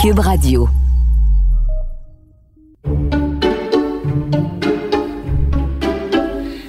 Cube 0.00 0.18
Radio. 0.18 0.68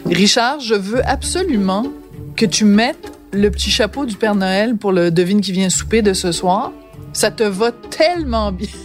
Richard, 0.05 0.59
je 0.59 0.73
veux 0.73 1.07
absolument 1.07 1.85
que 2.35 2.45
tu 2.45 2.65
mettes 2.65 3.11
le 3.31 3.51
petit 3.51 3.69
chapeau 3.69 4.05
du 4.05 4.15
Père 4.15 4.35
Noël 4.35 4.75
pour 4.75 4.91
le 4.91 5.11
devine 5.11 5.41
qui 5.41 5.51
vient 5.51 5.69
souper 5.69 6.01
de 6.01 6.13
ce 6.13 6.31
soir. 6.31 6.71
Ça 7.13 7.29
te 7.31 7.43
va 7.43 7.71
tellement 7.71 8.51
bien. 8.51 8.67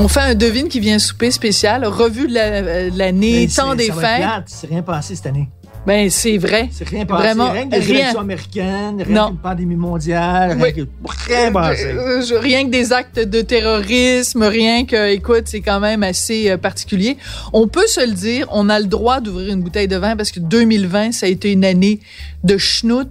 On 0.00 0.08
fait 0.08 0.20
un 0.20 0.34
devine 0.34 0.68
qui 0.68 0.80
vient 0.80 0.98
souper 0.98 1.30
spécial, 1.30 1.84
revue 1.84 2.26
de 2.26 2.90
de 2.90 2.96
l'année, 2.96 3.46
temps 3.54 3.74
des 3.74 3.88
ça 3.88 3.92
va 3.92 4.18
être 4.18 4.24
fêtes. 4.36 4.44
C'est 4.46 4.68
rien 4.68 4.80
passé 4.82 5.14
cette 5.14 5.26
année. 5.26 5.50
Ben 5.86 6.10
c'est 6.10 6.36
vrai. 6.36 6.68
C'est 6.72 6.86
rien 6.88 7.06
passé. 7.06 7.22
Vraiment, 7.22 7.50
rien 7.52 7.64
que 7.64 7.70
des 7.70 7.78
rien. 7.78 7.94
élections 8.00 8.20
américaines, 8.20 9.02
rien 9.02 9.28
qu'une 9.28 9.38
pandémie 9.38 9.76
mondiale, 9.76 10.56
Oui. 10.60 10.72
rien 10.74 10.84
que 10.84 10.90
rien 11.26 11.52
passé. 11.52 11.86
Euh, 11.86 12.22
je- 12.22 12.34
rien 12.34 12.64
que 12.66 12.70
des 12.70 12.92
actes 12.92 13.18
de 13.18 13.40
terrorisme, 13.40 14.42
rien 14.42 14.84
que, 14.84 15.10
écoute, 15.12 15.44
c'est 15.46 15.62
quand 15.62 15.80
même 15.80 16.02
assez 16.02 16.50
euh, 16.50 16.58
particulier. 16.58 17.16
On 17.54 17.66
peut 17.66 17.86
se 17.86 18.06
le 18.06 18.12
dire, 18.12 18.46
on 18.52 18.68
a 18.68 18.78
le 18.78 18.86
droit 18.86 19.20
d'ouvrir 19.20 19.54
une 19.54 19.62
bouteille 19.62 19.88
de 19.88 19.96
vin 19.96 20.16
parce 20.16 20.30
que 20.32 20.40
2020, 20.40 21.12
ça 21.12 21.26
a 21.26 21.28
été 21.30 21.50
une 21.50 21.64
année 21.64 22.00
de 22.44 22.58
schnout, 22.58 23.08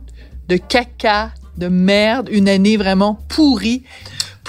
de 0.48 0.58
caca, 0.58 1.32
de 1.58 1.68
merde, 1.68 2.30
une 2.32 2.48
année 2.48 2.78
vraiment 2.78 3.20
pourrie. 3.30 3.84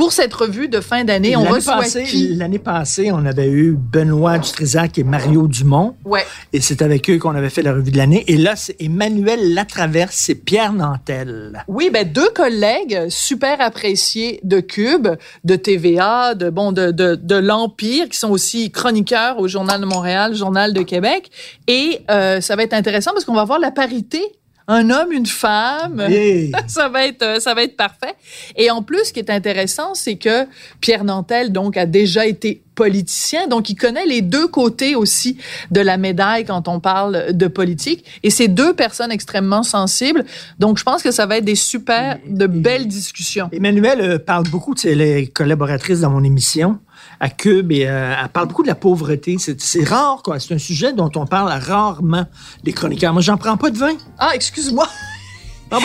Pour 0.00 0.12
cette 0.12 0.32
revue 0.32 0.68
de 0.68 0.80
fin 0.80 1.04
d'année, 1.04 1.36
on 1.36 1.44
reçoit 1.44 1.76
passée, 1.76 2.04
qui? 2.04 2.34
L'année 2.34 2.58
passée, 2.58 3.12
on 3.12 3.26
avait 3.26 3.50
eu 3.50 3.76
Benoît 3.78 4.38
Dutrisac 4.38 4.96
et 4.96 5.04
Mario 5.04 5.46
Dumont. 5.46 5.94
Ouais. 6.06 6.24
Et 6.54 6.62
c'est 6.62 6.80
avec 6.80 7.10
eux 7.10 7.18
qu'on 7.18 7.34
avait 7.34 7.50
fait 7.50 7.60
la 7.60 7.74
revue 7.74 7.90
de 7.90 7.98
l'année. 7.98 8.24
Et 8.26 8.38
là, 8.38 8.56
c'est 8.56 8.80
Emmanuel 8.80 9.52
Latraverse, 9.52 10.16
c'est 10.16 10.36
Pierre 10.36 10.72
Nantel. 10.72 11.64
Oui, 11.68 11.90
ben 11.92 12.10
deux 12.10 12.30
collègues 12.30 13.10
super 13.10 13.60
appréciés 13.60 14.40
de 14.42 14.60
Cube, 14.60 15.06
de 15.44 15.56
TVA, 15.56 16.34
de 16.34 16.48
bon 16.48 16.72
de 16.72 16.92
de, 16.92 17.14
de 17.14 17.36
l'Empire, 17.36 18.08
qui 18.08 18.16
sont 18.16 18.30
aussi 18.30 18.70
chroniqueurs 18.70 19.38
au 19.38 19.48
Journal 19.48 19.82
de 19.82 19.86
Montréal, 19.86 20.34
Journal 20.34 20.72
de 20.72 20.80
Québec, 20.80 21.30
et 21.66 22.00
euh, 22.10 22.40
ça 22.40 22.56
va 22.56 22.62
être 22.62 22.72
intéressant 22.72 23.10
parce 23.12 23.26
qu'on 23.26 23.34
va 23.34 23.44
voir 23.44 23.58
la 23.58 23.70
parité, 23.70 24.22
un 24.70 24.88
homme, 24.88 25.10
une 25.10 25.26
femme. 25.26 26.00
Hey. 26.00 26.52
ça 26.68 26.88
va 26.88 27.06
être 27.06 27.22
euh, 27.22 27.40
ça 27.40 27.54
va 27.54 27.64
être 27.64 27.76
parfait. 27.76 28.14
Et 28.56 28.70
en 28.70 28.82
plus, 28.82 29.06
ce 29.06 29.12
qui 29.12 29.18
est 29.18 29.30
intéressant, 29.30 29.94
c'est 29.94 30.16
que 30.16 30.46
Pierre 30.80 31.04
Nantel 31.04 31.50
donc 31.50 31.76
a 31.76 31.86
déjà 31.86 32.24
été 32.26 32.62
politicien, 32.76 33.46
donc 33.46 33.68
il 33.68 33.74
connaît 33.74 34.06
les 34.06 34.22
deux 34.22 34.46
côtés 34.48 34.94
aussi 34.94 35.36
de 35.70 35.80
la 35.80 35.98
médaille 35.98 36.46
quand 36.46 36.66
on 36.66 36.80
parle 36.80 37.32
de 37.32 37.46
politique. 37.46 38.06
Et 38.22 38.30
c'est 38.30 38.48
deux 38.48 38.72
personnes 38.72 39.12
extrêmement 39.12 39.62
sensibles, 39.62 40.24
donc 40.58 40.78
je 40.78 40.84
pense 40.84 41.02
que 41.02 41.10
ça 41.10 41.26
va 41.26 41.38
être 41.38 41.44
des 41.44 41.56
super 41.56 42.18
de 42.26 42.46
belles 42.46 42.86
discussions. 42.86 43.50
Emmanuel 43.52 44.00
euh, 44.00 44.18
parle 44.18 44.44
beaucoup, 44.48 44.74
tu 44.74 44.82
sais, 44.82 44.92
elle 44.92 45.02
est 45.02 45.26
collaboratrice 45.26 46.00
dans 46.00 46.10
mon 46.10 46.24
émission 46.24 46.78
à 47.20 47.28
Cube 47.28 47.70
et 47.72 47.86
euh, 47.86 48.14
elle 48.22 48.28
parle 48.30 48.48
beaucoup 48.48 48.62
de 48.62 48.68
la 48.68 48.74
pauvreté. 48.74 49.36
C'est 49.38 49.84
rare, 49.84 50.22
quoi. 50.24 50.40
C'est 50.40 50.54
un 50.54 50.58
sujet 50.58 50.92
dont 50.92 51.10
on 51.16 51.26
parle 51.26 51.50
rarement, 51.62 52.24
les 52.64 52.72
chroniqueurs. 52.72 53.12
Moi, 53.12 53.22
j'en 53.22 53.36
prends 53.36 53.56
pas 53.56 53.70
de 53.70 53.76
vin. 53.78 53.92
Ah, 54.18 54.30
excuse-moi, 54.34 54.88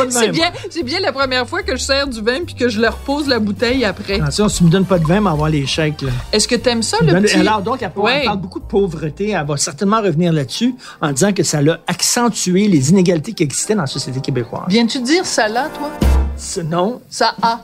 c'est 0.09 0.29
bien, 0.29 0.51
c'est 0.71 0.81
bien 0.81 0.99
la 0.99 1.11
première 1.11 1.47
fois 1.47 1.61
que 1.61 1.75
je 1.75 1.81
sers 1.83 2.07
du 2.07 2.19
vin 2.21 2.43
puis 2.43 2.55
que 2.55 2.69
je 2.69 2.79
leur 2.81 2.95
pose 2.97 3.27
la 3.27 3.37
bouteille 3.37 3.85
après. 3.85 4.15
Attention, 4.19 4.49
si 4.49 4.57
tu 4.59 4.63
me 4.63 4.69
donnes 4.69 4.85
pas 4.85 4.97
de 4.97 5.05
vin, 5.05 5.19
m'envoie 5.19 5.49
les 5.51 5.67
chèques. 5.67 6.03
Est-ce 6.31 6.47
que 6.47 6.55
t'aimes 6.55 6.81
ça 6.81 6.97
Tu 6.99 7.05
le 7.05 7.11
donnes- 7.11 7.23
petit 7.23 7.35
Alors, 7.35 7.61
donc, 7.61 7.83
elle, 7.83 7.91
parle- 7.91 8.05
Ouais. 8.07 8.17
elle 8.21 8.25
parle 8.25 8.39
beaucoup 8.41 8.59
de 8.59 8.65
pauvreté. 8.65 9.29
Elle 9.31 9.45
va 9.45 9.57
certainement 9.57 10.01
revenir 10.01 10.33
là-dessus 10.33 10.73
en 11.01 11.11
disant 11.11 11.33
que 11.33 11.43
ça 11.43 11.59
a 11.59 11.77
accentué 11.85 12.67
les 12.67 12.89
inégalités 12.89 13.33
qui 13.33 13.43
existaient 13.43 13.75
dans 13.75 13.81
la 13.81 13.87
société 13.87 14.21
québécoise. 14.21 14.63
Viens-tu 14.69 15.01
dire 15.01 15.23
ça 15.25 15.47
là, 15.47 15.67
toi? 15.77 15.91
Ce- 16.35 16.61
Non. 16.61 17.01
Ça 17.09 17.35
a. 17.43 17.61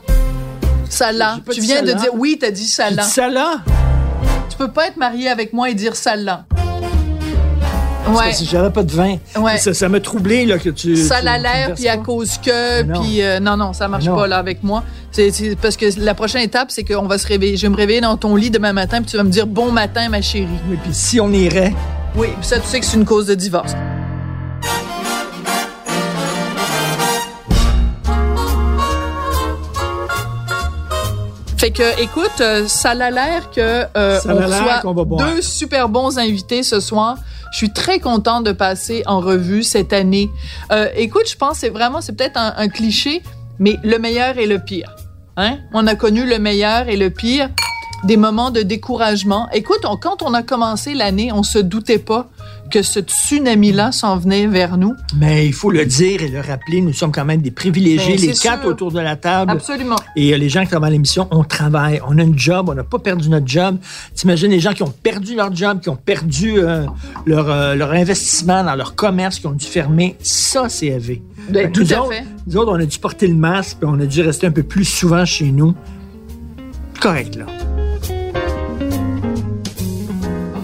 Pas 1.00 1.54
Tu 1.54 1.62
viens 1.62 1.82
de 1.82 1.94
dire 1.94 2.14
oui, 2.14 2.38
t'as 2.40 2.52
dit. 2.52 2.68
Ça 2.68 2.90
là. 2.90 3.62
Tu 4.50 4.58
peux 4.58 4.72
pas 4.72 4.88
être 4.88 4.98
marié 4.98 5.30
avec 5.30 5.54
moi 5.54 5.70
et 5.70 5.74
dire 5.74 5.94
là. 6.18 6.46
Ouais. 8.10 8.32
Que 8.32 8.46
j'avais 8.46 8.72
pas 8.72 8.84
de 8.84 8.92
vin. 8.92 9.18
Ouais. 9.38 9.58
Ça 9.58 9.74
ça 9.74 9.88
m'a 9.88 10.00
troublé 10.00 10.46
là, 10.46 10.58
que 10.58 10.70
tu. 10.70 10.98
Ça 10.98 11.22
l'a 11.22 11.38
l'air, 11.38 11.74
puis 11.76 11.88
à 11.88 11.98
cause 11.98 12.38
que, 12.38 12.82
puis 12.84 13.22
euh, 13.22 13.40
non, 13.40 13.58
non, 13.58 13.74
ça 13.74 13.88
marche 13.88 14.06
non. 14.06 14.16
pas 14.16 14.28
là 14.28 14.38
avec 14.38 14.64
moi. 14.64 14.84
C'est 15.12 15.32
c'est 15.32 15.56
parce 15.56 15.78
que 15.78 15.86
la 15.98 16.14
prochaine 16.14 16.42
étape, 16.42 16.72
c'est 16.72 16.84
qu'on 16.84 17.08
va 17.08 17.18
se 17.18 17.28
réveiller. 17.28 17.58
Je 17.58 17.64
vais 17.64 17.70
me 17.70 17.78
réveiller 17.78 18.02
dans 18.02 18.18
ton 18.18 18.36
lit 18.36 18.50
demain 18.50 18.74
matin, 18.74 19.02
puis 19.02 19.12
tu 19.12 19.18
vas 19.18 19.24
me 19.24 19.30
dire 19.30 19.48
bon 19.48 19.72
matin, 19.72 20.10
ma 20.10 20.22
chérie. 20.22 20.48
Oui, 20.70 20.78
puis 20.84 20.94
si 20.94 21.20
on 21.20 21.32
irait. 21.32 21.74
Oui, 22.16 22.28
puis 22.40 22.48
ça, 22.48 22.60
tu 22.60 22.68
sais 22.68 22.80
que 22.80 22.86
c'est 22.86 22.98
une 22.98 23.06
cause 23.06 23.28
de 23.28 23.36
divorce. 23.36 23.74
Fait 31.62 31.70
que, 31.70 32.02
écoute, 32.02 32.42
euh, 32.42 32.68
ça 32.68 32.90
a 32.92 33.12
l'air 33.12 33.52
que 33.52 33.86
euh, 33.96 34.20
on 34.32 34.34
reçoit 34.48 34.82
deux 35.20 35.42
super 35.44 35.90
bons 35.90 36.18
invités 36.18 36.64
ce 36.64 36.80
soir. 36.80 37.18
Je 37.52 37.58
suis 37.58 37.72
très 37.72 38.00
contente 38.00 38.46
de 38.46 38.52
passer 38.52 39.04
en 39.06 39.20
revue 39.20 39.62
cette 39.62 39.94
année. 39.94 40.32
Euh, 40.72 40.88
écoute, 40.96 41.30
je 41.30 41.36
pense 41.36 41.54
que 41.54 41.58
c'est 41.60 41.70
vraiment, 41.70 42.02
c'est 42.02 42.14
peut-être 42.14 42.38
un, 42.38 42.56
un 42.58 42.68
cliché, 42.68 43.22
mais 43.60 43.78
le 43.84 44.00
meilleur 44.00 44.40
et 44.40 44.48
le 44.48 44.58
pire. 44.58 44.96
Hein? 45.38 45.58
On 45.72 45.86
a 45.86 45.94
connu 45.94 46.26
le 46.26 46.40
meilleur 46.40 46.90
et 46.90 46.98
le 46.98 47.12
pire, 47.12 47.50
des 48.06 48.18
moments 48.18 48.50
de 48.50 48.64
découragement. 48.64 49.48
Écoute, 49.54 49.82
on- 49.88 49.98
quand 49.98 50.24
on 50.24 50.34
a 50.34 50.42
commencé 50.42 50.96
l'année, 50.96 51.32
on 51.32 51.44
se 51.44 51.60
doutait 51.60 52.00
pas 52.00 52.28
que 52.72 52.82
ce 52.82 53.00
tsunami-là 53.02 53.92
s'en 53.92 54.18
venait 54.18 54.48
vers 54.48 54.78
nous. 54.78 54.96
Mais 55.18 55.46
il 55.46 55.54
faut 55.54 55.70
le 55.70 55.86
dire 55.86 56.24
et 56.24 56.30
le 56.30 56.40
rappeler, 56.42 56.82
nous 56.82 56.94
sommes 56.94 57.12
quand 57.12 57.26
même 57.26 57.42
des 57.42 57.52
privilégiés, 57.52 58.16
Ben, 58.16 58.22
les 58.22 58.34
quatre 58.34 58.62
sûr. 58.62 58.70
autour 58.72 58.92
de 58.92 59.00
la 59.00 59.16
table. 59.16 59.52
Absolument. 59.52 59.98
Et 60.16 60.34
euh, 60.34 60.38
les 60.38 60.50
gens 60.50 60.64
qui 60.64 60.70
travaillent 60.70 60.90
à 60.90 60.94
l'émission, 60.94 61.28
on 61.30 61.44
travaille, 61.44 62.02
on 62.08 62.18
a 62.18 62.24
une 62.24 62.40
job, 62.40 62.70
on 62.70 62.74
n'a 62.74 62.84
pas 62.84 62.98
perdu 63.00 63.30
notre 63.30 63.48
job. 63.48 63.78
T'imagines 64.16 64.50
les 64.50 64.60
gens 64.60 64.74
qui 64.74 64.82
ont 64.84 64.94
perdu 65.04 65.36
leur 65.36 65.56
job, 65.56 65.82
qui 65.82 65.90
ont 65.90 65.96
perdu 65.96 66.54
euh, 66.58 66.86
leur, 67.28 67.50
euh, 67.50 67.76
leur 67.76 67.92
investissement 67.92 68.64
dans 68.64 68.76
leur 68.76 68.96
commerce, 68.96 69.38
qui 69.40 69.46
ont 69.48 69.52
dû 69.52 69.66
fermer. 69.68 70.16
Ça, 70.22 70.70
c'est 70.70 70.88
élevé. 70.88 71.22
Ben, 71.50 71.72
tout 71.72 71.82
nous 71.82 71.94
à 71.94 72.00
autres- 72.02 72.14
fait. 72.14 72.24
Nous 72.48 72.58
autres, 72.58 72.72
on 72.72 72.80
a 72.80 72.86
dû 72.86 72.98
porter 72.98 73.28
le 73.28 73.36
masque, 73.36 73.78
puis 73.82 73.90
on 73.92 74.00
a 74.00 74.06
dû 74.06 74.22
rester 74.22 74.48
un 74.48 74.52
peu 74.52 74.64
plus 74.64 74.86
souvent 74.86 75.26
chez 75.26 75.52
nous. 75.52 75.76
Correct, 77.00 77.36
là. 77.36 77.46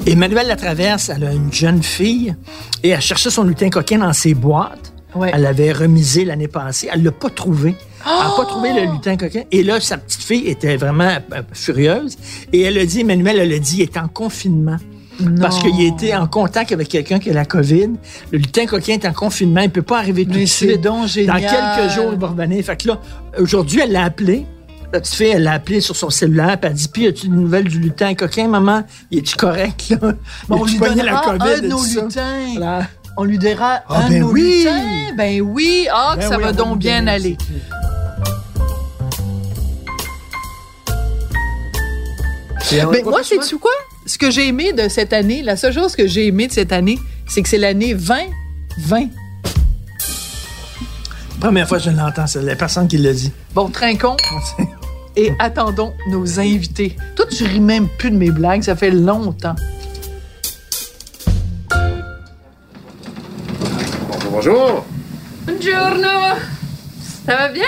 Emmanuel 0.07 0.47
Latraverse, 0.47 1.09
elle 1.09 1.25
a 1.25 1.33
une 1.33 1.51
jeune 1.51 1.83
fille 1.83 2.33
et 2.81 2.89
elle 2.89 3.01
cherchait 3.01 3.29
son 3.29 3.43
lutin 3.43 3.69
coquin 3.69 3.97
dans 3.97 4.13
ses 4.13 4.33
boîtes. 4.33 4.93
Ouais. 5.13 5.31
Elle 5.33 5.41
l'avait 5.41 5.73
remisé 5.73 6.23
l'année 6.23 6.47
passée. 6.47 6.87
Elle 6.91 7.03
l'a 7.03 7.11
pas 7.11 7.29
trouvé. 7.29 7.75
Elle 8.05 8.13
n'a 8.13 8.33
pas 8.37 8.45
trouvé 8.45 8.71
le 8.71 8.93
lutin 8.93 9.17
coquin. 9.17 9.41
Et 9.51 9.63
là, 9.63 9.81
sa 9.81 9.97
petite 9.97 10.23
fille 10.23 10.47
était 10.47 10.77
vraiment 10.77 11.17
euh, 11.33 11.41
furieuse. 11.51 12.17
Et 12.53 12.61
elle 12.61 12.77
a 12.77 12.85
dit, 12.85 13.01
Emmanuel, 13.01 13.39
elle 13.39 13.51
a 13.51 13.59
dit, 13.59 13.77
il 13.77 13.81
est 13.81 13.97
en 13.97 14.07
confinement. 14.07 14.77
Parce 15.41 15.59
qu'il 15.59 15.81
était 15.81 16.15
en 16.15 16.27
contact 16.27 16.71
avec 16.71 16.87
quelqu'un 16.87 17.19
qui 17.19 17.31
a 17.31 17.33
la 17.33 17.45
COVID. 17.45 17.89
Le 18.31 18.37
lutin 18.37 18.65
coquin 18.65 18.93
est 18.93 19.05
en 19.05 19.13
confinement. 19.13 19.61
Il 19.61 19.67
ne 19.67 19.71
peut 19.71 19.81
pas 19.81 19.97
arriver 19.97 20.25
tout 20.25 20.31
de 20.31 20.45
c'est 20.45 20.67
suite. 20.67 20.81
donc 20.81 21.07
Dans 21.07 21.39
quelques 21.39 21.91
jours, 21.95 22.11
il 22.13 22.19
va 22.19 22.27
revenir. 22.27 22.63
Fait 22.63 22.81
que 22.81 22.87
là, 22.89 23.01
aujourd'hui, 23.39 23.81
elle 23.83 23.91
l'a 23.91 24.03
appelé. 24.03 24.45
La 24.93 25.01
petite 25.01 25.15
fille, 25.15 25.27
elle 25.27 25.43
l'a 25.43 25.53
appelé 25.53 25.81
sur 25.81 25.95
son 25.97 26.09
cellulaire, 26.09 26.57
puis 26.59 26.69
elle 26.69 26.73
dit 26.75 26.87
Puis, 26.87 27.07
as-tu 27.07 27.27
des 27.27 27.35
nouvelles 27.35 27.67
du 27.67 27.79
lutin 27.79 28.15
coquin, 28.15 28.47
maman? 28.47 28.83
Il 29.11 29.19
est-tu 29.19 29.35
correct, 29.35 29.89
là? 29.89 30.13
Bon, 30.47 30.59
on 30.61 30.63
lui 30.63 30.71
a-tu 30.71 30.79
pogné 30.79 31.01
donnera 31.01 31.29
un 31.31 31.37
de 31.61 31.67
nos 31.67 31.83
lutins. 31.83 32.53
Voilà. 32.55 32.87
on 33.17 33.23
lui 33.25 33.37
dira 33.37 33.81
Ah, 33.89 33.97
un 34.05 34.09
ben 34.09 34.13
de 34.13 34.19
nos 34.19 34.31
oui! 34.31 34.59
lutins. 34.59 35.15
Ben 35.17 35.41
oui, 35.41 35.87
ah, 35.91 36.13
que 36.15 36.21
Ben 36.21 36.29
ça 36.29 36.37
oui, 36.37 36.43
va 36.43 36.49
on 36.51 36.53
donc 36.53 36.79
bien 36.79 37.05
aller. 37.07 37.37
Mais 42.71 43.01
va 43.01 43.09
moi, 43.09 43.21
c'est 43.23 43.39
tu 43.39 43.57
quoi? 43.57 43.71
Ce 44.05 44.17
que 44.17 44.31
j'ai 44.31 44.47
aimé 44.47 44.71
de 44.73 44.87
cette 44.87 45.13
année, 45.13 45.41
la 45.41 45.57
seule 45.57 45.73
chose 45.73 45.95
que 45.95 46.07
j'ai 46.07 46.27
aimé 46.27 46.47
de 46.47 46.53
cette 46.53 46.71
année, 46.71 46.97
c'est 47.27 47.41
que 47.41 47.49
c'est 47.49 47.57
l'année 47.57 47.93
2020. 47.93 49.07
Première 51.39 51.67
fois 51.67 51.77
que 51.77 51.83
je 51.83 51.89
l'entends, 51.91 52.25
c'est 52.27 52.41
la 52.41 52.55
personne 52.55 52.87
qui 52.87 52.97
l'a 52.97 53.13
dit. 53.13 53.31
Bon, 53.53 53.69
trinquons 53.69 54.17
et 55.17 55.33
attendons 55.39 55.93
nos 56.09 56.39
invités. 56.39 56.95
Toi, 57.15 57.25
tu 57.25 57.43
ris 57.43 57.59
même 57.59 57.87
plus 57.97 58.11
de 58.11 58.15
mes 58.17 58.29
blagues, 58.31 58.61
ça 58.61 58.75
fait 58.75 58.91
longtemps. 58.91 59.55
Bonjour, 64.09 64.31
bonjour. 64.31 64.85
Buongiorno! 65.45 66.37
Ça 67.25 67.35
va 67.35 67.47
bien? 67.49 67.65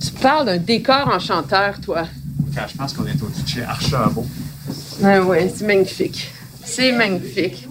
Tu 0.00 0.10
parles 0.22 0.46
d'un 0.46 0.58
décor 0.58 1.08
enchanteur, 1.08 1.80
toi. 1.80 2.04
Quand 2.54 2.66
je 2.68 2.76
pense 2.76 2.92
qu'on 2.94 3.06
est 3.06 3.20
au-dessus 3.22 3.42
de 3.42 3.48
chez 3.48 3.62
Archambault. 3.62 4.26
Ah 5.04 5.20
oui, 5.20 5.38
c'est 5.54 5.66
magnifique. 5.66 6.30
C'est 6.64 6.92
magnifique. 6.92 7.66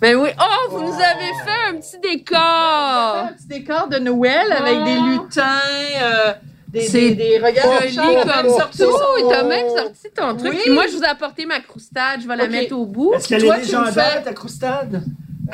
Ben 0.00 0.16
oui. 0.16 0.30
Oh, 0.40 0.70
vous 0.70 0.80
nous 0.82 0.92
avez 0.94 1.32
fait 1.44 1.70
un 1.70 1.74
petit 1.80 1.98
décor! 2.02 2.38
Un 2.38 3.32
petit 3.34 3.46
décor 3.48 3.88
de 3.88 3.98
Noël 3.98 4.50
avec 4.52 4.76
Oh. 4.80 4.84
des 4.84 4.94
lutins, 4.94 5.60
euh, 6.02 6.32
des, 6.72 6.80
C'est 6.82 7.10
des, 7.10 7.14
des 7.14 7.38
regards 7.38 7.64
comme 7.64 8.28
même 8.28 8.48
sorti 8.58 8.78
tout. 8.78 8.90
son- 8.92 9.28
T'as 9.28 9.42
même 9.44 9.66
sorti 9.76 10.08
ton 10.14 10.36
truc. 10.36 10.52
Oui. 10.52 10.58
Puis 10.64 10.72
moi, 10.72 10.84
je 10.90 10.96
vous 10.96 11.02
ai 11.02 11.06
apporté 11.08 11.46
ma 11.46 11.60
croustade. 11.60 12.20
Je 12.22 12.28
vais 12.28 12.36
la 12.36 12.46
mettre 12.48 12.76
au 12.76 12.86
bout. 12.86 13.12
Est-ce 13.14 13.28
qu'elle 13.28 13.44
est 13.44 13.56
légendaire, 13.58 13.92
fais- 13.92 14.22
ta 14.22 14.32
croustade? 14.32 15.02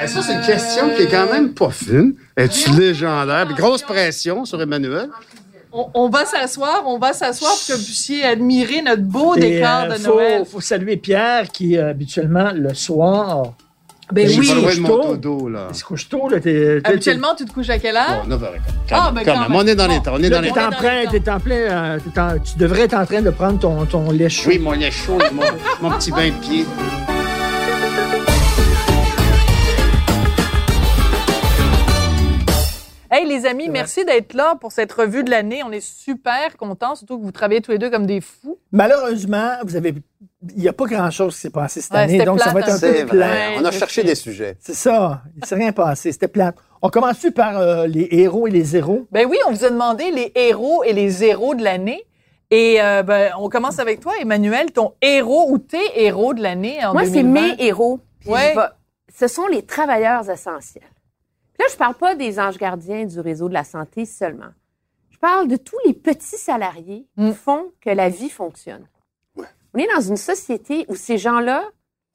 Eh, 0.03 0.07
ça, 0.07 0.21
c'est 0.23 0.35
une 0.35 0.43
question 0.43 0.91
qui 0.95 1.03
est 1.03 1.11
quand 1.11 1.33
même 1.33 1.55
pas 1.55 1.71
fine. 1.71 2.15
Es-tu 2.37 2.71
légendaire? 2.79 3.47
Puis 3.47 3.55
grosse 3.55 3.83
pression 3.83 4.45
sur 4.45 4.61
Emmanuel. 4.61 5.09
On, 5.73 5.89
on 5.95 6.09
va 6.09 6.25
s'asseoir, 6.25 6.83
on 6.87 6.99
va 6.99 7.13
s'asseoir 7.13 7.53
pour 7.53 7.67
que 7.67 7.73
vous 7.79 7.85
puissiez 7.85 8.25
admirer 8.25 8.83
notre 8.83 9.03
beau 9.03 9.35
Et, 9.37 9.41
décor 9.41 9.85
euh, 9.85 9.89
de 9.89 9.95
faut, 9.95 10.15
Noël. 10.15 10.45
faut 10.47 10.61
saluer 10.61 10.97
Pierre 10.97 11.49
qui, 11.51 11.77
euh, 11.77 11.91
habituellement, 11.91 12.51
le 12.55 12.73
soir, 12.75 13.53
Ben 14.13 14.29
oui. 14.29 14.47
pas 14.47 14.55
loin 14.55 14.75
de 14.75 14.81
mon 14.81 14.89
trouve. 14.89 15.19
dodo, 15.21 15.49
là. 15.49 15.67
il 15.71 15.75
se 15.75 15.85
couche 15.85 16.09
tôt. 16.09 16.29
Là, 16.29 16.39
t'es, 16.39 16.81
t'es- 16.81 16.89
Habituellement, 16.89 17.35
tu 17.37 17.45
te 17.45 17.53
couches 17.53 17.71
à 17.71 17.79
quelle 17.81 17.97
heure? 17.97 18.23
Bon, 18.23 18.29
9 18.29 18.41
h 18.41 18.47
Ah, 18.93 19.11
ben, 19.13 19.25
quand 19.25 19.35
quand 19.35 19.41
même. 19.49 19.53
On 19.57 19.67
est 19.67 19.75
dans 19.75 19.89
les 19.89 20.01
temps. 20.01 20.13
On 20.15 20.23
est 20.23 20.31
dans 20.31 20.41
les 20.41 20.51
temps. 20.51 20.71
t'es 21.11 21.31
en 21.31 21.41
plein, 21.41 21.55
euh, 21.57 21.99
t'es 22.15 22.21
en- 22.21 22.39
tu 22.39 22.57
devrais 22.57 22.83
être 22.83 22.95
en 22.95 23.05
train 23.05 23.21
de 23.21 23.31
prendre 23.31 23.59
ton, 23.59 23.85
ton 23.87 24.13
lait 24.13 24.29
chaud. 24.29 24.51
Oui, 24.51 24.61
mon 24.61 24.73
lait 24.73 24.93
chaud, 24.93 25.19
mon, 25.33 25.43
mon 25.89 25.97
petit 25.99 26.13
bain 26.13 26.29
de 26.29 26.35
pied. 26.35 26.65
Hey 33.09 33.25
les 33.27 33.47
amis, 33.47 33.69
merci 33.69 34.05
d'être 34.05 34.35
là 34.35 34.57
pour 34.61 34.73
cette 34.73 34.93
revue 34.93 35.23
de 35.23 35.31
l'année. 35.31 35.63
On 35.65 35.71
est 35.71 35.81
super 35.81 36.57
contents, 36.57 36.97
surtout 36.97 37.19
que 37.19 37.25
vous 37.25 37.31
travaillez 37.31 37.61
tous 37.61 37.71
les 37.71 37.79
deux 37.79 37.89
comme 37.89 38.05
des 38.05 38.21
fous. 38.21 38.59
Malheureusement, 38.73 39.53
vous 39.65 39.77
avez, 39.77 39.95
il 40.55 40.63
n'y 40.63 40.69
a 40.69 40.73
pas 40.73 40.85
grand-chose 40.87 41.35
qui 41.35 41.41
s'est 41.41 41.51
passé 41.51 41.81
cette 41.81 41.93
Ouais, 41.93 41.99
année, 42.01 42.25
donc 42.25 42.41
ça 42.41 42.51
va 42.53 42.61
être 42.61 42.69
un 42.71 42.75
hein. 42.77 42.81
Peu 42.81 43.07
plat. 43.07 43.31
On 43.59 43.65
a 43.65 43.71
cherché 43.71 44.05
des 44.05 44.15
sujets. 44.15 44.57
C'est 44.61 44.75
ça. 44.75 45.23
Il 45.37 45.41
ne 45.41 45.47
s'est 45.47 45.55
rien 45.55 45.73
passé. 45.73 46.13
C'était 46.13 46.29
plate. 46.29 46.57
On 46.83 46.89
commence 46.91 47.27
par 47.35 47.59
euh, 47.59 47.87
les 47.87 48.07
héros 48.11 48.47
et 48.47 48.51
les 48.51 48.63
zéros? 48.63 49.07
Ben 49.11 49.27
oui, 49.29 49.39
on 49.49 49.53
vous 49.53 49.65
a 49.65 49.71
demandé 49.71 50.11
les 50.11 50.31
héros 50.35 50.85
et 50.85 50.93
les 50.93 51.09
zéros 51.09 51.55
de 51.55 51.65
l'année. 51.65 52.05
Et 52.51 52.81
euh, 52.81 53.03
ben, 53.03 53.33
on 53.41 53.49
commence 53.49 53.79
avec 53.81 53.99
toi, 54.01 54.13
Emmanuel, 54.21 54.71
ton 54.73 54.93
héros 55.03 55.47
ou 55.51 55.59
tes 55.59 55.79
héros 56.05 56.33
de 56.35 56.43
l'année 56.43 56.85
en 56.85 56.93
Moi, 56.93 57.05
c'est 57.07 57.23
2020. 57.23 57.41
mes 57.57 57.65
héros. 57.65 57.99
Ouais. 58.27 58.55
Ce 59.19 59.27
sont 59.27 59.47
les 59.47 59.63
travailleurs 59.63 60.29
essentiels. 60.31 60.85
Puis 61.55 61.65
là, 61.65 61.67
je 61.73 61.77
parle 61.77 61.95
pas 61.95 62.15
des 62.15 62.39
anges 62.39 62.59
gardiens 62.59 63.05
du 63.07 63.19
réseau 63.19 63.49
de 63.49 63.55
la 63.55 63.65
santé 63.65 64.05
seulement. 64.05 64.53
Je 65.11 65.19
parle 65.19 65.49
de 65.49 65.57
tous 65.57 65.79
les 65.87 65.95
petits 65.95 66.37
salariés 66.37 67.07
Mm. 67.17 67.31
qui 67.31 67.35
font 67.35 67.65
que 67.81 67.89
la 67.91 68.11
vie 68.11 68.29
fonctionne. 68.29 68.87
On 69.77 69.79
est 69.79 69.89
dans 69.95 70.01
une 70.01 70.17
société 70.17 70.87
où 70.89 70.95
ces 70.97 71.19
gens-là 71.19 71.63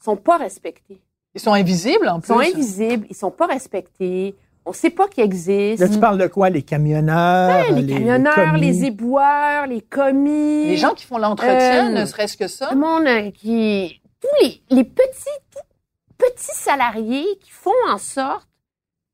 sont 0.04 0.16
pas 0.18 0.38
respectés. 0.38 1.00
Ils 1.36 1.40
sont 1.42 1.54
invisibles 1.54 2.10
en 2.10 2.18
Ils 2.18 2.22
plus. 2.22 2.28
sont 2.34 2.40
invisibles, 2.40 3.06
ils 3.10 3.16
sont 3.16 3.30
pas 3.30 3.46
respectés. 3.46 4.36
On 4.66 4.74
sait 4.74 4.90
pas 4.90 5.08
qu'ils 5.08 5.24
existent. 5.24 5.86
Là, 5.86 5.92
tu 5.94 6.00
parles 6.00 6.18
de 6.18 6.26
quoi? 6.28 6.50
Les 6.50 6.64
camionneurs? 6.64 7.70
Ouais, 7.70 7.82
les 7.82 7.94
camionneurs, 7.94 8.34
commis. 8.34 8.62
les 8.62 8.86
éboueurs, 8.86 9.68
les 9.68 9.82
commis. 9.82 10.66
Les 10.70 10.78
gens 10.78 10.94
qui 10.96 11.06
font 11.06 11.20
l'entretien, 11.20 11.90
Euh, 11.96 12.02
ne 12.02 12.06
serait-ce 12.06 12.36
que 12.36 12.48
ça? 12.48 12.72
Le 12.72 12.78
monde 12.78 13.06
euh, 13.06 13.30
qui. 13.32 14.02
Tous 14.22 14.28
les, 14.44 14.62
les 14.72 14.84
petits, 14.84 15.38
tout 15.52 15.60
petits 16.18 16.56
salariés 16.56 17.26
qui 17.42 17.52
font 17.52 17.72
en 17.90 17.98
sorte 18.00 18.48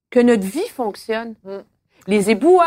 que 0.09 0.19
notre 0.21 0.45
vie 0.45 0.67
fonctionne. 0.69 1.35
Mm. 1.43 1.57
Les 2.07 2.29
éboueurs, 2.29 2.63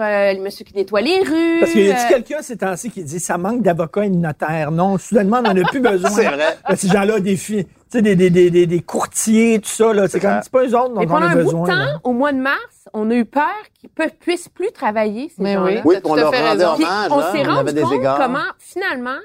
euh, 0.00 0.32
les 0.32 0.38
messieurs 0.38 0.64
qui 0.64 0.74
nettoient 0.74 1.02
les 1.02 1.20
rues. 1.20 1.60
Parce 1.60 1.72
qu'il 1.72 1.86
y 1.86 1.90
a 1.92 1.94
euh, 2.06 2.08
quelqu'un 2.08 2.40
ces 2.40 2.56
temps-ci 2.56 2.90
qui 2.90 3.04
dit 3.04 3.20
ça 3.20 3.36
manque 3.36 3.60
d'avocats 3.62 4.06
et 4.06 4.10
de 4.10 4.16
notaires. 4.16 4.70
Non, 4.70 4.96
soudainement, 4.98 5.38
on 5.40 5.42
n'en 5.42 5.62
a 5.62 5.68
plus 5.68 5.80
besoin. 5.82 6.08
C'est 6.10 6.24
vrai. 6.24 6.56
Ces 6.76 6.88
gens-là, 6.88 7.20
des 7.20 7.36
filles, 7.36 7.64
tu 7.66 7.70
sais, 7.90 8.02
des, 8.02 8.16
des, 8.16 8.30
des, 8.30 8.50
des, 8.50 8.66
des 8.66 8.80
courtiers, 8.80 9.58
tout 9.60 9.68
ça, 9.68 9.92
là, 9.92 10.08
c'est 10.08 10.20
comme, 10.20 10.40
c'est 10.42 10.50
pas 10.50 10.64
eux 10.64 10.74
autres 10.74 10.94
dont 10.94 11.02
on 11.02 11.06
pendant 11.06 11.26
a 11.26 11.30
un 11.30 11.36
bout 11.36 11.42
besoin. 11.44 11.62
de 11.62 11.70
temps, 11.72 11.76
là. 11.78 12.00
au 12.04 12.12
mois 12.12 12.32
de 12.32 12.38
mars, 12.40 12.88
on 12.94 13.10
a 13.10 13.14
eu 13.14 13.24
peur 13.26 13.44
qu'ils 13.78 13.90
ne 13.98 14.08
puissent 14.08 14.48
plus 14.48 14.72
travailler, 14.72 15.28
ces 15.36 15.42
Mais 15.42 15.54
gens-là. 15.54 15.70
oui. 15.72 15.80
Oui, 15.84 15.96
on 16.04 16.14
leur 16.14 16.32
rendait 16.32 16.64
hommage. 16.64 17.10
on 17.10 17.20
s'est 17.32 17.42
rendu 17.42 17.74
compte 17.74 17.92
égards. 17.92 18.18
comment, 18.18 18.38
finalement, 18.58 19.18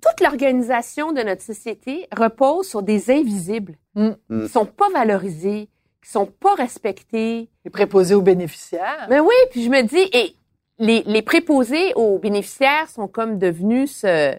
toute 0.00 0.20
l'organisation 0.26 1.12
de 1.12 1.20
notre 1.22 1.42
société 1.42 2.06
repose 2.16 2.66
sur 2.68 2.82
des 2.82 3.10
invisibles 3.10 3.74
Mm. 3.94 4.10
Mm. 4.28 4.42
qui 4.44 4.48
sont 4.52 4.64
pas 4.64 4.88
valorisés, 4.94 5.68
qui 6.08 6.12
sont 6.12 6.24
pas 6.26 6.54
respectés. 6.54 7.50
Les 7.66 7.70
préposés 7.70 8.14
aux 8.14 8.22
bénéficiaires. 8.22 9.06
Mais 9.10 9.20
oui, 9.20 9.34
puis 9.50 9.62
je 9.62 9.68
me 9.68 9.82
dis, 9.82 10.08
et 10.14 10.34
les, 10.78 11.02
les 11.04 11.20
préposés 11.20 11.92
aux 11.96 12.18
bénéficiaires 12.18 12.88
sont 12.88 13.08
comme 13.08 13.38
devenus 13.38 13.94
ce, 13.94 14.34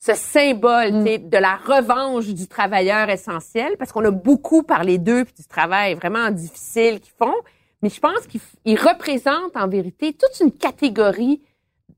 ce 0.00 0.14
symbole 0.14 0.92
Mm. 0.92 1.28
de 1.28 1.36
la 1.38 1.56
revanche 1.56 2.28
du 2.28 2.46
travailleur 2.48 3.10
essentiel, 3.10 3.76
parce 3.78 3.92
qu'on 3.92 4.04
a 4.06 4.10
beaucoup 4.10 4.62
parlé 4.62 4.96
d'eux 4.96 5.24
puis 5.26 5.34
du 5.34 5.44
travail 5.46 5.94
vraiment 5.94 6.30
difficile 6.30 6.98
qu'ils 7.00 7.12
font, 7.18 7.34
mais 7.82 7.90
je 7.90 8.00
pense 8.00 8.26
qu'ils 8.26 8.78
représentent 8.80 9.56
en 9.56 9.68
vérité 9.68 10.14
toute 10.14 10.40
une 10.40 10.52
catégorie 10.52 11.42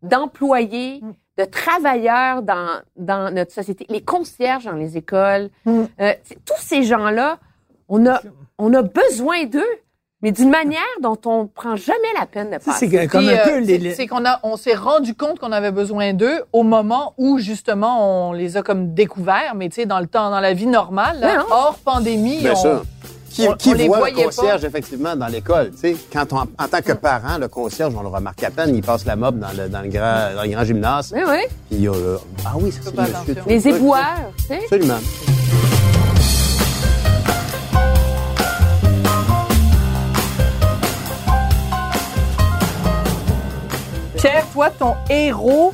d'employés, 0.02 1.00
Mm. 1.02 1.12
de 1.38 1.44
travailleurs 1.44 2.43
dans, 2.43 2.81
dans 2.96 3.32
notre 3.32 3.52
société, 3.52 3.87
les 3.88 4.02
concierges 4.02 4.64
dans 4.64 4.72
les 4.76 4.96
écoles, 4.96 5.50
Mm. 5.66 5.84
euh, 6.00 6.12
tous 6.44 6.58
ces 6.61 6.82
gens-là, 6.82 7.38
on 7.88 8.06
a, 8.06 8.20
on 8.58 8.72
a 8.75 8.82
besoin 8.82 9.44
d'eux, 9.44 9.62
mais 10.22 10.32
d'une 10.32 10.48
manière 10.50 10.81
dont 11.02 11.19
on 11.26 11.46
prend 11.46 11.76
jamais 11.76 11.99
la 12.18 12.25
peine 12.26 12.50
de 12.50 12.56
passer. 12.56 12.88
C'est 12.90 13.06
comme 13.09 13.20
Puis, 13.26 13.30
un 13.35 13.38
euh, 13.40 13.44
peu 13.44 13.59
les, 13.59 13.78
c'est- 13.80 13.94
c'est 13.94 14.06
qu'on 14.06 14.25
a, 14.25 14.40
on 14.42 14.56
s'est 14.56 14.75
rendu 14.75 15.14
compte 15.14 15.38
qu'on 15.38 15.52
avait 15.52 15.73
besoin 15.73 16.14
d'eux 16.14 16.42
au 16.52 16.62
moment 16.62 17.12
où 17.18 17.38
justement 17.38 18.28
on 18.30 18.32
les 18.32 18.56
a 18.56 18.62
comme 18.62 18.94
découverts, 18.94 19.54
mais 19.54 19.68
tu 19.68 19.76
sais 19.82 19.87
dans 19.87 20.00
le 20.00 20.06
temps, 20.06 20.30
dans 20.30 20.40
la 20.40 20.54
vie 20.54 20.66
normale, 20.66 21.20
là, 21.20 21.26
Ouais, 21.28 21.37
non. 21.38 21.44
hors 21.50 21.75
pandémie, 21.85 22.38
Bien 22.38 22.52
on- 22.52 22.56
sûr. 22.56 22.82
Qui, 23.28 23.49
on- 23.49 23.54
qui 23.54 23.70
on 23.70 23.73
les 23.75 23.88
voit 23.88 24.09
le 24.11 24.14
pas. 24.16 24.23
concierge, 24.26 24.64
effectivement, 24.64 25.16
dans 25.16 25.26
l'école? 25.26 25.73
Tu 25.73 25.78
sais, 25.78 25.97
quand 26.12 26.32
on, 26.32 26.37
en 26.37 26.68
tant 26.70 26.80
que 26.80 26.92
parent, 26.92 27.37
le 27.37 27.49
concierge, 27.49 27.92
on 27.99 28.02
le 28.02 28.09
remarque 28.09 28.44
à 28.44 28.50
peine, 28.52 28.76
il 28.76 28.80
passe 28.80 29.04
la 29.06 29.16
mob 29.16 29.40
dans 29.40 29.49
le, 29.61 29.68
dans 29.68 29.82
le, 29.82 29.88
grand, 29.88 30.37
dans 30.37 30.42
le 30.44 30.49
grand 30.50 30.64
gymnase. 30.64 31.12
Oui, 31.12 31.23
oui. 31.28 31.38
Puis 31.68 31.78
il 31.78 31.80
y 31.82 31.88
a, 31.88 31.92
euh, 31.92 32.16
ah 32.47 32.52
oui, 32.61 32.70
ça, 32.70 32.78
c'est 32.85 32.97
monsieur. 32.97 33.35
tout 33.35 33.49
Les 33.49 33.68
éboueurs, 33.68 34.30
tu 34.38 34.44
sais. 34.44 34.61
Absolument. 34.62 34.99
Pierre, 44.25 44.47
toi, 44.54 44.71
ton 44.71 44.95
héros, 45.11 45.73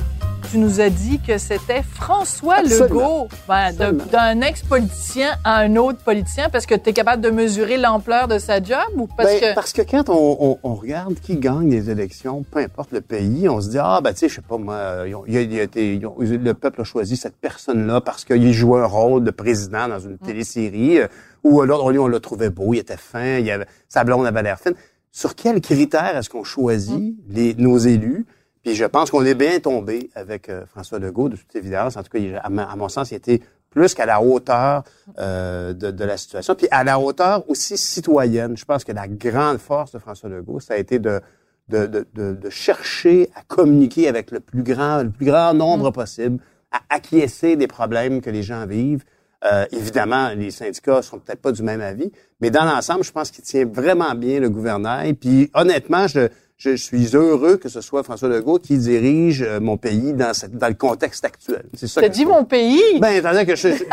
tu 0.51 0.57
nous 0.57 0.81
as 0.81 0.89
dit 0.89 1.21
que 1.25 1.37
c'était 1.37 1.83
François 1.83 2.55
Absolument. 2.55 2.83
Legault, 2.85 3.27
Ben, 3.47 3.71
d'un 4.11 4.41
ex-politicien 4.41 5.29
à 5.45 5.59
un 5.59 5.77
autre 5.77 5.99
politicien, 6.03 6.49
parce 6.49 6.65
que 6.65 6.75
tu 6.75 6.89
es 6.89 6.91
capable 6.91 7.21
de 7.21 7.29
mesurer 7.29 7.77
l'ampleur 7.77 8.27
de 8.27 8.37
sa 8.39 8.61
job 8.61 8.77
ou 8.97 9.07
parce 9.07 9.29
Ben, 9.29 9.39
que... 9.39 9.55
parce 9.55 9.71
que 9.71 9.81
quand 9.83 10.09
on, 10.09 10.35
on- 10.41 10.57
on 10.63 10.75
regarde 10.75 11.13
qui 11.21 11.37
gagne 11.37 11.69
les 11.71 11.89
élections, 11.89 12.43
peu 12.43 12.59
importe 12.59 12.91
le 12.91 12.99
pays, 12.99 13.47
on 13.47 13.61
se 13.61 13.69
dit 13.69 13.77
ah 13.79 14.01
ben 14.03 14.11
tu 14.11 14.19
sais 14.19 14.27
je 14.27 14.35
sais 14.35 14.41
pas 14.41 14.57
moi, 14.57 15.05
ils 15.07 15.15
ont- 15.15 15.23
été- 15.25 15.95
ils 15.95 16.05
ont- 16.05 16.17
le 16.19 16.53
peuple 16.53 16.81
a 16.81 16.83
choisi 16.83 17.15
cette 17.15 17.37
personne-là 17.37 18.01
parce 18.01 18.25
qu'il 18.25 18.51
jouait 18.51 18.81
un 18.81 18.85
rôle 18.85 19.23
de 19.23 19.31
président 19.31 19.87
dans 19.87 19.99
une 19.99 20.17
télésérie 20.17 20.99
euh, 20.99 21.07
ou 21.45 21.61
l'autre 21.61 21.85
on, 21.85 21.95
on 21.97 22.07
l'a 22.07 22.19
trouvé 22.19 22.49
beau, 22.49 22.73
il 22.73 22.79
était 22.79 22.97
fin, 22.97 23.37
il 23.37 23.49
avait, 23.49 23.65
sa 23.87 24.03
blonde 24.03 24.25
avait 24.25 24.43
l'air 24.43 24.59
fine. 24.59 24.73
Sur 25.13 25.35
quels 25.35 25.61
critères 25.61 26.17
est-ce 26.17 26.29
qu'on 26.29 26.43
choisit 26.43 27.15
les, 27.29 27.53
nos 27.55 27.77
élus? 27.77 28.25
Puis 28.63 28.75
je 28.75 28.85
pense 28.85 29.09
qu'on 29.11 29.25
est 29.25 29.33
bien 29.35 29.59
tombé 29.59 30.09
avec 30.15 30.49
euh, 30.49 30.65
François 30.67 30.99
Legault 30.99 31.29
de 31.29 31.35
toute 31.35 31.55
évidence. 31.55 31.97
En 31.97 32.03
tout 32.03 32.09
cas, 32.09 32.19
il- 32.19 32.39
à, 32.43 32.49
ma- 32.49 32.63
à 32.69 32.75
mon 32.75 32.89
sens, 32.89 33.11
il 33.11 33.15
était 33.15 33.41
plus 33.69 33.93
qu'à 33.93 34.05
la 34.05 34.21
hauteur 34.21 34.83
euh, 35.19 35.73
de, 35.73 35.91
de 35.91 36.03
la 36.03 36.17
situation, 36.17 36.55
puis 36.55 36.67
à 36.71 36.83
la 36.83 36.99
hauteur 36.99 37.49
aussi 37.49 37.77
citoyenne. 37.77 38.57
Je 38.57 38.65
pense 38.65 38.83
que 38.83 38.91
la 38.91 39.07
grande 39.07 39.59
force 39.59 39.93
de 39.93 39.99
François 39.99 40.29
Legault, 40.29 40.59
ça 40.59 40.73
a 40.73 40.77
été 40.77 40.99
de, 40.99 41.21
de, 41.69 41.85
de, 41.87 42.05
de, 42.13 42.33
de 42.33 42.49
chercher 42.49 43.29
à 43.33 43.41
communiquer 43.47 44.07
avec 44.09 44.29
le 44.31 44.41
plus 44.41 44.61
grand, 44.63 45.03
le 45.03 45.09
plus 45.09 45.25
grand 45.25 45.53
nombre 45.53 45.89
possible, 45.91 46.39
à 46.71 46.79
acquiescer 46.89 47.55
des 47.55 47.67
problèmes 47.67 48.21
que 48.21 48.29
les 48.29 48.43
gens 48.43 48.65
vivent, 48.67 49.03
Euh, 49.43 49.65
évidemment, 49.71 50.29
les 50.37 50.51
syndicats 50.51 51.01
sont 51.01 51.17
peut-être 51.17 51.41
pas 51.41 51.51
du 51.51 51.63
même 51.63 51.81
avis, 51.81 52.11
mais 52.41 52.51
dans 52.51 52.63
l'ensemble, 52.63 53.03
je 53.03 53.11
pense 53.11 53.31
qu'il 53.31 53.43
tient 53.43 53.65
vraiment 53.65 54.13
bien 54.13 54.39
le 54.39 54.49
gouvernail. 54.51 55.15
Puis 55.15 55.49
honnêtement, 55.55 56.05
je, 56.07 56.27
je 56.63 56.75
suis 56.75 57.15
heureux 57.15 57.57
que 57.57 57.69
ce 57.69 57.81
soit 57.81 58.03
François 58.03 58.29
Legault 58.29 58.59
qui 58.59 58.77
dirige 58.77 59.41
euh, 59.41 59.59
mon 59.59 59.77
pays 59.77 60.13
dans, 60.13 60.31
cette, 60.35 60.55
dans 60.55 60.67
le 60.67 60.75
contexte 60.75 61.25
actuel. 61.25 61.63
C'est 61.73 61.87
ça. 61.87 62.01
T'as 62.01 62.09
dit 62.09 62.23
mon 62.25 62.45
pays? 62.45 62.99
Ben, 62.99 63.25
attendez 63.25 63.45
que 63.47 63.55
je. 63.55 63.69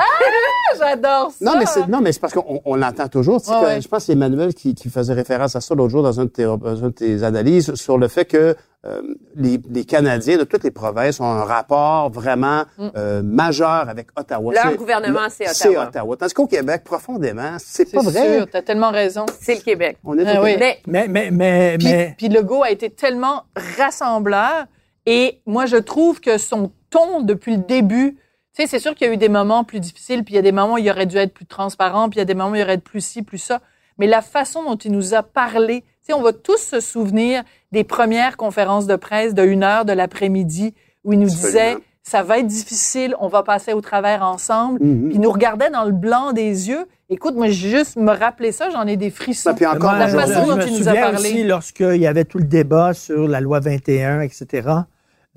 Ah, 0.70 0.74
j'adore 0.78 1.32
ça! 1.32 1.44
non, 1.46 1.58
mais 1.58 1.64
c'est 1.64 1.88
non, 1.88 2.00
mais 2.02 2.12
c'est 2.12 2.20
parce 2.20 2.34
qu'on 2.34 2.60
on 2.62 2.76
l'entend 2.76 3.08
toujours. 3.08 3.40
Tu 3.40 3.46
sais, 3.48 3.54
Ouais, 3.54 3.60
que- 3.60 3.66
ouais. 3.66 3.80
Je 3.80 3.88
pense 3.88 4.00
que 4.00 4.04
c'est 4.06 4.12
Emmanuel 4.12 4.52
qui, 4.52 4.74
qui 4.74 4.90
faisait 4.90 5.14
référence 5.14 5.56
à 5.56 5.62
ça 5.62 5.74
l'autre 5.74 5.88
jour 5.90 6.02
dans 6.02 6.12
de 6.12 6.24
tes, 6.28 6.44
dans 6.44 6.76
une 6.76 6.88
de 6.88 6.90
tes 6.90 7.22
analyses 7.22 7.72
sur 7.74 7.96
le 7.96 8.06
fait 8.06 8.26
que 8.26 8.54
euh, 8.88 9.02
les, 9.36 9.60
les 9.70 9.84
Canadiens 9.84 10.38
de 10.38 10.44
toutes 10.44 10.64
les 10.64 10.70
provinces 10.70 11.20
ont 11.20 11.24
un 11.24 11.44
rapport 11.44 12.10
vraiment 12.10 12.64
euh, 12.96 13.22
majeur 13.22 13.88
avec 13.88 14.08
Ottawa. 14.18 14.50
Mm. 14.50 14.54
Leur 14.54 14.70
C'est- 14.70 14.76
gouvernement, 14.76 15.28
c'est 15.28 15.46
C'est 15.48 15.68
Ottawa. 15.68 15.86
Ottawa. 15.88 16.16
Tandis 16.16 16.34
qu'au 16.34 16.46
Québec, 16.46 16.82
profondément, 16.84 17.56
c'est 17.58 17.86
C'est 17.88 17.96
pas 17.96 18.02
vrai. 18.02 18.38
sûr, 18.38 18.46
t'as 18.50 18.62
tellement 18.62 18.90
raison. 18.90 19.26
C'est 19.40 19.56
le 19.56 19.60
Québec. 19.60 19.98
On 20.04 20.18
est 20.18 20.26
Ah 20.26 20.40
au 20.40 20.44
oui. 20.44 20.52
Québec. 20.54 20.82
Mais 20.86 21.06
Mais, 21.08 21.30
mais, 21.30 21.30
mais, 21.30 21.76
Puis, 21.78 21.88
mais 21.88 22.14
puis 22.16 22.28
Legault 22.28 22.62
a 22.62 22.70
été 22.70 22.90
tellement 22.90 23.44
rassembleur 23.76 24.66
et 25.06 25.40
moi, 25.46 25.66
je 25.66 25.76
trouve 25.76 26.20
que 26.20 26.38
son 26.38 26.70
ton 26.90 27.20
depuis 27.20 27.56
le 27.56 27.62
début, 27.62 28.16
tu 28.54 28.62
sais, 28.62 28.66
c'est 28.66 28.78
sûr 28.78 28.94
qu'il 28.94 29.06
y 29.06 29.10
a 29.10 29.12
eu 29.12 29.18
des 29.18 29.28
moments 29.28 29.62
plus 29.64 29.78
difficiles, 29.80 30.24
puis 30.24 30.34
il 30.34 30.36
y 30.36 30.38
a 30.38 30.42
des 30.42 30.52
moments 30.52 30.74
où 30.74 30.78
il 30.78 30.90
aurait 30.90 31.06
dû 31.06 31.16
être 31.18 31.34
plus 31.34 31.44
transparent, 31.46 32.08
puis 32.08 32.16
il 32.16 32.20
y 32.20 32.22
a 32.22 32.24
des 32.24 32.34
moments 32.34 32.52
où 32.52 32.54
il 32.56 32.62
aurait 32.62 32.76
dû 32.76 32.80
être 32.80 32.84
plus 32.84 33.04
ci, 33.04 33.22
plus 33.22 33.38
ça. 33.38 33.60
Mais 33.98 34.06
la 34.06 34.22
façon 34.22 34.64
dont 34.64 34.76
il 34.76 34.92
nous 34.92 35.14
a 35.14 35.22
parlé, 35.22 35.82
tu 35.82 35.88
sais, 36.02 36.12
on 36.12 36.22
va 36.22 36.32
tous 36.32 36.58
se 36.58 36.80
souvenir 36.80 37.42
des 37.72 37.84
premières 37.84 38.36
conférences 38.36 38.86
de 38.86 38.96
presse 38.96 39.34
de 39.34 39.44
une 39.44 39.62
heure 39.62 39.84
de 39.84 39.92
l'après-midi 39.92 40.74
où 41.04 41.12
il 41.12 41.18
nous 41.18 41.28
disait, 41.28 41.76
ça 42.02 42.22
va 42.22 42.38
être 42.38 42.46
difficile, 42.46 43.14
on 43.20 43.28
va 43.28 43.42
passer 43.42 43.72
au 43.72 43.80
travers 43.80 44.22
ensemble. 44.22 44.82
Mhm. 44.82 45.08
Puis 45.08 45.14
il 45.16 45.20
nous 45.20 45.30
regardait 45.30 45.70
dans 45.70 45.84
le 45.84 45.92
blanc 45.92 46.32
des 46.32 46.68
yeux. 46.68 46.86
Écoute, 47.10 47.34
moi, 47.34 47.48
juste 47.48 47.96
me 47.96 48.12
rappeler 48.12 48.52
ça, 48.52 48.70
j'en 48.70 48.86
ai 48.86 48.96
des 48.96 49.10
frissons. 49.10 49.50
Ben, 49.50 49.56
puis 49.56 49.66
encore, 49.66 49.92
la 49.92 50.08
façon 50.08 50.44
je, 50.44 50.50
dont 50.50 50.56
me 50.56 50.66
il 50.66 50.78
nous 50.78 50.88
a 50.88 50.94
parlé. 50.94 51.18
aussi 51.18 51.44
lorsqu'il 51.44 51.96
y 51.96 52.06
avait 52.06 52.24
tout 52.24 52.38
le 52.38 52.44
débat 52.44 52.94
sur 52.94 53.28
la 53.28 53.40
loi 53.40 53.60
21, 53.60 54.20
etc. 54.20 54.68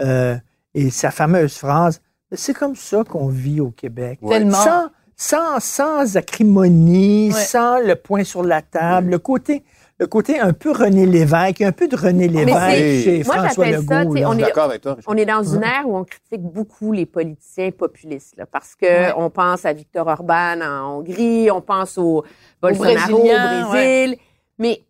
euh, 0.01 0.35
et 0.73 0.89
sa 0.89 1.11
fameuse 1.11 1.55
phrase, 1.55 2.01
c'est 2.31 2.53
comme 2.53 2.75
ça 2.75 3.03
qu'on 3.03 3.27
vit 3.27 3.59
au 3.59 3.71
Québec. 3.71 4.19
Ouais. 4.21 4.37
Tellement. 4.37 4.53
Sans, 4.53 4.89
sans, 5.21 5.59
sans 5.59 6.17
acrimonie, 6.17 7.31
Ouais. 7.31 7.39
sans 7.39 7.79
le 7.79 7.95
point 7.95 8.23
sur 8.23 8.43
la 8.43 8.61
table, 8.63 9.11
le 9.11 9.19
côté, 9.19 9.63
le 9.99 10.07
côté 10.07 10.39
un 10.39 10.51
peu 10.51 10.71
René 10.71 11.05
Lévesque, 11.05 11.61
un 11.61 11.71
peu 11.71 11.87
de 11.87 11.95
René 11.95 12.27
Lévesque 12.27 13.03
chez 13.03 13.23
moi, 13.23 13.35
François 13.35 13.65
j'appelle 13.65 13.85
ça, 13.87 14.03
Legault. 14.03 14.15
là. 14.15 14.21
on 14.27 14.31
Je 14.31 14.35
suis 14.37 14.41
est- 14.43 14.45
d'accord 14.47 14.63
avec 14.63 14.81
toi. 14.81 14.97
On 15.05 15.15
est 15.15 15.25
dans 15.25 15.43
une 15.43 15.61
ère 15.63 15.83
où 15.87 15.95
on 15.95 16.03
critique 16.05 16.41
beaucoup 16.41 16.91
les 16.91 17.05
politiciens 17.05 17.69
populistes, 17.69 18.33
là, 18.37 18.45
parce 18.47 18.73
que 18.75 19.15
on 19.15 19.29
pense 19.29 19.63
à 19.63 19.73
Victor 19.73 20.07
Orban 20.07 20.59
en 20.61 20.97
Hongrie, 20.97 21.51
on 21.51 21.61
pense 21.61 21.99
au 21.99 22.23
Bolsonaro 22.61 23.19
au 23.19 23.67
Brésil, 23.69 24.17
mais 24.57 24.81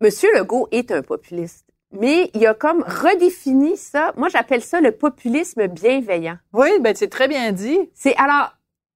Monsieur 0.00 0.30
Legault 0.36 0.68
est 0.72 0.90
un 0.90 1.02
populiste. 1.02 1.66
Mais 1.92 2.30
il 2.34 2.44
a 2.46 2.54
comme 2.54 2.82
redéfini 2.82 3.76
ça. 3.76 4.12
Moi, 4.16 4.28
j'appelle 4.28 4.62
ça 4.62 4.80
le 4.80 4.90
populisme 4.90 5.68
bienveillant. 5.68 6.36
Oui, 6.52 6.68
ben 6.80 6.92
c'est 6.96 7.08
très 7.08 7.28
bien 7.28 7.52
dit. 7.52 7.78
C'est 7.94 8.16
alors, 8.16 8.53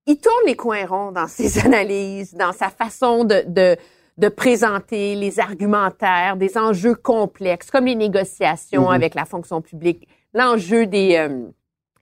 il 0.09 0.17
tourne 0.19 0.43
les 0.47 0.57
coins 0.57 0.85
ronds 0.87 1.13
dans 1.13 1.29
ses 1.29 1.59
analyses, 1.65 2.35
dans 2.35 2.53
sa 2.53 2.71
façon 2.71 3.23
de, 3.25 3.45
de, 3.47 3.77
de 4.17 4.29
présenter 4.29 5.15
les 5.15 5.39
argumentaires, 5.39 6.37
des 6.37 6.59
enjeux 6.59 6.95
complexes, 6.97 7.71
comme 7.71 7.85
les 7.87 7.95
négociations 7.95 8.89
Mhm. 8.89 8.95
avec 8.95 9.15
la 9.15 9.25
fonction 9.27 9.61
publique, 9.61 10.09
l'enjeu 10.35 10.87
des, 10.87 11.17
euh, 11.17 11.47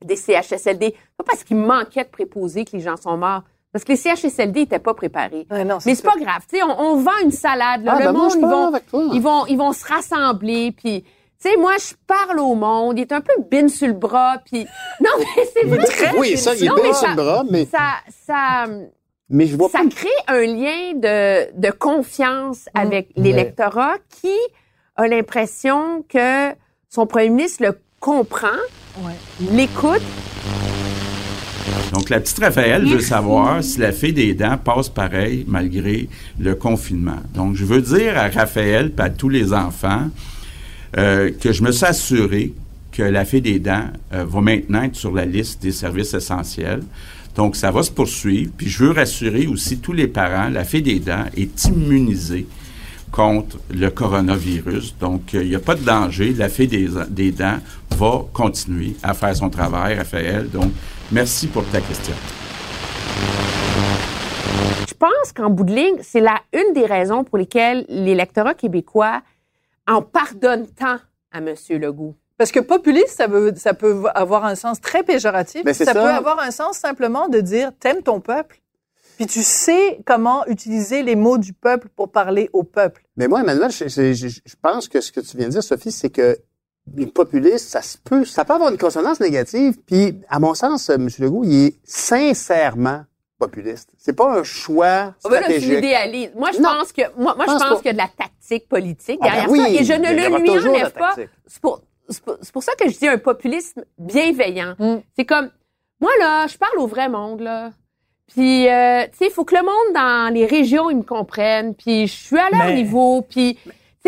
des 0.05 0.17
CHSLD. 0.17 0.95
Pas 1.19 1.25
parce 1.25 1.45
qu'il 1.45 1.57
manquait 1.59 2.05
de 2.05 2.09
préposer 2.09 2.65
que 2.65 2.73
les 2.77 2.81
gens 2.81 2.97
sont 2.97 3.17
morts, 3.17 3.43
parce 3.73 3.85
que 3.85 3.93
les 3.93 3.97
CHSLD 3.99 4.61
n'étaient 4.61 4.79
pas 4.79 4.95
préparés. 4.95 5.47
Ouais, 5.51 5.65
non, 5.65 5.79
Mais 5.85 5.95
c'est 5.95 6.03
pas 6.03 6.17
grave, 6.19 6.43
tu 6.49 6.57
sais, 6.57 6.63
on, 6.63 6.81
on 6.81 6.97
vend 6.97 7.19
une 7.23 7.31
salade, 7.33 7.85
là, 7.85 7.95
Ah, 7.97 7.99
le 8.01 8.05
ben 8.07 8.13
monde, 8.13 8.33
ils 8.35 8.41
vont, 8.41 9.13
ils 9.15 9.21
vont, 9.21 9.47
ils 9.47 9.59
vont 9.59 9.73
se 9.73 9.85
rassembler, 9.85 10.73
puis, 10.73 11.05
sais, 11.49 11.57
moi, 11.57 11.73
je 11.79 11.95
parle 12.07 12.39
au 12.41 12.55
monde, 12.55 12.99
il 12.99 13.03
est 13.03 13.13
un 13.13 13.21
peu 13.21 13.33
bin 13.51 13.69
sur 13.69 13.87
le 13.89 13.93
bras, 13.95 14.37
puis, 14.45 14.67
non, 15.01 15.11
mais 15.19 15.45
c'est 15.53 15.67
vrai. 15.67 16.13
Oui, 16.19 16.37
ça, 16.37 16.55
il 16.55 16.65
est 16.65 16.75
bien 16.75 16.93
sur 16.93 16.95
ça- 16.95 17.11
le 17.11 17.17
bras, 17.17 17.45
mais, 17.51 17.67
Ça, 17.67 17.79
ça, 18.27 18.67
mais 19.29 19.47
je 19.47 19.57
vois 19.57 19.69
ça 19.69 19.79
pas. 19.81 19.89
crée 19.89 20.09
un 20.29 20.43
lien 20.47 20.93
de, 20.95 21.59
de 21.61 21.71
confiance 21.71 22.69
avec 22.75 23.09
l'électorat 23.17 23.97
qui 24.21 24.35
a 24.97 25.07
l'impression 25.09 26.05
que 26.09 26.53
son 26.89 27.07
premier 27.07 27.29
ministre 27.31 27.65
le 27.65 27.79
comprend, 28.01 28.49
l'écoute, 29.53 30.01
Donc, 31.93 32.09
la 32.11 32.21
petite 32.21 32.39
Raphaël 32.39 32.87
veut 32.87 33.01
savoir 33.01 33.63
si 33.63 33.79
la 33.81 33.93
fée 33.93 34.13
des 34.13 34.35
dents 34.35 34.57
passe 34.59 34.89
pareil 34.89 35.45
malgré 35.49 36.09
le 36.39 36.55
confinement. 36.55 37.19
Donc, 37.35 37.55
je 37.55 37.65
veux 37.65 37.81
dire 37.83 38.17
à 38.17 38.29
Raphaël 38.29 38.93
et 38.97 39.01
à 39.01 39.11
tous 39.11 39.29
les 39.29 39.53
enfants 39.53 40.09
euh, 40.97 41.31
que 41.41 41.53
je 41.53 41.63
me 41.63 41.73
suis 41.73 41.85
assuré 41.85 42.53
que 42.93 43.03
la 43.03 43.25
fée 43.25 43.41
des 43.41 43.59
dents 43.59 43.85
euh, 44.15 44.25
va 44.25 44.41
maintenant 44.41 44.83
être 44.83 44.97
sur 44.97 45.13
la 45.13 45.27
liste 45.27 45.63
des 45.63 45.73
services 45.73 46.15
essentiels. 46.15 46.83
Donc, 47.35 47.55
ça 47.55 47.71
va 47.71 47.83
se 47.83 47.91
poursuivre. 47.91 48.51
Puis, 48.57 48.69
je 48.69 48.85
veux 48.85 48.93
rassurer 48.93 49.47
aussi 49.47 49.79
tous 49.79 49.93
les 49.93 50.07
parents, 50.07 50.49
la 50.49 50.65
fée 50.65 50.81
des 50.81 50.99
dents 50.99 51.27
est 51.37 51.67
immunisée 51.67 52.47
contre 53.13 53.59
le 53.71 53.91
coronavirus. 53.91 54.97
Donc, 54.99 55.35
euh, 55.35 55.43
il 55.43 55.51
n'y 55.51 55.55
a 55.55 55.61
pas 55.61 55.75
de 55.75 55.85
danger. 55.85 56.33
La 56.33 56.49
fée 56.49 56.67
des, 56.67 56.89
des 57.11 57.33
dents 57.33 57.59
va 57.91 58.25
continuer 58.33 58.97
à 59.03 59.13
faire 59.13 59.37
son 59.37 59.51
travail, 59.51 59.97
Raphaël. 59.97 60.49
Donc, 60.51 60.73
merci 61.13 61.47
pour 61.47 61.65
ta 61.67 61.81
question. 61.81 62.15
Je 64.89 64.95
pense 64.95 65.33
qu'en 65.35 65.51
bout 65.51 65.65
de 65.65 65.75
ligne, 65.75 65.99
c'est 66.01 66.21
la 66.21 66.41
une 66.55 66.73
des 66.73 66.87
raisons 66.87 67.23
pour 67.23 67.37
lesquelles 67.37 67.85
l'électorat 67.91 68.55
québécois 68.55 69.21
en 69.87 70.03
pardonne 70.03 70.67
tant 70.69 70.97
à 71.33 71.39
M. 71.39 71.55
Legault. 71.71 72.15
Parce 72.39 72.53
que 72.53 72.61
populiste, 72.61 73.17
ça, 73.17 73.27
veut, 73.27 73.53
ça 73.57 73.73
peut 73.75 74.05
avoir 74.15 74.45
un 74.45 74.55
sens 74.55 74.81
très 74.81 75.03
péjoratif. 75.03 75.65
Ben, 75.65 75.73
c'est 75.73 75.85
ça, 75.87 75.95
ça. 75.95 76.03
peut 76.03 76.09
avoir 76.09 76.39
un 76.41 76.51
sens 76.51 76.77
simplement 76.77 77.29
de 77.29 77.41
dire 77.41 77.73
t'aimes 77.81 78.03
ton 78.03 78.21
peuple. 78.21 78.61
Puis 79.17 79.27
tu 79.27 79.43
sais 79.43 80.01
comment 80.05 80.45
utiliser 80.47 81.03
les 81.03 81.17
mots 81.17 81.39
du 81.39 81.55
peuple 81.55 81.89
pour 81.97 82.11
parler 82.13 82.51
au 82.53 82.63
peuple. 82.63 83.07
Mais 83.17 83.29
moi, 83.29 83.41
Emmanuel, 83.41 83.71
je, 83.71 83.89
je- 83.89 84.13
je- 84.13 84.41
je 84.45 84.55
pense 84.61 84.89
que 84.89 85.01
ce 85.01 85.11
que 85.11 85.21
tu 85.21 85.39
viens 85.39 85.47
de 85.47 85.53
dire, 85.53 85.63
Sophie, 85.63 85.91
c'est 85.93 86.11
que 86.11 86.37
les 86.95 87.07
populistes, 87.07 87.69
ça 87.71 87.81
se 87.81 87.97
peut, 87.97 88.27
ça 88.27 88.45
peut 88.45 88.53
avoir 88.53 88.71
une 88.71 88.77
consonance 88.79 89.19
négative. 89.21 89.79
Puis, 89.87 90.21
à 90.29 90.39
mon 90.39 90.53
sens, 90.55 90.91
M. 90.91 91.09
Legault, 91.19 91.45
il 91.45 91.65
est 91.69 91.79
sincèrement 91.85 93.05
populiste. 93.39 93.91
C'est 93.99 94.15
pas 94.17 94.39
un 94.39 94.43
choix 94.45 95.15
ben 95.25 95.31
là, 95.31 95.37
tu 95.39 95.45
stratégique. 95.45 95.71
l'idéalises. 95.75 96.31
Moi, 96.37 96.51
je 96.53 96.59
Non. 96.61 96.71
pense 96.79 96.93
que 96.93 97.03
moi, 97.17 97.35
moi 97.35 97.45
Je 97.47 97.53
je 97.53 97.59
pense 97.69 97.77
qu'il 97.79 97.87
y 97.87 97.91
a 97.91 97.93
de 97.93 97.99
la 97.99 98.09
tactique 98.09 98.69
politique 98.69 99.19
Ah 99.23 99.27
ben 99.27 99.33
derrière 99.33 99.51
oui, 99.51 99.59
ça. 99.61 99.69
Et 99.71 99.85
je 99.85 99.93
ne 99.93 100.09
le 100.09 100.43
lui 100.43 100.69
enlève 100.69 100.93
pas. 100.93 101.15
C'est 101.47 101.61
pour, 101.61 101.83
c'est 102.09 102.23
pour- 102.23 102.39
pour 102.53 102.63
ça 102.63 102.73
que 102.79 102.89
je 102.89 102.97
dis 102.99 103.09
un 103.09 103.19
populisme 103.19 103.85
bienveillant. 103.99 104.75
Mm. 104.79 104.97
C'est 105.17 105.25
comme, 105.25 105.51
moi, 106.01 106.11
là, 106.19 106.47
je 106.47 106.57
parle 106.57 106.79
au 106.79 106.87
vrai 106.87 107.09
monde, 107.09 107.41
là. 107.41 107.73
Puis, 108.29 108.69
euh, 108.69 109.05
tu 109.13 109.19
sais, 109.19 109.27
il 109.27 109.31
faut 109.31 109.45
que 109.45 109.55
le 109.55 109.63
monde 109.63 109.95
dans 109.95 110.33
les 110.35 110.47
régions, 110.47 110.91
ils 110.91 110.97
me 110.97 111.03
comprennent. 111.03 111.75
Puis, 111.75 112.07
je 112.09 112.13
suis 112.13 112.39
à 112.39 112.49
leur 112.51 112.65
Mais- 112.67 112.75
niveau. 112.75 113.23
Puis, 113.23 113.59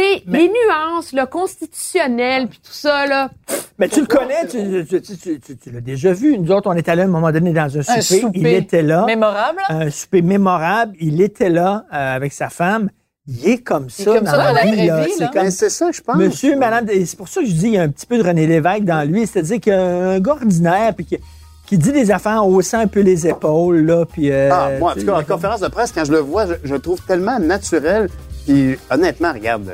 sais, 0.00 0.22
Mais- 0.26 0.38
les 0.38 0.48
nuances, 0.48 1.12
le 1.12 1.26
constitutionnel, 1.26 2.48
puis 2.48 2.58
tout 2.62 2.72
ça, 2.72 3.06
là. 3.06 3.30
Mais 3.78 3.88
tu 3.88 4.00
le 4.00 4.06
connais, 4.06 4.46
tu, 4.48 4.58
tu- 4.86 5.00
tu- 5.02 5.16
tu- 5.16 5.40
tu- 5.40 5.56
tu 5.56 5.70
l'as 5.70 5.80
déjà 5.80 6.12
vu. 6.12 6.38
Nous 6.38 6.50
autres, 6.50 6.68
on 6.70 6.74
est 6.74 6.88
allés 6.88 7.02
à 7.02 7.04
un 7.04 7.08
moment 7.08 7.30
donné 7.30 7.52
dans 7.52 7.64
un 7.78 7.82
souper. 7.82 7.98
Un 7.98 8.00
souper 8.02 8.38
Il 8.40 8.46
était 8.48 8.82
là. 8.82 9.04
Mémorable. 9.06 9.60
Un 9.68 9.90
souper 9.90 10.22
mémorable. 10.22 10.94
Il 11.00 11.20
était 11.22 11.48
là 11.50 11.84
euh, 11.92 12.16
avec 12.16 12.32
sa 12.32 12.48
femme. 12.48 12.90
Il 13.26 13.46
est 13.46 13.58
comme 13.58 13.90
ça 13.90 14.04
comme 14.04 14.20
dans 14.24 14.30
ça 14.30 14.36
la 14.38 14.44
dans 14.48 14.52
la 14.54 14.62
vie. 14.64 14.72
vraie 14.74 14.86
là. 14.86 15.04
vie, 15.04 15.12
C'est 15.16 15.20
là. 15.24 15.30
comme 15.32 15.42
Ben, 15.42 15.50
c'est 15.50 15.68
ça, 15.70 15.90
je 15.92 16.00
pense. 16.00 16.16
Monsieur, 16.16 16.56
madame, 16.56 16.86
c'est 17.04 17.16
pour 17.16 17.28
ça 17.28 17.40
que 17.42 17.46
je 17.46 17.52
dis, 17.52 17.66
il 17.66 17.74
y 17.74 17.78
a 17.78 17.82
un 17.82 17.88
petit 17.90 18.06
peu 18.06 18.16
de 18.18 18.22
René 18.26 18.46
Lévesque 18.46 18.84
dans 18.84 19.06
lui. 19.08 19.26
C'est-à-dire 19.26 19.60
qu'un 19.60 20.18
gars 20.18 20.32
ordinaire, 20.32 20.94
puis 20.94 21.04
qui, 21.04 21.18
qui 21.66 21.76
dit 21.76 21.92
des 21.92 22.10
affaires 22.10 22.42
en 22.42 22.46
haussant 22.48 22.78
un 22.80 22.86
peu 22.86 23.00
les 23.00 23.28
épaules, 23.28 23.80
là, 23.84 24.06
puis... 24.06 24.32
euh, 24.32 24.48
Ah, 24.50 24.70
moi, 24.78 24.92
en 24.92 24.94
tout 24.94 25.04
cas, 25.04 25.18
en 25.20 25.24
conférence 25.24 25.60
de 25.60 25.68
presse, 25.68 25.92
quand 25.92 26.06
je 26.06 26.12
le 26.12 26.20
vois, 26.20 26.46
je, 26.46 26.54
je 26.64 26.72
le 26.74 26.80
trouve 26.80 27.00
tellement 27.02 27.38
naturel. 27.38 28.08
Puis, 28.48 28.78
honnêtement, 28.90 29.34
regarde, 29.34 29.70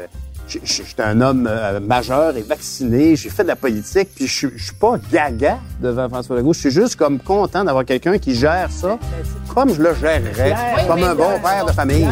suis 0.64 0.84
un 0.98 1.20
homme 1.20 1.48
euh, 1.48 1.78
majeur 1.78 2.36
et 2.36 2.42
vacciné, 2.42 3.14
j'ai 3.14 3.30
fait 3.30 3.44
de 3.44 3.48
la 3.48 3.54
politique, 3.54 4.08
puis 4.16 4.26
je, 4.26 4.32
suis- 4.32 4.50
je 4.56 4.64
suis 4.64 4.74
pas 4.74 4.96
gaga 5.12 5.58
devant 5.80 6.08
François 6.08 6.34
Legault. 6.36 6.52
Je 6.54 6.58
suis 6.58 6.70
juste 6.72 6.96
comme 6.96 7.20
content 7.20 7.62
d'avoir 7.62 7.84
quelqu'un 7.84 8.18
qui 8.18 8.34
gère 8.34 8.68
ça 8.72 8.98
comme 9.54 9.72
je 9.72 9.80
le 9.80 9.94
gérerais, 9.94 10.54
comme 10.88 11.04
un 11.04 11.14
bon 11.14 11.38
père 11.40 11.64
de 11.66 11.70
famille. 11.70 12.08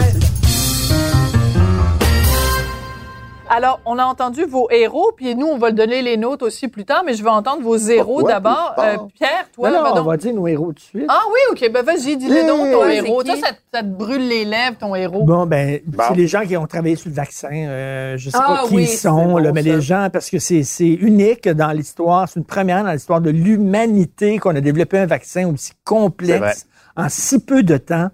Alors, 3.54 3.80
on 3.85 3.99
a 3.99 4.04
entendu 4.04 4.44
vos 4.44 4.66
héros, 4.71 5.12
puis 5.14 5.35
nous, 5.35 5.47
on 5.47 5.59
va 5.59 5.68
le 5.68 5.75
donner 5.75 6.00
les 6.00 6.16
nôtres 6.16 6.47
aussi 6.47 6.68
plus 6.68 6.87
tard, 6.87 7.02
mais 7.04 7.12
je 7.12 7.23
veux 7.23 7.28
entendre 7.28 7.62
vos 7.62 7.76
héros 7.76 8.23
d'abord. 8.23 8.75
Euh? 8.78 8.97
Pierre, 9.14 9.47
toi, 9.54 9.71
Non, 9.71 9.82
non, 9.82 9.94
va 9.94 10.00
on 10.00 10.04
va 10.04 10.16
dire 10.16 10.32
nos 10.32 10.47
héros 10.47 10.68
tout 10.68 10.73
de 10.73 10.80
suite. 10.80 11.04
Ah 11.09 11.21
oui, 11.30 11.38
OK, 11.50 11.71
ben 11.71 11.85
vas-y, 11.85 12.16
dis-le 12.16 12.35
Oui, 12.35 12.47
donc, 12.47 12.71
ton 12.73 12.88
héros. 12.88 13.23
Toi, 13.23 13.37
ça, 13.37 13.49
ça 13.73 13.82
te 13.82 13.87
brûle 13.88 14.26
les 14.26 14.47
lèvres, 14.47 14.78
ton 14.78 14.94
héros. 14.94 15.25
Bon, 15.25 15.44
ben, 15.44 15.80
Bon. 15.87 16.02
c'est 16.09 16.14
les 16.14 16.26
gens 16.28 16.40
qui 16.47 16.56
ont 16.56 16.66
travaillé 16.66 16.97
sur 16.97 17.11
le 17.11 17.14
vaccin. 17.14 17.50
Euh, 17.52 18.16
je 18.16 18.30
sais 18.30 18.38
Ah 18.40 18.62
pas 18.62 18.68
qui 18.68 18.75
oui, 18.75 18.82
ils 18.85 18.88
sont, 18.97 19.32
bon, 19.32 19.37
là, 19.37 19.52
mais 19.52 19.62
ça. 19.62 19.68
les 19.68 19.80
gens, 19.82 20.09
parce 20.11 20.30
que 20.30 20.38
c'est 20.38 20.62
unique 20.80 21.47
dans 21.47 21.73
l'histoire, 21.73 22.28
c'est 22.30 22.40
une 22.40 22.47
première 22.47 22.82
dans 22.85 22.92
l'histoire 22.92 23.21
de 23.21 23.28
l'humanité 23.30 24.38
qu'on 24.38 24.56
a 24.56 24.61
développé 24.62 24.99
un 24.99 25.06
vaccin 25.06 25.47
aussi 25.52 25.73
complexe 25.85 26.66
en 26.97 27.09
si 27.11 27.38
peu 27.38 27.62
de 27.62 27.76
temps, 27.76 28.09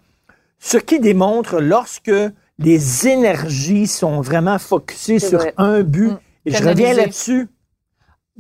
ce 0.59 0.79
qui 0.79 0.99
démontre 0.99 1.61
lorsque 1.61 2.11
les 2.59 3.09
énergies 3.09 3.87
sont 3.87 4.21
vraiment 4.21 4.59
focusées 4.59 5.19
sur 5.19 5.39
vrai. 5.39 5.55
un 5.57 5.83
but. 5.83 6.11
Mm. 6.11 6.19
Et 6.47 6.51
je 6.53 6.65
reviens 6.69 6.95
là-dessus. 6.95 7.49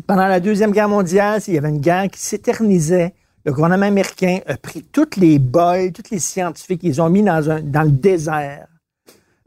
Pendant 0.06 0.26
la 0.26 0.40
Deuxième 0.40 0.70
Guerre 0.70 0.88
mondiale, 0.88 1.40
il 1.48 1.54
y 1.54 1.58
avait 1.58 1.68
une 1.68 1.80
guerre 1.80 2.08
qui 2.10 2.20
s'éternisait. 2.20 3.14
Le 3.44 3.52
gouvernement 3.52 3.86
américain 3.86 4.40
a 4.46 4.56
pris 4.56 4.82
toutes 4.82 5.16
les 5.16 5.38
boys, 5.38 5.90
tous 5.92 6.10
les 6.10 6.18
scientifiques, 6.18 6.80
ils 6.82 6.90
les 6.90 7.00
ont 7.00 7.08
mis 7.08 7.22
dans, 7.22 7.50
un, 7.50 7.60
dans 7.62 7.82
le 7.82 7.90
désert. 7.90 8.66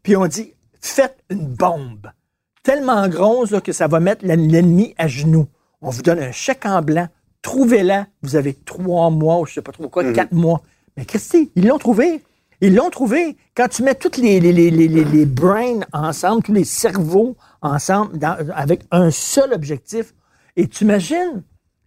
Puis 0.04 0.16
on 0.16 0.26
dit, 0.28 0.54
faites 0.82 1.18
une 1.30 1.46
bombe 1.46 2.12
tellement 2.64 3.08
grosse 3.08 3.52
là, 3.52 3.62
que 3.62 3.72
ça 3.72 3.88
va 3.88 4.00
mettre 4.00 4.26
l'en- 4.26 4.36
l'ennemi 4.36 4.94
à 4.98 5.08
genoux. 5.08 5.48
On 5.82 5.90
vous 5.90 6.02
donne 6.02 6.20
un 6.20 6.32
chèque 6.32 6.66
en 6.66 6.82
blanc, 6.82 7.08
trouvez-la, 7.42 8.08
vous 8.22 8.36
avez 8.36 8.54
trois 8.54 9.10
mois, 9.10 9.40
ou 9.40 9.46
je 9.46 9.54
sais 9.54 9.62
pas 9.62 9.72
trop 9.72 9.90
quoi, 9.90 10.12
quatre 10.12 10.32
mois. 10.34 10.62
Mais 10.98 11.06
Christy, 11.06 11.52
ils 11.56 11.68
l'ont 11.68 11.78
trouvé. 11.78 12.22
Ils 12.62 12.76
l'ont 12.76 12.90
trouvé. 12.92 13.36
Quand 13.56 13.68
tu 13.68 13.82
mets 13.84 13.96
tous 13.96 14.22
les, 14.22 14.40
les, 14.40 14.52
les, 14.54 14.70
les, 14.72 14.88
les- 14.88 15.04
les 15.04 15.26
brains 15.26 15.80
ensemble, 15.94 16.44
tous 16.44 16.54
les 16.54 16.64
cerveaux 16.64 17.36
ensemble, 17.62 18.18
dans- 18.20 18.38
avec 18.56 18.82
un 18.92 19.10
seul 19.12 19.52
objectif, 19.54 20.14
et 20.56 20.68
tu 20.68 20.84
imagines, 20.84 21.44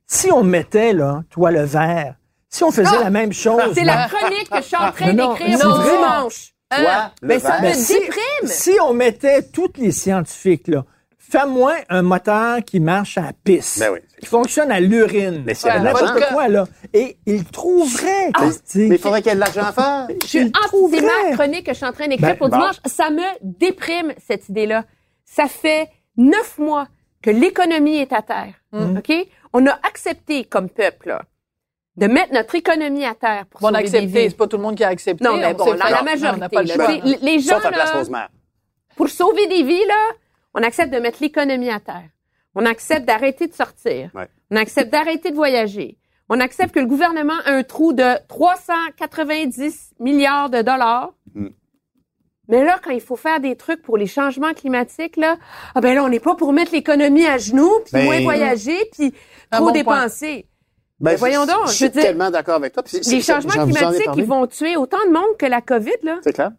si 0.07 0.31
on 0.33 0.43
mettait, 0.43 0.93
là, 0.93 1.23
toi, 1.31 1.51
le 1.51 1.63
vert, 1.63 2.17
si 2.51 2.65
on 2.65 2.71
faisait 2.71 2.99
la 3.01 3.11
même 3.11 3.33
chose. 3.33 3.61
C'est 3.75 3.85
la 3.85 4.09
chronique 4.09 4.51
que 4.51 4.57
je 4.59 4.63
suis 4.63 4.77
en 4.77 4.91
train 4.93 5.13
Non, 5.13 5.25
non, 5.29 5.33
d'écrire 5.35 5.59
dimanche. 5.59 6.55
Toi, 6.71 7.11
le 7.23 7.29
Mais 7.29 7.39
ça 7.39 7.59
me 7.59 7.63
mais 7.63 7.75
si, 7.75 7.95
déprime. 7.95 8.47
si 8.47 8.73
on 8.83 8.93
mettait 8.95 9.43
tous 9.43 9.71
les 9.77 9.93
scientifiques, 9.93 10.67
là, 10.69 10.85
fais-moi 11.31 11.75
un 11.89 12.03
moteur 12.03 12.59
qui 12.65 12.81
marche 12.81 13.19
à 13.19 13.23
la 13.23 13.33
piste, 13.33 13.79
Ben 13.81 13.93
oui. 13.93 13.99
qui 14.21 14.27
fonctionne 14.27 14.71
à 14.71 14.81
l'urine, 14.81 15.43
Mais 15.47 15.55
c'est 15.55 15.69
n'importe 15.79 16.03
l'argent. 16.03 16.27
quoi, 16.33 16.49
là. 16.49 16.65
Et 16.93 17.17
il 17.27 17.45
trouverait, 17.45 18.31
Christy. 18.33 18.87
Mais 18.89 18.97
il 18.97 18.99
faudrait 19.01 19.23
qu'il 19.23 19.31
y 19.31 19.33
ait 19.33 19.37
de 19.37 19.41
l'argent 19.41 19.63
à 19.65 19.73
faire. 19.73 20.07
Je 20.23 20.27
suis 20.27 20.39
Il 20.39 20.45
anti- 20.47 20.53
c'est 20.63 20.67
trouverait. 20.69 21.03
ma 21.31 21.33
chronique 21.37 21.67
que 21.67 21.73
je 21.73 21.77
suis 21.77 21.87
en 21.87 21.93
train 21.93 22.09
d'écrire 22.09 22.31
Ben, 22.31 22.37
pour 22.39 22.49
bon. 22.49 22.57
dimanche. 22.59 22.77
Ça 22.87 23.11
me 23.11 23.23
déprime, 23.43 24.13
cette 24.27 24.49
idée-là. 24.49 24.85
Ça 25.25 25.47
fait 25.49 25.89
neuf 26.17 26.59
mois 26.59 26.87
que 27.23 27.31
l'économie 27.31 27.97
est 27.99 28.13
à 28.13 28.23
terre. 28.23 28.55
Mm. 28.73 28.99
OK? 28.99 29.13
On 29.53 29.67
a 29.67 29.73
accepté 29.83 30.45
comme 30.45 30.69
peuple, 30.69 31.09
là, 31.09 31.23
de 31.97 32.07
mettre 32.07 32.33
notre 32.35 32.55
économie 32.55 33.05
à 33.05 33.15
terre 33.15 33.47
pour 33.51 33.61
Bon, 33.61 33.69
on 33.69 33.71
a 33.75 33.79
sauver 33.79 33.91
des 33.91 33.97
accepté, 33.97 34.23
vies. 34.25 34.31
c'est 34.31 34.37
pas 34.37 34.47
tout 34.49 34.57
le 34.57 34.63
monde 34.63 34.77
qui 34.77 34.85
a 34.85 34.89
accepté. 34.89 35.25
Non, 35.25 35.37
mais 35.37 35.47
on 35.47 35.53
bon, 35.55 35.65
s'est 35.65 35.71
dans 35.79 35.85
fait- 35.87 35.91
la 35.91 35.91
Non, 35.91 35.97
on 36.01 36.05
majorité. 36.05 36.41
n'a 36.41 36.49
pas 36.49 36.63
le 36.63 36.69
là. 36.69 36.75
choix. 36.75 36.87
Tu 36.87 37.09
sais, 37.11 37.19
les 37.23 37.39
gens, 37.41 37.55
Sauf 37.55 37.65
à 37.67 37.69
Place 37.73 37.93
là, 37.93 37.99
Rosemère. 37.99 38.29
pour 38.97 39.09
sauver 39.09 39.47
des 39.47 39.63
vies, 39.63 39.85
là, 39.87 40.11
on 40.55 40.63
accepte 40.63 40.93
de 40.93 40.99
mettre 40.99 41.19
l'économie 41.21 41.71
à 41.71 41.81
terre. 41.81 42.09
On 42.55 42.65
accepte 42.67 43.07
d'arrêter 43.07 43.47
de 43.49 43.55
sortir. 43.55 44.11
Ouais. 44.15 44.29
On 44.51 44.57
accepte 44.57 44.91
d'arrêter 44.91 45.31
de 45.31 45.37
voyager. 45.37 45.99
On 46.29 46.41
accepte 46.41 46.75
que 46.75 46.81
le 46.81 46.87
gouvernement 46.87 47.39
a 47.45 47.53
un 47.53 47.63
trou 47.63 47.93
de 47.93 48.17
390 48.29 49.95
milliards 50.01 50.51
de 50.51 50.63
dollars. 50.63 51.13
Mm. 51.35 51.49
Mais 52.49 52.63
là, 52.65 52.79
quand 52.83 52.91
il 52.91 53.01
faut 53.01 53.17
faire 53.17 53.41
des 53.41 53.57
trucs 53.57 53.83
pour 53.83 53.97
les 53.97 54.07
changements 54.07 54.53
climatiques, 54.53 55.17
là, 55.17 55.37
ah 55.75 55.81
ben 55.81 55.95
là, 55.95 56.05
on 56.05 56.09
n'est 56.09 56.21
pas 56.21 56.35
pour 56.35 56.53
mettre 56.53 56.73
l'économie 56.73 57.27
à 57.27 57.39
genoux, 57.39 57.73
puis 57.85 57.93
Ben- 57.95 58.05
moins 58.05 58.21
voyager, 58.21 58.79
puis 58.93 59.13
trop 59.51 59.67
bon 59.67 59.71
dépenser. 59.73 60.47
Ben, 61.01 61.13
Mais 61.13 61.17
voyons 61.17 61.47
donc, 61.47 61.67
Je 61.67 61.71
je 61.73 61.77
suis 61.77 61.91
dire, 61.91 62.03
tellement 62.03 62.31
d'accord 62.31 62.57
avec 62.57 62.73
toi. 62.73 62.83
Les 62.93 63.21
changements 63.21 63.65
climatiques, 63.65 64.09
ils 64.17 64.25
vont 64.25 64.47
tuer 64.47 64.77
autant 64.77 65.05
de 65.07 65.13
monde 65.13 65.37
que 65.39 65.47
la 65.47 65.61
COVID, 65.61 65.91
là. 66.03 66.19
C'est 66.23 66.33
clair. 66.33 66.53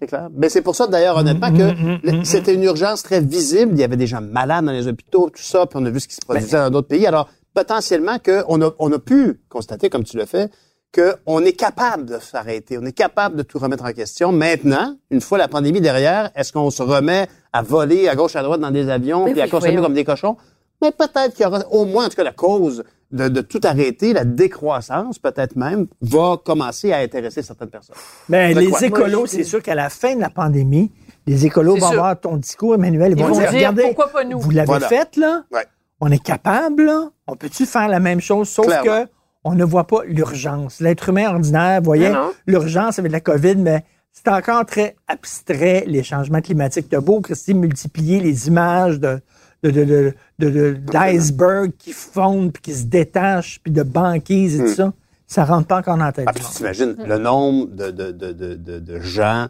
C'est 0.00 0.06
clair. 0.06 0.28
Mais 0.34 0.48
c'est 0.48 0.62
pour 0.62 0.74
ça, 0.74 0.86
d'ailleurs, 0.86 1.16
honnêtement, 1.18 1.52
que 1.52 2.06
le- 2.06 2.24
c'était 2.24 2.54
une 2.54 2.62
urgence 2.62 3.02
très 3.02 3.20
visible. 3.20 3.72
Il 3.74 3.80
y 3.80 3.84
avait 3.84 3.96
des 3.98 4.06
gens 4.06 4.20
malades 4.22 4.64
dans 4.64 4.72
les 4.72 4.88
hôpitaux, 4.88 5.28
tout 5.30 5.42
ça, 5.42 5.66
puis 5.66 5.78
on 5.80 5.84
a 5.84 5.90
vu 5.90 6.00
ce 6.00 6.08
qui 6.08 6.14
se 6.14 6.20
produisait 6.20 6.56
dans 6.56 6.70
d'autres 6.70 6.88
pays. 6.88 7.06
Alors, 7.06 7.28
potentiellement, 7.54 8.18
que 8.18 8.42
on 8.48 8.62
a, 8.62 8.70
on 8.78 8.90
a 8.92 8.98
pu 8.98 9.40
constater, 9.48 9.90
comme 9.90 10.04
tu 10.04 10.16
le 10.16 10.24
fais, 10.24 10.48
qu'on 10.94 11.44
est 11.44 11.52
capable 11.52 12.06
de 12.06 12.18
s'arrêter, 12.18 12.76
on 12.78 12.84
est 12.84 12.92
capable 12.92 13.36
de 13.36 13.42
tout 13.42 13.58
remettre 13.58 13.84
en 13.84 13.92
question. 13.92 14.32
Maintenant, 14.32 14.96
une 15.10 15.20
fois 15.20 15.38
la 15.38 15.46
pandémie 15.48 15.80
derrière, 15.80 16.30
est-ce 16.34 16.52
qu'on 16.52 16.70
se 16.70 16.82
remet 16.82 17.28
à 17.52 17.62
voler 17.62 18.08
à 18.08 18.16
gauche, 18.16 18.34
à 18.36 18.42
droite 18.42 18.60
dans 18.60 18.70
des 18.72 18.88
avions, 18.88 19.24
Mais 19.26 19.32
puis 19.32 19.40
à 19.40 19.44
oui, 19.44 19.50
consommer 19.50 19.76
comme 19.76 19.94
des 19.94 20.04
cochons? 20.04 20.36
Mais 20.82 20.90
peut-être 20.92 21.34
qu'il 21.34 21.44
y 21.44 21.46
aura, 21.46 21.60
au 21.70 21.84
moins, 21.84 22.06
en 22.06 22.08
tout 22.08 22.16
cas, 22.16 22.24
la 22.24 22.32
cause 22.32 22.84
de, 23.12 23.28
de 23.28 23.40
tout 23.40 23.60
arrêter, 23.64 24.12
la 24.12 24.24
décroissance, 24.24 25.18
peut-être 25.18 25.56
même, 25.56 25.86
va 26.00 26.36
commencer 26.44 26.92
à 26.92 26.98
intéresser 26.98 27.42
certaines 27.42 27.68
personnes. 27.70 27.96
Ben, 28.28 28.54
De 28.54 28.60
les 28.60 28.68
quoi? 28.68 28.82
écolos, 28.86 29.26
c'est 29.26 29.44
sûr 29.44 29.62
qu'à 29.62 29.74
la 29.74 29.90
fin 29.90 30.14
de 30.16 30.20
la 30.20 30.30
pandémie, 30.30 30.90
les 31.26 31.44
écolos 31.46 31.76
vont 31.76 31.88
sûr. 31.88 31.98
voir 31.98 32.18
ton 32.18 32.36
discours, 32.36 32.74
Emmanuel, 32.76 33.12
ils, 33.12 33.18
Ils 33.18 33.22
vont, 33.22 33.28
vont 33.28 33.38
dire, 33.38 33.50
dire, 33.50 33.58
regardez, 33.58 33.82
pourquoi 33.82 34.08
pas 34.08 34.24
nous? 34.24 34.38
vous 34.40 34.50
l'avez 34.50 34.66
Voilà. 34.66 34.88
fait, 34.88 35.16
là? 35.16 35.44
Ouais. 35.52 35.64
On 36.00 36.10
est 36.10 36.22
capable, 36.22 36.84
là? 36.86 37.10
On 37.26 37.36
peut-tu 37.36 37.66
faire 37.66 37.88
la 37.88 38.00
même 38.00 38.20
chose? 38.20 38.48
Sauf 38.48 38.66
Clairement. 38.66 39.04
que 39.04 39.10
on 39.44 39.54
ne 39.54 39.64
voit 39.64 39.86
pas 39.86 40.04
l'urgence. 40.04 40.80
L'être 40.80 41.08
humain 41.10 41.30
ordinaire 41.30 41.80
voyait 41.82 42.12
l'urgence 42.46 42.98
avec 42.98 43.10
la 43.12 43.20
COVID, 43.20 43.56
mais 43.56 43.84
c'est 44.12 44.28
encore 44.28 44.64
très 44.66 44.96
abstrait, 45.08 45.84
les 45.86 46.02
changements 46.02 46.40
climatiques. 46.40 46.88
T'as 46.88 47.00
beau, 47.00 47.20
Christy, 47.20 47.54
multiplier 47.54 48.20
les 48.20 48.48
images 48.48 48.98
de 49.00 49.20
de, 49.62 49.70
de, 49.70 49.84
de, 49.84 50.14
de- 50.38 50.50
de- 50.50 50.72
d'icebergs 50.72 51.72
qui 51.78 51.92
fondent, 51.92 52.52
puis 52.52 52.62
qui 52.62 52.74
se 52.74 52.84
détachent, 52.84 53.60
puis 53.62 53.72
de 53.72 53.82
banquises 53.82 54.60
et 54.60 54.64
tout 54.64 54.74
ça. 54.74 54.92
Ça 55.26 55.44
rentre 55.44 55.66
pas 55.68 55.78
encore 55.78 55.96
dans 55.96 56.04
la 56.06 56.12
tête. 56.12 56.26
Ah, 56.28 56.32
monde. 56.32 56.50
t'imagines 56.52 56.96
le 57.06 57.18
nombre 57.18 57.66
de, 57.68 57.90
de, 57.90 58.10
de, 58.10 58.32
de, 58.32 58.54
de, 58.54 58.78
de 58.80 59.00
gens 59.00 59.46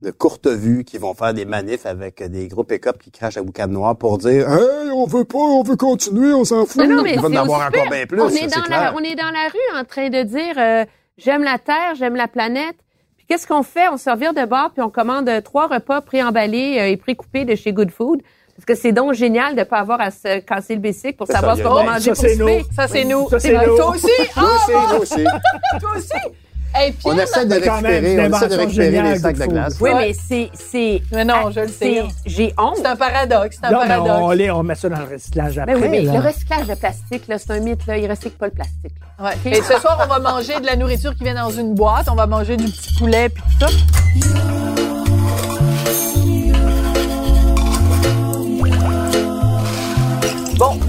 de 0.00 0.10
courte 0.12 0.46
vue 0.46 0.84
qui 0.84 0.96
vont 0.96 1.12
faire 1.12 1.34
des 1.34 1.44
manifs 1.44 1.84
avec 1.84 2.22
des 2.30 2.46
gros 2.48 2.62
pick-up 2.64 2.98
qui 2.98 3.10
crachent 3.10 3.36
à 3.36 3.42
boucan 3.42 3.66
noir 3.66 3.96
pour 3.96 4.16
dire 4.18 4.48
Hey, 4.48 4.90
on 4.92 5.06
veut 5.06 5.24
pas, 5.24 5.38
on 5.38 5.62
veut 5.64 5.76
continuer, 5.76 6.32
on 6.32 6.44
s'en 6.44 6.64
fout. 6.66 6.88
Non, 6.88 6.96
non, 6.98 7.02
mais 7.02 7.14
Il 7.14 7.20
va 7.20 7.26
en 7.28 7.30
c'est 7.32 7.36
avoir 7.36 7.66
encore 7.66 7.90
bien 7.90 8.06
plus. 8.06 8.20
On 8.22 8.28
ça, 8.28 8.34
est, 8.36 8.48
c'est 8.48 8.56
dans 8.56 8.62
clair. 8.62 8.80
la, 8.80 8.94
on 8.94 9.00
est 9.00 9.16
dans 9.16 9.24
la 9.30 9.48
rue 9.52 9.80
en 9.80 9.84
train 9.84 10.08
de 10.08 10.22
dire 10.22 10.54
euh, 10.56 10.84
j'aime 11.18 11.42
la 11.42 11.58
Terre, 11.58 11.94
j'aime 11.98 12.14
la 12.14 12.28
planète. 12.28 12.76
Puis 13.16 13.26
qu'est-ce 13.28 13.46
qu'on 13.46 13.64
fait? 13.64 13.88
On 13.92 13.96
se 13.96 14.08
revire 14.08 14.32
de 14.32 14.44
bord 14.46 14.70
puis 14.72 14.82
on 14.82 14.88
commande 14.88 15.28
euh, 15.28 15.40
trois 15.40 15.66
repas 15.66 16.00
pré-emballés 16.00 16.78
euh, 16.78 16.88
et 16.88 16.96
pré-coupés 16.96 17.44
de 17.44 17.56
chez 17.56 17.72
Good 17.72 17.90
Food. 17.90 18.22
Parce 18.58 18.66
que 18.66 18.74
c'est 18.74 18.90
donc 18.92 19.14
génial 19.14 19.54
de 19.54 19.62
pas 19.62 19.78
avoir 19.78 20.00
à 20.00 20.10
se 20.10 20.40
casser 20.40 20.74
le 20.74 20.80
bicycle 20.80 21.14
pour 21.16 21.28
savoir 21.28 21.56
ce 21.56 21.62
qu'on 21.62 21.74
va 21.74 21.84
Ben, 21.84 21.92
manger 21.92 22.12
ça, 22.12 22.14
pour 22.14 22.22
c'est 22.22 22.34
souper. 22.36 22.58
nous. 22.58 22.74
Ça, 22.74 22.88
c'est 22.88 23.04
nous. 23.04 23.28
Ça, 23.30 23.38
c'est 23.38 23.52
nous. 23.52 23.76
Toi 23.76 23.90
aussi? 23.90 24.10
Ah, 24.36 24.40
aussi, 24.42 24.72
nous 24.92 24.98
aussi. 25.00 25.24
toi 25.80 25.90
aussi? 25.96 26.34
Hey, 26.74 26.92
Pierre, 26.92 27.14
On 27.14 27.18
essaie 27.18 27.46
de 27.46 27.54
récupérer, 27.54 28.28
on 28.28 28.34
essaie 28.34 28.48
de 28.48 28.54
récupérer 28.56 29.02
les 29.02 29.18
sacs 29.18 29.36
de 29.36 29.40
Good 29.44 29.50
glace. 29.52 29.76
Oui, 29.80 29.90
mais 29.94 30.12
c'est... 30.12 30.50
c'est 30.52 31.00
Mais 31.12 31.24
non, 31.24 31.50
je 31.50 31.60
le 31.60 31.68
sais. 31.68 32.02
J'ai 32.26 32.52
honte. 32.58 32.74
C'est 32.76 32.86
un 32.86 32.94
paradoxe, 32.96 33.56
c'est 33.60 33.66
un 33.68 33.70
Non, 33.70 33.80
mais 33.82 33.88
paradoxe. 33.88 34.18
on, 34.22 34.30
les- 34.32 34.50
on 34.50 34.62
met 34.64 34.74
ça 34.74 34.88
dans 34.90 34.98
le 34.98 35.14
recyclage 35.14 35.56
après. 35.58 35.74
Ben 35.74 35.80
oui, 35.82 35.88
mais 35.88 36.00
là. 36.02 36.12
le 36.14 36.20
recyclage 36.26 36.66
de 36.66 36.74
plastique, 36.74 37.26
là, 37.28 37.38
c'est 37.38 37.52
un 37.52 37.60
mythe. 37.60 37.86
Là. 37.86 37.96
Ils 37.96 38.10
recyclent 38.10 38.36
pas 38.36 38.46
le 38.46 38.52
plastique. 38.52 38.92
Ouais. 39.18 39.32
Et 39.52 39.62
ce 39.62 39.80
soir, 39.80 39.98
on 40.04 40.08
va 40.12 40.18
manger 40.18 40.60
de 40.60 40.66
la 40.66 40.76
nourriture 40.76 41.14
qui 41.14 41.24
vient 41.24 41.34
dans 41.42 41.50
une 41.50 41.74
boîte. 41.74 42.06
On 42.10 42.14
va 42.16 42.26
manger 42.26 42.56
du 42.58 42.64
petit 42.64 42.94
poulet 42.98 43.28
puis 43.30 43.42
tout 43.60 43.66
ça. 43.66 44.87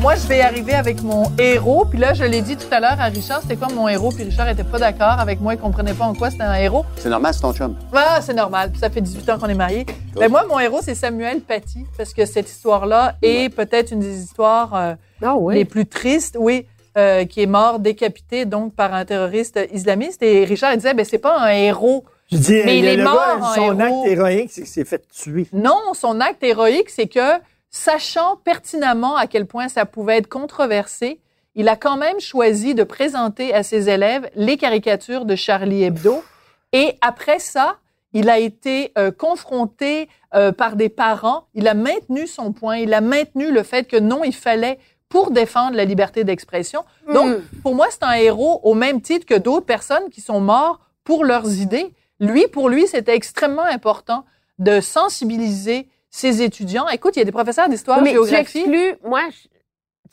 Moi, 0.02 0.16
je 0.16 0.26
vais 0.28 0.40
arriver 0.42 0.74
avec 0.74 1.02
mon 1.04 1.24
héros. 1.38 1.84
Puis 1.86 2.00
là, 2.00 2.14
je 2.14 2.24
l'ai 2.24 2.42
dit 2.42 2.56
tout 2.56 2.68
à 2.72 2.80
l'heure 2.80 3.00
à 3.00 3.06
Richard, 3.06 3.42
c'était 3.42 3.58
quoi 3.58 3.68
mon 3.68 3.88
héros? 3.90 4.12
Puis 4.12 4.24
Richard 4.24 4.48
était 4.48 4.64
pas 4.64 4.80
d'accord 4.80 5.20
avec 5.20 5.42
moi. 5.42 5.54
Il 5.56 5.60
comprenait 5.60 5.94
pas 5.94 6.06
en 6.06 6.14
quoi 6.14 6.32
c'était 6.32 6.44
un 6.44 6.54
héros. 6.56 6.86
C'est 6.98 7.10
normal, 7.10 7.34
c'est 7.34 7.42
ton 7.42 7.54
chum. 7.54 7.76
Ah, 7.94 8.20
c'est 8.22 8.34
normal. 8.34 8.72
Ça 8.80 8.90
fait 8.90 9.02
18 9.02 9.30
ans 9.30 9.38
qu'on 9.40 9.48
est 9.50 9.54
mariés. 9.56 9.86
Mais 10.18 10.30
moi, 10.30 10.46
mon 10.48 10.58
héros, 10.60 10.80
c'est 10.82 10.96
Samuel 10.96 11.42
Paty. 11.42 11.86
Parce 11.98 12.14
que 12.14 12.26
cette 12.26 12.50
histoire-là 12.50 13.16
est 13.22 13.54
peut-être 13.54 13.92
une 13.92 14.00
des 14.00 14.24
histoires 14.24 14.74
euh, 14.74 14.94
Ah 15.22 15.36
les 15.52 15.66
plus 15.66 15.86
tristes, 15.86 16.38
oui, 16.40 16.66
euh, 16.98 17.26
qui 17.26 17.42
est 17.42 17.46
mort 17.48 17.80
décapité 17.80 18.46
donc 18.46 18.74
par 18.76 18.94
un 18.94 19.04
terroriste 19.04 19.60
islamiste. 19.74 20.24
Et 20.24 20.46
Richard 20.46 20.72
il 20.74 20.78
disait, 20.78 20.94
ben 20.94 21.06
c'est 21.06 21.18
pas 21.18 21.38
un 21.42 21.50
héros. 21.50 22.06
Je 22.32 22.38
dis, 22.38 22.62
Mais 22.64 22.80
il 22.80 22.86
le- 22.86 22.92
est 22.92 22.98
mort 23.04 23.16
gars, 23.16 23.40
en 23.46 23.54
son 23.54 23.62
héros. 23.80 23.82
acte 23.82 24.08
héroïque, 24.12 24.50
c'est 24.52 24.62
qu'il 24.62 24.70
s'est 24.70 24.86
fait 24.86 25.02
tuer. 25.10 25.48
Non, 25.52 25.80
son 25.94 26.22
acte 26.22 26.42
héroïque, 26.44 26.90
c'est 26.90 27.08
que 27.08 27.20
sachant 27.69 28.38
pertinemment 28.38 29.15
à 29.15 29.27
quel 29.27 29.45
point 29.45 29.67
ça 29.67 29.86
pouvait 29.86 30.17
être 30.17 30.29
controversé, 30.29 31.21
il 31.55 31.67
a 31.67 31.75
quand 31.75 31.97
même 31.97 32.19
choisi 32.19 32.75
de 32.75 32.84
présenter 32.84 33.53
à 33.53 33.63
ses 33.63 33.89
élèves 33.89 34.29
les 34.36 34.58
caricatures 34.58 35.25
de 35.25 35.36
Charlie 35.36 35.84
Hebdo. 35.84 36.23
Et 36.71 36.95
après 37.01 37.39
ça, 37.39 37.77
il 38.13 38.29
a 38.29 38.39
été 38.39 38.91
euh, 38.97 39.12
confronté 39.12 40.10
euh, 40.34 40.51
par 40.51 40.75
des 40.75 40.89
parents. 40.89 41.47
Il 41.53 41.67
a 41.67 41.73
maintenu 41.73 42.27
son 42.27 42.53
point. 42.53 42.77
Il 42.77 42.93
a 42.93 43.01
maintenu 43.01 43.51
le 43.51 43.63
fait 43.63 43.86
que 43.86 43.97
non, 43.97 44.23
il 44.23 44.34
fallait 44.34 44.79
pour 45.10 45.32
défendre 45.32 45.75
la 45.75 45.86
liberté 45.86 46.23
d'expression. 46.23 46.86
Donc, 47.12 47.38
pour 47.63 47.73
moi, 47.73 47.88
c'est 47.89 48.03
un 48.03 48.13
héros 48.13 48.60
au 48.63 48.75
même 48.75 49.01
titre 49.01 49.25
que 49.25 49.34
d'autres 49.34 49.65
personnes 49.65 50.10
qui 50.12 50.21
sont 50.21 50.39
morts 50.39 50.79
pour 51.03 51.25
leurs 51.25 51.58
idées. 51.58 51.91
Lui, 52.19 52.45
pour 52.47 52.69
lui, 52.69 52.86
c'était 52.86 53.15
extrêmement 53.15 53.63
important 53.63 54.23
de 54.60 54.79
sensibiliser 54.82 55.88
ses 56.10 56.41
étudiants. 56.41 56.88
Écoute, 56.89 57.15
il 57.15 57.19
y 57.19 57.22
a 57.22 57.26
des 57.26 57.32
professeurs 57.32 57.69
d'histoire, 57.69 58.02
mais 58.02 58.10
tu 58.10 58.15
géographie. 58.15 58.60
exclus, 58.60 58.95
moi, 59.04 59.22
je- 59.30 59.48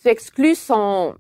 tu 0.02 0.09
exclus 0.09 0.54
son, 0.54 1.14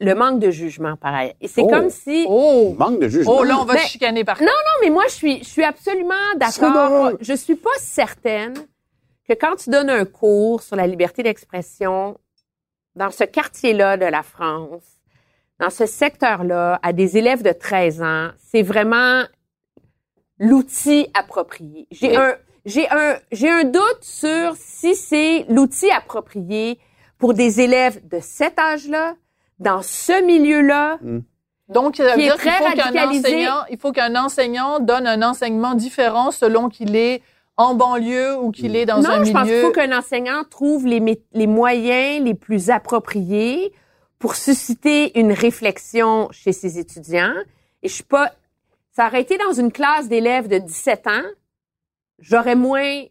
le 0.00 0.14
manque 0.14 0.40
de 0.40 0.50
jugement, 0.50 0.96
pareil. 0.96 1.34
Et 1.40 1.48
c'est 1.48 1.62
Oh. 1.62 1.68
comme 1.68 1.88
si, 1.90 2.26
Oh! 2.28 2.74
Manque 2.78 2.98
de 3.00 3.08
jugement. 3.08 3.36
Oh, 3.38 3.44
là, 3.44 3.58
on 3.60 3.64
va 3.64 3.74
Mais- 3.74 3.80
se 3.80 3.88
chicaner 3.88 4.24
par 4.24 4.40
Non, 4.40 4.46
non, 4.46 4.72
mais 4.82 4.90
moi, 4.90 5.04
je 5.08 5.14
suis, 5.14 5.38
je 5.38 5.48
suis 5.48 5.64
absolument 5.64 6.14
d'accord. 6.36 7.12
Je 7.20 7.32
suis 7.34 7.54
pas 7.56 7.70
certaine 7.78 8.54
que 9.28 9.32
quand 9.34 9.56
tu 9.56 9.70
donnes 9.70 9.90
un 9.90 10.04
cours 10.04 10.62
sur 10.62 10.76
la 10.76 10.86
liberté 10.86 11.22
d'expression 11.22 12.18
dans 12.94 13.10
ce 13.10 13.24
quartier-là 13.24 13.96
de 13.96 14.04
la 14.06 14.22
France, 14.22 14.84
dans 15.58 15.70
ce 15.70 15.86
secteur-là, 15.86 16.78
à 16.82 16.92
des 16.92 17.16
élèves 17.16 17.42
de 17.42 17.52
13 17.52 18.02
ans, 18.02 18.30
c'est 18.38 18.62
vraiment 18.62 19.22
l'outil 20.38 21.08
approprié. 21.14 21.86
J'ai 21.90 22.10
Oui. 22.10 22.16
un, 22.16 22.34
j'ai 22.66 22.88
un, 22.90 23.16
j'ai 23.32 23.48
un 23.48 23.64
doute 23.64 24.02
sur 24.02 24.54
si 24.56 24.94
c'est 24.94 25.46
l'outil 25.48 25.90
approprié 25.90 26.78
pour 27.18 27.32
des 27.32 27.60
élèves 27.60 28.06
de 28.06 28.18
cet 28.20 28.58
âge-là, 28.58 29.14
dans 29.58 29.80
ce 29.82 30.24
milieu-là. 30.26 30.98
Donc, 31.68 31.96
ça 31.96 32.14
veut 32.14 32.22
dire 32.22 32.36
qu'il 32.36 32.50
faut 32.52 32.74
qu'un 32.74 33.08
enseignant, 33.08 33.64
il 33.70 33.78
faut 33.78 33.92
qu'un 33.92 34.14
enseignant 34.16 34.80
donne 34.80 35.06
un 35.06 35.22
enseignement 35.22 35.74
différent 35.74 36.30
selon 36.30 36.68
qu'il 36.68 36.94
est 36.94 37.22
en 37.56 37.74
banlieue 37.74 38.36
ou 38.38 38.50
qu'il 38.50 38.76
est 38.76 38.84
dans 38.84 39.00
non, 39.00 39.10
un 39.10 39.24
je 39.24 39.32
pense 39.32 39.44
qu'il 39.44 39.52
milieu. 39.52 39.62
faut 39.62 39.72
qu'un 39.72 39.96
enseignant 39.96 40.44
trouve 40.50 40.86
les, 40.86 41.22
les 41.32 41.46
moyens 41.46 42.22
les 42.22 42.34
plus 42.34 42.68
appropriés 42.68 43.72
pour 44.18 44.34
susciter 44.34 45.18
une 45.18 45.32
réflexion 45.32 46.28
chez 46.32 46.52
ses 46.52 46.78
étudiants. 46.78 47.32
Et 47.82 47.88
je 47.88 47.94
suis 47.94 48.04
pas, 48.04 48.32
ça 48.92 49.06
aurait 49.06 49.22
été 49.22 49.38
dans 49.38 49.52
une 49.52 49.72
classe 49.72 50.08
d'élèves 50.08 50.48
de 50.48 50.58
17 50.58 51.06
ans, 51.06 51.22
j'aurais 52.18 52.54
moins 52.56 53.02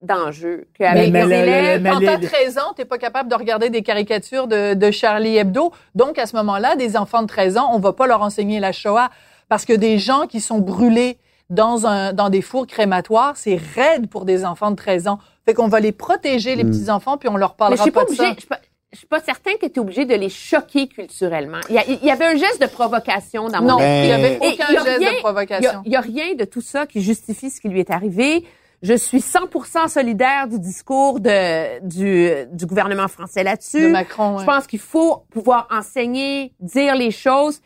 d'enjeux 0.00 0.66
qu'avec 0.76 1.12
Mais- 1.12 1.20
mais 1.20 1.26
des 1.26 1.28
le- 1.42 1.48
élèves. 1.48 1.84
Quand 1.90 2.00
t'as 2.00 2.18
13 2.18 2.58
ans, 2.58 2.72
t'es 2.74 2.84
pas 2.84 2.98
capable 2.98 3.28
de 3.30 3.34
regarder 3.36 3.70
des 3.70 3.82
caricatures 3.82 4.48
de, 4.48 4.74
de 4.74 4.90
Charlie 4.90 5.36
Hebdo. 5.36 5.72
Donc, 5.94 6.18
à 6.18 6.26
ce 6.26 6.34
moment-là, 6.36 6.74
des 6.76 6.96
enfants 6.96 7.22
de 7.22 7.28
13 7.28 7.56
ans, 7.56 7.70
on 7.72 7.78
va 7.78 7.92
pas 7.92 8.06
leur 8.08 8.20
enseigner 8.22 8.58
la 8.58 8.72
Shoah 8.72 9.10
parce 9.48 9.64
que 9.64 9.72
des 9.72 9.98
gens 9.98 10.26
qui 10.26 10.40
sont 10.40 10.58
brûlés 10.58 11.18
dans 11.50 11.86
un, 11.86 12.12
dans 12.12 12.30
des 12.30 12.42
fours 12.42 12.66
crématoires, 12.66 13.36
c'est 13.36 13.60
raide 13.76 14.08
pour 14.08 14.24
des 14.24 14.44
enfants 14.44 14.70
de 14.70 14.76
13 14.76 15.06
ans. 15.06 15.18
Fait 15.44 15.54
qu'on 15.54 15.68
va 15.68 15.78
les 15.80 15.92
protéger, 15.92 16.56
les 16.56 16.64
petits-enfants, 16.64 17.16
puis 17.18 17.28
on 17.28 17.36
leur 17.36 17.50
Mais 17.50 17.54
je 17.54 17.58
parlera 17.58 17.82
suis 17.82 17.90
pas 17.92 18.00
pas 18.00 18.06
de 18.06 18.10
obligée, 18.10 18.24
ça. 18.28 18.34
je 18.34 18.40
suis 18.40 18.48
pas, 18.48 18.58
je 18.92 18.98
suis 18.98 19.06
pas 19.06 19.20
certain 19.20 19.52
que 19.60 19.66
tu 19.66 19.72
es 19.74 19.78
obligé 19.78 20.04
de 20.04 20.14
les 20.14 20.28
choquer 20.28 20.86
culturellement. 20.86 21.60
Il 21.70 21.74
y, 21.74 21.78
a- 21.78 21.86
il 21.88 22.04
y 22.04 22.10
avait 22.10 22.26
un 22.26 22.36
geste 22.36 22.60
de 22.60 22.66
provocation 22.66 23.48
dans 23.48 23.62
mon 23.62 23.68
Non, 23.68 23.78
il 23.78 24.08
y 24.08 24.12
avait 24.12 24.36
aucun 24.36 24.70
y 24.72 24.76
a 24.76 24.84
geste 24.84 24.98
rien- 24.98 25.12
de 25.12 25.16
a, 25.16 25.20
provocation. 25.20 25.82
il 25.86 25.92
y 25.92 25.96
a 25.96 26.00
rien 26.00 26.34
de 26.34 26.44
tout 26.44 26.60
ça 26.60 26.86
qui 26.86 27.00
justifie 27.00 27.48
ce 27.50 27.60
qui 27.60 27.68
lui 27.68 27.80
est 27.80 27.90
arrivé. 27.90 28.44
Je 28.82 28.94
suis 28.94 29.20
100% 29.20 29.88
solidaire 29.88 30.48
du 30.48 30.58
discours 30.58 31.20
de, 31.20 31.80
du, 31.86 32.30
du 32.52 32.66
gouvernement 32.66 33.06
français 33.08 33.44
là-dessus. 33.44 33.82
De 33.82 33.88
Macron, 33.88 34.34
Je 34.34 34.40
ouais. 34.40 34.44
pense 34.46 34.66
qu'il 34.66 34.80
faut 34.80 35.24
pouvoir 35.30 35.68
enseigner, 35.70 36.52
dire 36.60 36.94
les 36.96 37.12
choses. 37.12 37.60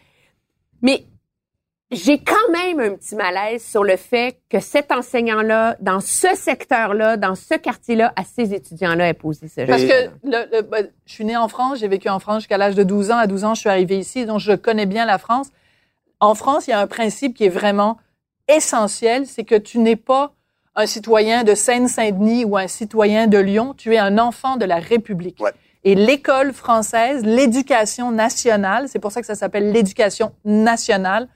Mais 0.82 1.06
j'ai 1.92 2.18
quand 2.18 2.51
même 2.53 2.81
un 2.81 2.96
petit 2.96 3.14
malaise 3.14 3.64
sur 3.64 3.85
le 3.85 3.96
fait 3.96 4.40
que 4.49 4.59
cet 4.59 4.90
enseignant-là, 4.90 5.77
dans 5.81 6.01
ce 6.01 6.35
secteur-là, 6.35 7.16
dans 7.16 7.35
ce 7.37 7.55
quartier-là, 7.55 8.12
à 8.16 8.25
ces 8.25 8.53
étudiants-là, 8.55 9.09
ait 9.09 9.14
posé 9.14 9.46
ce 9.49 9.61
Parce 9.66 9.85
que 9.85 10.11
le, 10.25 10.57
le- 10.57 10.62
ben, 10.62 10.88
je 11.05 11.12
suis 11.12 11.25
née 11.25 11.37
en 11.37 11.46
France, 11.49 11.79
j'ai 11.79 11.88
vécu 11.88 12.09
en 12.09 12.18
France 12.18 12.38
jusqu'à 12.38 12.59
l'âge 12.59 12.75
de 12.75 12.83
12 12.83 13.12
ans. 13.12 13.18
À 13.18 13.27
12 13.29 13.44
ans, 13.44 13.55
je 13.55 13.61
suis 13.61 13.68
arrivée 13.68 13.99
ici, 13.99 14.27
donc 14.27 14.40
je 14.40 14.53
connais 14.53 14.87
bien 14.87 15.07
la 15.07 15.18
France. 15.18 15.49
En 16.18 16.35
France, 16.35 16.66
il 16.66 16.70
y 16.70 16.72
a 16.72 16.81
un 16.81 16.87
principe 16.88 17.37
qui 17.37 17.44
est 17.44 17.49
vraiment 17.51 17.99
essentiel, 18.49 19.27
c'est 19.27 19.44
que 19.44 19.55
tu 19.55 19.79
n'es 19.79 19.96
pas 19.96 20.33
un 20.75 20.87
citoyen 20.87 21.42
de 21.44 21.55
Seine-Saint-Denis 21.55 22.44
ou 22.44 22.57
un 22.57 22.66
citoyen 22.68 23.27
de 23.29 23.38
Lyon, 23.38 23.75
tu 23.77 23.94
es 23.94 23.99
un 23.99 24.18
enfant 24.18 24.57
de 24.57 24.64
la 24.64 24.77
République. 24.77 25.40
Ouais. 25.40 25.53
Et 25.85 25.94
l'école 25.94 26.53
française, 26.53 27.25
l'éducation 27.25 28.11
nationale, 28.11 28.88
c'est 28.88 28.99
pour 28.99 29.12
ça 29.12 29.20
que 29.20 29.27
ça 29.27 29.35
s'appelle 29.37 29.70
l'éducation 29.72 30.33
nationale, 30.44 31.29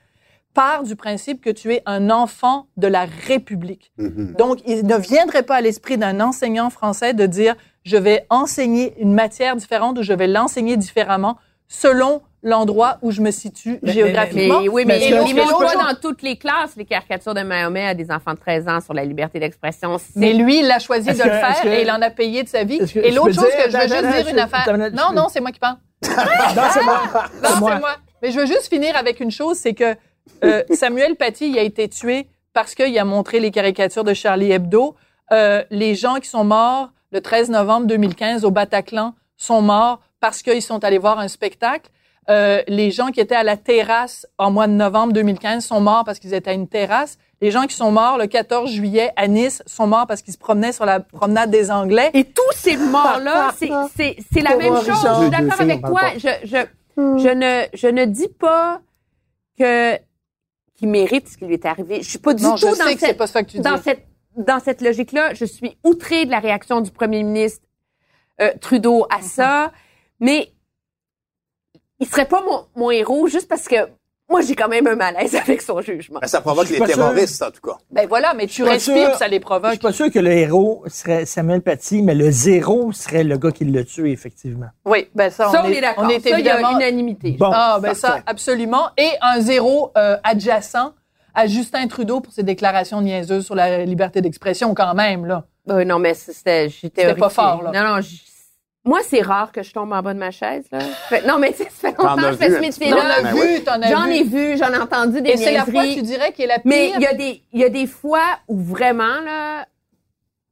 part 0.53 0.83
du 0.83 0.95
principe 0.95 1.41
que 1.41 1.49
tu 1.49 1.73
es 1.73 1.81
un 1.85 2.09
enfant 2.09 2.67
de 2.77 2.87
la 2.87 3.05
République. 3.27 3.91
Mhm. 3.97 4.35
Donc, 4.37 4.59
il 4.65 4.85
ne 4.85 4.97
viendrait 4.97 5.43
pas 5.43 5.55
à 5.55 5.61
l'esprit 5.61 5.97
d'un 5.97 6.19
enseignant 6.19 6.69
français 6.69 7.13
de 7.13 7.25
dire 7.25 7.55
je 7.83 7.97
vais 7.97 8.25
enseigner 8.29 8.93
une 8.99 9.13
matière 9.13 9.55
différente 9.55 9.97
ou 9.97 10.03
je 10.03 10.13
vais 10.13 10.27
l'enseigner 10.27 10.77
différemment 10.77 11.37
selon 11.67 12.21
l'endroit 12.43 12.97
où 13.03 13.11
je 13.11 13.21
me 13.21 13.29
situe 13.31 13.79
Mais- 13.83 13.91
géographiquement. 13.93 14.61
Mais 14.61 14.67
oui, 14.69 14.83
Mais 14.85 14.97
mais 14.99 15.09
ils 15.29 15.35
montrent 15.35 15.59
pas 15.59 15.75
dans 15.75 15.99
toutes 16.01 16.21
les 16.23 16.37
classes 16.37 16.75
les 16.75 16.85
caricatures 16.85 17.33
de 17.35 17.41
Mahomet 17.43 17.85
à 17.85 17.93
des 17.93 18.11
enfants 18.11 18.33
de 18.33 18.39
13 18.39 18.67
ans 18.67 18.81
sur 18.81 18.93
la 18.95 19.05
liberté 19.05 19.39
d'expression. 19.39 19.97
Mais 20.15 20.33
lui, 20.33 20.59
il 20.59 20.71
a 20.71 20.79
choisi 20.79 21.05
de 21.07 21.11
le 21.13 21.17
que- 21.17 21.23
faire 21.29 21.61
que- 21.61 21.67
et 21.67 21.83
il 21.83 21.91
en 21.91 22.01
a 22.01 22.09
payé 22.09 22.41
de 22.43 22.49
sa 22.49 22.63
vie. 22.63 22.79
Que 22.79 22.99
Et 22.99 23.11
l'autre 23.11 23.33
chose 23.35 23.45
dire- 23.45 23.65
que 23.65 23.71
je 23.71 23.77
veux 23.77 23.83
juste 23.87 24.23
dire 24.23 24.27
une 24.33 24.39
affaire. 24.39 24.77
Non, 24.91 25.13
non, 25.13 25.27
c'est 25.29 25.39
moi 25.39 25.51
qui 25.51 25.59
parle. 25.59 25.77
Non, 26.03 26.63
c'est 26.73 26.83
moi. 26.83 27.01
Non, 27.13 27.19
C'est 27.43 27.59
moi. 27.59 27.71
c'est 27.75 27.79
moi. 27.79 27.95
Mais 28.23 28.31
je 28.31 28.39
veux 28.39 28.45
juste 28.47 28.67
finir 28.69 28.95
avec 28.95 29.19
une 29.19 29.31
chose, 29.31 29.57
c'est 29.57 29.73
que 29.73 29.95
euh, 30.43 30.63
Samuel 30.71 31.15
Paty 31.15 31.49
il 31.49 31.59
a 31.59 31.61
été 31.61 31.87
tué 31.89 32.27
parce 32.53 32.75
qu'il 32.75 32.97
a 32.97 33.05
montré 33.05 33.39
les 33.39 33.51
caricatures 33.51 34.03
de 34.03 34.13
Charlie 34.13 34.51
Hebdo. 34.51 34.95
Euh, 35.31 35.63
les 35.69 35.95
gens 35.95 36.15
qui 36.15 36.27
sont 36.27 36.43
morts 36.43 36.91
le 37.11 37.21
13 37.21 37.49
novembre 37.49 37.87
2015 37.87 38.45
au 38.45 38.51
Bataclan 38.51 39.13
sont 39.37 39.61
morts 39.61 39.99
parce 40.19 40.41
qu'ils 40.41 40.61
sont 40.61 40.83
allés 40.83 40.97
voir 40.97 41.19
un 41.19 41.27
spectacle. 41.27 41.89
Euh, 42.29 42.61
les 42.67 42.91
gens 42.91 43.07
qui 43.07 43.19
étaient 43.19 43.35
à 43.35 43.43
la 43.43 43.57
terrasse 43.57 44.27
en 44.37 44.51
mois 44.51 44.67
de 44.67 44.73
novembre 44.73 45.11
2015 45.13 45.65
sont 45.65 45.81
morts 45.81 46.03
parce 46.05 46.19
qu'ils 46.19 46.33
étaient 46.33 46.51
à 46.51 46.53
une 46.53 46.67
terrasse. 46.67 47.17
Les 47.41 47.49
gens 47.49 47.63
qui 47.63 47.75
sont 47.75 47.91
morts 47.91 48.19
le 48.19 48.27
14 48.27 48.71
juillet 48.71 49.11
à 49.15 49.27
Nice 49.27 49.63
sont 49.65 49.87
morts 49.87 50.05
parce 50.05 50.21
qu'ils 50.21 50.33
se 50.33 50.37
promenaient 50.37 50.71
sur 50.71 50.85
la 50.85 50.99
promenade 50.99 51.49
des 51.49 51.71
Anglais. 51.71 52.11
Et 52.13 52.23
tous 52.23 52.53
ces 52.55 52.77
morts-là, 52.77 53.51
c'est, 53.57 53.71
c'est, 53.95 54.15
c'est 54.31 54.41
la 54.41 54.55
même 54.55 54.75
chose. 54.75 54.89
Richard. 54.89 55.15
Je 55.15 55.21
suis 55.21 55.31
d'accord 55.31 55.61
avec 55.61 55.81
toi. 55.81 56.01
Je, 56.17 56.29
je, 56.43 56.57
je 56.97 57.29
ne, 57.29 57.65
je 57.73 57.87
ne 57.87 58.05
dis 58.05 58.29
pas 58.29 58.81
que, 59.57 59.97
qu'il 60.81 60.89
mérite 60.89 61.29
ce 61.29 61.37
qui 61.37 61.45
lui 61.45 61.53
est 61.53 61.65
arrivé. 61.65 62.01
Je 62.01 62.09
suis 62.09 62.17
pas 62.17 62.33
du 62.33 62.41
Non, 62.43 62.55
je 62.55 62.65
tout 62.65 62.73
sais 62.75 62.83
dans 62.83 62.93
que 62.93 62.99
cette, 62.99 63.17
pas 63.17 63.27
ça 63.27 63.43
que 63.43 63.51
tu 63.51 63.57
dis. 63.57 63.63
dans 63.63 63.77
cette, 63.77 64.07
dans 64.35 64.59
cette 64.59 64.81
logique-là. 64.81 65.35
Je 65.35 65.45
suis 65.45 65.77
outrée 65.83 66.25
de 66.25 66.31
la 66.31 66.39
réaction 66.39 66.81
du 66.81 66.89
premier 66.89 67.21
ministre 67.21 67.63
euh, 68.41 68.51
Trudeau 68.59 69.05
à 69.11 69.21
ça. 69.21 69.71
Mais 70.19 70.51
il 71.99 72.07
serait 72.07 72.27
pas 72.27 72.43
mon, 72.43 72.65
mon 72.75 72.89
héros 72.89 73.27
juste 73.27 73.47
parce 73.47 73.67
que 73.67 73.75
moi, 74.31 74.41
j'ai 74.41 74.55
quand 74.55 74.67
même 74.69 74.87
un 74.87 74.95
malaise 74.95 75.35
avec 75.45 75.61
son 75.61 75.79
jugement. 75.81 76.19
Ben, 76.21 76.27
ça 76.27 76.41
provoque 76.41 76.65
Je 76.67 76.71
les 76.73 76.77
sûr. 76.77 76.87
terroristes, 76.87 77.41
en 77.43 77.51
tout 77.51 77.61
cas. 77.61 77.77
Ben 77.91 78.07
voilà, 78.07 78.33
mais 78.33 78.47
tu 78.47 78.63
respires, 78.63 79.09
sûr. 79.09 79.15
ça 79.17 79.27
les 79.27 79.35
Je 79.37 79.41
provoque. 79.41 79.71
suis 79.71 79.79
pas 79.79 79.91
sûr 79.91 80.09
que 80.11 80.19
le 80.19 80.31
héros 80.31 80.83
serait 80.87 81.25
Samuel 81.25 81.61
Paty, 81.61 82.01
mais 82.01 82.15
le 82.15 82.31
zéro 82.31 82.91
serait 82.91 83.23
le 83.23 83.37
gars 83.37 83.51
qui 83.51 83.65
l'a 83.65 83.83
tué, 83.83 84.11
effectivement. 84.11 84.67
Oui, 84.85 85.09
ben 85.13 85.29
ça, 85.29 85.49
Ça, 85.51 85.61
on, 85.63 85.67
on 85.67 85.71
est 85.71 85.81
d'accord. 85.81 86.05
on 86.05 86.09
est 86.09 86.19
Ça, 86.19 86.39
il 86.39 86.45
y 86.45 86.49
a 86.49 86.55
évidemment. 86.55 86.79
unanimité. 86.79 87.31
Bon, 87.39 87.51
Ah, 87.53 87.79
ben 87.81 87.93
ça, 87.93 88.19
absolument. 88.25 88.87
Et 88.97 89.09
un 89.21 89.39
zéro 89.41 89.91
euh, 89.97 90.17
adjacent 90.23 90.93
à 91.33 91.47
Justin 91.47 91.87
Trudeau 91.87 92.19
pour 92.21 92.33
ses 92.33 92.43
déclarations 92.43 93.01
niaiseuses 93.01 93.45
sur 93.45 93.55
la 93.55 93.85
liberté 93.85 94.21
d'expression, 94.21 94.73
quand 94.73 94.93
même, 94.93 95.25
là. 95.25 95.43
Euh, 95.69 95.85
non, 95.85 95.99
mais 95.99 96.13
c'était, 96.15 96.69
C'était 96.69 97.13
pas 97.13 97.29
fort, 97.29 97.61
là. 97.63 97.71
Non, 97.71 97.95
non, 97.95 98.01
moi, 98.83 98.99
c'est 99.03 99.21
rare 99.21 99.51
que 99.51 99.61
je 99.63 99.71
tombe 99.73 99.91
en 99.93 100.01
bas 100.01 100.13
de 100.13 100.19
ma 100.19 100.31
chaise, 100.31 100.65
là. 100.71 100.79
Fait- 100.79 101.25
non, 101.27 101.37
mais 101.39 101.51
tu 101.51 101.57
sais, 101.59 101.65
ça 101.65 101.91
fait 101.91 101.97
longtemps 101.97 102.15
que 102.15 102.31
je 102.31 102.37
fais 102.37 102.49
vu 102.49 102.55
ce 102.55 102.59
métier-là. 102.61 103.15
As 103.17 103.21
Ben 103.21 103.33
vu, 103.35 103.41
oui. 103.41 103.63
t'en 103.63 103.81
as 103.81 103.89
J'en 103.91 104.05
vu. 104.05 104.13
ai 104.13 104.23
vu, 104.23 104.57
j'en 104.57 104.73
ai 104.73 104.77
entendu 104.77 105.21
des 105.21 105.31
Et 105.31 105.37
c'est 105.37 105.51
la 105.53 105.65
fois, 105.65 105.83
tu 105.83 106.01
dirais, 106.01 106.31
qui 106.33 106.41
est 106.43 106.47
la 106.47 106.55
pire? 106.59 106.63
Mais 106.65 106.89
il 106.95 107.01
y 107.01 107.05
a 107.05 107.13
des, 107.13 107.43
il 107.53 107.59
y 107.59 107.63
a 107.63 107.69
des 107.69 107.85
fois 107.87 108.39
où 108.47 108.59
vraiment, 108.59 109.19
là, 109.21 109.67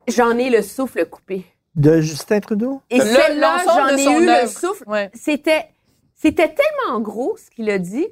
j'en 0.07 0.37
ai 0.37 0.49
le 0.49 0.61
souffle 0.61 1.05
coupé. 1.05 1.45
De 1.75 2.01
Justin 2.01 2.39
Trudeau? 2.39 2.81
Et 2.89 2.97
Le- 2.99 3.03
celle-là, 3.05 3.57
j'en 3.65 3.87
ai 3.97 4.03
eu 4.03 4.25
le 4.25 4.47
souffle. 4.47 4.83
Ouais. 4.87 5.09
C'était, 5.13 5.65
c'était 6.13 6.53
tellement 6.53 6.99
gros, 6.99 7.35
ce 7.37 7.49
qu'il 7.49 7.69
a 7.69 7.77
dit, 7.79 8.07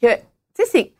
que, 0.00 0.14
tu 0.14 0.20
sais, 0.54 0.64
c'est, 0.70 0.92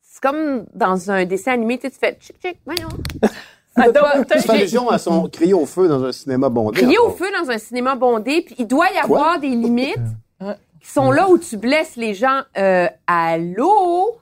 c'est 0.00 0.20
comme 0.22 0.64
dans 0.72 1.10
un 1.10 1.24
dessin 1.26 1.52
animé, 1.52 1.76
tu 1.78 1.88
sais, 1.88 1.90
tu 1.90 1.98
fais 1.98 2.12
tchic, 2.18 2.36
tchic, 2.40 2.58
voyons. 2.64 2.88
Fais 3.76 4.50
allusion 4.50 4.88
à 4.88 4.98
son 4.98 5.28
crier 5.32 5.54
au 5.54 5.66
feu 5.66 5.88
dans 5.88 6.04
un 6.04 6.12
cinéma 6.12 6.48
bondé. 6.48 6.80
Crier 6.80 6.98
au 6.98 7.10
feu 7.10 7.26
dans 7.38 7.50
un 7.50 7.58
cinéma 7.58 7.94
bondé, 7.94 8.42
puis 8.44 8.54
il 8.58 8.66
doit 8.66 8.86
y 8.90 9.00
Quoi? 9.06 9.18
avoir 9.18 9.40
des 9.40 9.48
limites 9.48 9.96
qui 10.40 10.90
sont 10.90 11.10
là 11.10 11.28
où 11.28 11.38
tu 11.38 11.56
blesses 11.56 11.96
les 11.96 12.14
gens. 12.14 12.40
Euh, 12.58 12.88
allô? 13.06 14.18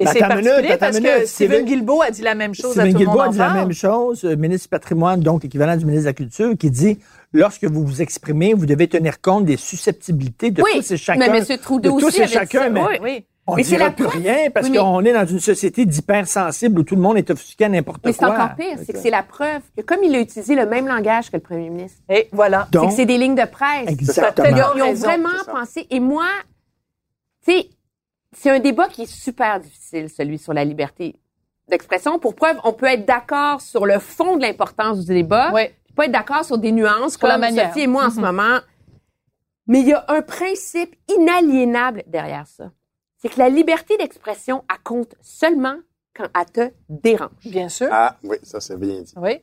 Et 0.00 0.06
Ben, 0.06 0.10
c'est 0.12 0.18
particulier 0.18 0.62
minute, 0.62 0.78
parce 0.80 0.98
que. 0.98 1.26
Steven 1.26 1.64
Guilbeault 1.64 2.02
a 2.02 2.10
dit 2.10 2.22
la 2.22 2.34
même 2.34 2.52
chose 2.52 2.70
à 2.76 2.82
Steven 2.82 2.92
tout 2.94 2.98
le 2.98 3.04
Guilbeault 3.04 3.12
monde 3.12 3.26
a 3.26 3.28
en 3.28 3.30
dit 3.30 3.38
la 3.38 3.54
même 3.54 3.72
chose, 3.72 4.24
euh, 4.24 4.34
ministre 4.34 4.64
du 4.64 4.70
patrimoine, 4.70 5.20
donc 5.20 5.44
l'équivalent 5.44 5.76
du 5.76 5.84
ministre 5.84 6.06
de 6.06 6.08
la 6.08 6.14
Culture, 6.14 6.58
qui 6.58 6.68
dit 6.70 6.98
lorsque 7.32 7.62
vous 7.64 7.84
vous 7.86 8.02
exprimez, 8.02 8.54
vous 8.54 8.66
devez 8.66 8.88
tenir 8.88 9.20
compte 9.20 9.44
des 9.44 9.56
susceptibilités 9.56 10.50
de 10.50 10.62
oui, 10.62 10.70
tous 10.78 10.90
et 10.90 10.96
chacun. 10.96 11.30
mais 11.30 11.38
M. 11.38 11.58
Trudeau 11.58 11.94
de 11.94 12.00
tous 12.00 12.06
aussi 12.08 12.18
et 12.18 12.22
avait 12.22 12.26
dit 12.28 12.34
chacun, 12.34 12.62
ça. 12.62 12.70
mais 12.70 13.00
Oui. 13.00 13.24
On 13.46 13.56
Mais 13.56 13.62
ne 13.62 13.66
c'est 13.66 13.76
dira 13.76 13.90
plus 13.90 14.04
preuve. 14.04 14.22
rien 14.22 14.50
parce 14.50 14.68
Oui, 14.68 14.76
qu'on 14.78 15.04
est 15.04 15.12
dans 15.12 15.26
une 15.26 15.38
société 15.40 15.84
d'hypersensibles 15.84 16.78
où 16.80 16.82
tout 16.82 16.94
le 16.94 17.02
monde 17.02 17.18
est 17.18 17.30
offusqué 17.30 17.64
à 17.66 17.68
n'importe 17.68 18.00
quoi. 18.00 18.10
Mais 18.10 18.16
c'est 18.16 18.24
encore 18.24 18.54
pire, 18.56 18.78
c'est 18.84 18.92
que 18.94 18.98
c'est 18.98 19.10
la 19.10 19.22
preuve 19.22 19.60
que 19.76 19.82
comme 19.82 20.02
il 20.02 20.14
a 20.14 20.20
utilisé 20.20 20.54
le 20.54 20.64
même 20.64 20.86
langage 20.88 21.30
que 21.30 21.36
le 21.36 21.42
premier 21.42 21.68
ministre, 21.68 22.00
Et 22.08 22.28
voilà. 22.32 22.66
c'est 22.72 22.78
Donc, 22.78 22.88
que 22.90 22.96
c'est 22.96 23.04
des 23.04 23.18
lignes 23.18 23.34
de 23.34 23.44
presse. 23.44 23.88
exactement. 23.88 24.48
Ils 24.48 24.54
ont, 24.54 24.66
ils 24.76 24.82
ont 24.82 24.86
raison, 24.86 25.06
vraiment 25.06 25.28
pensé. 25.46 25.86
Et 25.90 26.00
moi, 26.00 26.24
tu 27.46 27.52
sais, 27.52 27.68
c'est 28.32 28.48
un 28.50 28.60
débat 28.60 28.88
qui 28.88 29.02
est 29.02 29.12
super 29.12 29.60
difficile, 29.60 30.08
celui 30.08 30.38
sur 30.38 30.54
la 30.54 30.64
liberté 30.64 31.14
d'expression. 31.68 32.18
Pour 32.18 32.34
preuve, 32.34 32.56
on 32.64 32.72
peut 32.72 32.86
être 32.86 33.04
d'accord 33.04 33.60
sur 33.60 33.84
le 33.84 33.98
fond 33.98 34.36
de 34.36 34.42
l'importance 34.42 35.04
du 35.04 35.12
débat, 35.12 35.50
Oui. 35.52 35.64
puis 35.84 35.94
pas 35.94 36.06
être 36.06 36.12
d'accord 36.12 36.46
sur 36.46 36.56
des 36.56 36.72
nuances 36.72 37.12
Sur 37.12 37.20
comme 37.20 37.28
la 37.28 37.38
manière. 37.38 37.68
Sophie 37.68 37.82
et 37.82 37.86
moi 37.88 38.06
en 38.06 38.10
ce 38.10 38.20
moment. 38.20 38.58
Mais 39.66 39.80
il 39.80 39.88
y 39.88 39.92
a 39.92 40.02
un 40.08 40.22
principe 40.22 40.96
inaliénable 41.08 42.04
derrière 42.06 42.46
ça. 42.46 42.70
C'est 43.24 43.30
que 43.30 43.38
la 43.38 43.48
liberté 43.48 43.96
d'expression, 43.96 44.64
elle 44.70 44.82
compte 44.84 45.14
seulement 45.22 45.76
quand 46.14 46.26
elle 46.38 46.52
te 46.68 46.72
dérange. 46.90 47.30
Bien 47.46 47.68
sûr. 47.70 47.88
Ah, 47.90 48.16
oui, 48.22 48.36
ça, 48.42 48.60
c'est 48.60 48.78
bien 48.78 49.00
dit. 49.00 49.14
Oui. 49.16 49.40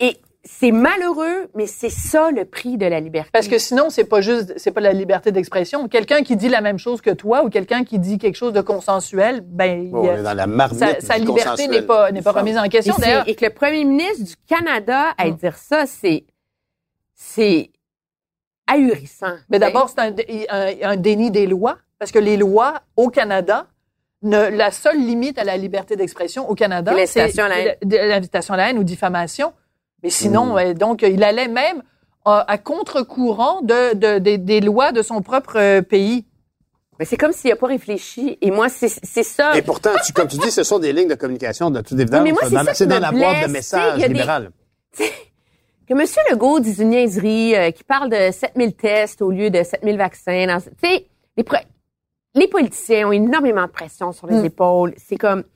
Et 0.00 0.16
c'est 0.42 0.72
malheureux, 0.72 1.48
mais 1.54 1.66
c'est 1.66 1.90
ça 1.90 2.30
le 2.30 2.46
prix 2.46 2.78
de 2.78 2.86
la 2.86 2.98
liberté. 3.00 3.28
Parce 3.34 3.48
que 3.48 3.58
sinon, 3.58 3.90
c'est 3.90 4.04
pas 4.06 4.22
juste, 4.22 4.54
c'est 4.56 4.70
pas 4.70 4.80
la 4.80 4.94
liberté 4.94 5.30
d'expression. 5.30 5.86
Quelqu'un 5.88 6.22
qui 6.22 6.36
dit 6.36 6.48
la 6.48 6.62
même 6.62 6.78
chose 6.78 7.02
que 7.02 7.10
toi 7.10 7.44
ou 7.44 7.50
quelqu'un 7.50 7.84
qui 7.84 7.98
dit 7.98 8.16
quelque 8.16 8.36
chose 8.36 8.54
de 8.54 8.62
consensuel, 8.62 9.42
ben, 9.42 9.90
Bon, 9.90 10.10
il 10.16 10.22
dans 10.22 10.32
la 10.32 10.46
marmite 10.46 10.78
sa, 10.78 10.98
sa 11.02 11.18
liberté 11.18 11.68
n'est 11.68 11.82
pas, 11.82 12.10
n'est 12.12 12.22
pas 12.22 12.32
remise 12.32 12.56
en 12.56 12.66
question. 12.70 12.94
c'est- 12.94 13.02
D'ailleurs, 13.02 13.28
et 13.28 13.34
que 13.34 13.44
le 13.44 13.52
premier 13.52 13.84
ministre 13.84 14.24
du 14.24 14.34
Canada 14.48 15.12
aille 15.18 15.34
dire 15.34 15.58
ça, 15.58 15.84
c'est 15.86 16.24
c'est 17.14 17.70
ahurissant. 18.66 19.36
mais 19.50 19.58
d'abord, 19.58 19.90
c'est 19.90 19.98
un, 20.00 20.10
dé- 20.12 20.46
un, 20.48 20.72
un 20.92 20.96
déni 20.96 21.30
des 21.30 21.46
lois, 21.46 21.76
parce 22.00 22.10
que 22.10 22.18
les 22.18 22.36
lois 22.36 22.80
au 22.96 23.08
Canada, 23.10 23.66
ne, 24.22 24.48
la 24.48 24.70
seule 24.72 24.98
limite 24.98 25.38
à 25.38 25.44
la 25.44 25.56
liberté 25.56 25.94
d'expression 25.94 26.48
au 26.50 26.54
Canada, 26.56 26.92
C'est 27.06 27.20
l'invitation 27.20 27.44
à 28.54 28.56
la 28.56 28.70
haine. 28.70 28.78
ou 28.78 28.84
diffamation. 28.84 29.52
Mais 30.02 30.08
Mm. 30.08 30.12
sinon, 30.12 30.58
euh, 30.58 30.72
donc, 30.74 31.02
il 31.02 31.22
allait 31.22 31.46
même 31.48 31.82
euh, 32.26 32.42
à 32.46 32.58
contre-courant 32.58 33.62
de, 33.62 33.94
de- 33.94 34.18
des- 34.18 34.36
des 34.38 34.60
lois 34.60 34.92
de 34.92 35.00
son 35.02 35.22
propre 35.22 35.56
euh, 35.56 35.80
pays. 35.82 36.26
Mais 36.98 37.06
c'est 37.06 37.16
comme 37.16 37.32
s'il 37.32 37.48
n'a 37.50 37.56
pas 37.56 37.66
réfléchi. 37.68 38.36
Et 38.42 38.50
moi, 38.50 38.68
c'est 38.68 38.88
ça. 39.22 39.56
Et 39.56 39.62
pourtant, 39.62 39.90
tu, 40.04 40.12
comme 40.12 40.28
tu 40.28 40.36
dis, 40.36 40.50
ce 40.50 40.62
sont 40.62 40.78
des 40.78 40.92
lignes 40.92 41.08
de 41.08 41.14
communication 41.14 41.70
de 41.70 41.80
toute 41.80 41.98
évidence. 41.98 42.22
mais 42.22 42.32
moi, 42.32 42.42
c'est 42.44 42.50
Dans- 42.50 42.64
ça 42.64 42.72
qui 42.72 42.76
C'est 42.76 42.86
dans 42.86 42.96
me 42.96 43.00
la 43.00 43.10
boîte 43.12 43.46
de 43.46 43.50
messages 43.52 43.98
y 44.00 44.04
a 44.04 44.08
des- 44.08 44.12
libéral. 44.14 44.50
que 45.88 45.92
M. 45.94 46.04
Legault 46.30 46.60
dise 46.60 46.78
une 46.80 46.90
niaiserie, 46.90 47.56
euh, 47.56 47.70
qui 47.70 47.84
parle 47.84 48.10
de 48.10 48.30
7000 48.30 48.74
tests 48.74 49.22
au 49.22 49.30
lieu 49.30 49.48
de 49.50 49.62
7000 49.62 49.96
vaccins. 49.96 50.46
dans- 50.46 50.60
Tu 50.60 50.68
sais, 50.88 51.06
les, 51.38 51.42
pro- 51.44 51.56
les 52.34 52.48
politiciens 52.48 53.08
ont 53.08 53.12
énormément 53.12 53.62
de 53.66 53.70
pression 53.70 54.12
sur 54.12 54.26
les 54.26 54.40
Mm. 54.42 54.44
épaules. 54.46 54.94
C'est 54.98 55.16
comme, 55.16 55.42
tu 55.42 55.48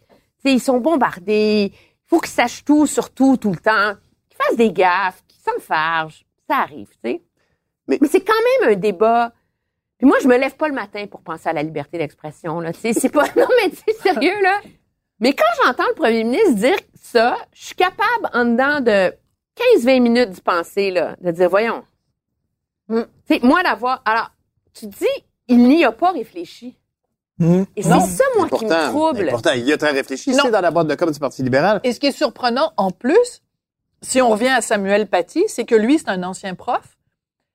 sais, 0.44 0.52
ils 0.54 0.60
sont 0.60 0.78
bombardés. 0.78 1.72
Il 1.72 2.08
faut 2.08 2.20
qu'ils 2.20 2.30
sachent 2.30 2.64
tout 2.64 2.86
sur 2.86 3.10
tout, 3.12 3.36
tout 3.36 3.50
le 3.52 3.58
temps. 3.58 3.94
Qu'ils 4.28 4.36
fassent 4.44 4.56
des 4.56 4.72
gaffes, 4.72 5.22
qu'ils 5.28 5.40
s'enfargent. 5.42 6.24
Ça 6.48 6.56
arrive, 6.58 6.88
tu 6.88 7.10
sais. 7.10 7.22
Mais- 7.88 7.98
Mais, 8.00 8.08
c'est 8.08 8.20
quand 8.24 8.32
même 8.62 8.72
un 8.72 8.76
débat. 8.76 9.32
Puis 9.98 10.06
moi, 10.08 10.18
je 10.22 10.26
me 10.28 10.36
lève 10.36 10.56
pas 10.56 10.68
le 10.68 10.74
matin 10.74 11.06
pour 11.06 11.20
penser 11.22 11.48
à 11.48 11.52
la 11.52 11.62
liberté 11.62 11.96
d'expression, 11.98 12.60
là. 12.60 12.72
C'est 12.72 13.08
pas, 13.10 13.24
non, 13.36 13.46
mais 13.62 13.70
tu 13.70 13.76
sais, 13.76 13.92
sérieux, 14.02 14.42
là. 14.42 14.60
Mais 15.20 15.32
quand 15.32 15.44
j'entends 15.64 15.86
le 15.88 15.94
premier 15.94 16.24
ministre 16.24 16.54
dire 16.54 16.76
ça, 17.00 17.36
je 17.52 17.66
suis 17.66 17.74
capable, 17.76 18.28
en 18.32 18.44
dedans 18.46 18.80
de 18.80 19.14
15-20 19.78 20.00
minutes 20.02 20.30
d'y 20.30 20.40
penser, 20.40 20.90
là, 20.90 21.14
de 21.20 21.30
dire, 21.30 21.48
voyons. 21.48 21.84
Mm. 22.88 23.02
Tu 23.28 23.34
sais, 23.34 23.40
moi, 23.42 23.62
d'avoir. 23.62 24.02
Alors, 24.04 24.30
tu 24.74 24.86
dis, 24.86 25.06
il 25.48 25.58
n'y 25.68 25.84
a 25.84 25.92
pas 25.92 26.10
réfléchi. 26.12 26.74
Hum. 27.40 27.66
Et 27.76 27.82
c'est 27.82 27.88
ça, 27.88 28.24
moi, 28.36 28.48
qui 28.48 28.64
me 28.64 28.88
trouble. 28.90 29.26
pourtant, 29.30 29.52
il 29.52 29.64
y 29.64 29.72
a 29.72 29.76
très 29.76 29.90
réfléchi. 29.90 30.30
Non. 30.30 30.38
C'est 30.44 30.50
dans 30.52 30.60
la 30.60 30.70
boîte 30.70 30.86
de 30.86 30.94
com 30.94 31.10
du 31.10 31.18
Parti 31.18 31.42
libéral. 31.42 31.80
Et 31.82 31.92
ce 31.92 31.98
qui 32.00 32.06
est 32.06 32.12
surprenant 32.12 32.72
en 32.76 32.90
plus, 32.92 33.42
si 34.02 34.22
on 34.22 34.28
revient 34.30 34.48
à 34.50 34.60
Samuel 34.60 35.08
Paty, 35.08 35.44
c'est 35.48 35.64
que 35.64 35.74
lui, 35.74 35.98
c'est 35.98 36.10
un 36.10 36.22
ancien 36.22 36.54
prof 36.54 36.96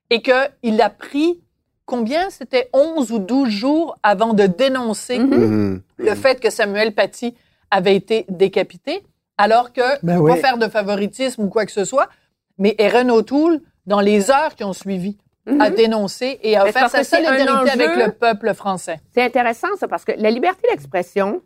et 0.10 0.22
qu'il 0.22 0.82
a 0.82 0.90
pris 0.90 1.42
combien? 1.86 2.30
C'était 2.30 2.70
11 2.74 3.12
ou 3.12 3.20
12 3.20 3.50
jours 3.50 3.98
avant 4.04 4.34
de 4.34 4.48
dénoncer 4.48 5.18
Mhm. 5.20 5.38
Mhm. 5.38 5.82
le 5.98 6.16
fait 6.16 6.40
que 6.42 6.50
Samuel 6.50 6.94
Paty 6.94 7.34
avait 7.72 7.96
été 7.96 8.26
décapité, 8.30 9.04
alors 9.38 9.72
que, 9.72 9.82
Ben 10.04 10.18
pas 10.18 10.22
oui. 10.34 10.40
faire 10.40 10.58
de 10.58 10.68
favoritisme 10.68 11.44
ou 11.44 11.48
quoi 11.50 11.66
que 11.66 11.72
ce 11.72 11.86
soit, 11.86 12.10
mais 12.58 12.76
Erin 12.80 13.08
O'Toole, 13.10 13.62
dans 13.86 14.02
les 14.02 14.30
heures 14.30 14.56
qui 14.56 14.64
ont 14.66 14.74
suivi, 14.74 15.18
a 15.48 15.70
Mhm. 15.70 15.76
dénoncé 15.76 16.40
et 16.44 16.56
a 16.56 16.66
Mais 16.66 16.72
parce 16.74 16.92
sa 16.92 17.00
que 17.00 17.04
c'est 17.06 17.26
un 17.26 17.38
solidarité 17.38 17.72
avec 17.72 18.06
le 18.06 18.12
peuple 18.12 18.54
français. 18.54 19.00
C'est 19.14 19.24
intéressant, 19.24 19.70
ça, 19.78 19.88
parce 19.88 20.06
que 20.06 20.12
la 20.18 20.30
liberté 20.32 20.68
d'expression 20.70 21.42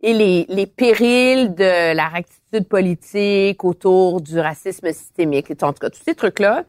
et 0.00 0.12
les, 0.12 0.46
les 0.48 0.66
périls 0.66 1.54
de 1.54 1.94
la 1.94 2.08
rectitude 2.08 2.68
politique 2.68 3.64
autour 3.64 4.20
du 4.20 4.38
racisme 4.38 4.92
systémique, 4.92 5.50
en 5.62 5.72
tout 5.72 5.78
cas, 5.80 5.90
tous 5.90 6.02
ces 6.04 6.14
trucs-là, 6.14 6.64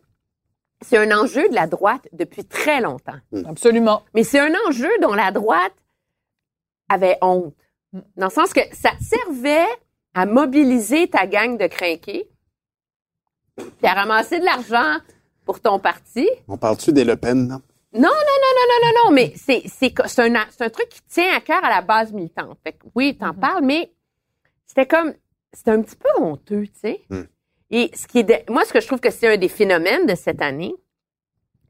c'est 0.82 0.97
un 0.97 1.12
enjeu 1.12 1.47
de 1.49 1.56
la 1.56 1.67
droite 1.67 2.08
depuis 2.13 2.45
très 2.45 2.80
longtemps. 2.80 3.19
Absolument. 3.47 4.04
Mais 4.13 4.23
c'est 4.23 4.39
un 4.39 4.54
enjeu 4.67 4.89
dont 5.02 5.13
la 5.13 5.32
droite 5.32 5.73
avait 6.88 7.17
honte. 7.21 7.54
Dans 8.15 8.28
le 8.28 8.32
sens 8.32 8.54
que 8.54 8.62
ça 8.71 8.91
servait 9.02 9.67
à 10.13 10.25
mobiliser 10.25 11.08
ta 11.10 11.28
gang 11.28 11.58
de 11.58 11.67
crinqués, 11.67 12.30
puis 13.58 13.67
à 13.84 13.93
ramasser 13.93 14.39
de 14.39 14.45
l'argent 14.45 14.99
pour 15.50 15.60
ton 15.62 15.80
parti. 15.80 16.30
On 16.48 16.58
parle-tu 16.58 16.94
des 16.94 17.04
Le 17.04 17.16
Pen, 17.16 17.48
non? 17.48 17.60
Non, 17.92 18.02
non, 18.02 18.04
non, 18.04 18.52
non, 18.56 18.66
non, 18.70 18.86
non, 18.86 19.06
non, 19.06 19.12
mais 19.16 19.34
c'est, 19.36 19.64
c'est, 19.66 20.00
un, 20.00 20.08
c'est 20.52 20.62
un 20.64 20.70
truc 20.70 20.90
qui 20.90 21.02
tient 21.10 21.36
à 21.36 21.42
cœur 21.42 21.66
à 21.66 21.70
la 21.72 21.82
base 21.82 22.14
militante. 22.14 22.56
Fait 22.64 22.74
que 22.74 22.86
oui, 22.94 23.18
t'en 23.18 23.34
parles, 23.34 23.66
mais 23.66 23.92
c'était 24.68 24.86
comme, 24.86 25.12
c'était 25.52 25.72
un 25.72 25.82
petit 25.82 25.96
peu 25.96 26.08
honteux, 26.22 26.68
tu 26.68 26.80
sais. 26.80 27.02
Mm. 27.10 27.22
Et 27.72 27.90
ce 27.96 28.06
qui 28.06 28.20
est, 28.20 28.24
de- 28.26 28.52
moi, 28.54 28.64
ce 28.64 28.74
que 28.74 28.80
je 28.80 28.86
trouve 28.86 29.00
que 29.00 29.10
c'est 29.10 29.28
un 29.28 29.38
des 29.38 29.48
phénomènes 29.48 30.06
de 30.06 30.14
cette 30.14 30.40
année, 30.44 30.76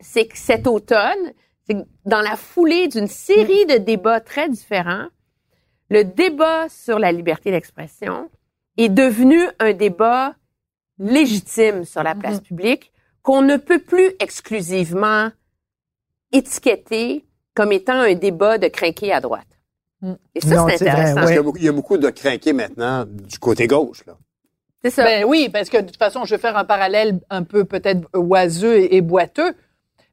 c'est 0.02 0.28
que 0.28 0.38
cet 0.38 0.68
automne, 0.68 1.32
c'est 1.66 1.76
que 1.76 1.88
dans 2.04 2.20
la 2.22 2.36
foulée 2.36 2.90
d'une 2.90 3.08
série 3.08 3.66
de 3.66 3.78
débats 3.78 4.20
très 4.20 4.50
différents, 4.50 5.08
le 5.90 6.04
débat 6.04 6.68
sur 6.68 7.00
la 7.00 7.14
liberté 7.14 7.50
d'expression 7.50 8.30
est 8.76 8.90
devenu 8.90 9.40
un 9.60 9.72
débat 9.72 10.36
légitime 10.98 11.86
sur 11.86 12.04
la 12.04 12.14
place 12.14 12.42
publique 12.42 12.92
qu'on 13.30 13.44
ne 13.44 13.58
peut 13.58 13.78
plus 13.78 14.12
exclusivement 14.20 15.30
étiqueter 16.32 17.28
comme 17.54 17.72
étant 17.72 18.00
un 18.00 18.16
débat 18.16 18.58
de 18.58 18.68
crinqué 18.70 19.14
à 19.14 19.22
droite. 19.22 19.46
Mm. 20.02 20.14
Et 20.34 20.42
ça, 20.42 20.48
c'est 20.48 20.56
vrai, 20.56 20.74
intéressant. 20.74 21.28
Il 21.56 21.64
y 21.64 21.68
a 21.68 21.72
beaucoup 21.72 22.00
de 22.00 22.10
crinqués 22.10 22.54
maintenant 22.54 23.06
du 23.06 23.38
côté 23.38 23.68
gauche. 23.68 24.04
Là. 24.08 24.18
C'est 24.84 24.90
ça. 24.90 25.04
Ben 25.04 25.26
oui, 25.26 25.48
parce 25.54 25.70
que 25.70 25.78
de 25.78 25.86
toute 25.86 25.98
façon, 25.98 26.26
je 26.26 26.34
vais 26.34 26.42
faire 26.42 26.58
un 26.58 26.66
parallèle 26.66 27.20
un 27.30 27.44
peu 27.44 27.66
peut-être 27.66 28.08
oiseux 28.16 28.78
et, 28.78 28.96
et 28.96 29.02
boiteux, 29.02 29.54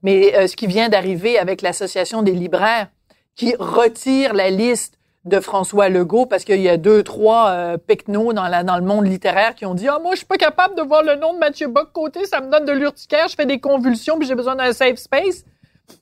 mais 0.03 0.37
euh, 0.37 0.47
ce 0.47 0.55
qui 0.55 0.67
vient 0.67 0.91
d'arriver 0.91 1.39
avec 1.39 1.63
l'Association 1.63 2.23
des 2.23 2.33
libraires 2.33 2.89
qui 3.35 3.55
retire 3.59 4.35
la 4.35 4.51
liste 4.51 4.96
de 5.27 5.41
François 5.41 5.89
Legault 5.89 6.27
parce 6.27 6.45
qu'il 6.45 6.61
y 6.61 6.69
a 6.69 6.77
deux, 6.77 7.03
trois 7.03 7.51
euh, 7.51 7.77
pecnos 7.77 8.33
dans, 8.33 8.47
la, 8.47 8.63
dans 8.63 8.77
le 8.77 8.85
monde 8.85 9.07
littéraire 9.07 9.55
qui 9.55 9.67
ont 9.67 9.75
dit 9.75 9.89
«Ah, 9.91 9.99
moi, 10.01 10.13
je 10.13 10.19
suis 10.19 10.27
pas 10.27 10.37
capable 10.37 10.77
de 10.77 10.83
voir 10.83 11.03
le 11.03 11.17
nom 11.17 11.35
de 11.35 11.39
Mathieu 11.39 11.67
Bock-Côté, 11.69 12.25
ça 12.25 12.41
me 12.41 12.51
donne 12.51 12.65
de 12.65 12.73
l'urticaire, 12.73 13.27
je 13.29 13.35
fais 13.35 13.47
des 13.47 13.59
convulsions, 13.59 14.19
puis 14.19 14.27
j'ai 14.27 14.37
besoin 14.37 14.55
d'un 14.55 14.73
safe 14.73 14.97
space.» 14.97 15.45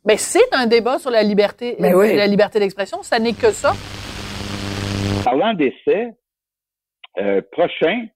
Mais 0.06 0.16
c'est 0.16 0.52
un 0.52 0.66
débat 0.66 0.98
sur 0.98 1.10
la 1.10 1.22
liberté, 1.22 1.76
oui. 1.78 2.16
la 2.16 2.26
liberté 2.26 2.58
d'expression, 2.58 3.02
ça 3.02 3.18
n'est 3.18 3.32
que 3.34 3.50
ça. 3.50 3.74
Parlant 5.24 5.54
d'essai, 5.54 6.12
euh, 7.18 7.40
prochain, 7.50 8.06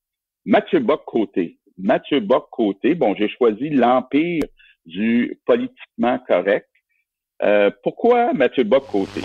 Mathieu 0.45 0.81
Bock-Côté. 0.81 1.59
Mathieu 1.79 2.21
Bock-Côté, 2.21 2.95
bon, 2.95 3.15
j'ai 3.17 3.29
choisi 3.29 3.71
l'empire 3.71 4.43
du 4.85 5.39
politiquement 5.47 6.19
correct. 6.27 6.69
Euh, 7.43 7.71
pourquoi 7.83 8.33
Mathieu 8.33 8.65
Bock-Côté? 8.65 9.21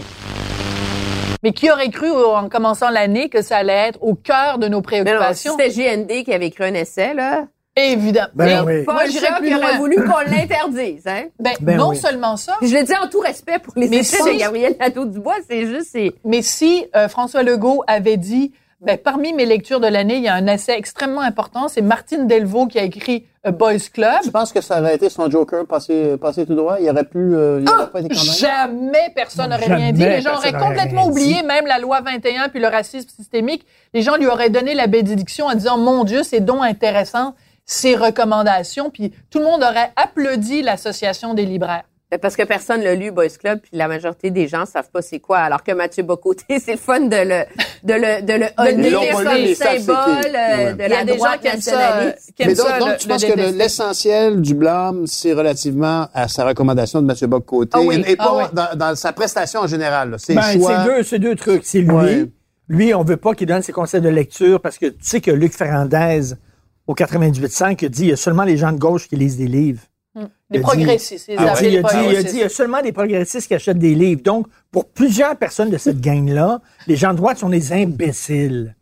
Mais 1.43 1.51
qui 1.51 1.69
aurait 1.69 1.89
cru 1.89 2.09
en 2.09 2.47
commençant 2.49 2.89
l'année 2.89 3.29
que 3.29 3.41
ça 3.41 3.57
allait 3.57 3.89
être 3.89 3.99
au 4.01 4.15
cœur 4.15 4.57
de 4.57 4.67
nos 4.67 4.81
préoccupations? 4.81 5.55
c'était 5.57 5.69
GND 5.97 6.23
qui 6.23 6.33
avait 6.33 6.47
écrit 6.47 6.63
un 6.65 6.73
essai, 6.73 7.13
là, 7.13 7.47
Évidemment. 7.75 8.27
Ben 8.35 8.63
Mais 8.65 8.77
oui. 8.79 8.83
Paul 8.85 8.93
Moi, 8.93 9.05
j'irais 9.07 9.27
Choc, 9.29 9.37
plus 9.39 9.47
il 9.47 9.55
aurait 9.55 9.67
loin. 9.69 9.77
voulu 9.79 9.95
qu'on 9.95 10.19
l'interdise. 10.31 11.07
Hein? 11.07 11.23
Ben, 11.39 11.53
Ben 11.59 11.75
non 11.77 11.89
oui. 11.89 11.97
seulement 11.97 12.37
ça, 12.37 12.53
Puis 12.59 12.69
je 12.69 12.77
le 12.77 12.83
dis 12.83 12.93
en 12.95 13.07
tout 13.07 13.19
respect 13.19 13.57
pour 13.57 13.73
les 13.75 13.87
Mais 13.89 13.97
essais 13.97 14.17
si- 14.21 14.31
de 14.35 14.37
Gabriel 14.39 14.75
Nadeau-Dubois, 14.79 15.37
c'est 15.49 15.65
juste... 15.65 15.89
c'est- 15.91 16.13
mais 16.23 16.43
si 16.43 16.85
euh, 16.95 17.09
François 17.09 17.41
Legault 17.41 17.83
avait 17.87 18.17
dit, 18.17 18.53
ben, 18.85 18.97
parmi 18.97 19.33
mes 19.33 19.45
lectures 19.45 19.79
de 19.79 19.87
l'année, 19.87 20.17
il 20.17 20.23
y 20.23 20.27
a 20.27 20.33
un 20.33 20.45
essai 20.47 20.73
extrêmement 20.73 21.21
important, 21.21 21.67
c'est 21.69 21.81
Martine 21.81 22.27
Delvaux 22.27 22.67
qui 22.67 22.79
a 22.79 22.83
écrit 22.83 23.25
euh, 23.45 23.51
Boys 23.51 23.89
Club. 23.93 24.21
Tu 24.23 24.31
penses 24.31 24.51
que 24.51 24.59
ça 24.61 24.81
aurait 24.81 24.95
été 24.95 25.09
son 25.09 25.29
Joker 25.29 25.65
passé, 25.65 26.17
passé 26.17 26.45
tout 26.45 26.55
droit? 26.55 26.77
Il 26.81 26.89
aurait 26.89 27.05
pu... 27.05 27.17
euh, 27.17 27.61
il 27.61 27.69
aurait 27.69 27.89
pas 27.89 28.01
été? 28.01 28.13
Jamais 28.13 29.11
personne 29.15 29.51
n'aurait 29.51 29.73
rien 29.73 29.91
dit. 29.93 30.03
Les 30.03 30.21
gens 30.21 30.35
auraient 30.35 30.51
complètement 30.51 31.07
oublié 31.07 31.41
dit. 31.41 31.43
même 31.43 31.65
la 31.65 31.79
loi 31.79 32.01
21 32.01 32.49
puis 32.49 32.59
le 32.59 32.67
racisme 32.67 33.09
systémique. 33.09 33.65
Les 33.93 34.01
gens 34.01 34.17
lui 34.17 34.27
auraient 34.27 34.49
donné 34.49 34.73
la 34.73 34.87
bénédiction 34.87 35.45
en 35.45 35.53
disant, 35.53 35.77
mon 35.77 36.03
Dieu, 36.03 36.23
c'est 36.23 36.41
donc 36.41 36.63
intéressant, 36.63 37.35
ces 37.65 37.95
recommandations. 37.95 38.89
Puis 38.89 39.13
tout 39.29 39.39
le 39.39 39.45
monde 39.45 39.63
aurait 39.63 39.91
applaudi 39.95 40.61
l'Association 40.61 41.33
des 41.33 41.45
libraires. 41.45 41.83
Parce 42.21 42.35
que 42.35 42.43
personne 42.43 42.81
l'a 42.81 42.95
lu, 42.95 43.11
Boys 43.11 43.29
Club, 43.39 43.59
puis 43.61 43.71
la 43.73 43.87
majorité 43.87 44.31
des 44.31 44.47
gens 44.47 44.65
savent 44.65 44.89
pas 44.91 45.01
c'est 45.01 45.19
quoi. 45.19 45.39
Alors 45.39 45.63
que 45.63 45.71
Mathieu 45.71 46.03
Bocoté, 46.03 46.59
c'est 46.63 46.73
le 46.73 46.77
fun 46.77 46.99
de 47.01 47.15
le, 47.15 47.43
de 47.83 47.93
le, 47.93 48.21
de 48.25 48.33
le 48.33 48.45
honner 48.57 49.55
c'est 49.55 49.79
symbole 49.79 49.95
de 50.23 50.27
Il 50.27 50.81
y 50.81 50.83
a 50.83 50.87
la 50.87 51.03
des 51.05 51.11
gens 51.13 51.17
droite 51.17 51.41
qui 51.41 51.47
aiment 51.47 51.61
ça, 51.61 51.71
nationaliste. 51.77 52.31
Mais 52.39 52.45
donc, 52.55 52.67
ça, 52.67 52.79
donc 52.79 52.89
le- 52.89 52.97
tu 52.97 53.07
le 53.07 53.13
penses 53.13 53.25
que 53.25 53.39
le- 53.39 53.57
l'essentiel 53.57 54.41
du 54.41 54.53
blâme, 54.55 55.07
c'est 55.07 55.33
relativement 55.33 56.07
à 56.13 56.27
sa 56.27 56.45
recommandation 56.45 57.01
de 57.01 57.11
M. 57.11 57.29
Bock-Côté 57.29 57.71
Ah 57.73 57.81
oui, 57.81 58.03
et, 58.05 58.11
et 58.11 58.15
ah 58.19 58.23
pas 58.23 58.35
oui. 58.37 58.43
dans, 58.53 58.77
dans 58.77 58.95
sa 58.95 59.13
prestation 59.13 59.61
en 59.61 59.67
général. 59.67 60.15
C'est 60.19 60.35
Ben, 60.35 60.53
le 60.53 60.59
choix. 60.59 60.77
c'est 60.77 60.83
deux, 60.97 61.03
c'est 61.03 61.19
deux 61.19 61.35
trucs. 61.35 61.65
C'est 61.65 61.79
lui. 61.79 61.89
Ouais. 61.91 62.25
Lui, 62.69 62.93
on 62.93 63.03
veut 63.03 63.17
pas 63.17 63.33
qu'il 63.35 63.47
donne 63.47 63.61
ses 63.61 63.73
conseils 63.73 64.01
de 64.01 64.09
lecture 64.09 64.61
parce 64.61 64.77
que 64.77 64.85
tu 64.85 64.95
sais 65.01 65.19
que 65.21 65.31
Luc 65.31 65.53
Ferrandez, 65.53 66.33
au 66.87 66.95
98.5, 66.95 67.85
a 67.85 67.89
dit 67.89 68.03
il 68.03 68.09
y 68.09 68.13
a 68.13 68.15
seulement 68.17 68.43
les 68.43 68.57
gens 68.57 68.71
de 68.71 68.79
gauche 68.79 69.07
qui 69.09 69.15
lisent 69.15 69.37
des 69.37 69.47
livres. 69.47 69.81
A 70.15 70.27
dit- 70.51 70.59
progressistes. 70.59 71.27
ils 71.27 71.33
Il 71.33 71.39
a 71.39 71.53
dit, 71.55 71.65
il 71.65 71.65
a 71.65 71.69
dit- 71.69 71.73
il 71.73 71.77
a 71.77 71.81
progressistes. 71.81 72.25
dit, 72.27 72.35
il 72.37 72.41
y 72.41 72.43
a 72.43 72.49
seulement 72.49 72.81
des 72.81 72.91
progressistes 72.91 73.47
qui 73.47 73.55
achètent 73.55 73.79
des 73.79 73.95
livres. 73.95 74.21
Donc, 74.21 74.47
pour 74.71 74.85
plusieurs 74.89 75.35
personnes 75.37 75.69
de 75.71 75.77
cette 75.77 75.99
gang-là, 76.01 76.61
les 76.87 76.95
gens 76.95 77.11
de 77.11 77.17
droite 77.17 77.39
sont 77.39 77.49
des 77.49 77.73
imbéciles. 77.73 78.75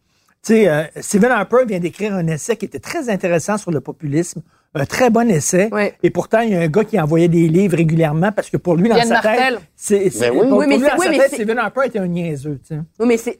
Tu 0.43 0.53
sais, 0.53 0.67
euh, 0.67 0.83
Stephen 0.99 1.31
Harper 1.31 1.65
vient 1.67 1.79
d'écrire 1.79 2.13
un 2.15 2.25
essai 2.27 2.57
qui 2.57 2.65
était 2.65 2.79
très 2.79 3.09
intéressant 3.09 3.57
sur 3.57 3.71
le 3.71 3.79
populisme. 3.79 4.41
Un 4.73 4.85
très 4.85 5.09
bon 5.09 5.29
essai. 5.29 5.69
Et 6.01 6.09
pourtant, 6.09 6.39
il 6.41 6.51
y 6.51 6.55
a 6.55 6.61
un 6.61 6.67
gars 6.67 6.83
qui 6.85 6.99
envoyait 6.99 7.27
des 7.27 7.47
livres 7.47 7.77
régulièrement 7.77 8.31
parce 8.31 8.49
que 8.49 8.57
pour 8.57 8.75
lui, 8.75 8.89
dans 8.89 8.95
Yann 8.95 9.07
sa 9.07 9.13
Martel. 9.15 9.53
tête, 9.55 9.63
c'est, 9.75 10.09
c'est- 10.09 10.29
oui. 10.29 10.37
pour, 10.37 10.43
Oui, 10.43 10.49
pour 10.49 10.59
mais 10.59 10.77
lui, 10.77 10.87
dans 10.87 10.97
sa 10.97 11.09
tête, 11.11 11.33
Stephen 11.33 11.57
Harper 11.59 11.81
était 11.85 11.99
un 11.99 12.07
niaiseux. 12.07 12.59
tu 12.67 12.75
sais. 12.75 12.81
Oui, 12.99 13.05
mais 13.07 13.17
c'est, 13.17 13.39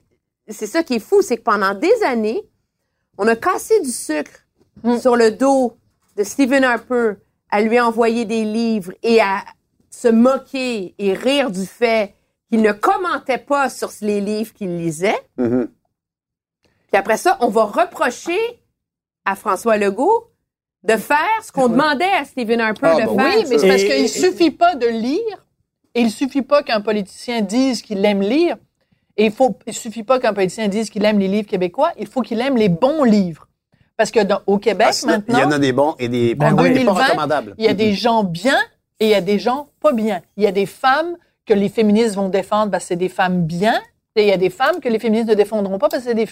c'est 0.50 0.68
ça 0.68 0.84
qui 0.84 0.96
est 0.96 1.00
fou, 1.00 1.22
c'est 1.22 1.38
que 1.38 1.42
pendant 1.44 1.74
des 1.74 1.92
années, 2.06 2.42
on 3.18 3.28
a 3.28 3.36
cassé 3.36 3.80
du 3.82 3.90
sucre 3.92 4.32
sur 5.00 5.16
le 5.16 5.32
dos 5.32 5.74
de 6.18 6.24
Stephen 6.24 6.64
Harper 6.64 7.14
à 7.52 7.62
lui 7.62 7.80
envoyer 7.80 8.26
des 8.26 8.44
livres 8.46 8.94
et 9.04 9.22
à 9.22 9.44
se 9.90 10.08
moquer 10.08 10.96
et 10.98 11.14
rire 11.14 11.52
du 11.52 11.66
fait 11.66 12.16
qu'il 12.50 12.62
ne 12.62 12.72
commentait 12.72 13.38
pas 13.38 13.70
sur 13.70 13.92
les 14.02 14.22
livres 14.22 14.54
qu'il 14.54 14.78
lisait. 14.78 15.20
Mhm. 15.38 15.70
Puis 16.92 17.00
après 17.00 17.18
ça, 17.18 17.38
on 17.42 17.48
va 17.50 17.64
reprocher 17.66 18.38
à 19.26 19.36
François 19.36 19.78
Legault 19.78 20.28
de 20.84 20.96
faire 20.98 21.44
ce 21.44 21.52
qu'on 21.52 21.68
demandait 21.70 22.12
à 22.12 22.26
Stephen 22.26 22.60
Harper 22.60 22.88
Ah, 22.94 22.96
de 22.96 23.06
ben 23.06 23.18
faire. 23.20 23.38
Oui, 23.38 23.46
mais 23.50 23.58
c'est 23.60 23.68
parce 23.68 23.84
qu'il 23.84 23.92
et- 23.92 24.08
suffit 24.08 24.52
pas 24.52 24.76
de 24.76 24.88
lire 24.88 25.46
et 25.94 26.02
il 26.02 26.10
suffit 26.12 26.42
pas 26.42 26.64
qu'un 26.64 26.82
politicien 26.82 27.42
dise 27.42 27.82
qu'il 27.82 28.04
aime 28.04 28.22
lire. 28.22 28.58
Et 29.18 29.26
il 29.26 29.32
faut, 29.32 29.58
il 29.68 29.74
suffit 29.74 30.04
pas 30.04 30.20
qu'un 30.20 30.34
politicien 30.34 30.68
dise 30.70 30.90
qu'il 30.90 31.04
aime 31.06 31.20
les 31.20 31.28
livres 31.28 31.48
québécois. 31.48 31.92
Il 32.00 32.08
faut 32.08 32.22
qu'il 32.22 32.40
aime 32.42 32.58
les 32.58 32.70
bons 32.70 33.04
livres. 33.04 33.48
Parce 34.02 34.10
que 34.10 34.22
dans- 34.22 34.42
au 34.48 34.58
Québec, 34.58 34.88
Parce 34.88 35.02
que 35.02 35.06
Il 35.06 35.10
y 35.10 35.14
maintenant, 35.14 35.48
en 35.48 35.52
a 35.52 35.60
des 35.60 35.74
bons 35.74 35.94
et 36.00 36.10
des, 36.10 36.34
Ben 36.34 36.56
pas, 36.56 36.64
oui. 36.64 36.70
des 36.70 36.80
pas 36.86 36.92
2020, 36.94 37.04
recommandables. 37.06 37.54
il 37.60 37.66
y 37.66 37.68
a 37.68 37.76
des 37.76 37.94
gens 37.94 38.24
bien 38.24 38.58
et 39.00 39.06
il 39.06 39.10
y 39.12 39.14
a 39.14 39.22
des 39.22 39.38
gens 39.38 39.68
pas 39.80 39.94
bien. 39.94 40.24
Il 40.38 40.44
y 40.44 40.48
a 40.48 40.52
des 40.52 40.66
femmes 40.66 41.18
que 41.46 41.54
les 41.54 41.70
féministes 41.70 42.16
vont 42.16 42.28
défendre 42.28 42.72
parce 42.72 42.86
que 42.86 42.88
c'est 42.88 42.96
des 42.96 43.10
femmes 43.10 43.44
bien 43.44 43.80
et 44.16 44.24
il 44.24 44.28
y 44.28 44.32
a 44.32 44.38
des 44.38 44.50
femmes 44.50 44.80
que 44.80 44.90
les 44.90 44.98
féministes 44.98 45.30
ne 45.30 45.36
défendront 45.36 45.78
pas 45.78 45.88
parce 45.88 46.02
que 46.04 46.10
c'est 46.10 46.16
des, 46.16 46.26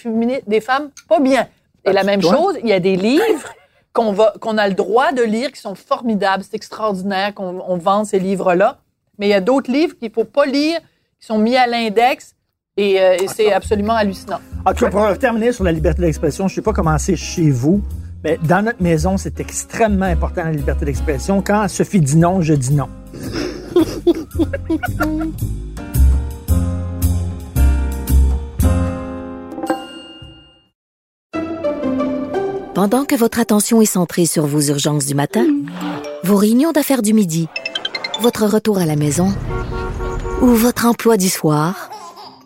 femmes 0.62 0.90
pas 1.08 1.20
bien. 1.20 1.48
Et 1.86 1.94
la 1.94 2.02
même 2.04 2.22
toi? 2.22 2.34
chose, 2.36 2.58
il 2.64 2.70
y 2.70 2.74
a 2.74 2.80
des 2.80 2.96
livres 2.96 3.54
qu'on 3.94 4.14
va, 4.14 4.34
qu'on 4.42 4.58
a 4.58 4.68
le 4.68 4.74
droit 4.74 5.12
de 5.12 5.22
lire 5.22 5.52
qui 5.52 5.62
sont 5.62 5.76
formidables, 5.76 6.44
c'est 6.44 6.56
extraordinaire 6.56 7.36
qu'on 7.36 7.62
on 7.68 7.78
vende 7.78 8.08
ces 8.08 8.18
livres-là. 8.18 8.80
Mais 9.20 9.28
il 9.28 9.30
y 9.30 9.36
a 9.36 9.42
d'autres 9.42 9.72
livres 9.72 9.96
qu'il 9.96 10.10
faut 10.12 10.24
pas 10.24 10.48
lire, 10.48 10.80
qui 11.20 11.28
sont 11.28 11.38
mis 11.38 11.56
à 11.56 11.68
l'index 11.68 12.34
et, 12.80 13.02
euh, 13.02 13.18
et 13.22 13.28
c'est 13.28 13.52
absolument 13.52 13.94
hallucinant. 13.94 14.40
En 14.66 14.74
tout 14.74 14.86
cas, 14.86 14.92
pour 14.92 15.18
terminer 15.18 15.52
sur 15.52 15.66
la 15.66 15.72
liberté 15.72 16.02
d'expression, 16.02 16.48
je 16.48 16.56
sais 16.56 16.62
pas 16.62 16.72
comment 16.72 16.98
c'est 16.98 17.18
chez 17.18 17.50
vous, 17.52 17.82
mais 18.24 18.40
dans 18.44 18.64
notre 18.64 18.82
maison, 18.82 19.18
c'est 19.18 19.40
extrêmement 19.40 20.06
important 20.06 20.46
la 20.46 20.52
liberté 20.52 20.86
d'expression. 20.86 21.42
Quand 21.42 21.68
Sophie 21.68 22.00
dit 22.00 22.18
non, 22.18 22.42
je 22.42 22.54
dis 22.54 22.74
non. 22.74 22.88
Pendant 32.74 33.04
que 33.04 33.16
votre 33.16 33.42
attention 33.42 33.82
est 33.82 33.86
centrée 33.86 34.26
sur 34.26 34.46
vos 34.46 34.62
urgences 34.62 35.06
du 35.06 35.16
matin, 35.16 35.46
vos 36.24 36.38
réunions 36.38 36.72
d'affaires 36.72 37.02
du 37.02 37.14
midi, 37.14 37.50
votre 38.22 38.46
retour 38.46 38.78
à 38.78 38.86
la 38.86 38.96
maison 38.96 39.34
ou 40.42 40.48
votre 40.48 40.86
emploi 40.86 41.18
du 41.18 41.28
soir, 41.28 41.90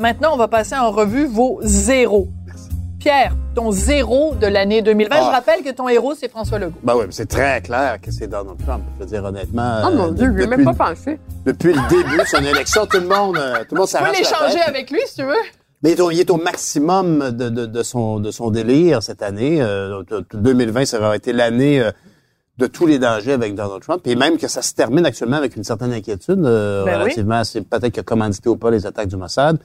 Maintenant, 0.00 0.30
on 0.32 0.38
va 0.38 0.48
passer 0.48 0.74
en 0.74 0.90
revue 0.90 1.26
vos 1.26 1.60
zéros. 1.62 2.26
Pierre, 2.98 3.36
ton 3.54 3.70
zéro 3.70 4.34
de 4.34 4.46
l'année 4.46 4.80
2020. 4.80 5.14
Ah. 5.14 5.24
Je 5.26 5.30
rappelle 5.30 5.62
que 5.62 5.70
ton 5.70 5.90
héros, 5.90 6.14
c'est 6.18 6.30
François 6.30 6.58
Legault. 6.58 6.78
Ben 6.82 6.94
oui, 6.96 7.02
mais 7.04 7.12
c'est 7.12 7.28
très 7.28 7.60
clair 7.60 7.98
que 8.00 8.10
c'est 8.10 8.26
Donald 8.26 8.56
Trump. 8.64 8.82
Je 8.96 9.04
veux 9.04 9.10
dire, 9.10 9.22
honnêtement. 9.22 9.82
Oh 9.86 9.90
mon 9.90 10.08
euh, 10.08 10.12
Dieu, 10.12 10.34
je 10.38 10.46
même 10.46 10.64
pas 10.64 10.88
pensé. 10.88 11.18
depuis 11.44 11.74
le 11.74 11.88
début 11.90 12.16
de 12.16 12.24
son 12.24 12.42
élection, 12.42 12.86
tout 12.86 12.98
le 12.98 13.08
monde, 13.08 13.36
euh, 13.36 13.58
tout 13.68 13.74
le 13.74 13.80
monde 13.80 13.88
Tu 13.88 13.92
peux 13.92 13.98
s'arrache 13.98 14.18
l'échanger 14.18 14.60
avec 14.66 14.90
lui, 14.90 15.00
si 15.04 15.16
tu 15.16 15.22
veux. 15.22 15.34
Mais 15.82 15.92
il 15.92 15.98
est 15.98 16.00
au, 16.00 16.10
il 16.10 16.18
est 16.20 16.30
au 16.30 16.38
maximum 16.38 17.30
de, 17.32 17.50
de, 17.50 17.66
de 17.66 17.82
son, 17.82 18.20
de 18.20 18.30
son 18.30 18.50
délire 18.50 19.02
cette 19.02 19.20
année. 19.20 19.60
Euh, 19.60 20.02
2020, 20.32 20.86
ça 20.86 20.98
aurait 20.98 21.18
été 21.18 21.34
l'année 21.34 21.78
euh, 21.78 21.90
de 22.56 22.66
tous 22.66 22.86
les 22.86 22.98
dangers 22.98 23.32
avec 23.32 23.54
Donald 23.54 23.82
Trump. 23.82 24.00
Et 24.06 24.16
même 24.16 24.38
que 24.38 24.48
ça 24.48 24.62
se 24.62 24.72
termine 24.72 25.04
actuellement 25.04 25.36
avec 25.36 25.56
une 25.56 25.64
certaine 25.64 25.92
inquiétude 25.92 26.42
euh, 26.42 26.84
Ben 26.86 26.92
oui. 26.92 27.02
relativement, 27.02 27.44
c'est 27.44 27.60
peut-être 27.60 27.92
qu'il 27.92 28.00
a 28.00 28.04
commandité 28.04 28.48
ou 28.48 28.56
pas 28.56 28.70
les 28.70 28.86
attaques 28.86 29.08
du 29.08 29.16
Mossad. 29.16 29.58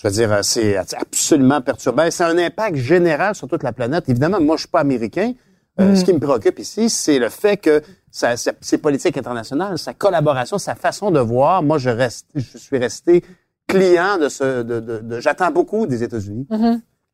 Je 0.00 0.06
veux 0.08 0.12
dire, 0.14 0.32
euh, 0.32 0.40
c'est 0.42 0.76
absolument 0.76 1.60
perturbant. 1.60 2.04
C'est 2.10 2.24
un 2.24 2.38
impact 2.38 2.76
général 2.76 3.34
sur 3.34 3.48
toute 3.48 3.62
la 3.64 3.72
planète. 3.72 4.08
Évidemment, 4.08 4.40
moi, 4.40 4.56
je 4.56 4.60
suis 4.60 4.68
pas 4.68 4.80
américain. 4.80 5.32
Euh, 5.80 5.94
Ce 5.94 6.04
qui 6.04 6.12
me 6.12 6.18
préoccupe 6.18 6.58
ici, 6.58 6.88
c'est 6.90 7.18
le 7.18 7.28
fait 7.28 7.56
que 7.56 7.82
sa, 8.10 8.36
sa- 8.36 8.52
ses 8.60 8.78
politiques 8.78 9.16
internationales, 9.16 9.78
sa 9.78 9.94
collaboration, 9.94 10.58
sa 10.58 10.74
façon 10.74 11.10
de 11.10 11.20
voir. 11.20 11.62
Moi, 11.62 11.78
je 11.78 11.90
reste, 11.90 12.26
je 12.34 12.58
suis 12.58 12.78
resté 12.78 13.22
client 13.68 14.18
de 14.18 14.28
ce, 14.28 14.62
de, 14.62 14.80
de, 14.80 14.98
de- 14.98 15.20
j'attends 15.20 15.50
beaucoup 15.50 15.86
des 15.86 16.02
États-Unis. 16.02 16.46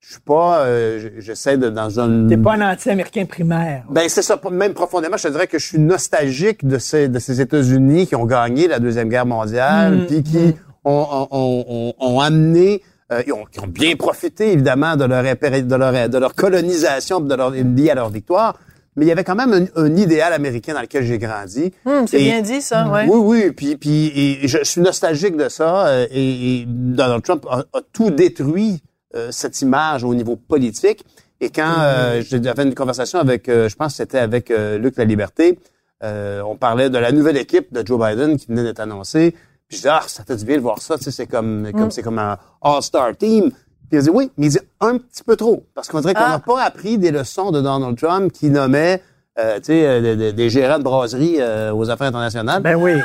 Je 0.01 0.13
suis 0.13 0.21
pas, 0.21 0.61
euh, 0.67 0.99
je- 1.01 1.21
j'essaie 1.21 1.57
de 1.57 1.71
dans 1.71 1.99
un. 1.99 2.27
T'es 2.29 2.37
pas 2.37 2.55
un 2.55 2.73
anti-américain 2.73 3.25
primaire. 3.25 3.85
Ben 3.91 4.07
c'est 4.09 4.21
ça, 4.23 4.39
même 4.51 4.75
profondément, 4.75 5.17
je 5.17 5.23
te 5.25 5.29
dirais 5.33 5.47
que 5.47 5.59
je 5.59 5.67
suis 5.67 5.79
nostalgique 5.79 6.67
de 6.67 6.77
ces 6.79 7.09
de 7.09 7.19
ces 7.19 7.41
États-Unis 7.41 8.07
qui 8.07 8.15
ont 8.15 8.27
gagné 8.27 8.69
la 8.69 8.79
deuxième 8.81 9.09
guerre 9.09 9.25
mondiale, 9.27 10.01
Mm, 10.03 10.07
puis 10.07 10.23
qui 10.23 10.55
ont, 10.85 11.07
ont, 11.11 11.29
ont, 11.31 11.65
ont- 11.69 11.95
ont 11.99 12.21
amené, 12.21 12.83
euh, 13.13 13.23
ils 13.27 13.33
ont, 13.33 13.45
qui 13.51 13.61
ont 13.61 13.67
bien 13.67 13.97
profité 13.97 14.53
évidemment 14.53 14.97
de 14.97 15.05
leur 15.05 15.23
de 15.23 15.75
leur 15.77 16.09
de 16.09 16.19
leur 16.19 16.35
colonisation, 16.35 17.21
de 17.21 17.35
leur 17.35 17.51
lié 17.51 17.91
à 17.91 17.95
leur 17.95 18.11
victoire. 18.11 18.59
Mais 18.97 19.07
il 19.07 19.09
y 19.09 19.13
avait 19.13 19.25
quand 19.25 19.35
même 19.35 19.53
un, 19.53 19.83
un 19.83 19.97
idéal 19.97 20.33
américain 20.33 20.73
dans 20.75 20.81
lequel 20.81 21.03
j'ai 21.05 21.19
grandi. 21.19 21.73
Hum, 21.85 22.07
c'est 22.07 22.19
bien 22.19 22.43
dit, 22.43 22.61
ça, 22.63 22.89
ouais. 22.89 23.07
Oui, 23.09 23.19
oui, 23.19 23.51
puis, 23.51 23.77
puis 23.77 24.13
et 24.15 24.47
je 24.47 24.63
suis 24.63 24.81
nostalgique 24.81 25.37
de 25.37 25.49
ça. 25.49 25.89
euh, 25.89 26.07
Et, 26.13 26.61
et 26.61 26.65
Donald 26.69 27.25
Trump 27.25 27.45
a, 27.51 27.59
a 27.73 27.81
tout 27.93 28.11
détruit 28.11 28.81
euh, 29.17 29.29
cette 29.33 29.61
image 29.63 30.05
au 30.05 30.15
niveau 30.15 30.37
politique. 30.37 31.05
Et 31.41 31.51
quand 31.51 31.75
euh, 31.81 32.23
j'avais 32.23 32.63
une 32.63 32.75
conversation 32.75 33.19
avec, 33.19 33.49
euh, 33.49 33.69
je 33.69 33.75
pense 33.75 33.93
que 33.95 33.97
c'était 33.97 34.21
avec 34.21 34.53
euh, 34.53 34.79
Luc 34.79 34.97
La 34.97 35.05
Liberté, 35.05 35.59
euh, 36.05 36.41
on 36.47 36.55
parlait 36.57 36.89
de 36.89 36.97
la 36.99 37.11
nouvelle 37.11 37.37
équipe 37.37 37.73
de 37.75 37.85
Joe 37.85 37.99
Biden 38.01 38.37
qui 38.37 38.47
venait 38.47 38.63
d'être 38.63 38.79
annoncée. 38.81 39.35
Puis 39.69 39.77
je 39.79 39.83
disais, 39.83 39.89
ah, 39.93 40.03
ça 40.07 40.25
fait 40.25 40.37
du 40.37 40.45
bien 40.45 40.57
de 40.57 40.63
voir 40.63 40.81
ça. 40.81 40.97
Tu 40.99 41.05
sais, 41.05 41.11
c'est 41.11 41.27
comme, 41.27 41.71
comme 41.73 41.91
c'est 41.91 42.03
comme 42.03 42.19
un 42.19 42.37
All-Star 42.63 43.17
team. 43.17 43.51
Puis 43.51 43.59
il 43.93 43.99
a 43.99 44.03
dit 44.03 44.11
oui, 44.11 44.31
mais 44.37 44.47
il 44.47 44.51
dit 44.51 44.59
un 44.81 44.99
petit 44.99 45.23
peu 45.25 45.37
trop. 45.37 45.65
Parce 45.75 45.89
qu'on 45.89 46.01
dirait 46.01 46.15
qu'on 46.15 46.21
Ah. 46.25 46.29
n'a 46.31 46.39
pas 46.39 46.63
appris 46.63 46.99
des 46.99 47.11
leçons 47.11 47.51
de 47.51 47.61
Donald 47.61 47.97
Trump 47.99 48.33
qui 48.33 48.51
nommait 48.51 49.03
euh, 49.39 49.57
tu 49.57 49.65
sais, 49.65 49.85
euh, 49.87 50.01
des- 50.01 50.17
des- 50.17 50.33
des 50.33 50.49
gérants 50.49 50.79
de 50.79 50.85
brasserie 50.85 51.37
euh, 51.41 51.75
aux 51.75 51.91
affaires 51.91 52.07
internationales. 52.07 52.63
Ben 52.63 52.77
oui. 52.77 52.93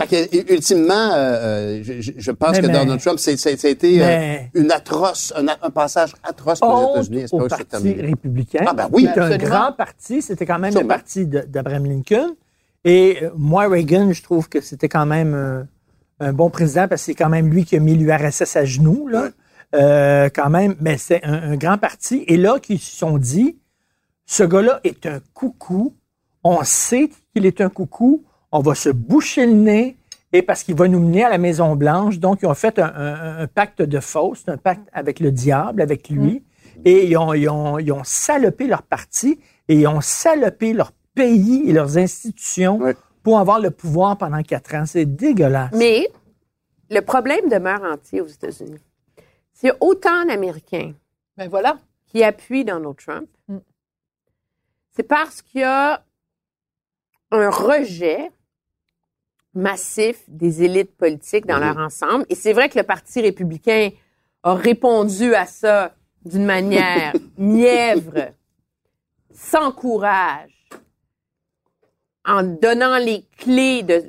Fait 0.00 0.28
que, 0.30 0.52
ultimement, 0.52 1.10
euh, 1.14 1.80
je, 1.82 2.30
pense 2.32 2.52
Mais- 2.52 2.60
que 2.62 2.66
mais- 2.66 2.72
Donald 2.72 3.00
Trump, 3.00 3.18
euh, 3.28 3.36
Mais- 3.98 4.50
une 4.54 4.72
atroce, 4.72 5.32
un, 5.36 5.70
passage 5.70 6.12
atroce 6.24 6.58
pour 6.60 6.94
les 6.96 7.00
États-Unis. 7.02 7.24
C'est 7.28 7.36
au 7.36 7.46
Parti 7.48 7.92
républicain. 8.00 8.64
Ah 8.66 8.72
ben 8.74 8.88
oui. 8.92 9.08
C'est 9.14 9.20
un 9.20 9.36
grand 9.36 9.72
parti. 9.72 10.20
C'était 10.22 10.46
quand 10.46 10.58
même 10.58 10.74
le 10.74 10.86
parti 10.86 11.26
d'Abraham 11.26 11.84
Lincoln. 11.86 12.34
Et 12.84 13.18
euh, 13.22 13.30
moi, 13.36 13.68
Reagan, 13.68 14.12
je 14.12 14.22
trouve 14.22 14.48
que 14.48 14.60
c'était 14.60 14.88
quand 14.88 15.06
même 15.06 15.34
euh, 15.34 15.62
un 16.20 16.32
bon 16.32 16.50
président 16.50 16.88
parce 16.88 17.02
que 17.02 17.06
c'est 17.06 17.14
quand 17.14 17.28
même 17.28 17.48
lui 17.50 17.64
qui 17.64 17.76
a 17.76 17.80
mis 17.80 17.94
l'URSS 17.94 18.56
à 18.56 18.64
genoux, 18.64 19.08
là. 19.08 19.30
Euh, 19.74 20.28
quand 20.34 20.50
même, 20.50 20.74
mais 20.80 20.98
c'est 20.98 21.24
un, 21.24 21.52
un 21.52 21.56
grand 21.56 21.78
parti. 21.78 22.24
Et 22.26 22.36
là, 22.36 22.58
qu'ils 22.60 22.78
se 22.78 22.94
sont 22.94 23.16
dit, 23.16 23.56
ce 24.26 24.42
gars-là 24.42 24.80
est 24.84 25.06
un 25.06 25.20
coucou. 25.32 25.94
On 26.44 26.62
sait 26.62 27.08
qu'il 27.34 27.46
est 27.46 27.60
un 27.62 27.70
coucou. 27.70 28.22
On 28.50 28.60
va 28.60 28.74
se 28.74 28.90
boucher 28.90 29.46
le 29.46 29.52
nez 29.54 29.96
et 30.34 30.42
parce 30.42 30.62
qu'il 30.62 30.74
va 30.74 30.88
nous 30.88 31.00
mener 31.00 31.24
à 31.24 31.30
la 31.30 31.38
Maison-Blanche. 31.38 32.18
Donc, 32.18 32.40
ils 32.42 32.46
ont 32.46 32.54
fait 32.54 32.78
un, 32.78 32.92
un- 32.94 33.38
un 33.38 33.46
pacte 33.46 33.80
de 33.80 33.98
Faust, 34.00 34.48
un 34.50 34.58
pacte 34.58 34.86
avec 34.92 35.20
le 35.20 35.30
diable, 35.32 35.80
avec 35.80 36.10
lui. 36.10 36.42
Et 36.84 37.06
ils 37.06 37.16
ont, 37.16 37.32
ils, 37.32 37.48
ont, 37.48 37.78
ils 37.78 37.92
ont 37.92 38.04
salopé 38.04 38.66
leur 38.66 38.82
parti 38.82 39.40
et 39.68 39.76
ils 39.80 39.86
ont 39.86 40.00
salopé 40.02 40.74
leur 40.74 40.92
pays 41.14 41.68
et 41.68 41.72
leurs 41.72 41.96
institutions 41.98 42.78
Ouais. 42.78 42.96
pour 43.22 43.38
avoir 43.38 43.60
le 43.60 43.70
pouvoir 43.70 44.16
pendant 44.18 44.42
quatre 44.42 44.74
ans. 44.74 44.86
C'est 44.86 45.04
dégueulasse. 45.06 45.72
Mais 45.74 46.08
le 46.90 47.00
problème 47.00 47.48
demeure 47.48 47.82
entier 47.82 48.20
aux 48.20 48.26
États-Unis. 48.26 48.80
S'il 49.52 49.68
y 49.68 49.72
a 49.72 49.76
autant 49.80 50.24
d'Américains 50.24 50.92
Ben 51.36 51.48
voilà. 51.48 51.78
qui 52.06 52.22
appuient 52.24 52.64
Donald 52.64 52.96
Trump, 52.96 53.28
Mm. 53.48 53.58
c'est 54.94 55.02
parce 55.02 55.42
qu'il 55.42 55.60
y 55.60 55.64
a 55.64 56.02
un 57.30 57.50
rejet 57.50 58.30
massif 59.54 60.22
des 60.28 60.62
élites 60.62 60.96
politiques 60.96 61.46
dans 61.46 61.58
leur 61.58 61.76
ensemble. 61.78 62.24
Et 62.28 62.34
c'est 62.34 62.52
vrai 62.52 62.68
que 62.68 62.78
le 62.78 62.84
Parti 62.84 63.20
républicain 63.20 63.90
a 64.42 64.54
répondu 64.54 65.34
à 65.34 65.46
ça 65.46 65.94
d'une 66.24 66.44
manière 66.46 67.12
mièvre, 67.38 68.30
sans 69.34 69.72
courage, 69.72 70.51
en 72.24 72.42
donnant 72.42 72.98
les 72.98 73.24
clés 73.38 73.82
de, 73.82 74.04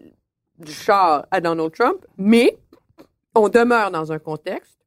du 0.60 0.72
char 0.72 1.26
à 1.32 1.42
Donald 1.42 1.72
Trump, 1.74 2.06
mais 2.18 2.58
on 3.36 3.50
demeure 3.50 3.92
dans 3.92 4.12
un 4.12 4.20
contexte 4.20 4.78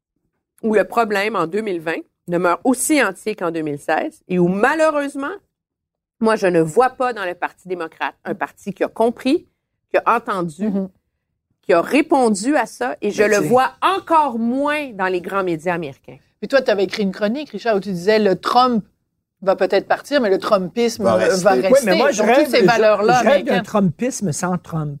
où 0.63 0.73
le 0.73 0.85
problème 0.85 1.35
en 1.35 1.47
2020 1.47 1.93
demeure 2.27 2.59
aussi 2.63 3.01
entier 3.03 3.35
qu'en 3.35 3.51
2016 3.51 4.23
et 4.27 4.39
où 4.39 4.47
malheureusement, 4.47 5.33
moi, 6.19 6.35
je 6.35 6.47
ne 6.47 6.61
vois 6.61 6.89
pas 6.89 7.13
dans 7.13 7.25
le 7.25 7.35
Parti 7.35 7.67
démocrate 7.67 8.15
un 8.25 8.33
parti 8.33 8.73
qui 8.73 8.83
a 8.83 8.87
compris, 8.87 9.47
qui 9.91 9.97
a 10.03 10.15
entendu, 10.15 10.65
Mhm. 10.69 10.89
qui 11.61 11.73
a 11.73 11.81
répondu 11.81 12.55
à 12.55 12.65
ça 12.65 12.95
et 13.01 13.11
je 13.11 13.23
le 13.23 13.37
vois 13.37 13.73
encore 13.81 14.39
moins 14.39 14.91
dans 14.93 15.07
les 15.07 15.21
grands 15.21 15.43
médias 15.43 15.73
américains. 15.75 16.17
Puis 16.39 16.47
toi, 16.47 16.61
tu 16.61 16.71
avais 16.71 16.85
écrit 16.85 17.03
une 17.03 17.11
chronique, 17.11 17.49
Richard, 17.51 17.75
où 17.75 17.79
tu 17.79 17.91
disais 17.91 18.19
le 18.19 18.35
Trump 18.35 18.85
va 19.41 19.55
peut-être 19.55 19.87
partir, 19.87 20.19
mais 20.21 20.29
le 20.29 20.37
Trumpisme 20.39 21.03
Va 21.03 21.17
va 21.17 21.25
rester. 21.25 21.47
rester. 21.49 21.69
Oui, 21.73 21.79
mais 21.85 21.95
moi, 21.95 22.11
je 22.11 22.17
Donc, 22.19 22.27
rêve, 22.27 22.45
toutes 22.45 22.55
ces 22.55 22.61
je- 22.61 22.65
valeurs-là 22.65 23.13
je 23.13 23.17
rêve 23.19 23.25
d'un 23.25 23.31
américaines. 23.51 23.63
Trumpisme 23.63 24.31
sans 24.31 24.57
Trump. 24.57 24.99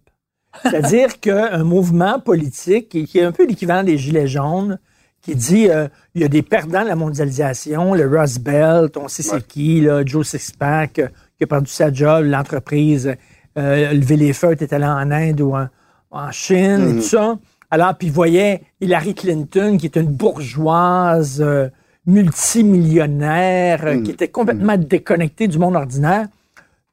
C'est-à-dire 0.63 1.19
qu'un 1.21 1.63
mouvement 1.63 2.19
politique 2.19 2.89
qui, 2.89 3.05
qui 3.05 3.19
est 3.19 3.23
un 3.23 3.31
peu 3.31 3.45
l'équivalent 3.47 3.83
des 3.83 3.97
Gilets 3.97 4.27
jaunes, 4.27 4.79
qui 5.21 5.35
dit 5.35 5.69
euh, 5.69 5.87
il 6.15 6.21
y 6.21 6.25
a 6.25 6.27
des 6.27 6.41
perdants 6.43 6.83
de 6.83 6.87
la 6.87 6.95
mondialisation, 6.95 7.93
le 7.93 8.07
Rust 8.07 8.39
Belt, 8.41 8.95
on 8.97 9.07
sait 9.07 9.23
c'est 9.23 9.45
qui, 9.45 9.81
là, 9.81 10.03
Joe 10.05 10.25
Sixpack, 10.25 10.99
euh, 10.99 11.07
qui 11.37 11.43
a 11.43 11.47
perdu 11.47 11.69
sa 11.69 11.91
job, 11.91 12.25
l'entreprise, 12.25 13.13
euh, 13.57 13.91
lever 13.93 14.15
les 14.17 14.33
feux, 14.33 14.51
était 14.53 14.73
allé 14.73 14.85
en 14.85 15.11
Inde 15.11 15.41
ou 15.41 15.55
en, 15.55 15.67
en 16.11 16.31
Chine 16.31 16.89
et 16.89 16.95
tout 16.97 17.01
ça. 17.01 17.37
Alors, 17.69 17.95
puis 17.95 18.07
il 18.07 18.13
voyait 18.13 18.61
Hillary 18.79 19.13
Clinton, 19.15 19.77
qui 19.77 19.87
est 19.87 19.97
une 19.97 20.07
bourgeoise 20.07 21.41
euh, 21.41 21.67
multimillionnaire, 22.07 23.85
euh, 23.85 24.01
qui 24.01 24.11
était 24.11 24.27
complètement 24.29 24.77
déconnectée 24.77 25.47
du 25.47 25.59
monde 25.59 25.75
ordinaire. 25.75 26.27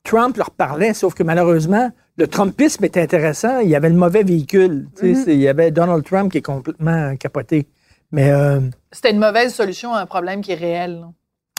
Trump 0.02 0.36
leur 0.36 0.50
parlait, 0.50 0.92
sauf 0.92 1.14
que 1.14 1.22
malheureusement, 1.22 1.90
le 2.18 2.26
Trumpisme 2.28 2.84
est 2.84 2.96
intéressant. 2.96 3.60
Il 3.60 3.68
y 3.70 3.76
avait 3.76 3.88
le 3.88 3.94
mauvais 3.96 4.22
véhicule. 4.22 4.86
Tu 4.98 5.14
sais, 5.14 5.24
c'est- 5.24 5.34
Il 5.34 5.40
y 5.40 5.48
avait 5.48 5.70
Donald 5.70 6.04
Trump 6.04 6.30
qui 6.30 6.38
est 6.38 6.42
complètement 6.42 7.16
capoté. 7.16 7.66
Mais 8.12 8.30
euh, 8.30 8.60
C'était 8.92 9.10
une 9.12 9.18
mauvaise 9.18 9.52
solution 9.54 9.94
à 9.94 10.00
un 10.00 10.06
problème 10.06 10.40
qui 10.42 10.52
est 10.52 10.56
réel. 10.56 11.04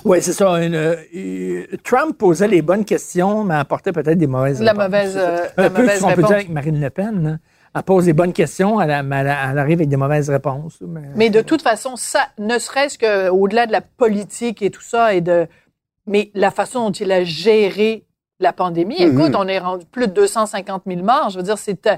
ouais, 0.05 0.21
c'est 0.21 0.31
ça. 0.33 0.63
une, 0.63 0.75
euh, 0.75 1.65
Trump 1.83 2.17
posait 2.17 2.47
les 2.47 2.61
bonnes 2.61 2.85
questions, 2.85 3.43
mais 3.43 3.55
apportait 3.55 3.91
peut-être 3.91 4.17
des 4.17 4.27
mauvaises 4.27 4.61
La 4.61 4.71
réponses. 4.71 4.85
mauvaise, 4.85 5.17
euh, 5.17 5.47
Un 5.57 5.61
la 5.63 5.69
peu 5.71 5.81
mauvaise 5.81 5.99
ce 5.99 6.03
qu'on 6.03 6.13
peut 6.13 6.21
dire 6.23 6.31
avec 6.35 6.49
Marine 6.49 6.79
Le 6.79 6.89
Pen. 6.91 7.27
hein. 7.27 7.39
Elle 7.75 7.83
pose 7.83 8.05
des 8.05 8.13
bonnes 8.13 8.33
questions, 8.33 8.79
elle, 8.79 8.89
elle, 8.89 9.27
arrive 9.27 9.79
avec 9.79 9.89
des 9.89 9.97
mauvaises 9.97 10.29
réponses. 10.29 10.77
Mais, 10.81 11.01
Mais 11.15 11.29
de 11.29 11.41
toute 11.41 11.61
façon, 11.61 11.95
ça, 11.97 12.27
ne 12.39 12.57
serait-ce 12.57 12.97
que 12.97 13.29
au-delà 13.29 13.67
de 13.67 13.71
la 13.73 13.81
politique 13.81 14.61
et 14.61 14.69
tout 14.71 14.81
ça, 14.81 15.13
et 15.13 15.21
de, 15.21 15.47
mais 16.07 16.31
la 16.33 16.51
façon 16.51 16.85
dont 16.85 16.91
il 16.91 17.11
a 17.11 17.23
géré 17.23 18.05
la 18.39 18.53
pandémie, 18.53 19.05
Mhm. 19.05 19.19
écoute, 19.19 19.35
on 19.37 19.47
est 19.47 19.59
rendu 19.59 19.85
plus 19.85 20.07
de 20.07 20.13
250 20.13 20.83
000 20.87 21.03
morts. 21.03 21.29
Je 21.31 21.37
veux 21.37 21.43
dire, 21.43 21.57
c'est 21.57 21.85
euh, 21.87 21.95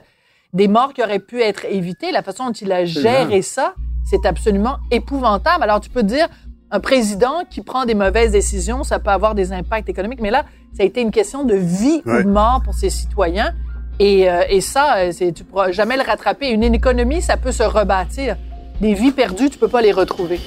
des 0.54 0.68
morts 0.68 0.94
qui 0.94 1.04
auraient 1.04 1.20
pu 1.20 1.42
être 1.42 1.66
évitées. 1.66 2.12
La 2.12 2.24
façon 2.24 2.48
dont 2.48 2.52
il 2.54 2.72
a 2.72 2.86
géré 2.86 3.42
ça, 3.42 3.74
c'est 4.10 4.26
absolument 4.26 4.78
épouvantable. 4.92 5.64
Alors, 5.64 5.80
tu 5.80 5.90
peux 5.90 6.04
dire, 6.04 6.28
un 6.72 6.80
président 6.80 7.44
qui 7.50 7.62
prend 7.62 7.86
des 7.86 7.96
mauvaises 7.96 8.32
décisions, 8.32 8.84
ça 8.84 9.00
peut 9.00 9.10
avoir 9.12 9.36
des 9.36 9.54
impacts 9.54 9.90
économiques, 9.90 10.22
mais 10.22 10.32
là, 10.32 10.44
ça 10.74 10.84
a 10.84 10.86
été 10.86 11.02
une 11.02 11.12
question 11.12 11.44
de 11.44 11.56
vie 11.56 12.02
Ouais. 12.06 12.20
ou 12.20 12.24
de 12.24 12.30
mort 12.30 12.62
pour 12.64 12.74
ses 12.74 12.90
citoyens. 12.90 13.54
Et, 14.00 14.30
euh, 14.30 14.43
et 14.50 14.62
ça, 14.62 14.98
euh, 14.98 15.12
c'est, 15.12 15.32
tu 15.32 15.43
pourras 15.43 15.72
jamais 15.72 15.98
le 15.98 16.04
rattraper. 16.04 16.50
Une 16.50 16.64
économie, 16.64 17.22
ça 17.22 17.36
peut 17.36 17.52
se 17.52 17.64
rebâtir. 17.64 18.38
Des 18.80 18.93
vies 18.93 19.12
perdues, 19.12 19.50
tu 19.50 19.58
peux 19.58 19.68
pas 19.68 19.82
les 19.82 19.91
retrouver. 19.91 20.39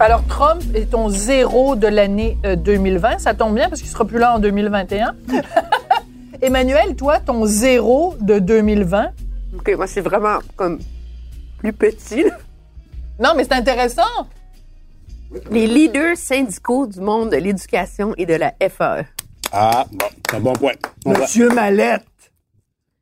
Alors, 0.00 0.24
Trump 0.26 0.62
est 0.74 0.90
ton 0.90 1.10
zéro 1.10 1.76
de 1.76 1.86
l'année 1.86 2.38
euh, 2.46 2.56
2020. 2.56 3.18
Ça 3.18 3.34
tombe 3.34 3.54
bien 3.54 3.68
parce 3.68 3.82
qu'il 3.82 3.90
sera 3.90 4.06
plus 4.06 4.18
là 4.18 4.34
en 4.34 4.38
2021. 4.38 5.14
Emmanuel, 6.42 6.96
toi, 6.96 7.20
ton 7.20 7.44
zéro 7.44 8.16
de 8.20 8.38
2020. 8.38 9.10
OK, 9.58 9.74
moi, 9.76 9.86
c'est 9.86 10.00
vraiment 10.00 10.38
comme 10.56 10.80
plus 11.58 11.72
petit. 11.74 12.24
Non, 13.20 13.34
mais 13.36 13.44
c'est 13.44 13.52
intéressant. 13.52 14.02
Les 15.50 15.66
leaders 15.66 16.16
syndicaux 16.16 16.86
du 16.86 17.00
monde 17.00 17.30
de 17.30 17.36
l'éducation 17.36 18.14
et 18.16 18.26
de 18.26 18.34
la. 18.34 18.52
FAE. 18.68 19.04
Ah, 19.52 19.86
bon, 19.92 20.06
c'est 20.28 20.36
un 20.36 20.40
bon 20.40 20.52
point. 20.54 20.72
On 21.04 21.12
va- 21.12 21.20
Monsieur 21.20 21.48
Mallette, 21.50 22.32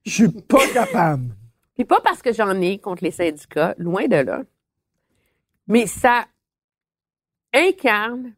je 0.04 0.10
suis 0.10 0.28
pas 0.28 0.66
capable. 0.72 1.34
Puis 1.74 1.84
pas 1.84 2.00
parce 2.00 2.20
que 2.22 2.32
j'en 2.32 2.60
ai 2.60 2.78
contre 2.78 3.04
les 3.04 3.10
syndicats, 3.10 3.74
loin 3.78 4.06
de 4.06 4.16
là, 4.16 4.42
mais 5.66 5.86
ça 5.86 6.26
incarne 7.54 8.32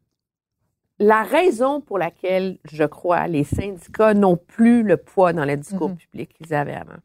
la 0.99 1.23
raison 1.23 1.81
pour 1.81 1.97
laquelle, 1.97 2.57
je 2.71 2.83
crois, 2.83 3.27
les 3.27 3.43
syndicats 3.43 4.13
n'ont 4.13 4.37
plus 4.37 4.83
le 4.83 4.97
poids 4.97 5.33
dans 5.33 5.45
le 5.45 5.57
discours 5.57 5.89
Mhm. 5.89 5.97
public 5.97 6.33
qu'ils 6.33 6.53
avaient 6.53 6.75
avant. 6.75 6.99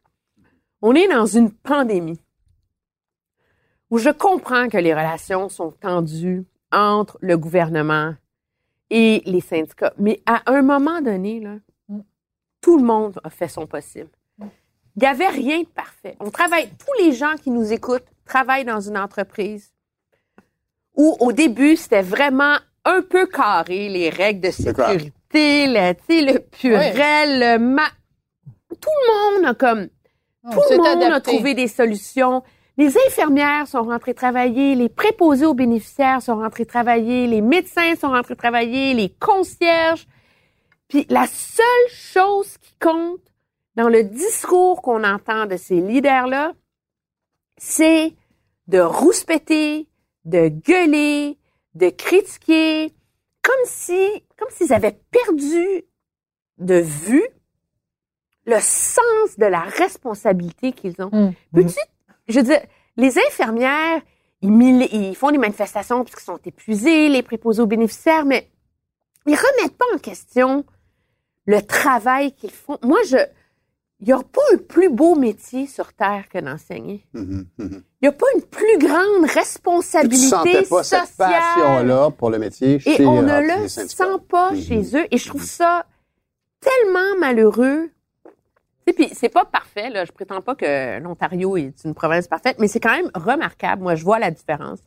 On 0.83 0.95
est 0.95 1.09
dans 1.09 1.27
une 1.27 1.51
pandémie 1.51 2.21
où 3.91 3.99
je 3.99 4.11
comprends 4.11 4.69
que 4.69 4.77
les 4.79 4.93
relations 4.95 5.49
sont 5.49 5.73
tendues 5.73 6.45
entre 6.73 7.19
le 7.21 7.37
gouvernement 7.37 8.15
et 8.91 9.23
les 9.27 9.41
syndicats, 9.41 9.93
mais 9.99 10.21
à 10.27 10.43
un 10.47 10.63
moment 10.63 11.01
donné, 11.01 11.41
là, 11.41 11.57
tout 12.61 12.79
le 12.79 12.85
monde 12.85 13.19
a 13.23 13.31
fait 13.31 13.49
son 13.49 13.67
possible. 13.67 14.11
Il 14.41 15.03
n'y 15.03 15.07
avait 15.07 15.29
rien 15.29 15.61
de 15.61 15.67
parfait. 15.67 16.17
On 16.21 16.31
travaille, 16.31 16.69
tous 16.71 17.05
les 17.05 17.13
gens 17.13 17.35
qui 17.43 17.51
nous 17.51 17.73
écoutent 17.73 18.07
travaillent 18.25 18.65
dans 18.65 18.81
une 18.81 18.99
entreprise 18.99 19.73
où 20.97 21.17
au 21.21 21.33
début, 21.33 21.77
c'était 21.77 22.03
vraiment 22.03 22.57
un 22.85 23.03
peu 23.03 23.27
carré, 23.27 23.89
les 23.89 24.11
règles 24.11 24.41
de 24.41 24.51
sécurité, 24.51 25.67
le, 25.69 25.93
le 26.33 26.39
purel, 26.39 27.41
le 27.41 27.59
ma... 27.59 27.87
Tout 28.81 28.91
le 29.07 29.37
monde 29.37 29.51
a 29.51 29.55
comme... 29.55 29.89
Tout 30.51 30.63
le 30.71 30.77
monde 30.79 31.13
a 31.13 31.21
trouvé 31.21 31.55
des 31.55 31.69
solutions. 31.69 32.43
Les 32.79 32.97
infirmières 33.09 33.67
sont 33.67 33.83
rentrées 33.83 34.15
travailler, 34.15 34.77
les 34.77 34.89
préposés 34.89 35.47
aux 35.47 35.55
bénéficiaires 35.55 36.23
sont 36.23 36.37
rentrés 36.37 36.65
travailler, 36.65 37.27
les 37.27 37.41
médecins 37.41 37.97
sont 37.97 38.11
rentrés 38.11 38.37
travailler, 38.37 38.95
les 38.95 39.09
concierges. 39.09 40.07
Puis 40.87 41.05
la 41.11 41.27
seule 41.27 41.91
chose 41.91 42.57
qui 42.59 42.73
compte 42.81 43.21
dans 43.75 43.89
le 43.89 44.05
discours 44.05 44.81
qu'on 44.81 45.03
entend 45.03 45.47
de 45.47 45.57
ces 45.57 45.81
leaders-là, 45.81 46.53
c'est 47.57 48.15
de 48.69 48.79
rouspéter, 48.79 49.89
de 50.25 50.49
gueuler, 50.49 51.37
de 51.75 51.91
critiquer, 51.91 52.95
comme 53.43 53.65
si, 53.65 54.25
comme 54.39 54.51
s'ils 54.51 54.73
avaient 54.73 55.01
perdu 55.11 55.85
de 56.59 56.77
vue 56.77 57.27
le 58.47 58.61
sens 58.61 59.37
de 59.37 59.47
la 59.47 59.63
responsabilité 59.63 60.73
qu'ils 60.73 61.03
ont. 61.03 61.11
Mm. 61.13 61.33
Peux-tu, 61.53 61.81
je 62.29 62.39
veux 62.39 62.45
dire, 62.45 62.61
les 62.97 63.19
infirmières, 63.19 64.01
ils, 64.43 65.15
font 65.17 65.31
des 65.31 65.39
manifestations 65.39 66.05
parce 66.05 66.15
qu'ils 66.15 66.25
sont 66.25 66.41
épuisés, 66.45 67.09
les 67.09 67.23
préposés 67.23 67.63
aux 67.63 67.67
bénéficiaires, 67.67 68.25
mais 68.25 68.49
ils 69.27 69.35
remettent 69.35 69.77
pas 69.77 69.85
en 69.95 69.99
question 69.99 70.65
le 71.47 71.61
travail 71.63 72.33
qu'ils 72.33 72.51
font. 72.51 72.79
Moi, 72.83 72.99
je, 73.09 73.17
il 74.01 74.07
n'y 74.07 74.13
a 74.13 74.19
pas 74.19 74.43
un 74.53 74.59
plus 74.59 74.91
beau 74.91 75.17
métier 75.17 75.67
sur 75.67 75.93
Terre 75.93 76.29
que 76.33 76.39
d'enseigner. 76.39 77.05
Il 77.15 77.47
n'y 78.03 78.09
a 78.09 78.13
pas 78.13 78.27
une 78.37 78.43
plus 78.43 78.79
grande 78.79 79.25
responsabilité 79.25 80.63
pas 80.69 80.83
sociale. 80.83 81.07
cette 81.07 81.17
passion-là 81.17 82.11
pour 82.11 82.31
le 82.31 82.39
métier 82.39 82.79
Et 82.87 83.05
on 83.05 83.19
euh, 83.19 83.23
ne 83.23 83.41
les 83.41 83.63
le 83.63 83.69
sent 83.69 84.05
pas 84.29 84.55
chez 84.55 84.97
eux. 84.97 85.07
Et 85.11 85.19
je 85.19 85.29
trouve 85.29 85.45
ça 85.45 85.87
tellement 86.61 87.19
malheureux. 87.19 87.91
Puis 88.93 89.11
c'est 89.13 89.29
pas 89.29 89.45
parfait, 89.45 89.91
là. 89.91 90.05
Je 90.05 90.13
prétends 90.13 90.41
pas 90.41 90.55
que 90.55 91.01
l'Ontario 91.01 91.57
est 91.57 91.85
une 91.85 91.95
province 91.95 92.29
parfaite, 92.29 92.57
mais 92.59 92.69
c'est 92.69 92.81
quand 92.81 92.97
même 92.97 93.11
remarquable. 93.15 93.83
Moi, 93.83 93.95
je 93.95 94.05
vois 94.05 94.19
la 94.19 94.31
différence. 94.31 94.81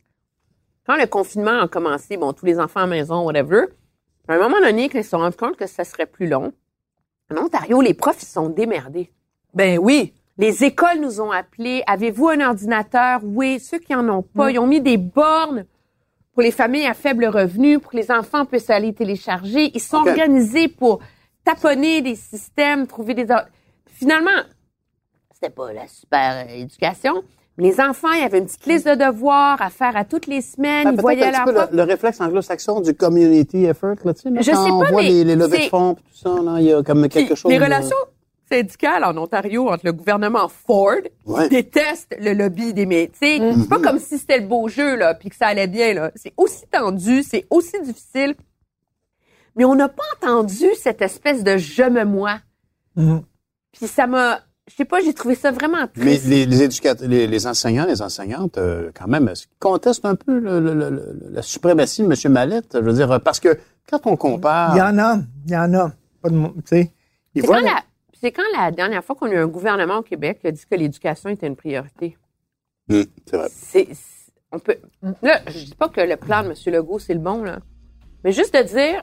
Quand 0.86 0.96
le 0.96 1.06
confinement 1.06 1.60
a 1.60 1.68
commencé, 1.68 2.16
bon, 2.16 2.32
tous 2.32 2.46
les 2.46 2.58
enfants 2.58 2.80
à 2.80 2.86
la 2.86 2.88
maison, 2.88 3.24
whatever, 3.24 3.66
À 4.28 4.34
un 4.34 4.38
moment 4.38 4.60
donné, 4.60 4.88
quand 4.88 4.98
ils 4.98 5.04
se 5.04 5.10
sont 5.10 5.18
rendus 5.18 5.36
compte 5.36 5.56
que 5.56 5.66
ça 5.66 5.84
serait 5.84 6.06
plus 6.06 6.28
long, 6.28 6.52
en 7.30 7.44
Ontario, 7.44 7.80
les 7.80 7.94
profs, 7.94 8.22
ils 8.22 8.26
se 8.26 8.32
sont 8.32 8.48
démerdés. 8.48 9.10
Ben 9.54 9.78
oui. 9.78 10.12
Les 10.38 10.64
écoles 10.64 11.00
nous 11.00 11.20
ont 11.20 11.30
appelés. 11.30 11.82
Avez-vous 11.86 12.28
un 12.28 12.40
ordinateur? 12.40 13.20
Oui. 13.22 13.60
Ceux 13.60 13.78
qui 13.78 13.94
en 13.94 14.08
ont 14.08 14.22
pas, 14.22 14.50
ils 14.50 14.58
ont 14.58 14.66
mis 14.66 14.80
des 14.80 14.96
bornes 14.96 15.66
pour 16.32 16.42
les 16.42 16.50
familles 16.50 16.86
à 16.86 16.94
faible 16.94 17.26
revenu, 17.26 17.78
pour 17.78 17.92
que 17.92 17.96
les 17.96 18.10
enfants 18.10 18.46
puissent 18.46 18.70
aller 18.70 18.94
télécharger. 18.94 19.70
Ils 19.74 19.80
sont 19.80 19.98
organisés 19.98 20.68
pour 20.68 21.00
taponner 21.44 22.00
des 22.00 22.14
systèmes, 22.14 22.86
trouver 22.86 23.14
des... 23.14 23.26
Finalement, 23.92 24.30
c'était 25.34 25.50
pas 25.52 25.72
la 25.72 25.86
super 25.88 26.48
éducation. 26.50 27.22
Mais 27.58 27.64
les 27.64 27.80
enfants, 27.80 28.10
il 28.12 28.20
y 28.20 28.24
avait 28.24 28.38
une 28.38 28.46
petite 28.46 28.64
liste 28.66 28.88
de 28.88 28.94
devoirs 28.94 29.60
à 29.60 29.68
faire 29.68 29.94
à 29.94 30.04
toutes 30.06 30.26
les 30.26 30.40
semaines. 30.40 30.84
Ben, 30.84 30.94
ils 30.94 31.00
voyaient 31.00 31.24
un 31.26 31.30
leur 31.32 31.44
peu 31.44 31.52
le, 31.52 31.76
le 31.76 31.82
réflexe 31.82 32.18
anglo-saxon 32.20 32.80
du 32.80 32.94
community 32.94 33.64
effort, 33.66 33.96
là, 34.04 34.14
tu 34.14 34.22
sais, 34.22 34.30
là, 34.30 34.40
Je 34.40 34.50
quand 34.50 34.64
sais 34.64 34.70
on 34.70 34.80
pas, 34.80 34.90
voit 34.90 35.02
mais 35.02 35.08
les, 35.10 35.24
les 35.24 35.36
levées 35.36 35.58
de 35.58 35.68
fonds, 35.68 35.94
tout 35.94 36.02
ça, 36.14 36.30
là, 36.42 36.56
il 36.60 36.64
y 36.66 36.72
a 36.72 36.82
comme 36.82 37.02
Puis, 37.02 37.10
quelque 37.10 37.34
chose. 37.34 37.52
Les 37.52 37.58
de- 37.58 37.64
relations 37.64 37.96
syndicales 38.50 39.04
en 39.04 39.16
Ontario 39.18 39.68
entre 39.70 39.84
le 39.84 39.92
gouvernement 39.92 40.48
Ford 40.48 40.96
Ouais. 41.26 41.48
déteste 41.50 42.14
le 42.18 42.32
lobby 42.32 42.72
des 42.72 42.86
métiers. 42.86 43.38
Mm-hmm. 43.38 43.60
C'est 43.62 43.68
pas 43.68 43.80
comme 43.80 43.98
si 43.98 44.18
c'était 44.18 44.38
le 44.40 44.46
beau 44.46 44.68
jeu 44.68 44.96
là, 44.96 45.14
puis 45.14 45.28
que 45.28 45.36
ça 45.36 45.48
allait 45.48 45.66
bien 45.66 45.92
là. 45.92 46.10
C'est 46.16 46.32
aussi 46.38 46.64
tendu, 46.70 47.22
c'est 47.22 47.46
aussi 47.50 47.80
difficile. 47.82 48.34
Mais 49.56 49.64
on 49.66 49.74
n'a 49.74 49.88
pas 49.90 50.02
entendu 50.22 50.66
cette 50.80 51.02
espèce 51.02 51.44
de 51.44 51.58
je 51.58 51.82
me 51.82 52.04
moi. 52.06 52.38
Mhm. 52.96 53.22
Puis 53.72 53.86
ça 53.86 54.06
m'a, 54.06 54.40
je 54.68 54.74
sais 54.74 54.84
pas, 54.84 55.00
j'ai 55.00 55.14
trouvé 55.14 55.34
ça 55.34 55.50
vraiment 55.50 55.86
Mais 55.96 56.02
triste. 56.16 56.26
les, 56.26 56.46
les 56.46 56.62
éducateurs, 56.62 57.08
les, 57.08 57.26
les 57.26 57.46
enseignants, 57.46 57.86
les 57.86 58.02
enseignantes, 58.02 58.58
euh, 58.58 58.90
quand 58.94 59.08
même, 59.08 59.30
contestent 59.58 60.04
un 60.04 60.14
peu 60.14 60.38
le- 60.38 60.60
le- 60.60 60.74
le- 60.74 60.90
le- 60.90 61.18
la 61.30 61.42
suprématie 61.42 62.02
de 62.02 62.06
M. 62.26 62.32
Mallette. 62.32 62.70
Je 62.74 62.78
veux 62.80 62.92
dire, 62.92 63.20
parce 63.22 63.40
que 63.40 63.58
quand 63.90 64.06
on 64.06 64.16
compare. 64.16 64.74
Il 64.76 64.78
y 64.78 64.82
en 64.82 64.98
a, 64.98 65.16
il 65.46 65.52
y 65.52 65.56
en 65.56 65.72
a. 65.74 65.92
Pas 66.20 66.28
de, 66.30 66.36
mo- 66.36 66.50
tu 66.58 66.62
sais. 66.66 66.92
Ils 67.34 67.40
C'est 67.40 67.46
voient 67.46 67.60
quand, 67.60 67.66
la- 67.66 67.82
c'est 68.20 68.30
quand 68.30 68.42
la 68.56 68.70
dernière 68.70 69.02
fois 69.04 69.16
qu'on 69.16 69.26
a 69.26 69.32
eu 69.34 69.38
un 69.38 69.46
gouvernement 69.48 69.98
au 69.98 70.02
Québec 70.02 70.38
qui 70.40 70.46
a 70.46 70.52
dit 70.52 70.62
que 70.70 70.76
l'éducation 70.76 71.30
était 71.30 71.46
une 71.46 71.56
priorité. 71.56 72.16
Hum, 72.90 73.04
c'est 73.28 73.36
vrai. 73.36 73.48
c'est, 73.50 73.88
c'est- 73.90 74.32
on 74.52 74.58
peut, 74.58 74.76
là, 75.22 75.40
je 75.46 75.64
dis 75.64 75.74
pas 75.74 75.88
que 75.88 76.00
le 76.02 76.16
plan 76.16 76.42
de 76.42 76.48
M. 76.48 76.54
Legault, 76.66 76.98
c'est 76.98 77.14
le 77.14 77.20
bon, 77.20 77.42
là. 77.42 77.58
Mais 78.22 78.32
juste 78.32 78.54
de 78.54 78.62
dire, 78.62 79.02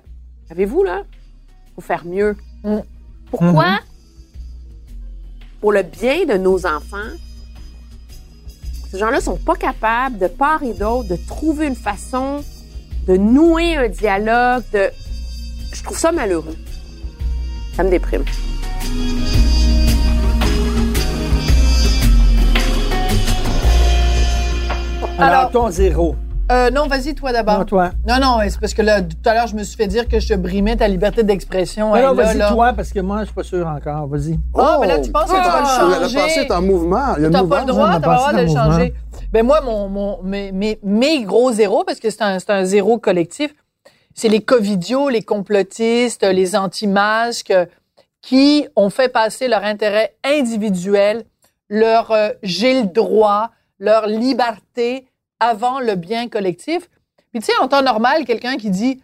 avez-vous, 0.52 0.84
là, 0.84 1.04
faut 1.76 1.82
faire 1.82 2.06
mieux? 2.06 2.36
Mm. 2.64 2.78
Pourquoi? 3.32 3.80
Pour 5.62 5.72
le 5.74 5.84
bien 5.84 6.26
de 6.26 6.34
nos 6.38 6.66
enfants, 6.66 7.12
ces 8.92 8.98
gens-là 8.98 9.20
sont 9.22 9.38
pas 9.38 9.56
capables, 9.56 10.18
de 10.18 10.28
part 10.28 10.64
et 10.64 10.74
d'autre, 10.74 11.10
de 11.10 11.18
trouver 11.28 11.68
une 11.68 11.76
façon 11.76 12.44
de 13.08 13.18
nouer 13.18 13.76
un 13.76 13.90
dialogue, 13.90 14.64
de... 14.72 14.90
Je 15.74 15.84
trouve 15.84 15.98
ça 15.98 16.12
malheureux. 16.12 16.56
Ça 17.76 17.84
me 17.84 17.90
déprime. 17.90 18.24
Alors, 25.18 25.40
Alors- 25.40 25.52
ton 25.52 25.70
zéro. 25.70 26.16
Euh, 26.52 26.72
non, 26.72 26.88
vas-y, 26.88 27.14
toi 27.14 27.32
d'abord. 27.32 27.60
Non, 27.60 27.66
toi. 27.66 27.92
Non, 28.08 28.16
non, 28.20 28.38
c'est 28.50 28.60
parce 28.60 28.74
que 28.74 28.82
là, 28.82 29.02
tout 29.04 29.16
à 29.26 29.36
l'heure, 29.36 29.46
je 29.48 29.56
me 29.56 29.64
suis 29.64 29.78
fait 29.78 29.86
dire 29.86 30.08
que 30.08 30.20
je 30.20 30.34
brimais 30.34 30.76
ta 30.76 30.88
liberté 30.88 31.22
d'expression. 31.24 31.92
Vas-y, 31.92 32.40
toi, 32.50 32.74
parce 32.74 32.92
que 32.92 33.00
moi, 33.00 33.20
je 33.20 33.26
suis 33.26 33.36
pas 33.36 33.44
sûr 33.44 33.68
encore. 33.68 34.08
Vas-y. 34.08 34.40
Ah, 34.58 34.78
mais 34.82 34.88
là, 34.88 35.00
tu 35.00 35.12
penses 35.12 35.26
que 35.26 35.36
tu 35.36 35.36
vas 35.36 35.60
le 35.86 35.92
La 35.92 36.00
changer. 36.00 36.18
pensée 36.18 36.40
est 36.42 36.52
en 36.52 36.62
mouvement. 36.62 37.14
A 37.14 37.20
une 37.20 37.30
T'as 37.30 37.44
pas 37.44 37.62
le 37.62 37.68
droit, 37.68 38.00
de 38.34 38.42
le 38.42 38.48
changer. 38.48 38.94
Ben 39.32 39.46
moi, 39.46 39.62
mon, 39.62 39.88
mon, 39.90 40.24
mes, 40.24 40.52
mes, 40.52 40.80
mes 40.82 41.24
gros 41.24 41.52
zéros, 41.52 41.84
parce 41.86 42.00
que 42.00 42.10
c'est 42.10 42.24
un, 42.24 42.40
c'est 42.40 42.50
un 42.50 42.66
zéro 42.66 42.98
collectif, 42.98 43.54
c'est 44.16 44.28
les 44.30 44.42
covidios, 44.42 45.10
les 45.10 45.22
complotistes, 45.22 46.24
les 46.24 46.56
anti-masques, 46.56 47.54
qui 48.22 48.68
ont 48.76 48.90
fait 48.90 49.10
passer 49.10 49.48
leur 49.48 49.64
intérêt 49.64 50.16
individuel, 50.24 51.26
leur 51.70 52.10
euh, 52.12 52.30
j'ai 52.42 52.82
le 52.82 52.88
droit, 52.88 53.52
leur 53.78 54.08
liberté 54.08 55.06
avant 55.40 55.80
le 55.80 55.96
bien 55.96 56.28
collectif. 56.28 56.90
Puis 57.32 57.42
tu 57.42 57.48
sais, 57.48 57.58
en 57.62 57.68
temps 57.68 57.82
normal, 57.82 58.26
quelqu'un 58.26 58.58
qui 58.58 58.70
dit 58.70 59.02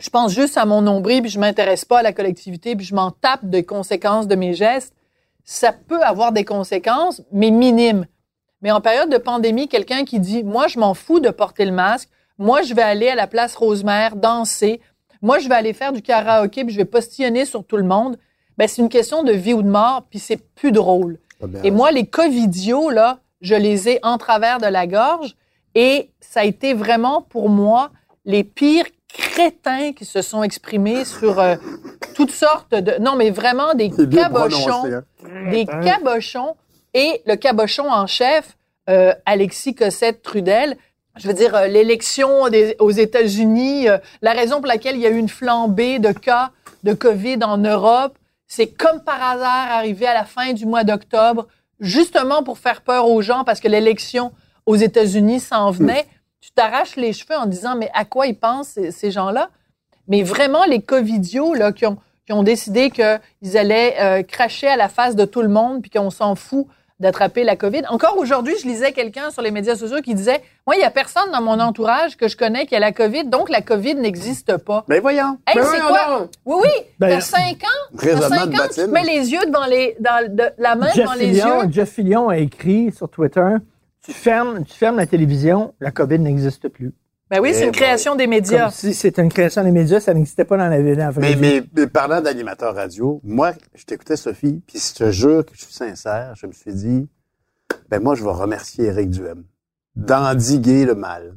je 0.00 0.08
pense 0.08 0.32
juste 0.32 0.56
à 0.56 0.64
mon 0.64 0.80
nombril, 0.80 1.20
puis 1.20 1.30
je 1.30 1.38
m'intéresse 1.38 1.84
pas 1.84 1.98
à 1.98 2.02
la 2.02 2.12
collectivité, 2.12 2.74
puis 2.74 2.86
je 2.86 2.94
m'en 2.94 3.10
tape 3.10 3.44
des 3.44 3.64
conséquences 3.64 4.26
de 4.26 4.34
mes 4.34 4.54
gestes, 4.54 4.94
ça 5.44 5.72
peut 5.72 6.02
avoir 6.02 6.32
des 6.32 6.44
conséquences, 6.44 7.22
mais 7.32 7.50
minimes. 7.50 8.06
Mais 8.62 8.70
en 8.70 8.80
période 8.80 9.10
de 9.10 9.18
pandémie, 9.18 9.68
quelqu'un 9.68 10.04
qui 10.04 10.18
dit 10.18 10.42
moi 10.42 10.68
je 10.68 10.78
m'en 10.78 10.94
fous 10.94 11.20
de 11.20 11.30
porter 11.30 11.64
le 11.64 11.72
masque, 11.72 12.08
moi 12.38 12.62
je 12.62 12.74
vais 12.74 12.82
aller 12.82 13.08
à 13.08 13.14
la 13.14 13.26
place 13.26 13.54
Rosemère 13.56 14.16
danser, 14.16 14.80
moi 15.22 15.38
je 15.38 15.48
vais 15.48 15.54
aller 15.54 15.72
faire 15.72 15.92
du 15.92 16.02
karaoké, 16.02 16.64
puis 16.64 16.72
je 16.72 16.78
vais 16.78 16.84
postillonner 16.84 17.44
sur 17.44 17.64
tout 17.64 17.76
le 17.76 17.84
monde, 17.84 18.16
ben 18.56 18.68
c'est 18.68 18.82
une 18.82 18.88
question 18.88 19.22
de 19.22 19.32
vie 19.32 19.54
ou 19.54 19.62
de 19.62 19.68
mort, 19.68 20.04
puis 20.08 20.18
c'est 20.18 20.36
plus 20.54 20.72
drôle. 20.72 21.18
Et 21.62 21.70
moi 21.70 21.90
les 21.90 22.06
covidios 22.06 22.90
là, 22.90 23.20
je 23.40 23.54
les 23.54 23.88
ai 23.88 23.98
en 24.02 24.18
travers 24.18 24.58
de 24.58 24.66
la 24.66 24.86
gorge 24.86 25.36
et 25.74 26.10
ça 26.20 26.40
a 26.40 26.44
été 26.44 26.74
vraiment 26.74 27.22
pour 27.22 27.48
moi 27.48 27.90
les 28.24 28.44
pires 28.44 28.86
crétins 29.12 29.92
qui 29.92 30.04
se 30.04 30.22
sont 30.22 30.42
exprimés 30.42 31.04
sur 31.04 31.38
euh, 31.40 31.56
toutes 32.14 32.30
sortes 32.30 32.72
de 32.74 33.00
non 33.00 33.16
mais 33.16 33.30
vraiment 33.30 33.74
des 33.74 33.90
cabochons 34.16 34.84
hein. 34.92 35.50
des 35.50 35.66
cabochons 35.66 36.54
et 36.94 37.22
le 37.26 37.36
cabochon 37.36 37.90
en 37.90 38.06
chef, 38.06 38.56
euh, 38.88 39.12
Alexis 39.26 39.74
Cossette 39.76 40.22
Trudel. 40.22 40.76
Je 41.18 41.28
veux 41.28 41.34
dire, 41.34 41.54
euh, 41.54 41.66
l'élection 41.66 42.48
des- 42.48 42.74
aux 42.80 42.90
États-Unis, 42.90 43.88
euh, 43.88 43.98
la 44.22 44.32
raison 44.32 44.56
pour 44.56 44.66
laquelle 44.66 44.96
il 44.96 45.02
y 45.02 45.06
a 45.06 45.10
eu 45.10 45.16
une 45.18 45.28
flambée 45.28 45.98
de 46.00 46.10
cas 46.12 46.50
de 46.82 46.92
COVID 46.92 47.38
en 47.44 47.58
Europe, 47.58 48.16
c'est 48.48 48.66
comme 48.66 49.02
par 49.04 49.22
hasard 49.22 49.70
arrivé 49.70 50.06
à 50.06 50.14
la 50.14 50.24
fin 50.24 50.52
du 50.52 50.66
mois 50.66 50.82
d'octobre, 50.82 51.46
justement 51.78 52.42
pour 52.42 52.58
faire 52.58 52.80
peur 52.82 53.08
aux 53.08 53.22
gens 53.22 53.44
parce 53.44 53.60
que 53.60 53.68
l'élection 53.68 54.32
aux 54.66 54.76
États-Unis 54.76 55.40
s'en 55.40 55.70
venait. 55.70 56.06
Tu 56.40 56.50
t'arraches 56.52 56.96
les 56.96 57.12
cheveux 57.12 57.36
en 57.36 57.46
disant, 57.46 57.76
mais 57.76 57.90
à 57.94 58.04
quoi 58.04 58.26
ils 58.26 58.38
pensent 58.38 58.68
ces, 58.68 58.90
ces 58.92 59.10
gens-là? 59.10 59.50
Mais 60.08 60.22
vraiment, 60.22 60.64
les 60.64 60.80
covidios 60.80 61.54
là, 61.54 61.72
qui, 61.72 61.86
ont, 61.86 61.98
qui 62.26 62.32
ont 62.32 62.42
décidé 62.42 62.90
qu'ils 62.90 63.56
allaient 63.58 63.96
euh, 64.00 64.22
cracher 64.22 64.66
à 64.68 64.76
la 64.76 64.88
face 64.88 65.14
de 65.16 65.24
tout 65.24 65.42
le 65.42 65.48
monde 65.48 65.82
puis 65.82 65.90
qu'on 65.90 66.10
s'en 66.10 66.34
fout 66.34 66.66
d'attraper 66.98 67.44
la 67.44 67.56
COVID. 67.56 67.82
Encore 67.88 68.18
aujourd'hui, 68.18 68.54
je 68.60 68.66
lisais 68.66 68.92
quelqu'un 68.92 69.30
sur 69.30 69.40
les 69.40 69.50
médias 69.50 69.74
sociaux 69.74 70.02
qui 70.02 70.14
disait 70.14 70.42
Moi, 70.66 70.76
il 70.76 70.80
n'y 70.80 70.84
a 70.84 70.90
personne 70.90 71.30
dans 71.32 71.40
mon 71.40 71.58
entourage 71.58 72.16
que 72.18 72.28
je 72.28 72.36
connais 72.36 72.66
qui 72.66 72.74
a 72.76 72.78
la 72.78 72.92
COVID, 72.92 73.24
donc 73.24 73.48
la 73.48 73.62
COVID 73.62 73.94
n'existe 73.94 74.56
pas. 74.58 74.84
Ben 74.86 75.00
voyons. 75.00 75.38
Hey, 75.46 75.54
Ben 75.56 75.64
c'est 75.64 75.80
voyons 75.80 75.86
quoi? 75.88 76.28
Oui, 76.44 76.56
oui. 76.64 76.84
Ben, 76.98 77.08
T'as 77.10 77.20
cinq 77.22 77.62
ans? 77.64 77.96
T'as 77.98 78.04
Raisonnement 78.04 78.28
cinq 78.36 78.50
de 78.50 78.56
ans, 78.60 78.66
tu 78.68 78.74
te 78.74 78.80
mets 78.90 79.04
les 79.04 79.30
yeux 79.32 79.46
devant 79.46 79.64
les, 79.64 79.96
dans 79.98 80.34
de- 80.34 80.50
la 80.58 80.74
main 80.74 80.88
Jeff 80.88 81.04
devant 81.04 81.14
les 81.14 81.36
yeux. 81.38 81.70
Jeff 81.70 81.90
Fillion 81.90 82.28
a 82.28 82.36
écrit 82.36 82.92
sur 82.92 83.08
Twitter 83.08 83.48
tu 84.10 84.18
fermes, 84.18 84.64
tu 84.64 84.74
fermes 84.74 84.96
la 84.96 85.06
télévision, 85.06 85.74
la 85.80 85.90
COVID 85.90 86.18
n'existe 86.18 86.68
plus. 86.68 86.92
Ben 87.30 87.40
oui, 87.40 87.50
c'est 87.54 87.62
Eh 87.62 87.66
une 87.66 87.72
création 87.72 88.16
des 88.16 88.26
médias. 88.26 88.64
Comme 88.64 88.72
si 88.72 88.92
c'était 88.92 89.22
une 89.22 89.28
création 89.28 89.62
des 89.62 89.70
médias, 89.70 90.00
ça 90.00 90.12
n'existait 90.12 90.44
pas 90.44 90.56
dans 90.56 90.66
la, 90.68 90.82
dans 90.82 90.98
la 90.98 91.10
vraie 91.10 91.20
Mais, 91.20 91.34
vie. 91.34 91.40
mais, 91.40 91.62
mais 91.76 91.86
parlant 91.86 92.20
d'animateur 92.20 92.74
radio, 92.74 93.20
moi, 93.22 93.52
je 93.74 93.84
t'écoutais, 93.84 94.16
Sophie, 94.16 94.60
puis 94.66 94.78
je 94.80 94.94
te 94.94 95.10
jure 95.12 95.46
que 95.46 95.52
je 95.54 95.62
suis 95.62 95.72
sincère, 95.72 96.34
je 96.34 96.46
me 96.48 96.52
suis 96.52 96.74
dit, 96.74 97.08
ben 97.88 98.02
moi, 98.02 98.16
je 98.16 98.24
vais 98.24 98.30
remercier 98.30 98.86
Éric 98.86 99.10
Duhem 99.10 99.44
d'endiguer 99.94 100.84
le 100.86 100.94
mal, 100.96 101.36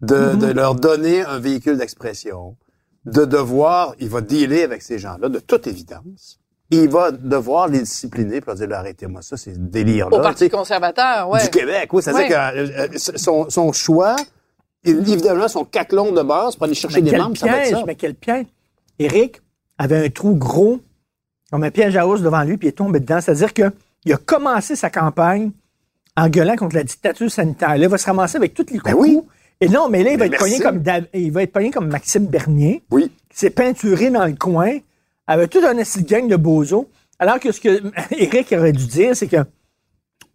de, 0.00 0.34
de 0.36 0.46
leur 0.46 0.74
donner 0.74 1.22
un 1.22 1.38
véhicule 1.38 1.76
d'expression, 1.76 2.56
de 3.04 3.24
devoir, 3.26 3.94
il 3.98 4.08
va 4.08 4.20
dealer 4.22 4.62
avec 4.62 4.80
ces 4.82 4.98
gens-là, 4.98 5.28
de 5.28 5.38
toute 5.38 5.66
évidence. 5.66 6.40
Il 6.70 6.88
va 6.88 7.12
devoir 7.12 7.68
les 7.68 7.80
discipliner 7.80 8.40
pour 8.40 8.54
dire, 8.54 8.68
arrêtez-moi 8.72 9.22
ça, 9.22 9.36
c'est 9.36 9.56
délire-là. 9.70 10.16
Au 10.16 10.20
Parti 10.20 10.48
conservateur, 10.50 11.28
ouais. 11.28 11.42
du 11.42 11.50
Québec. 11.50 11.88
Oui, 11.92 12.02
c'est-à-dire 12.02 12.22
Ouais. 12.22 12.28
que 12.28 12.34
euh, 12.58 12.88
euh, 12.92 12.98
son, 13.16 13.48
son 13.48 13.72
choix, 13.72 14.16
il- 14.84 14.98
évidemment, 15.12 15.46
son 15.48 15.64
caclon 15.64 16.10
de 16.12 16.22
base 16.22 16.56
pour 16.56 16.64
aller 16.64 16.74
chercher 16.74 17.00
Mais 17.00 17.10
des 17.12 17.16
membres, 17.16 17.36
ça 17.36 17.46
va 17.46 17.58
être 17.58 17.62
piège, 17.68 17.78
ça. 17.78 17.84
mais 17.86 17.94
quel 17.94 18.14
piège. 18.14 18.46
Éric 18.98 19.40
avait 19.78 20.06
un 20.06 20.10
trou 20.10 20.34
gros, 20.34 20.80
comme 21.52 21.62
un 21.62 21.70
piège 21.70 21.96
à 21.96 22.06
hausse 22.06 22.22
devant 22.22 22.42
lui, 22.42 22.56
puis 22.56 22.66
il 22.66 22.70
est 22.70 22.72
tombé 22.72 22.98
dedans. 22.98 23.20
C'est-à-dire 23.20 23.54
que 23.54 23.70
il 24.04 24.12
a 24.12 24.16
commencé 24.16 24.74
sa 24.74 24.90
campagne 24.90 25.50
en 26.16 26.28
gueulant 26.28 26.56
contre 26.56 26.74
la 26.76 26.82
dictature 26.84 27.30
sanitaire. 27.30 27.70
Là, 27.70 27.76
il 27.76 27.88
va 27.88 27.98
se 27.98 28.06
ramasser 28.06 28.36
avec 28.38 28.54
tous 28.54 28.66
les 28.72 28.78
coups. 28.78 28.92
Ben 28.92 28.94
oui. 28.98 29.20
Et 29.60 29.68
non, 29.68 29.88
mais 29.88 30.02
là, 30.02 30.12
il 30.12 30.18
va 30.18 30.26
Mais 30.28 30.34
être 30.34 30.38
pogné 30.40 30.58
comme 30.60 30.82
il 31.14 31.30
va 31.32 31.42
être 31.42 31.52
pogné 31.52 31.70
comme 31.70 31.88
Maxime 31.88 32.26
Bernier, 32.26 32.82
Oui. 32.90 33.10
qui 33.30 33.38
s'est 33.38 33.50
peinturé 33.50 34.10
dans 34.10 34.24
le 34.26 34.34
coin, 34.34 34.78
avec 35.26 35.50
tout 35.50 35.60
un 35.66 35.76
assis 35.78 36.02
de 36.02 36.08
gang 36.08 36.28
de 36.28 36.36
bozos. 36.36 36.88
Alors 37.18 37.40
que 37.40 37.50
ce 37.52 37.60
que 37.60 37.82
Éric 38.16 38.52
aurait 38.52 38.72
dû 38.72 38.86
dire, 38.86 39.16
c'est 39.16 39.26
que 39.26 39.44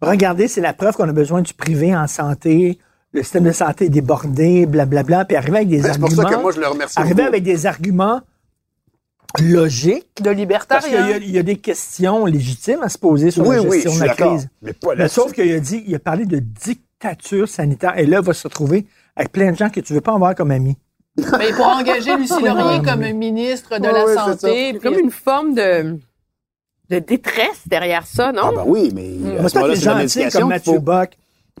regardez, 0.00 0.48
c'est 0.48 0.60
la 0.60 0.72
preuve 0.72 0.94
qu'on 0.96 1.08
a 1.08 1.12
besoin 1.12 1.42
du 1.42 1.54
privé 1.54 1.94
en 1.94 2.06
santé. 2.06 2.78
Le 3.12 3.22
système 3.22 3.44
de 3.44 3.52
santé 3.52 3.84
est 3.86 3.90
débordé, 3.90 4.64
blablabla, 4.66 5.24
puis 5.26 5.36
arriver 5.36 5.56
avec 5.58 5.68
des 5.68 5.80
Ben, 5.82 5.92
C'est 5.92 5.98
pour 5.98 6.08
arguments. 6.08 6.28
ça 6.30 6.34
que 6.36 6.42
moi, 6.42 6.52
je 6.52 6.60
le 6.60 6.66
remercie 6.66 6.98
Arriver 6.98 7.14
beaucoup. 7.14 7.28
avec 7.28 7.42
des 7.42 7.66
arguments 7.66 8.20
logiques. 9.40 10.06
De 10.20 10.24
Parce 10.24 10.34
qu'il 10.34 10.38
y, 10.38 10.40
libertarien. 10.40 11.00
a- 11.06 11.16
il 11.18 11.30
y 11.30 11.38
a 11.38 11.42
des 11.42 11.56
questions 11.56 12.26
légitimes 12.26 12.82
à 12.82 12.88
se 12.88 12.98
poser 12.98 13.30
sur 13.30 13.46
Oui, 13.46 13.56
la 13.56 13.62
oui, 13.62 13.80
gestion 13.82 13.94
de 14.02 14.04
la 14.08 14.14
crise. 14.14 14.48
Mais 14.62 14.72
pas 14.72 14.94
Mais 14.96 15.08
sauf 15.08 15.32
qu'il 15.32 15.50
a 15.52 15.60
dit, 15.60 15.84
il 15.86 15.94
a 15.94 15.98
parlé 15.98 16.24
de 16.26 16.38
dictature 16.38 17.48
sanitaire. 17.48 17.98
Et 17.98 18.06
là, 18.06 18.18
il 18.20 18.24
va 18.24 18.32
se 18.34 18.46
retrouver 18.46 18.86
avec 19.16 19.32
plein 19.32 19.52
de 19.52 19.56
gens 19.56 19.68
que 19.70 19.80
tu 19.80 19.92
veux 19.92 20.00
pas 20.00 20.14
avoir 20.14 20.34
comme 20.34 20.50
amis. 20.50 20.76
Mais 21.38 21.52
pour 21.52 21.66
engager 21.66 22.16
Lucie 22.16 22.42
Laurier 22.42 22.80
comme 22.82 23.00
ministre 23.12 23.78
de 23.78 23.86
Ouais, 23.86 23.92
la 23.92 24.04
ouais. 24.06 24.14
Santé. 24.14 24.70
C'est 24.72 24.78
comme 24.78 24.98
une 24.98 25.10
forme 25.10 25.54
de, 25.54 25.98
de 26.88 26.98
détresse 27.00 27.62
derrière 27.66 28.06
ça, 28.06 28.32
non? 28.32 28.42
Ah 28.46 28.50
ben 28.56 28.64
oui, 28.66 28.90
mais 28.94 29.10
Mais 29.20 29.38
à 29.38 29.48
ce 29.48 29.54
moment-là, 29.58 29.76
c'est 29.76 29.94
médication 29.94 30.40
comme 30.40 30.48
Mathieu 30.48 30.72
faut. 30.74 30.80
Bock. 30.80 31.10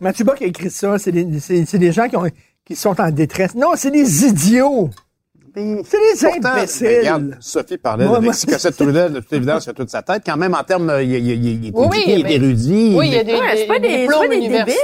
Mathieu 0.00 0.24
Bock 0.24 0.40
a 0.40 0.46
écrit 0.46 0.70
ça. 0.70 0.98
C'est 0.98 1.12
des, 1.12 1.92
gens 1.92 2.08
qui, 2.08 2.16
ont, 2.16 2.26
qui 2.64 2.74
sont 2.76 2.98
en 2.98 3.10
détresse. 3.10 3.54
Non, 3.54 3.72
c'est 3.76 3.90
des 3.90 4.24
idiots. 4.26 4.88
C'est 5.54 5.60
des 5.60 5.82
pourtant, 6.40 6.48
imbéciles. 6.56 6.98
regarde, 7.00 7.36
Sophie 7.40 7.76
parlait 7.76 8.06
Moi, 8.06 8.20
de 8.20 8.24
Alexis 8.24 8.46
Cossette-Trudel, 8.46 9.12
de 9.12 9.20
toute 9.20 9.34
évidence, 9.34 9.66
il 9.66 9.70
a 9.70 9.72
toute 9.74 9.90
sa 9.90 10.00
tête. 10.00 10.22
Quand 10.24 10.38
même, 10.38 10.54
en 10.54 10.64
termes, 10.64 10.88
euh, 10.88 11.02
il, 11.02 11.12
il, 11.12 11.26
il, 11.28 11.64
il 11.64 11.68
est 11.68 11.72
Oui, 11.74 11.86
éduqué, 11.98 12.18
il 12.20 12.26
est 12.26 12.34
érudit. 12.36 12.94
Oui, 12.96 13.08
il 13.08 13.12
y 13.12 13.18
a 13.18 13.24
des, 13.24 13.34
Ouais, 13.34 13.40
c'est 13.50 13.56
des- 13.60 13.66
pas 13.66 13.78
des 13.78 14.06
pas 14.06 14.28
des 14.28 14.40
débiles, 14.48 14.74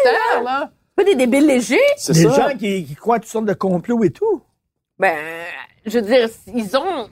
là. 0.44 0.70
Pas 0.94 1.04
des 1.04 1.14
débiles 1.14 1.46
légers. 1.46 1.78
C'est 1.96 2.12
Des 2.12 2.24
ça. 2.24 2.50
gens 2.50 2.56
qui, 2.58 2.84
qui 2.84 2.94
croient 2.96 3.16
à 3.16 3.18
toutes 3.20 3.30
sortes 3.30 3.46
de 3.46 3.54
complots 3.54 4.04
et 4.04 4.10
tout. 4.10 4.42
Ben, 4.98 5.16
je 5.86 5.98
veux 5.98 6.04
dire, 6.04 6.28
ils 6.54 6.76
ont. 6.76 7.08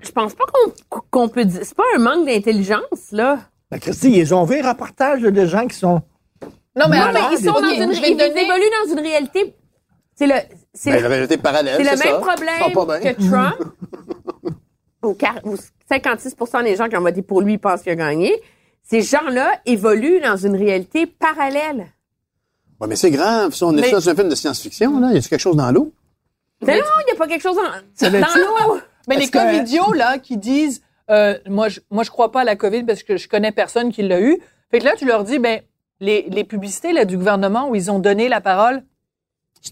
Je 0.00 0.10
pense 0.12 0.34
pas 0.34 0.44
qu'on 0.90 1.00
qu'on 1.10 1.28
peut 1.28 1.44
dire. 1.44 1.60
C'est 1.64 1.74
pas 1.76 1.82
un 1.96 1.98
manque 1.98 2.26
d'intelligence, 2.26 3.10
là. 3.12 3.38
La 3.70 3.78
Christy, 3.78 4.10
ils 4.16 4.34
ont 4.34 4.44
vu 4.44 4.60
un 4.60 4.68
reportage 4.70 5.20
là, 5.20 5.30
de 5.30 5.44
gens 5.44 5.66
qui 5.66 5.76
sont. 5.76 6.00
Non, 6.76 6.86
mais, 6.88 6.98
Non, 6.98 7.02
attends, 7.06 7.30
mais 7.30 7.36
Ils 7.38 7.44
sont 7.44 7.52
dans 7.52 7.68
une. 7.68 7.92
Ils 7.92 8.16
donner- 8.16 8.42
évoluent 8.42 8.72
dans 8.86 8.92
une 8.92 9.00
réalité. 9.00 9.54
C'est 10.14 10.26
le. 10.26 10.34
C'est 10.72 10.92
Ben, 10.92 11.26
le- 11.28 11.36
parallèle, 11.38 11.82
même 11.84 11.96
ça. 11.96 12.18
Problème 12.70 13.02
que 13.02 13.28
Trump. 13.28 13.56
ou 15.44 15.56
56% 15.90 16.62
des 16.64 16.76
gens 16.76 16.88
qui 16.88 16.96
ont 16.96 17.00
voté 17.00 17.22
pour 17.22 17.40
lui 17.40 17.58
pensent 17.58 17.82
qu'il 17.82 17.92
a 17.92 17.96
gagné. 17.96 18.40
Ces 18.82 19.02
gens-là 19.02 19.60
évoluent 19.66 20.20
dans 20.20 20.36
une 20.36 20.56
réalité 20.56 21.06
parallèle. 21.06 21.88
Ouais, 22.80 22.86
mais 22.88 22.96
c'est 22.96 23.10
grave. 23.10 23.54
On 23.62 23.76
est 23.76 23.80
Mais- 23.80 23.90
dans 23.90 24.08
un 24.08 24.14
film 24.14 24.28
de 24.28 24.34
science-fiction, 24.34 25.00
là. 25.00 25.12
Y 25.12 25.18
a 25.18 25.20
quelque 25.20 25.38
chose 25.40 25.56
dans 25.56 25.70
l'eau? 25.72 25.92
Mais 26.66 26.76
non, 26.78 26.84
il 27.02 27.04
n'y 27.06 27.12
a 27.12 27.14
pas 27.16 27.26
quelque 27.28 27.42
chose 27.42 27.56
dans, 27.56 28.10
l'eau. 28.10 28.80
Mais 29.06 29.16
les 29.16 29.28
que- 29.28 29.38
covidios, 29.38 29.92
là, 29.92 30.18
qui 30.18 30.36
disent, 30.36 30.82
euh, 31.10 31.38
moi, 31.46 31.68
je, 31.68 31.80
moi, 31.90 32.04
je 32.04 32.10
crois 32.10 32.32
pas 32.32 32.40
à 32.40 32.44
la 32.44 32.56
COVID 32.56 32.82
parce 32.84 33.02
que 33.02 33.16
je 33.16 33.28
connais 33.28 33.52
personne 33.52 33.92
qui 33.92 34.02
l'a 34.02 34.20
eu. 34.20 34.38
Fait 34.70 34.80
que 34.80 34.84
là, 34.84 34.94
tu 34.96 35.06
leur 35.06 35.24
dis, 35.24 35.38
ben, 35.38 35.60
les, 36.00 36.26
les 36.28 36.44
publicités, 36.44 36.92
là, 36.92 37.04
du 37.04 37.16
gouvernement 37.16 37.68
où 37.68 37.74
ils 37.74 37.90
ont 37.90 37.98
donné 37.98 38.28
la 38.28 38.40
parole 38.40 38.82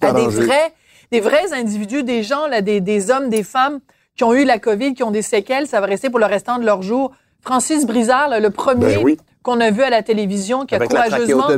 à 0.01 0.12
des 0.12 0.26
vrais, 0.26 0.72
des 1.12 1.20
vrais 1.20 1.53
individus, 1.53 2.03
des 2.03 2.22
gens, 2.22 2.47
là, 2.47 2.61
des, 2.62 2.80
des 2.80 3.11
hommes, 3.11 3.28
des 3.28 3.43
femmes 3.43 3.80
qui 4.16 4.24
ont 4.24 4.32
eu 4.32 4.45
la 4.45 4.59
COVID, 4.59 4.95
qui 4.95 5.03
ont 5.03 5.11
des 5.11 5.22
séquelles, 5.22 5.66
ça 5.66 5.80
va 5.80 5.87
rester 5.87 6.09
pour 6.09 6.18
le 6.18 6.26
restant 6.26 6.59
de 6.59 6.64
leur 6.64 6.82
jour. 6.82 7.12
Francis 7.43 7.87
Brizard, 7.87 8.28
là, 8.28 8.41
le 8.41 8.51
premier 8.51 8.97
Ben 8.97 9.05
oui. 9.05 9.18
qu'on 9.43 9.61
a 9.61 9.70
vu 9.70 9.82
à 9.82 9.91
la 9.91 10.03
télévision, 10.03 10.64
qui 10.64 10.74
Avec 10.74 10.93
a 10.93 11.05
courageusement 11.05 11.49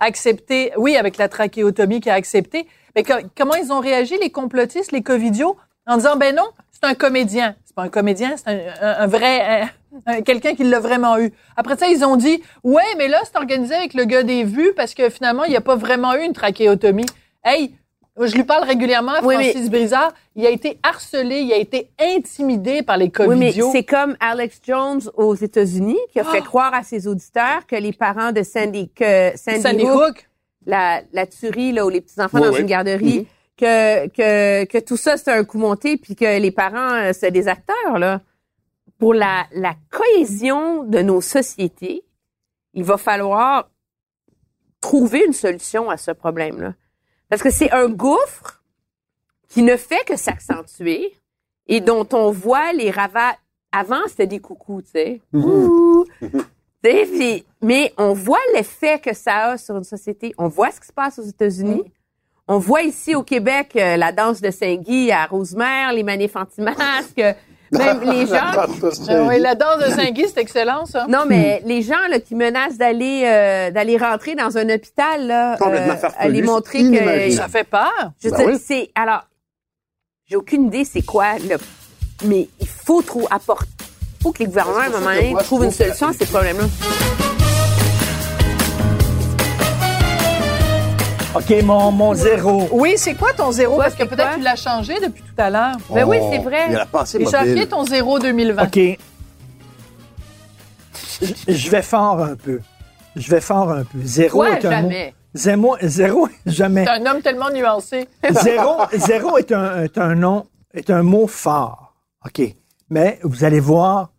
accepté, 0.00 0.72
oui, 0.76 0.96
avec 0.96 1.18
la 1.18 1.28
trachéotomie 1.28 2.00
qui 2.00 2.10
a 2.10 2.14
accepté. 2.14 2.66
Mais 2.96 3.04
comment 3.36 3.54
ils 3.54 3.70
ont 3.72 3.80
réagi, 3.80 4.16
les 4.20 4.30
complotistes, 4.30 4.90
les 4.90 5.02
covidios, 5.02 5.56
en 5.86 5.96
disant, 5.98 6.16
ben 6.16 6.34
non, 6.34 6.46
c'est 6.72 6.84
un 6.84 6.94
comédien. 6.94 7.54
C'est 7.64 7.74
pas 7.76 7.82
un 7.82 7.88
comédien, 7.88 8.34
c'est 8.36 8.48
un, 8.50 8.58
un- 8.88 8.96
un 9.04 9.06
vrai, 9.06 9.62
un- 9.62 9.68
un- 10.14 10.22
quelqu'un 10.22 10.54
qui 10.54 10.64
l'a 10.64 10.80
vraiment 10.80 11.18
eu. 11.18 11.30
Après 11.56 11.76
ça, 11.76 11.86
ils 11.88 12.04
ont 12.04 12.16
dit, 12.16 12.42
ouais, 12.64 12.82
mais 12.98 13.06
là, 13.08 13.18
c'est 13.24 13.36
organisé 13.36 13.74
avec 13.74 13.94
le 13.94 14.04
gars 14.04 14.22
des 14.22 14.42
vues 14.44 14.72
parce 14.74 14.94
que 14.94 15.10
finalement, 15.10 15.44
il 15.44 15.50
n'y 15.50 15.56
a 15.56 15.60
pas 15.60 15.76
vraiment 15.76 16.14
eu 16.14 16.22
une 16.22 16.32
trachéotomie. 16.32 17.06
Hey, 17.44 17.74
je 18.18 18.34
lui 18.34 18.44
parle 18.44 18.64
régulièrement 18.64 19.12
à 19.12 19.22
Oui, 19.22 19.34
Francis 19.34 19.68
Brizard. 19.70 20.12
Il 20.34 20.46
a 20.46 20.50
été 20.50 20.78
harcelé, 20.82 21.40
il 21.40 21.52
a 21.52 21.56
été 21.56 21.90
intimidé 22.00 22.82
par 22.82 22.96
les 22.96 23.12
Oui, 23.18 23.26
mais 23.36 23.46
covidios. 23.52 23.70
c'est 23.72 23.84
comme 23.84 24.16
Alex 24.20 24.58
Jones 24.66 25.02
aux 25.16 25.34
États-Unis 25.34 25.98
qui 26.12 26.18
a 26.20 26.24
fait 26.24 26.38
Ah! 26.40 26.46
croire 26.46 26.72
à 26.74 26.82
ses 26.82 27.06
auditeurs 27.06 27.66
que 27.68 27.76
les 27.76 27.92
parents 27.92 28.32
de 28.32 28.42
Sandy, 28.42 28.88
que 28.94 29.32
Sandy, 29.36 29.60
Sandy 29.60 29.84
Hook, 29.84 30.08
Hook. 30.08 30.28
La, 30.66 31.02
la 31.12 31.26
tuerie 31.26 31.72
là 31.72 31.86
où 31.86 31.88
les 31.88 32.00
petits 32.00 32.20
enfants 32.20 32.38
Oui, 32.40 32.50
dans 32.50 32.56
une 32.56 32.66
garderie, 32.66 33.26
que, 33.56 34.08
que 34.08 34.64
que 34.64 34.78
tout 34.78 34.96
ça 34.96 35.16
c'était 35.16 35.32
un 35.32 35.44
coup 35.44 35.58
monté 35.58 35.96
puis 35.96 36.14
que 36.14 36.38
les 36.38 36.50
parents 36.50 37.12
c'est 37.12 37.30
des 37.30 37.48
acteurs 37.48 37.98
là. 37.98 38.20
Pour 38.98 39.14
la 39.14 39.46
la 39.52 39.74
cohésion 39.90 40.84
de 40.84 41.00
nos 41.00 41.20
sociétés, 41.20 42.04
il 42.74 42.84
va 42.84 42.96
falloir 42.98 43.70
trouver 44.80 45.24
une 45.26 45.32
solution 45.32 45.88
à 45.90 45.96
ce 45.96 46.10
problème 46.10 46.60
là. 46.60 46.74
Parce 47.28 47.42
que 47.42 47.50
c'est 47.50 47.72
un 47.72 47.88
gouffre 47.88 48.62
qui 49.48 49.62
ne 49.62 49.76
fait 49.76 50.04
que 50.06 50.16
s'accentuer 50.16 51.14
et 51.66 51.80
dont 51.80 52.06
on 52.12 52.30
voit 52.30 52.72
les 52.72 52.90
ravages. 52.90 53.36
Avant, 53.72 54.00
c'était 54.06 54.26
des 54.26 54.38
coucous, 54.38 54.82
tu 54.82 54.90
sais. 54.92 55.20
Tu 55.32 55.40
sais, 55.40 56.38
puis- 57.04 57.44
mais 57.62 57.92
on 57.98 58.12
voit 58.12 58.38
l'effet 58.54 58.98
que 58.98 59.14
ça 59.14 59.36
a 59.52 59.58
sur 59.58 59.76
une 59.76 59.84
société. 59.84 60.34
On 60.38 60.48
voit 60.48 60.70
ce 60.70 60.80
qui 60.80 60.86
se 60.86 60.92
passe 60.92 61.18
aux 61.18 61.24
États-Unis. 61.24 61.82
On 62.48 62.58
voit 62.58 62.82
ici 62.82 63.14
au 63.14 63.22
Québec 63.24 63.72
euh, 63.76 63.96
la 63.96 64.12
danse 64.12 64.40
de 64.40 64.50
Saint-Guy 64.50 65.10
à 65.10 65.26
Rosemère, 65.26 65.92
les 65.92 66.04
manifs 66.04 66.36
anti-masques, 66.36 67.18
euh, 67.18 67.32
même 67.72 68.00
les 68.02 68.24
gens. 68.26 68.36
Ah 68.54 68.66
oui, 69.26 69.40
la 69.40 69.56
danse 69.56 69.78
de 69.84 69.90
Saint-Guy, 69.90 70.26
c'est 70.32 70.40
excellent, 70.42 70.86
ça. 70.86 71.06
Non, 71.08 71.24
mais 71.26 71.60
les 71.64 71.82
gens 71.82 72.06
là, 72.08 72.20
qui 72.20 72.36
menacent 72.36 72.76
d'aller 72.78 73.22
euh, 73.26 73.70
d'aller 73.72 73.96
rentrer 73.96 74.36
dans 74.36 74.56
un 74.56 74.68
hôpital, 74.70 75.26
là, 75.26 75.56
euh, 75.60 75.96
aller 76.18 76.42
montrer 76.42 76.82
que 76.88 77.30
Ça 77.32 77.48
fait 77.48 77.64
peur. 77.64 78.12
je 78.22 78.30
Ben 78.30 78.36
sais, 78.36 78.46
oui. 78.46 78.58
c'est 78.64 78.90
alors 78.94 79.26
j'ai 80.28 80.36
aucune 80.36 80.66
idée 80.66 80.84
c'est 80.84 81.02
quoi 81.02 81.34
mais 82.24 82.48
il 82.60 82.66
faut 82.68 83.02
trop 83.02 83.26
apporter 83.30 83.68
faut 84.26 84.32
que 84.32 84.38
les 84.40 84.46
gouvernements 84.46 84.78
à 84.78 84.86
un 84.86 84.88
moment 84.88 85.14
donné 85.14 85.34
trouvent 85.44 85.64
une 85.64 85.70
solution 85.70 86.08
à 86.08 86.12
ces 86.12 86.26
problèmes-là. 86.26 86.64
OK, 91.36 91.62
mon, 91.62 91.92
mon 91.92 92.14
zéro. 92.14 92.66
Oui, 92.72 92.94
c'est 92.96 93.14
quoi 93.14 93.32
ton 93.34 93.52
zéro? 93.52 93.74
Toi, 93.76 93.84
Parce 93.84 93.94
que 93.94 94.02
c'est 94.02 94.08
peut-être 94.08 94.28
quoi? 94.30 94.36
tu 94.38 94.42
l'as 94.42 94.56
changé 94.56 94.94
depuis 94.94 95.22
tout 95.22 95.34
à 95.40 95.48
l'heure. 95.50 95.76
Ben 95.90 96.04
oui, 96.08 96.16
Oh, 96.20 96.30
c'est 96.32 96.38
vrai. 96.40 96.66
Il 96.70 96.76
a 96.76 96.86
qui 97.04 97.16
est 97.22 97.46
mobile. 97.46 97.68
ton 97.68 97.84
zéro 97.84 98.18
2020? 98.18 98.64
OK. 98.64 98.98
Je- 101.22 101.52
Je 101.52 101.70
vais 101.70 101.82
fort 101.82 102.20
un 102.20 102.34
peu. 102.34 102.60
Je 103.14 103.30
vais 103.30 103.40
fort 103.40 103.70
un 103.70 103.84
peu. 103.84 103.98
Zéro 104.02 104.42
est 104.44 104.64
un 104.64 104.82
mot. 104.82 104.90
jamais. 104.90 105.14
Zéro, 105.34 105.76
zéro, 105.82 106.28
jamais. 106.46 106.84
T'es 106.84 106.90
un 106.90 107.06
homme 107.06 107.22
tellement 107.22 107.50
nuancé. 107.50 108.08
zéro, 108.42 108.78
zéro 108.94 109.36
est 109.38 109.52
un, 109.52 109.84
est 109.84 109.98
un 109.98 110.14
nom, 110.16 110.46
est 110.74 110.90
un 110.90 111.02
mot 111.04 111.26
fort. 111.28 111.94
OK. 112.24 112.42
Mais 112.88 113.20
vous 113.22 113.44
allez 113.44 113.60
voir. 113.60 114.10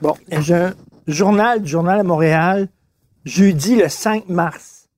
Bon, 0.00 0.16
j'ai 0.30 0.54
un 0.54 0.74
journal 1.06 1.60
du 1.62 1.70
Journal 1.70 2.00
à 2.00 2.02
Montréal, 2.02 2.68
jeudi 3.24 3.76
le 3.76 3.88
5 3.88 4.28
mars. 4.28 4.88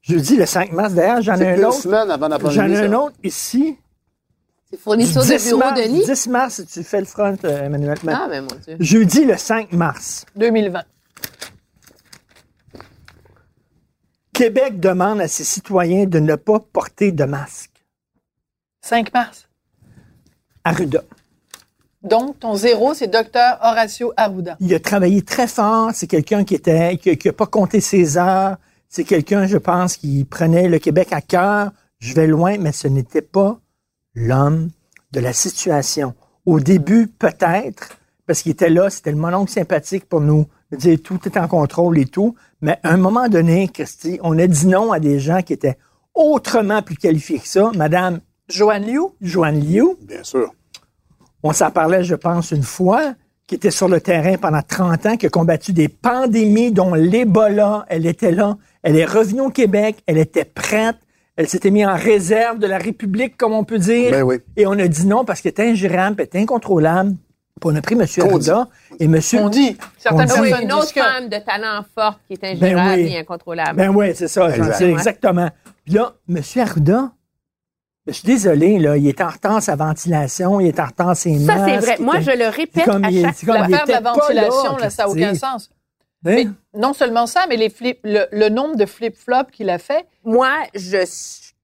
Jeudi 0.00 0.36
le 0.36 0.46
5 0.46 0.72
mars. 0.72 0.94
D'ailleurs, 0.94 1.22
j'en 1.22 1.36
ai 1.36 1.52
un 1.52 1.56
deux 1.56 1.64
autre. 1.64 1.80
semaines 1.82 2.10
avant 2.10 2.28
la 2.28 2.38
J'en 2.50 2.66
ai 2.68 2.76
un 2.78 2.92
autre 2.94 3.16
ici. 3.22 3.76
C'est 4.70 4.78
fourniture 4.80 5.22
de 5.22 5.28
10 5.28 5.44
bureau 5.48 5.58
mars, 5.58 5.80
de 5.80 5.86
nid. 5.88 6.04
10 6.04 6.26
mars, 6.28 6.62
tu 6.72 6.82
fais 6.82 7.00
le 7.00 7.06
front, 7.06 7.36
euh, 7.44 7.64
Emmanuel. 7.66 7.98
Ah, 8.08 8.26
mais 8.28 8.40
mon 8.40 8.48
Dieu. 8.66 8.76
Jeudi 8.80 9.24
le 9.24 9.36
5 9.36 9.72
mars. 9.72 10.24
2020. 10.36 10.82
Québec 14.32 14.80
demande 14.80 15.20
à 15.20 15.28
ses 15.28 15.44
citoyens 15.44 16.06
de 16.06 16.18
ne 16.18 16.34
pas 16.34 16.60
porter 16.60 17.12
de 17.12 17.24
masque. 17.24 17.70
5 18.82 19.12
mars. 19.12 19.48
Arruda. 20.64 21.02
Donc, 22.04 22.38
ton 22.38 22.54
zéro, 22.54 22.92
c'est 22.92 23.06
docteur 23.06 23.58
Horacio 23.62 24.12
Arruda. 24.16 24.56
Il 24.60 24.74
a 24.74 24.78
travaillé 24.78 25.22
très 25.22 25.48
fort. 25.48 25.90
C'est 25.94 26.06
quelqu'un 26.06 26.44
qui 26.44 26.54
était, 26.54 26.98
qui, 26.98 27.16
qui 27.16 27.28
a 27.30 27.32
pas 27.32 27.46
compté 27.46 27.80
ses 27.80 28.18
heures. 28.18 28.56
C'est 28.88 29.04
quelqu'un, 29.04 29.46
je 29.46 29.56
pense, 29.56 29.96
qui 29.96 30.24
prenait 30.24 30.68
le 30.68 30.78
Québec 30.78 31.08
à 31.12 31.20
cœur. 31.20 31.70
Je 31.98 32.14
vais 32.14 32.26
loin, 32.26 32.58
mais 32.58 32.72
ce 32.72 32.88
n'était 32.88 33.22
pas 33.22 33.58
l'homme 34.14 34.70
de 35.12 35.20
la 35.20 35.32
situation. 35.32 36.14
Au 36.44 36.60
début, 36.60 37.06
peut-être, 37.06 37.96
parce 38.26 38.42
qu'il 38.42 38.52
était 38.52 38.68
là, 38.68 38.90
c'était 38.90 39.10
le 39.10 39.16
mononcle 39.16 39.50
sympathique 39.50 40.06
pour 40.06 40.20
nous 40.20 40.46
dire 40.72 40.98
tout 41.02 41.20
est 41.24 41.38
en 41.38 41.48
contrôle 41.48 41.98
et 41.98 42.06
tout. 42.06 42.34
Mais 42.60 42.78
à 42.82 42.90
un 42.90 42.96
moment 42.96 43.28
donné, 43.28 43.68
Christy, 43.68 44.18
on 44.22 44.38
a 44.38 44.46
dit 44.46 44.66
non 44.66 44.92
à 44.92 45.00
des 45.00 45.18
gens 45.18 45.40
qui 45.42 45.54
étaient 45.54 45.78
autrement 46.14 46.82
plus 46.82 46.96
qualifiés 46.96 47.38
que 47.38 47.48
ça. 47.48 47.70
Madame 47.74 48.20
Joanne 48.48 48.86
Liu. 48.86 49.00
Joanne 49.20 49.60
Liu, 49.60 49.96
Bien 50.02 50.22
sûr. 50.22 50.52
On 51.44 51.52
s'en 51.52 51.70
parlait, 51.70 52.02
je 52.02 52.14
pense, 52.16 52.50
une 52.50 52.62
fois, 52.64 53.14
qui 53.46 53.54
était 53.54 53.70
sur 53.70 53.86
le 53.88 54.00
terrain 54.00 54.36
pendant 54.38 54.62
30 54.62 55.06
ans, 55.06 55.16
qui 55.16 55.26
a 55.26 55.28
combattu 55.28 55.72
des 55.72 55.88
pandémies, 55.88 56.72
dont 56.72 56.94
l'Ebola. 56.94 57.84
Elle 57.88 58.06
était 58.06 58.32
là. 58.32 58.56
Elle 58.82 58.96
est 58.96 59.04
revenue 59.04 59.42
au 59.42 59.50
Québec. 59.50 59.96
Elle 60.06 60.18
était 60.18 60.44
prête. 60.46 60.96
Elle 61.36 61.48
s'était 61.48 61.70
mise 61.70 61.86
en 61.86 61.96
réserve 61.96 62.58
de 62.58 62.66
la 62.66 62.78
République, 62.78 63.36
comme 63.36 63.52
on 63.52 63.64
peut 63.64 63.78
dire. 63.78 64.10
Ben 64.12 64.22
oui. 64.22 64.36
Et 64.56 64.66
on 64.66 64.72
a 64.72 64.88
dit 64.88 65.06
non 65.06 65.24
parce 65.24 65.40
qu'elle 65.40 65.50
était 65.50 65.68
ingérable, 65.68 66.16
elle 66.18 66.24
était 66.26 66.38
incontrôlable. 66.38 67.14
Puis 67.60 67.70
on 67.70 67.76
a 67.76 67.80
pris 67.82 67.94
M. 67.94 68.06
Arruda 68.18 68.68
et 68.98 69.04
M. 69.04 69.20
On 69.34 69.48
dit. 69.48 69.76
Certaines 69.98 70.20
On 70.22 70.24
dit. 70.42 70.48
personnes 70.50 70.64
Une 70.64 70.72
autre 70.72 70.92
que- 70.94 71.00
femme 71.00 71.28
de 71.28 71.36
talent 71.38 71.84
forte 71.94 72.20
qui 72.26 72.34
est 72.34 72.44
ingérable 72.44 72.88
Ben 72.88 73.04
oui. 73.04 73.12
et 73.12 73.18
incontrôlable. 73.18 73.76
Ben 73.76 73.94
oui, 73.94 74.06
c'est 74.14 74.28
ça. 74.28 74.48
Exact. 74.48 74.74
C'est 74.78 74.90
exactement. 74.90 75.50
Puis 75.84 75.94
là, 75.94 76.14
M. 76.28 76.40
Arruda, 76.56 77.12
je 78.06 78.12
suis 78.12 78.26
désolé, 78.26 78.78
là, 78.78 78.96
il 78.96 79.06
est 79.08 79.20
en 79.20 79.28
retard 79.28 79.62
sa 79.62 79.76
ventilation, 79.76 80.60
il 80.60 80.68
est 80.68 80.80
en 80.80 80.86
retard 80.86 81.16
ses 81.16 81.38
masques. 81.38 81.58
ça, 81.58 81.66
c'est 81.66 81.78
vrai. 81.78 81.96
Moi, 82.00 82.20
je 82.20 82.30
le 82.32 82.48
répète 82.48 82.84
comme 82.84 83.04
à 83.04 83.10
il 83.10 83.18
est- 83.18 83.22
chaque 83.22 83.34
c'est 83.36 83.46
comme 83.46 83.56
fois. 83.56 83.68
L'affaire 83.68 83.86
de 83.86 83.92
la 84.04 84.12
ventilation, 84.12 84.76
là, 84.76 84.90
ça 84.90 85.04
n'a 85.04 85.08
aucun 85.10 85.34
sens. 85.34 85.70
Hein? 85.72 85.74
Mais 86.22 86.46
non 86.74 86.92
seulement 86.92 87.26
ça, 87.26 87.46
mais 87.48 87.56
les 87.56 87.70
flip, 87.70 87.98
le, 88.04 88.26
le 88.32 88.48
nombre 88.48 88.76
de 88.76 88.86
flip-flops 88.86 89.50
qu'il 89.52 89.68
a 89.70 89.78
fait. 89.78 90.06
Moi, 90.24 90.50
je 90.74 90.98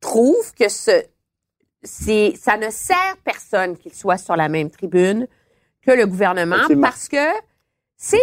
trouve 0.01 0.53
que 0.55 0.69
ce, 0.69 1.03
c'est, 1.83 2.35
ça 2.39 2.57
ne 2.59 2.69
sert 2.71 3.17
personne 3.25 3.77
qu'il 3.77 3.95
soit 3.95 4.19
sur 4.19 4.37
la 4.37 4.49
même 4.49 4.71
tribune 4.71 5.27
que 5.83 5.91
le 5.93 6.07
gouvernement 6.07 6.57
parce 6.83 7.09
que 7.09 7.27
c'est 7.97 8.19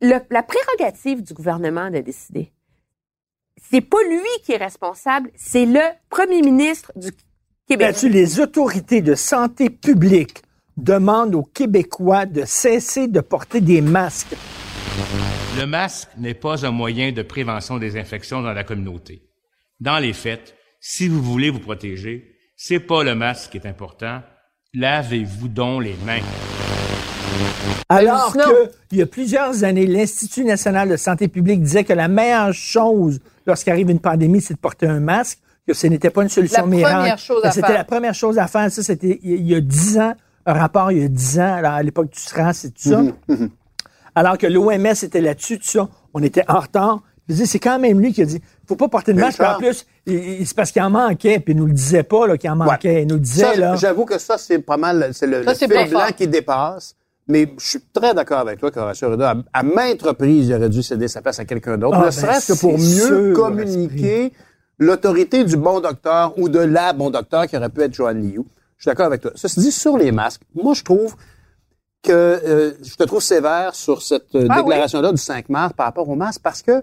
le- 0.00 0.20
la 0.30 0.42
prérogative 0.44 1.22
du 1.22 1.34
gouvernement 1.34 1.90
de 1.90 1.98
décider. 1.98 2.52
C'est 3.60 3.80
pas 3.80 4.02
lui 4.08 4.20
qui 4.44 4.52
est 4.52 4.56
responsable, 4.56 5.30
c'est 5.36 5.66
le 5.66 5.80
premier 6.08 6.40
ministre 6.42 6.92
du 6.96 7.10
Québec. 7.70 7.86
Là-dessus, 7.86 8.08
les 8.08 8.40
autorités 8.40 9.00
de 9.00 9.14
santé 9.14 9.70
publique 9.70 10.42
demandent 10.76 11.36
aux 11.36 11.44
Québécois 11.44 12.26
de 12.26 12.44
cesser 12.44 13.06
de 13.06 13.20
porter 13.20 13.60
des 13.60 13.80
masques. 13.80 14.34
Le 15.56 15.66
masque 15.66 16.08
n'est 16.18 16.34
pas 16.34 16.66
un 16.66 16.72
moyen 16.72 17.12
de 17.12 17.22
prévention 17.22 17.78
des 17.78 17.96
infections 17.96 18.42
dans 18.42 18.52
la 18.52 18.64
communauté. 18.64 19.22
Dans 19.78 20.00
les 20.00 20.12
faits, 20.12 20.56
si 20.80 21.06
vous 21.06 21.22
voulez 21.22 21.50
vous 21.50 21.60
protéger, 21.60 22.34
c'est 22.56 22.80
pas 22.80 23.04
le 23.04 23.14
masque 23.14 23.52
qui 23.52 23.58
est 23.58 23.66
important. 23.66 24.20
Lavez-vous 24.74 25.46
donc 25.46 25.84
les 25.84 25.94
mains. 26.04 26.22
Alors 27.88 28.32
sinon- 28.32 28.44
que, 28.46 28.70
il 28.90 28.98
y 28.98 29.02
a 29.02 29.06
plusieurs 29.06 29.62
années, 29.62 29.86
l'Institut 29.86 30.44
national 30.44 30.88
de 30.88 30.96
santé 30.96 31.28
publique 31.28 31.62
disait 31.62 31.84
que 31.84 31.92
la 31.92 32.08
meilleure 32.08 32.52
chose 32.52 33.20
lorsqu'arrive 33.46 33.90
une 33.90 34.00
pandémie, 34.00 34.40
c'est 34.40 34.54
de 34.54 34.58
porter 34.58 34.86
un 34.86 35.00
masque, 35.00 35.38
que 35.72 35.76
ce 35.78 35.86
n'était 35.86 36.10
pas 36.10 36.22
une 36.22 36.28
solution 36.28 36.62
La 36.62 36.66
miracle. 36.76 37.22
C'était 37.52 37.72
la 37.72 37.84
première 37.84 38.14
chose 38.14 38.38
à 38.38 38.46
faire. 38.46 38.70
Ça, 38.70 38.82
c'était 38.82 39.20
il 39.22 39.46
y 39.46 39.54
a 39.54 39.60
dix 39.60 39.98
ans, 39.98 40.14
un 40.46 40.52
rapport 40.54 40.90
il 40.92 41.02
y 41.02 41.04
a 41.04 41.08
dix 41.08 41.38
ans, 41.38 41.54
alors, 41.54 41.72
à 41.72 41.82
l'époque 41.82 42.10
du 42.10 42.18
SRAS 42.18 42.64
et 42.64 42.70
tout 42.70 42.88
ça. 42.90 43.02
Alors 44.14 44.36
que 44.38 44.46
l'OMS 44.46 44.86
était 45.02 45.20
là-dessus, 45.20 45.58
tout 45.58 45.68
ça. 45.68 45.88
On 46.14 46.22
était 46.22 46.44
en 46.48 46.60
retard. 46.60 47.02
Je 47.28 47.34
dis, 47.34 47.46
c'est 47.46 47.60
quand 47.60 47.78
même 47.78 48.00
lui 48.00 48.12
qui 48.12 48.22
a 48.22 48.24
dit, 48.24 48.40
faut 48.66 48.74
pas 48.74 48.88
porter 48.88 49.12
de 49.12 49.20
masque. 49.20 49.38
Puis 49.38 49.46
En 49.46 49.58
plus, 49.58 49.86
c'est 50.06 50.56
parce 50.56 50.72
qu'il 50.72 50.82
en 50.82 50.90
manquait, 50.90 51.38
puis 51.38 51.54
il 51.54 51.56
nous 51.56 51.66
le 51.66 51.72
disait 51.72 52.02
pas, 52.02 52.26
là, 52.26 52.36
qu'il 52.36 52.50
en 52.50 52.56
manquait. 52.56 53.02
Il 53.02 53.06
nous 53.08 53.14
le 53.14 53.20
disait, 53.20 53.54
Ça, 53.54 53.56
là. 53.56 53.76
J'avoue 53.76 54.04
que 54.04 54.18
ça, 54.18 54.36
c'est 54.36 54.58
pas 54.58 54.76
mal, 54.76 55.10
c'est 55.12 55.28
le, 55.28 55.44
Ça, 55.44 55.52
le 55.52 55.56
fil 55.56 55.68
blanc 55.68 55.86
fort. 55.86 56.14
qui 56.16 56.26
dépasse. 56.26 56.96
Mais 57.28 57.54
je 57.60 57.64
suis 57.64 57.80
très 57.92 58.12
d'accord 58.12 58.40
avec 58.40 58.58
toi 58.58 58.72
qu'Horacio 58.72 59.06
Arruda, 59.06 59.30
à, 59.52 59.60
à 59.60 59.62
maintes 59.62 60.02
reprises, 60.02 60.48
il 60.48 60.54
aurait 60.54 60.68
dû 60.68 60.82
céder 60.82 61.06
sa 61.06 61.22
place 61.22 61.38
à 61.38 61.44
quelqu'un 61.44 61.78
d'autre, 61.78 61.94
Ah, 61.96 62.00
ne 62.00 62.04
ben, 62.06 62.10
serait-ce 62.10 62.52
que 62.54 62.58
pour 62.58 62.72
mieux 62.72 62.78
sûr, 63.06 63.32
communiquer 63.34 64.32
l'autorité 64.80 65.44
du 65.44 65.56
bon 65.56 65.78
docteur 65.80 66.32
ou 66.38 66.48
de 66.48 66.58
la 66.58 66.92
bon 66.92 67.10
docteur 67.10 67.46
qui 67.46 67.56
aurait 67.56 67.68
pu 67.68 67.82
être 67.82 67.94
Joanne 67.94 68.22
Liu. 68.22 68.42
Je 68.78 68.82
suis 68.84 68.88
d'accord 68.88 69.06
avec 69.06 69.20
toi. 69.20 69.30
Ceci 69.36 69.60
dit, 69.60 69.70
sur 69.72 69.96
les 69.98 70.10
masques, 70.10 70.40
moi, 70.54 70.74
je 70.74 70.82
trouve 70.82 71.14
que 72.02 72.10
euh, 72.12 72.72
je 72.82 72.94
te 72.96 73.04
trouve 73.04 73.20
sévère 73.22 73.74
sur 73.74 74.00
cette 74.00 74.34
euh, 74.34 74.46
Ah 74.48 74.56
oui? 74.56 74.64
déclaration-là 74.64 75.12
du 75.12 75.18
5 75.18 75.50
mars 75.50 75.74
par 75.76 75.84
rapport 75.86 76.08
aux 76.08 76.14
masques 76.16 76.40
parce 76.42 76.62
que 76.62 76.82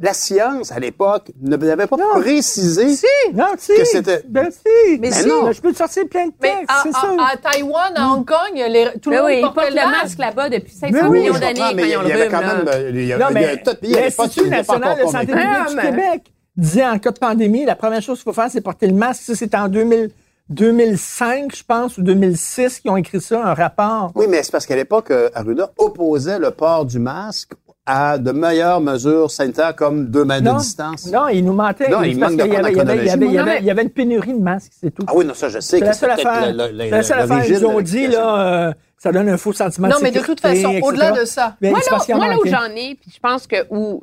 la 0.00 0.14
science, 0.14 0.70
à 0.72 0.78
l'époque, 0.78 1.32
ne 1.42 1.56
n'avait 1.56 1.86
pas 1.88 1.96
précisé 2.20 2.86
Non, 3.34 3.46
si. 3.58 3.74
que 3.74 3.84
c'était... 3.84 4.22
Ben, 4.28 4.48
si. 4.50 4.92
Mais 5.00 5.10
Ben 5.10 5.12
si. 5.12 5.26
non. 5.28 5.50
Je 5.52 5.60
peux 5.60 5.72
te 5.72 5.76
sortir 5.76 6.04
plein 6.08 6.28
de 6.28 6.32
Mais 6.40 6.50
textes, 6.50 6.70
à, 6.70 6.82
c'est 6.84 6.92
sûr. 6.94 7.16
à 7.20 7.36
Taïwan, 7.36 7.92
à 7.96 8.06
Hong 8.12 8.24
Kong, 8.24 8.54
les- 8.54 8.92
tout 9.02 9.10
le 9.10 9.16
Ben 9.16 9.22
monde 9.22 9.30
oui, 9.32 9.36
ils 9.38 9.42
portait 9.42 9.60
portent 9.60 9.70
le 9.70 9.90
masque 10.00 10.18
là-bas 10.18 10.48
depuis 10.50 10.72
500 10.72 10.92
Mais 10.92 11.02
oui, 11.08 11.20
millions 11.20 11.32
d'années 11.38 11.74
mais 11.74 11.82
il 11.82 11.88
y 11.88 11.94
avait 11.94 12.28
quand 12.28 12.40
même, 12.40 12.64
euh, 12.68 12.90
il 12.94 13.04
y 13.06 13.12
a, 13.12 13.18
Non, 13.18 13.26
il 13.30 13.32
y 13.32 13.34
mais 13.34 13.56
tas 13.62 13.74
de 13.74 13.78
pays 13.80 13.96
à 13.98 14.00
l'époque 14.02 14.28
qui 14.28 14.40
l'Institut 14.40 14.50
n'étaient 14.50 14.62
pas 14.64 14.78
national 14.78 15.04
de 15.06 15.10
santé 15.10 15.26
publique 15.26 15.68
du 15.68 15.74
mais- 15.76 15.82
Québec 15.82 16.22
disait 16.58 16.84
en 16.86 16.98
cas 16.98 17.12
de 17.12 17.18
pandémie, 17.18 17.64
la 17.64 17.76
première 17.76 18.02
chose 18.02 18.18
qu'il 18.18 18.24
faut 18.24 18.32
faire, 18.38 18.50
c'est 18.50 18.60
porter 18.60 18.86
le 18.88 18.92
masque. 18.94 19.22
Ça, 19.22 19.34
c'était 19.34 19.56
en 19.56 19.68
2000 19.68 20.10
2005, 20.50 21.54
je 21.54 21.62
pense, 21.62 21.98
ou 21.98 22.02
2006, 22.02 22.80
qui 22.80 22.88
ont 22.88 22.96
écrit 22.96 23.20
ça, 23.20 23.44
un 23.44 23.54
rapport. 23.54 24.12
Oui, 24.14 24.26
mais 24.28 24.42
c'est 24.42 24.50
parce 24.52 24.66
qu'à 24.66 24.76
l'époque, 24.76 25.10
euh, 25.10 25.28
Arruda 25.34 25.70
opposait 25.78 26.38
le 26.38 26.50
port 26.50 26.84
du 26.86 26.98
masque 26.98 27.52
à 27.84 28.18
de 28.18 28.32
meilleures 28.32 28.80
mesures 28.80 29.30
sanitaires 29.30 29.74
comme 29.76 30.06
deux 30.06 30.24
mètres 30.24 30.44
Non, 30.44 30.54
de 30.54 30.58
distance. 30.60 31.06
non, 31.12 31.28
il 31.28 31.44
nous 31.44 31.52
mentait. 31.52 31.88
Non, 31.90 31.98
C'est 32.02 32.10
il 32.10 32.18
manque 32.18 32.36
de 32.36 32.42
qu'il 32.42 32.52
y 32.52 32.56
avait, 32.56 32.72
il 32.72 32.76
y 32.76 32.80
avait- 32.80 32.96
il 32.96 33.04
y 33.06 33.10
avait- 33.10 33.26
il 33.26 33.32
y 33.32 33.38
avait- 33.38 33.38
chronologie. 33.38 33.58
il 33.60 33.66
y 33.66 33.70
avait 33.70 33.82
une 33.82 33.90
pénurie 33.90 34.32
de 34.34 34.42
masques, 34.42 34.72
c'est 34.78 34.90
tout. 34.90 35.04
Ah 35.06 35.12
oui, 35.14 35.24
non, 35.24 35.34
ça, 35.34 35.48
je 35.48 35.60
sais 35.60 35.76
C'est 35.76 35.80
que 35.80 35.84
la 35.86 35.92
c'est 35.92 36.00
seule 36.00 36.10
affaire. 36.12 36.40
la- 36.40 36.52
la- 36.52 36.72
la- 36.72 36.84
C'est 36.84 36.90
la 36.90 37.02
seule 37.02 37.18
affaire. 37.20 37.44
Ils 37.46 37.66
ont 37.66 37.80
dit, 37.80 38.06
là, 38.08 38.68
euh, 38.68 38.72
ça 38.98 39.12
donne 39.12 39.28
un 39.28 39.36
faux 39.36 39.52
sentiment 39.52 39.88
Non, 39.88 39.98
de 39.98 40.02
mais 40.02 40.10
de 40.10 40.16
sécurité, 40.18 40.48
toute 40.48 40.62
façon, 40.62 40.80
au-delà 40.82 41.12
de 41.12 41.24
ça, 41.24 41.56
Mais 41.60 41.70
Moi, 41.70 41.80
c'est 41.82 41.90
là, 42.12 42.16
moi, 42.18 42.28
là 42.28 42.36
où 42.38 42.46
j'en 42.46 42.74
ai, 42.74 42.94
puis 43.00 43.10
je 43.14 43.20
pense 43.20 43.46
que 43.46 43.56
où, 43.70 44.02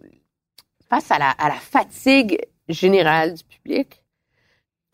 face 0.89 1.09
à 1.11 1.19
la, 1.19 1.29
à 1.31 1.49
la 1.49 1.55
fatigue 1.55 2.39
générale 2.69 3.33
du 3.35 3.43
public, 3.43 4.03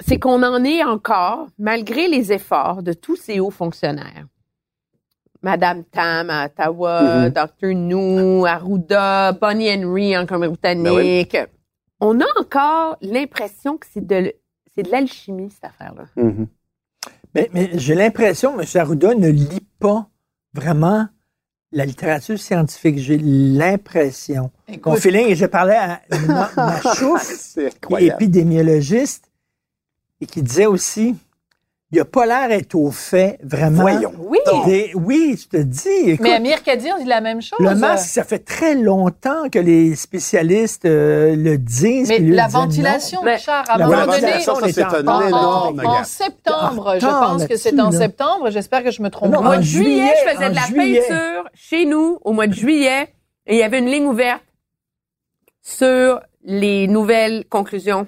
c'est 0.03 0.19
qu'on 0.19 0.41
en 0.43 0.63
est 0.63 0.83
encore, 0.83 1.47
malgré 1.59 2.07
les 2.07 2.31
efforts 2.33 2.81
de 2.83 2.93
tous 2.93 3.15
ces 3.15 3.39
hauts 3.39 3.51
fonctionnaires. 3.51 4.25
Madame 5.43 5.83
Tam 5.85 6.29
à 6.29 6.45
Ottawa, 6.45 7.01
Mhm. 7.01 7.29
Dr. 7.29 7.73
Nou, 7.75 8.45
Arruda, 8.45 9.31
Bonnie 9.33 9.69
Henry 9.73 10.15
en 10.17 10.25
Colombie-Britannique. 10.25 11.37
On 11.99 12.19
a 12.19 12.25
encore 12.39 12.97
l'impression 13.01 13.77
que 13.77 13.87
c'est 13.91 14.05
de, 14.05 14.15
l- 14.15 14.33
c'est 14.75 14.83
de 14.83 14.91
l'alchimie, 14.91 15.49
cette 15.51 15.65
affaire-là. 15.65 16.05
Mhm. 16.15 16.47
Mais, 17.33 17.49
mais 17.53 17.69
j'ai 17.79 17.95
l'impression 17.95 18.55
que 18.57 18.61
M. 18.61 18.81
Arruda 18.81 19.15
ne 19.15 19.29
lit 19.29 19.65
pas 19.79 20.07
vraiment 20.53 21.07
la 21.71 21.85
littérature 21.85 22.39
scientifique. 22.39 22.97
J'ai 22.99 23.17
l'impression. 23.17 24.51
Mon 24.67 24.73
Écoute. 24.75 24.99
feeling, 24.99 25.27
et 25.27 25.35
je 25.35 25.45
parlais 25.45 25.75
à 25.75 26.01
Ma- 26.27 26.49
qui 27.87 27.93
est 28.03 28.07
épidémiologiste, 28.07 29.25
et 30.19 30.25
qui 30.25 30.41
disait 30.41 30.65
aussi, 30.65 31.15
il 31.93 31.97
n'a 31.97 32.05
pas 32.05 32.25
l'air 32.25 32.47
d'être 32.47 32.73
au 32.75 32.89
fait, 32.89 33.37
vraiment. 33.43 33.81
Voyons. 33.81 34.13
Oui. 34.19 34.37
Des- 34.65 34.91
oui, 34.95 35.37
je 35.41 35.47
te 35.57 35.61
dis. 35.61 35.89
écoute, 36.11 36.21
Mais 36.21 36.33
Amir 36.35 36.63
Kadir 36.63 36.97
dit 36.97 37.05
la 37.05 37.19
même 37.21 37.41
chose. 37.41 37.59
le 37.59 37.75
masque, 37.75 38.09
ça 38.09 38.23
fait 38.23 38.39
très 38.39 38.75
longtemps 38.75 39.49
que 39.51 39.59
les 39.59 39.95
spécialistes 39.95 40.85
euh, 40.85 41.35
le 41.35 41.57
disent. 41.57 42.07
Mais 42.09 42.19
la 42.19 42.47
ventilation, 42.47 43.21
Richard, 43.21 43.69
à 43.69 43.75
un 43.75 43.77
La 43.77 43.87
moment 43.87 44.05
donné, 44.05 44.19
c'est 44.39 44.49
en 44.49 44.55
un 44.57 45.07
en, 45.07 45.27
énorme 45.27 45.81
en 45.85 45.93
gap. 45.97 46.05
septembre, 46.05 46.95
je 46.99 47.05
En 47.05 47.19
pense 47.19 47.45
que 47.45 47.57
c'est 47.57 47.77
en 47.79 47.89
là. 47.89 47.97
septembre, 47.97 48.49
j'espère 48.51 48.83
que 48.83 48.91
je 48.91 49.01
me 49.01 49.09
trompe 49.09 49.31
Non. 49.33 49.39
Au 49.39 49.43
mois 49.43 49.55
en 49.55 49.57
de 49.57 49.61
juillet, 49.63 49.89
juillet, 49.89 50.13
je 50.25 50.31
faisais 50.31 50.45
en 50.45 50.49
de 50.49 50.55
la 50.55 50.61
juillet. 50.67 51.03
peinture 51.07 51.43
chez 51.53 51.85
nous 51.85 52.19
au 52.23 52.31
mois 52.31 52.47
de 52.47 52.53
juillet 52.53 53.13
et 53.47 53.55
il 53.55 53.57
y 53.59 53.63
avait 53.63 53.79
une 53.79 53.89
ligne 53.89 54.05
ouverte 54.05 54.41
sur 55.61 56.21
les 56.43 56.87
nouvelles 56.87 57.45
conclusions. 57.49 58.07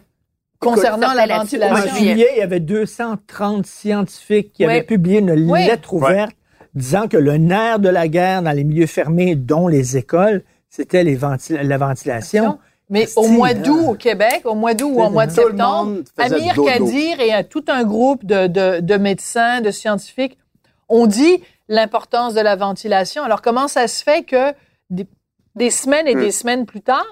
Concernant 0.64 1.14
la 1.14 1.26
là-dessus. 1.26 1.58
En 1.64 1.70
ventilation. 1.70 1.96
juillet. 1.96 2.30
il 2.36 2.40
y 2.40 2.42
avait 2.42 2.60
230 2.60 3.66
scientifiques 3.66 4.52
qui 4.54 4.66
Oui. 4.66 4.72
avaient 4.72 4.84
publié 4.84 5.20
une 5.20 5.32
Oui. 5.50 5.66
lettre 5.66 5.94
ouverte 5.94 6.32
disant 6.76 7.08
que 7.08 7.18
le 7.18 7.38
nerf 7.38 7.80
de 7.80 7.90
la 7.90 8.08
guerre 8.08 8.42
dans 8.42 8.52
les 8.52 8.64
milieux 8.64 8.88
fermés, 8.88 9.36
dont 9.36 9.68
les 9.68 9.96
écoles, 9.98 10.44
c'était 10.70 11.04
les 11.04 11.16
venti- 11.16 11.56
la 11.62 11.78
ventilation. 11.78 12.58
Mais 12.90 13.08
au 13.16 13.28
mois 13.28 13.54
d'août 13.54 13.86
au 13.90 13.94
Québec, 13.96 14.42
au 14.46 14.56
mois 14.56 14.74
d'août 14.74 14.92
ou 14.96 15.02
au 15.02 15.10
mois 15.10 15.26
de 15.28 15.32
septembre, 15.32 16.00
Amir 16.18 16.54
dodo. 16.56 16.68
Kadir 16.68 17.20
et 17.20 17.34
euh, 17.34 17.44
tout 17.48 17.64
un 17.68 17.84
groupe 17.84 18.26
de, 18.26 18.48
de, 18.48 18.80
de 18.82 18.96
médecins, 18.98 19.62
de 19.62 19.72
scientifiques 19.72 20.38
ont 20.90 21.08
dit 21.08 21.42
l'importance 21.70 22.34
de 22.34 22.42
la 22.42 22.56
ventilation. 22.56 23.24
Alors 23.24 23.42
comment 23.42 23.68
ça 23.68 23.88
se 23.88 24.04
fait 24.04 24.24
que 24.24 24.54
des, 24.90 25.08
des 25.56 25.70
semaines 25.70 26.08
et 26.08 26.16
Hmm. 26.16 26.20
des 26.22 26.32
semaines 26.32 26.66
plus 26.66 26.82
tard, 26.82 27.06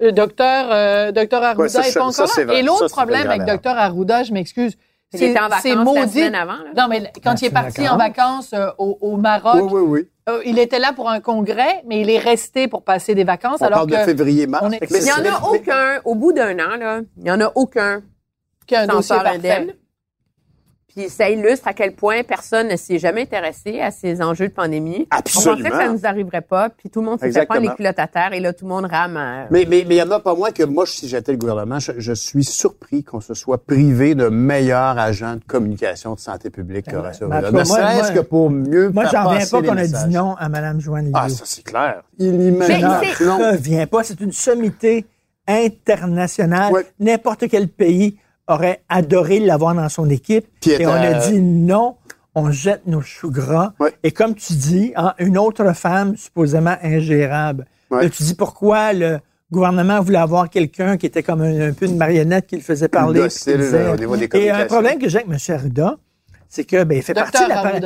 le 0.00 0.12
docteur, 0.12 0.68
euh, 0.70 1.12
docteur 1.12 1.42
Arruda 1.42 1.62
Ouais, 1.62 1.68
ça, 1.68 1.80
n'est 1.80 1.90
ça, 1.90 2.00
pas 2.00 2.06
encore 2.06 2.28
ça, 2.28 2.44
là? 2.44 2.54
Et 2.54 2.62
l'autre 2.62 2.88
problème 2.88 3.28
avec 3.28 3.44
docteur 3.44 3.76
Arruda, 3.76 4.22
je 4.22 4.32
m'excuse, 4.32 4.76
c'est 5.12 5.34
maudit. 5.74 6.12
semaine 6.20 6.34
avant. 6.34 6.52
là. 6.52 6.70
Non, 6.76 6.86
mais 6.88 7.10
quand 7.24 7.32
Ah, 7.32 7.34
il 7.40 7.44
est 7.46 7.50
parti 7.50 7.80
vacances. 7.82 7.92
en 7.94 7.96
vacances 7.96 8.50
euh, 8.52 8.68
au, 8.78 8.98
au 9.00 9.16
Maroc, 9.16 9.54
Oui, 9.56 9.70
oui, 9.72 9.80
oui. 9.80 10.08
euh, 10.28 10.42
il 10.44 10.58
était 10.58 10.78
là 10.78 10.92
pour 10.92 11.08
un 11.08 11.20
congrès, 11.20 11.82
mais 11.86 12.00
il 12.02 12.10
est 12.10 12.18
resté 12.18 12.68
pour 12.68 12.82
passer 12.84 13.14
des 13.14 13.24
vacances. 13.24 13.60
On 13.60 13.64
alors 13.66 13.86
parle 13.86 13.90
que 13.90 13.96
de 13.96 14.04
février-mars. 14.04 14.66
est- 14.74 14.90
Il 14.90 15.02
n'y 15.02 15.10
en 15.12 15.34
a 15.34 15.48
aucun, 15.48 16.00
au 16.04 16.14
bout 16.14 16.32
d'un 16.32 16.52
an, 16.58 16.76
là, 16.78 17.00
il 17.16 17.22
n'y 17.24 17.30
en 17.30 17.40
a 17.40 17.50
aucun 17.54 18.02
qu'il 18.66 18.74
y 18.76 18.78
a 18.78 18.82
un 18.82 18.86
qui 18.86 18.92
dossier 18.96 19.14
sort 19.16 19.22
parfait. 19.24 19.36
indemne. 19.50 19.74
Puis 20.98 21.08
ça 21.10 21.30
illustre 21.30 21.68
à 21.68 21.74
quel 21.74 21.94
point 21.94 22.24
personne 22.24 22.66
ne 22.66 22.74
s'est 22.76 22.98
jamais 22.98 23.22
intéressé 23.22 23.80
à 23.80 23.92
ces 23.92 24.20
enjeux 24.20 24.48
de 24.48 24.52
pandémie. 24.52 25.06
On 25.12 25.16
Absolument. 25.16 25.56
pensait 25.56 25.70
que 25.70 25.76
ça 25.76 25.92
nous 25.92 26.06
arriverait 26.06 26.40
pas, 26.40 26.70
puis 26.70 26.90
tout 26.90 27.00
le 27.02 27.06
monde 27.06 27.20
s'est 27.20 27.30
fait 27.30 27.46
prendre 27.46 27.62
les 27.68 27.74
culottes 27.76 28.00
à 28.00 28.08
terre, 28.08 28.32
et 28.32 28.40
là, 28.40 28.52
tout 28.52 28.64
le 28.64 28.70
monde 28.70 28.86
rame. 28.86 29.16
à- 29.16 29.46
Mais 29.52 29.64
mais 29.68 29.84
mais 29.86 29.94
il 29.94 29.98
y 29.98 30.02
en 30.02 30.10
a 30.10 30.18
pas 30.18 30.34
moins 30.34 30.50
que 30.50 30.64
moi, 30.64 30.86
si 30.86 31.06
j'étais 31.06 31.30
le 31.30 31.38
gouvernement, 31.38 31.78
je, 31.78 31.92
je 31.98 32.12
suis 32.12 32.42
surpris 32.42 33.04
qu'on 33.04 33.20
se 33.20 33.34
soit 33.34 33.64
privé 33.64 34.16
de 34.16 34.28
meilleurs 34.28 34.98
agents 34.98 35.36
de 35.36 35.44
communication 35.46 36.14
de 36.14 36.18
santé 36.18 36.50
publique 36.50 36.86
que 36.86 36.96
Horacio 36.96 37.28
ben, 37.28 37.42
moi, 37.42 37.60
Ne 37.60 37.64
serait-ce 37.64 38.10
que 38.10 38.18
pour 38.20 38.50
mieux 38.50 38.90
Moi, 38.90 39.04
j'en 39.12 39.22
reviens 39.24 39.38
passer 39.38 39.50
pas 39.52 39.62
qu'on 39.62 39.76
a 39.76 39.86
dit 39.86 40.08
non 40.08 40.34
à 40.34 40.48
Mme 40.48 40.80
Joanne. 40.80 41.10
Ah, 41.14 41.28
ça 41.28 41.44
c'est 41.44 41.62
clair. 41.62 42.02
N'en 42.18 43.38
Non. 43.38 43.50
reviens 43.52 43.86
pas. 43.86 44.02
C'est 44.02 44.20
une 44.20 44.32
sommité 44.32 45.06
internationale. 45.46 46.72
Ouais. 46.72 46.86
N'importe 46.98 47.48
quel 47.48 47.68
pays 47.68 48.18
aurait 48.48 48.82
adoré 48.88 49.40
l'avoir 49.40 49.74
dans 49.74 49.88
son 49.88 50.08
équipe. 50.10 50.46
Puis 50.60 50.72
et 50.72 50.86
on 50.86 50.92
a 50.92 51.10
était- 51.18 51.32
dit 51.32 51.40
non, 51.40 51.96
on 52.34 52.50
jette 52.50 52.86
nos 52.86 53.00
choux 53.02 53.30
gras. 53.30 53.72
Ouais. 53.80 53.92
Et 54.02 54.10
comme 54.12 54.34
tu 54.34 54.52
dis, 54.54 54.92
hein, 54.96 55.14
une 55.18 55.38
autre 55.38 55.72
femme 55.74 56.16
supposément 56.16 56.76
ingérable. 56.82 57.66
Ouais. 57.90 58.04
Là, 58.04 58.10
tu 58.10 58.22
dis 58.22 58.34
pourquoi 58.34 58.92
le 58.92 59.18
gouvernement 59.50 60.00
voulait 60.00 60.18
avoir 60.18 60.50
quelqu'un 60.50 60.96
qui 60.98 61.06
était 61.06 61.22
comme 61.22 61.40
un, 61.42 61.68
un 61.70 61.72
peu 61.72 61.86
une 61.86 61.96
marionnette 61.96 62.46
qui 62.46 62.56
le 62.56 62.62
faisait 62.62 62.88
parler. 62.88 63.20
docile, 63.20 63.56
disait- 63.58 63.84
là, 63.84 63.92
au 63.92 63.96
niveau 63.96 64.16
des 64.16 64.28
Et 64.34 64.50
un 64.50 64.66
problème 64.66 64.98
que 64.98 65.08
j'ai 65.08 65.18
avec 65.18 65.28
M. 65.30 65.54
Arruda, 65.56 65.96
c'est 66.48 66.64
que 66.64 66.84
ben, 66.84 66.98
il 66.98 67.02
fait 67.02 67.14
partie 67.14 67.42
de 67.44 67.48
l'appareil. 67.48 67.80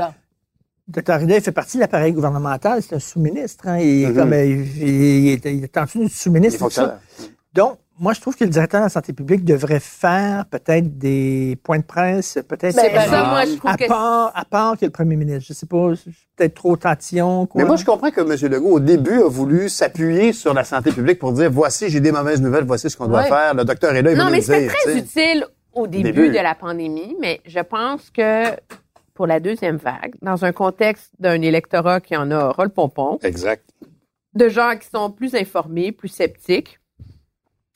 Dr. 0.89 1.11
Arruda, 1.13 1.37
il 1.37 1.41
fait 1.43 1.53
partie 1.53 1.77
de 1.77 1.83
l'appareil 1.83 2.13
gouvernemental. 2.13 2.83
C'est 2.83 2.97
un 2.97 2.99
sous-ministre. 2.99 3.69
Hein. 3.69 3.79
Il, 3.79 4.03
est 4.03 4.09
Mhm. 4.09 4.15
comme, 4.17 4.33
euh, 4.33 4.45
il, 4.45 4.83
il 4.89 5.29
est, 5.31 5.45
il 5.47 5.65
est 5.65 5.79
en 5.79 5.85
dessous 5.85 5.99
du 6.01 6.05
Il 6.07 6.11
sous-ministre. 6.11 6.59
fonctionne. 6.59 6.87
ça. 7.17 7.25
Donc, 7.55 7.79
moi, 7.99 8.13
je 8.15 8.21
trouve 8.21 8.37
que 8.37 8.45
le 8.45 8.51
directeur 8.51 8.81
de 8.81 8.87
la 8.87 8.89
santé 8.89 9.13
publique 9.13 9.45
devrait 9.45 9.79
faire 9.81 10.47
peut-être 10.47 10.99
des 10.99 11.59
points 11.63 11.79
de 11.79 11.85
presse, 11.85 12.39
peut-être 12.49 12.75
Ben, 12.75 12.97
à- 12.97 13.05
ça, 13.07 13.25
moi, 13.25 13.45
je 13.45 13.57
trouve 13.57 13.71
à, 13.71 13.77
que- 13.77 13.87
part, 13.87 14.33
à 14.35 14.45
part 14.45 14.77
que 14.79 14.85
le 14.87 14.91
premier 14.91 15.15
ministre. 15.17 15.45
Je 15.49 15.53
sais 15.53 15.67
pas, 15.67 15.93
peut-être 16.37 16.55
trop 16.55 16.77
tantillon. 16.77 17.47
Quoi. 17.47 17.63
Mais 17.63 17.67
moi, 17.67 17.77
je 17.77 17.85
comprends 17.85 18.11
que 18.11 18.21
M. 18.21 18.51
Legault, 18.53 18.73
au 18.77 18.81
début, 18.81 19.21
a 19.23 19.29
voulu 19.29 19.69
s'appuyer 19.69 20.33
sur 20.33 20.55
la 20.55 20.65
santé 20.65 20.91
publique 20.91 21.19
pour 21.19 21.33
dire, 21.33 21.51
voici, 21.51 21.89
j'ai 21.91 22.01
des 22.01 22.13
mauvaises 22.13 22.41
nouvelles, 22.41 22.65
voici 22.65 22.89
ce 22.91 22.97
qu'on 22.97 23.07
doit 23.09 23.23
Ouais. 23.23 23.29
faire. 23.29 23.55
Le 23.55 23.65
docteur 23.65 23.95
est 23.95 24.03
là, 24.03 24.13
il 24.13 24.19
Non, 24.19 24.31
mais 24.31 24.41
c'était 24.41 24.67
très 24.69 24.97
utile 24.99 25.47
au 25.75 25.87
début, 25.87 26.05
Début. 26.05 26.29
de 26.31 26.35
la 26.39 26.55
pandémie, 26.55 27.17
mais 27.21 27.41
je 27.47 27.61
pense 27.61 28.11
que 28.11 28.45
pour 29.15 29.27
la 29.27 29.39
deuxième 29.41 29.77
vague, 29.77 30.15
dans 30.23 30.45
un 30.45 30.53
contexte 30.53 31.11
d'un 31.19 31.41
électorat 31.43 32.01
qui 32.01 32.17
en 32.17 32.31
a 32.31 32.51
ras 32.53 32.65
le 32.65 32.71
pompon, 32.71 33.19
Exact. 33.23 33.63
de 34.35 34.49
gens 34.49 34.73
qui 34.81 34.89
sont 34.89 35.11
plus 35.11 35.35
informés, 35.35 35.93
plus 35.93 36.09
sceptiques, 36.09 36.79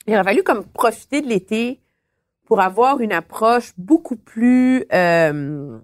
il 0.07 0.13
aurait 0.15 0.23
fallu 0.23 0.43
comme 0.43 0.63
profiter 0.65 1.21
de 1.21 1.27
l'été 1.27 1.79
pour 2.45 2.61
avoir 2.61 3.01
une 3.01 3.11
approche 3.11 3.73
beaucoup 3.77 4.15
plus 4.15 4.85
euh, 4.93 5.77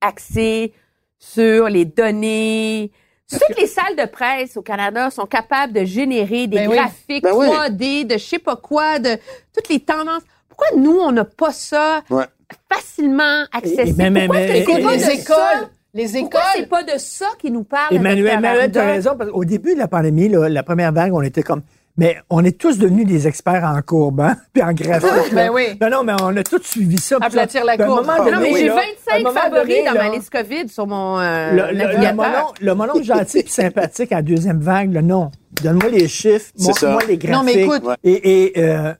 axée 0.00 0.72
sur 1.18 1.68
les 1.68 1.84
données. 1.84 2.90
Toutes 3.30 3.58
les 3.58 3.66
salles 3.66 3.94
de 3.96 4.06
presse 4.06 4.56
au 4.56 4.62
Canada 4.62 5.10
sont 5.10 5.26
capables 5.26 5.72
de 5.72 5.84
générer 5.84 6.46
des 6.46 6.56
Ben 6.56 6.68
oui. 6.70 6.76
graphiques 6.76 7.22
Ben 7.22 7.32
oui. 7.34 7.46
3D 7.46 8.06
de 8.06 8.14
je 8.14 8.24
sais 8.24 8.38
pas 8.38 8.56
quoi, 8.56 8.98
de 8.98 9.10
toutes 9.54 9.68
les 9.68 9.80
tendances. 9.80 10.22
Pourquoi 10.48 10.66
nous, 10.76 10.98
on 10.98 11.12
n'a 11.12 11.24
pas 11.24 11.52
ça 11.52 12.02
Ouais. 12.10 12.24
facilement 12.72 13.44
accessible? 13.52 14.00
Et 14.02 14.10
même- 14.10 14.26
Pourquoi 14.26 14.46
que 14.46 14.50
et- 14.52 14.64
c'est 14.64 14.82
pas 14.82 14.90
de 14.90 14.92
les 14.94 14.98
ça? 15.00 15.12
écoles, 15.12 15.68
les 15.94 16.16
écoles. 16.16 16.20
Pourquoi 16.30 16.42
c'est 16.56 16.68
pas 16.68 16.82
de 16.82 16.98
ça 16.98 17.26
qui 17.38 17.50
nous 17.52 17.62
parle? 17.64 17.94
Emmanuel, 17.94 18.70
tu 18.72 18.78
as 18.78 18.84
raison. 18.86 19.16
Parce 19.16 19.30
qu'au 19.30 19.44
début 19.44 19.74
de 19.74 19.78
la 19.78 19.88
pandémie, 19.88 20.28
là, 20.28 20.48
la 20.48 20.62
première 20.62 20.92
vague, 20.92 21.12
on 21.14 21.22
était 21.22 21.42
comme. 21.42 21.62
Mais 21.96 22.16
on 22.30 22.44
est 22.44 22.58
tous 22.58 22.78
devenus 22.78 23.06
des 23.06 23.26
experts 23.28 23.64
en 23.64 23.80
courbe, 23.82 24.20
hein, 24.20 24.36
puis 24.52 24.62
en 24.62 24.72
graphique. 24.72 25.10
Ben 25.32 25.50
oui. 25.52 25.76
Non, 25.80 25.90
non, 25.90 26.04
mais 26.04 26.14
on 26.22 26.36
a 26.36 26.42
tous 26.42 26.62
suivi 26.62 26.98
ça. 26.98 27.18
Aplatir 27.20 27.64
la 27.64 27.76
courbe. 27.76 28.06
Ah, 28.08 28.18
Non, 28.18 28.24
mais 28.24 28.30
donné, 28.30 28.56
j'ai 28.56 28.66
là, 28.68 28.74
à 28.74 28.76
un 28.76 29.18
25 29.18 29.22
moment 29.24 29.40
favoris 29.40 29.68
donné, 29.68 29.84
dans 29.84 29.92
là, 29.94 30.08
ma 30.08 30.16
liste 30.16 30.30
COVID 30.30 30.68
sur 30.68 30.86
mon 30.86 31.18
euh, 31.18 31.50
Le, 31.50 31.56
le, 31.56 31.66
le, 31.72 31.78
navigateur. 31.78 32.14
monon, 32.14 32.52
le 32.60 32.74
monon 32.74 33.02
gentil 33.02 33.38
et 33.40 33.46
sympathique 33.48 34.12
en 34.12 34.22
deuxième 34.22 34.60
vague, 34.60 34.92
là, 34.92 35.02
non. 35.02 35.30
Donne-moi 35.62 35.90
les 35.90 36.08
chiffres, 36.08 36.50
montre-moi 36.58 37.02
les 37.06 37.18
graphiques. 37.18 37.36
Non, 37.36 37.42
mais 37.42 37.54
écoute. 37.54 37.82
Et, 38.04 38.52
euh, 38.56 38.94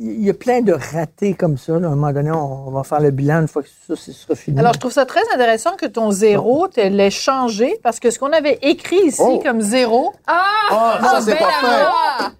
il 0.00 0.24
y 0.24 0.30
a 0.30 0.34
plein 0.34 0.60
de 0.62 0.72
ratés 0.72 1.34
comme 1.34 1.58
ça. 1.58 1.78
là. 1.78 1.88
À 1.88 1.90
un 1.92 1.94
moment 1.94 2.12
donné, 2.12 2.30
on, 2.30 2.70
va 2.70 2.82
faire 2.82 3.00
le 3.00 3.10
bilan 3.10 3.42
une 3.42 3.48
fois 3.48 3.62
que 3.62 3.68
ça 3.68 3.94
ce 3.96 4.12
sera 4.12 4.34
fini. 4.34 4.58
Alors, 4.58 4.72
je 4.72 4.78
trouve 4.78 4.92
ça 4.92 5.04
très 5.06 5.20
intéressant 5.34 5.76
que 5.76 5.86
ton 5.86 6.10
zéro, 6.10 6.68
tu 6.68 6.80
l'aies 6.88 7.10
changé 7.10 7.78
parce 7.82 8.00
que 8.00 8.10
ce 8.10 8.18
qu'on 8.18 8.32
avait 8.32 8.58
écrit 8.62 9.00
ici 9.06 9.20
Oh. 9.24 9.40
comme 9.44 9.60
zéro, 9.60 10.12
Ah! 10.26 10.44
Ah, 10.70 10.98
ça, 11.02 11.20
c'est 11.20 11.32
ben 11.32 11.38
pas 11.38 12.32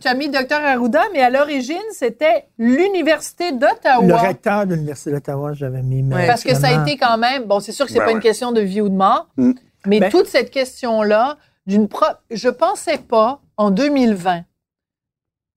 tu 0.00 0.08
as 0.08 0.14
mis 0.14 0.28
Dr 0.28 0.56
Arruda, 0.56 1.02
mais 1.12 1.20
à 1.20 1.30
l'origine, 1.30 1.76
c'était 1.92 2.46
l'Université 2.58 3.52
d'Ottawa. 3.52 4.02
le 4.04 4.14
recteur 4.14 4.66
de 4.66 4.74
l'Université 4.74 5.12
d'Ottawa, 5.12 5.52
j'avais 5.52 5.82
mis. 5.82 6.02
mais 6.02 6.26
Parce 6.26 6.42
que 6.42 6.54
ça 6.54 6.68
a 6.68 6.82
été 6.82 6.96
quand 6.96 7.16
même, 7.18 7.44
bon, 7.44 7.60
c'est 7.60 7.70
sûr 7.72 7.86
que 7.86 7.92
c'est 7.92 7.98
Ben 7.98 8.04
pas 8.06 8.10
ouais. 8.10 8.16
une 8.16 8.20
question 8.22 8.50
de 8.52 8.60
vie 8.60 8.80
ou 8.80 8.88
de 8.88 8.96
mort, 8.96 9.28
Mm. 9.36 9.52
mais 9.86 10.00
Ben- 10.00 10.10
toute 10.10 10.26
cette 10.26 10.50
question-là, 10.50 11.36
d'une 11.66 11.86
pro, 11.88 12.06
je 12.30 12.48
pensais 12.48 12.98
pas 12.98 13.40
en 13.56 13.70
2020 13.70 14.42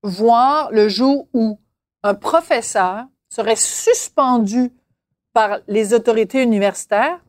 voir 0.04 0.72
le 0.72 0.90
jour 0.90 1.28
où 1.34 1.60
un 2.04 2.14
professeur 2.14 3.06
serait 3.30 3.56
suspendu 3.56 4.72
par 5.34 5.60
les 5.68 5.94
autorités 5.94 6.44
universitaires 6.44 7.20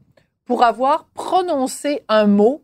pour 0.45 0.63
avoir 0.63 1.07
prononcé 1.15 2.03
un 2.09 2.27
mot 2.27 2.63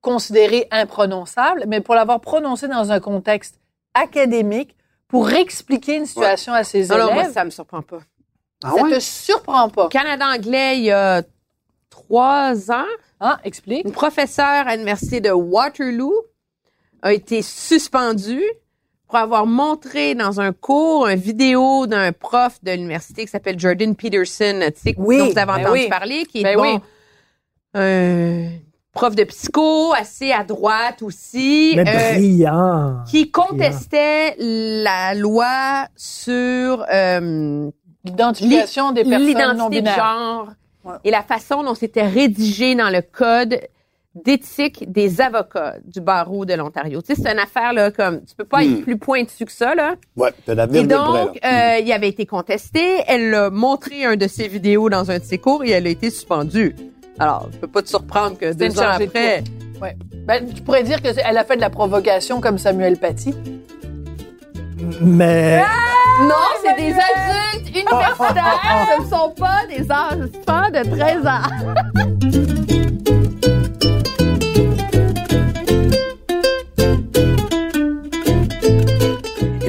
considéré 0.00 0.68
imprononçable, 0.70 1.64
mais 1.66 1.80
pour 1.80 1.94
l'avoir 1.96 2.20
prononcé 2.20 2.68
dans 2.68 2.92
un 2.92 3.00
contexte 3.00 3.58
académique 3.94 4.76
pour 5.08 5.30
expliquer 5.32 5.96
une 5.96 6.06
situation 6.06 6.52
à 6.52 6.62
ses 6.62 6.92
élèves. 6.92 7.06
non, 7.06 7.14
moi, 7.14 7.24
ça 7.24 7.44
me 7.44 7.50
surprend 7.50 7.82
pas. 7.82 8.00
Ah 8.62 8.72
ça 8.76 8.82
ouais? 8.82 8.90
te 8.94 9.00
surprend 9.00 9.68
pas. 9.68 9.86
Au 9.86 9.88
Canada 9.88 10.26
anglais, 10.26 10.78
il 10.78 10.84
y 10.84 10.90
a 10.92 11.22
trois 11.90 12.70
ans, 12.70 12.84
Hein? 13.18 13.38
Explique. 13.44 13.86
une 13.86 13.92
professeure 13.92 14.68
à 14.68 14.74
l'Université 14.74 15.20
de 15.20 15.30
Waterloo 15.30 16.12
a 17.00 17.14
été 17.14 17.40
suspendue 17.40 18.44
pour 19.08 19.16
avoir 19.18 19.46
montré 19.46 20.14
dans 20.14 20.40
un 20.40 20.52
cours 20.52 21.06
une 21.08 21.18
vidéo 21.18 21.86
d'un 21.86 22.12
prof 22.12 22.58
de 22.62 22.72
l'université 22.72 23.24
qui 23.24 23.30
s'appelle 23.30 23.58
Jordan 23.58 23.94
Peterson, 23.94 24.60
tu 24.74 24.80
sais, 24.80 24.94
Oui, 24.98 25.18
dont 25.18 25.26
vous 25.30 25.38
avez 25.38 25.46
ben 25.46 25.60
entendu 25.60 25.80
oui. 25.80 25.88
parler, 25.88 26.24
qui 26.24 26.40
est 26.40 26.42
Ben 26.42 26.56
bon, 26.56 26.62
oui. 26.74 26.80
un 27.74 28.48
prof 28.92 29.14
de 29.14 29.24
psycho, 29.24 29.92
assez 29.92 30.32
à 30.32 30.42
droite 30.42 31.02
aussi. 31.02 31.74
Mais 31.76 31.84
euh, 31.86 32.12
brillant. 32.14 32.96
qui 33.06 33.30
contestait 33.30 34.34
la 34.38 35.14
loi 35.14 35.86
sur 35.96 36.84
euh, 36.92 37.70
L'identification 38.04 38.92
des 38.92 39.04
personnes 39.04 39.56
non 39.56 39.68
l'identité 39.68 39.82
de 39.82 39.88
genre 39.88 40.48
Ouais. 40.84 40.92
et 41.02 41.10
la 41.10 41.22
façon 41.24 41.64
dont 41.64 41.74
c'était 41.74 42.06
rédigé 42.06 42.76
dans 42.76 42.90
le 42.90 43.02
code 43.02 43.58
d'éthique 44.24 44.90
des 44.90 45.20
avocats 45.20 45.74
du 45.84 46.00
barreau 46.00 46.44
de 46.44 46.54
l'Ontario. 46.54 47.02
Tu 47.02 47.14
sais, 47.14 47.22
c'est 47.22 47.30
une 47.32 47.38
affaire 47.38 47.72
là 47.72 47.90
comme 47.90 48.24
tu 48.24 48.34
peux 48.34 48.44
pas 48.44 48.62
Hmm. 48.64 48.72
être 48.74 48.82
plus 48.82 48.96
pointu 48.98 49.44
que 49.44 49.52
ça 49.52 49.74
là. 49.74 49.94
Ouais, 50.16 50.30
t'as 50.44 50.52
Et 50.52 50.56
l'avenir 50.56 50.82
de 50.84 50.88
près, 50.88 50.96
donc, 50.96 51.38
là. 51.42 51.76
euh, 51.76 51.78
il 51.80 51.92
avait 51.92 52.08
été 52.08 52.24
contesté. 52.26 53.02
Elle 53.06 53.34
a 53.34 53.50
montré 53.50 54.04
un 54.04 54.16
de 54.16 54.26
ses 54.26 54.48
vidéos 54.48 54.88
dans 54.88 55.10
un 55.10 55.18
de 55.18 55.24
ses 55.24 55.38
cours 55.38 55.64
et 55.64 55.70
elle 55.70 55.86
a 55.86 55.90
été 55.90 56.10
suspendue. 56.10 56.74
Alors, 57.18 57.48
je 57.52 57.58
peux 57.58 57.66
pas 57.68 57.82
te 57.82 57.88
surprendre 57.88 58.36
que 58.38 58.52
deux 58.52 58.70
ans 58.78 58.82
chargée 58.82 59.06
de 59.06 59.10
après, 59.10 59.44
Ouais. 59.80 59.96
Ben, 60.26 60.46
tu 60.54 60.62
pourrais 60.62 60.82
dire 60.84 61.02
qu'elle 61.02 61.36
a 61.36 61.44
fait 61.44 61.56
de 61.56 61.60
la 61.60 61.68
provocation 61.70 62.40
comme 62.40 62.56
Samuel 62.58 62.96
Paty. 62.98 63.34
Mais. 65.00 65.62
Non, 66.22 66.34
c'est 66.64 66.76
des 66.76 66.92
adultes 66.92 67.68
universitaires. 67.68 68.16
Ce 68.96 69.02
ne 69.02 69.06
sont 69.08 69.30
pas 69.38 69.66
des 69.68 69.84
enfants 69.90 70.70
de 70.70 70.96
13 70.96 71.26
ans. 71.26 72.55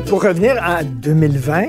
pour 0.09 0.23
revenir 0.23 0.55
à 0.63 0.83
2020, 0.83 1.63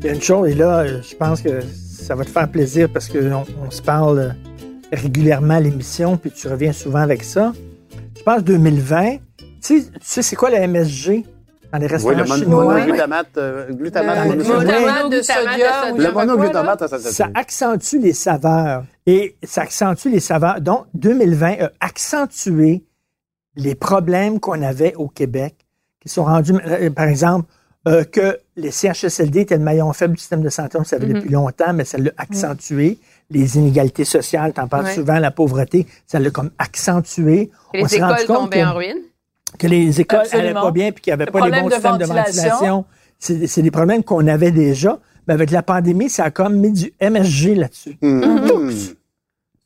il 0.00 0.06
y 0.06 0.08
a 0.08 0.14
une 0.14 0.22
chose, 0.22 0.48
et 0.48 0.54
là, 0.54 0.86
je 0.86 1.14
pense 1.14 1.42
que 1.42 1.60
ça 1.60 2.14
va 2.14 2.24
te 2.24 2.30
faire 2.30 2.48
plaisir 2.50 2.88
parce 2.92 3.08
qu'on 3.08 3.44
on 3.64 3.70
se 3.70 3.82
parle 3.82 4.18
euh, 4.18 4.28
régulièrement 4.92 5.54
à 5.54 5.60
l'émission, 5.60 6.16
puis 6.16 6.30
tu 6.30 6.48
reviens 6.48 6.72
souvent 6.72 7.00
avec 7.00 7.22
ça. 7.22 7.52
Je 8.16 8.22
pense 8.22 8.42
2020, 8.44 9.16
tu 9.16 9.18
sais, 9.60 9.82
tu 9.84 9.90
sais 10.00 10.22
c'est 10.22 10.36
quoi 10.36 10.50
la 10.50 10.66
MSG 10.66 11.24
dans 11.72 11.78
les 11.78 11.86
Oui, 11.86 11.92
restaurants 11.92 12.16
le 12.18 12.24
mon- 12.24 12.34
chinois? 12.36 12.64
monoglutamate, 12.64 13.26
euh, 13.36 13.72
glutamate, 13.72 14.16
Le 14.16 14.22
monoglutamate. 14.44 14.80
monoglutamate 14.80 15.10
de 15.12 15.22
sodium. 15.22 15.98
Le 15.98 16.12
quoi, 16.12 16.24
monoglutamate, 16.26 16.80
ça, 16.80 16.88
ça, 16.98 16.98
ça 16.98 17.28
accentue 17.34 17.98
les 17.98 18.12
saveurs. 18.12 18.84
Et 19.06 19.36
ça 19.42 19.62
accentue 19.62 20.08
les 20.10 20.20
saveurs. 20.20 20.60
Donc, 20.60 20.86
2020 20.94 21.62
a 21.62 21.70
accentué 21.80 22.84
les 23.56 23.74
problèmes 23.74 24.40
qu'on 24.40 24.62
avait 24.62 24.94
au 24.96 25.08
Québec, 25.08 25.54
qui 26.00 26.08
sont 26.08 26.24
rendus, 26.24 26.52
euh, 26.66 26.90
par 26.90 27.06
exemple, 27.06 27.46
euh, 27.88 28.04
que 28.04 28.38
les 28.56 28.70
CHSLD 28.70 29.40
étaient 29.40 29.56
le 29.56 29.64
maillon 29.64 29.92
faible 29.92 30.14
du 30.14 30.20
système 30.20 30.42
de 30.42 30.48
santé, 30.48 30.76
on 30.76 30.80
le 30.80 30.84
savait 30.86 31.06
Mhm. 31.06 31.14
depuis 31.14 31.30
longtemps, 31.30 31.72
mais 31.72 31.84
ça 31.84 31.98
l'a 31.98 32.10
accentué. 32.16 32.98
Les 33.30 33.56
inégalités 33.56 34.04
sociales, 34.04 34.52
t'en 34.52 34.68
parles 34.68 34.84
Ouais. 34.86 34.94
souvent, 34.94 35.18
la 35.18 35.30
pauvreté, 35.30 35.86
ça 36.06 36.18
l'a 36.20 36.30
comme 36.30 36.50
accentué. 36.58 37.50
Que 37.72 37.78
On 37.80 37.84
les 37.84 37.94
écoles 37.96 38.26
tombaient 38.26 38.60
que- 38.60 38.66
en 38.66 38.74
ruine? 38.74 38.98
que 39.58 39.66
les 39.66 40.00
écoles 40.00 40.20
Absolument. 40.20 40.48
allaient 40.50 40.54
pas 40.60 40.70
bien 40.70 40.92
puis 40.92 41.02
qu'il 41.02 41.10
n'y 41.10 41.14
avait 41.14 41.26
Le 41.26 41.32
pas 41.32 41.48
les 41.48 41.60
bons 41.60 41.68
de 41.68 41.72
systèmes 41.74 41.98
de 41.98 42.04
ventilation? 42.04 42.84
C'est 43.18 43.62
des 43.62 43.70
problèmes 43.70 44.02
qu'on 44.02 44.26
avait 44.26 44.50
déjà. 44.50 44.98
Mais 45.28 45.34
avec 45.34 45.50
la 45.52 45.62
pandémie, 45.62 46.10
ça 46.10 46.24
a 46.24 46.30
comme 46.30 46.56
mis 46.56 46.72
du 46.72 46.92
MSG 47.00 47.54
là-dessus. 47.54 47.96
Hum. 48.02 48.72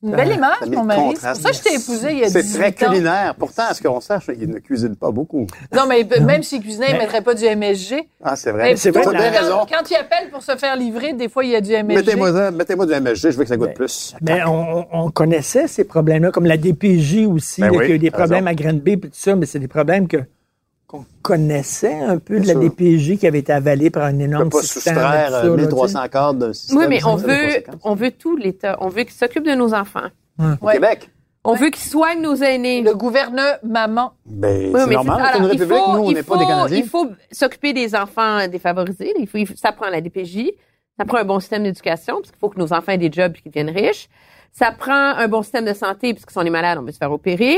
Une 0.07 0.17
belle 0.17 0.35
image, 0.35 0.57
Ça 0.61 0.67
met 0.67 0.77
mon 0.77 0.85
mari. 0.85 1.01
C'est 1.19 1.27
pour 1.29 1.37
ça 1.37 1.51
que 1.51 1.57
je 1.57 1.63
t'ai 1.63 1.75
épousé 1.75 2.13
il 2.13 2.19
y 2.21 2.25
a 2.25 2.29
C'est 2.29 2.43
18 2.43 2.73
très 2.75 2.87
ans. 2.87 2.91
culinaire. 2.91 3.35
Pourtant, 3.39 3.63
à 3.69 3.75
ce 3.75 3.83
qu'on 3.83 4.01
sache, 4.01 4.31
il 4.39 4.49
ne 4.49 4.59
cuisine 4.59 4.95
pas 4.97 5.11
beaucoup. 5.11 5.47
Non, 5.75 5.83
mais 5.89 6.07
même 6.21 6.43
s'il 6.43 6.61
cuisinait, 6.61 6.87
il 6.91 6.95
ne 6.95 6.99
mettrait 7.01 7.23
pas 7.23 7.35
du 7.35 7.45
MSG. 7.45 8.09
Ah, 8.23 8.37
c'est 8.37 8.53
vrai. 8.53 8.77
c'est 8.77 8.93
Tu 8.93 8.99
as 8.99 9.03
vrai, 9.03 9.17
bien 9.17 9.31
la- 9.31 9.41
raison. 9.41 9.59
Quand, 9.61 9.67
quand 9.79 9.91
il 9.91 9.97
appelle 9.97 10.31
pour 10.31 10.43
se 10.43 10.57
faire 10.57 10.77
livrer, 10.77 11.13
des 11.13 11.29
fois, 11.29 11.45
il 11.45 11.51
y 11.51 11.57
a 11.57 11.61
du 11.61 11.73
MSG. 11.73 11.97
Mettez-moi 11.97 12.51
mettez-moi 12.51 12.87
du 12.87 12.93
MSG, 12.93 13.31
je 13.33 13.37
veux 13.37 13.43
que 13.45 13.49
ça 13.49 13.57
goûte 13.57 13.75
plus. 13.75 14.15
Mais 14.23 14.43
on, 14.45 14.79
on- 14.79 14.87
on 14.93 15.11
connaissait 15.11 15.67
ces 15.67 15.85
problèmes-là, 15.85 16.31
comme 16.31 16.47
la 16.47 16.57
DPJ 16.57 17.27
aussi, 17.27 17.61
Ben 17.61 17.69
là, 17.69 17.73
oui, 17.73 17.79
qu'il 17.81 17.89
y 17.89 17.93
a 17.93 17.97
eu 17.97 17.99
des 17.99 18.11
problèmes 18.11 18.47
à 18.47 18.55
Granby 18.55 18.93
et 18.93 19.01
tout 19.01 19.09
ça, 19.13 19.35
mais 19.35 19.47
c'est 19.47 19.59
des 19.59 19.69
problèmes 19.69 20.07
que 20.09 20.19
qu'on 20.87 21.05
connaissait 21.23 21.95
un 22.01 22.19
peu 22.19 22.39
de 22.41 22.47
la 22.47 22.53
sûr. 22.53 22.61
DPJ 22.61 23.19
qui 23.19 23.27
avait 23.27 23.41
été 23.41 23.53
avalée 23.53 23.91
par 23.91 24.05
un 24.05 24.19
énorme 24.19 24.51
pas 24.51 24.61
système. 24.63 24.95
soustraire 24.95 25.27
tout 25.27 25.33
ça, 25.33 25.45
euh, 25.45 25.57
là, 25.57 25.63
1300 25.63 26.09
cadres 26.09 26.39
d'un 26.39 26.53
système. 26.53 26.79
Oui, 26.79 26.85
mais 26.89 27.05
on 27.05 27.17
veut, 27.17 27.65
on 27.83 27.95
veut 27.95 28.11
tout 28.13 28.37
l'État. 28.37 28.77
On 28.81 28.89
veut 28.89 29.03
qu'il 29.03 29.13
s'occupe 29.13 29.45
de 29.45 29.55
nos 29.55 29.75
enfants. 29.75 30.07
Au 30.61 30.69
Québec, 30.69 31.11
On 31.49 31.55
veut 31.55 31.71
qu'il 31.71 31.83
soigne 31.85 32.21
nos 32.23 32.35
aînés. 32.37 32.83
Le 32.83 32.95
gouverneur 32.95 33.59
maman. 33.63 34.13
ben, 34.27 34.73
Oui, 34.75 34.81
c'est 34.81 34.87
mais 34.89 34.95
normal. 34.95 35.17
c'est- 35.19 35.33
C'est 35.33 35.39
une 35.39 35.45
alors, 35.45 35.55
il 35.55 35.59
république, 35.61 35.79
faut- 35.85 35.93
nous, 35.97 36.03
on 36.05 36.13
n'est 36.13 36.23
pas 36.25 36.37
des 36.39 36.45
Canadiens. 36.45 36.79
Il 36.79 36.85
faut 36.89 37.07
s'occuper 37.31 37.73
des 37.73 37.95
enfants 37.95 38.49
défavorisés. 38.49 39.13
Il 39.19 39.27
faut, 39.29 39.39
il 39.39 39.47
faut- 39.47 39.55
ça 39.57 39.71
prend 39.73 39.89
la 39.89 40.01
DPJ. 40.01 40.53
Ça 40.99 41.05
prend 41.05 41.19
un 41.19 41.25
bon 41.25 41.39
système 41.41 41.63
d'éducation, 41.63 42.15
parce 42.17 42.31
qu'il 42.31 42.39
faut 42.41 42.49
que 42.49 42.59
nos 42.59 42.73
enfants 42.73 42.93
aient 42.93 42.99
des 42.99 43.13
jobs 43.13 43.33
et 43.37 43.41
qu'ils 43.43 43.53
deviennent 43.53 43.71
riches. 43.77 44.09
Ça 44.53 44.73
prend 44.73 44.93
un 44.93 45.29
bon 45.29 45.43
système 45.43 45.65
de 45.67 45.75
santé, 45.75 46.15
puisque 46.15 46.31
si 46.33 46.39
on 46.39 46.43
est 46.43 46.51
malade, 46.51 46.79
on 46.81 46.83
veut 46.85 46.91
se 46.93 46.97
faire 46.99 47.13
opérer. 47.13 47.57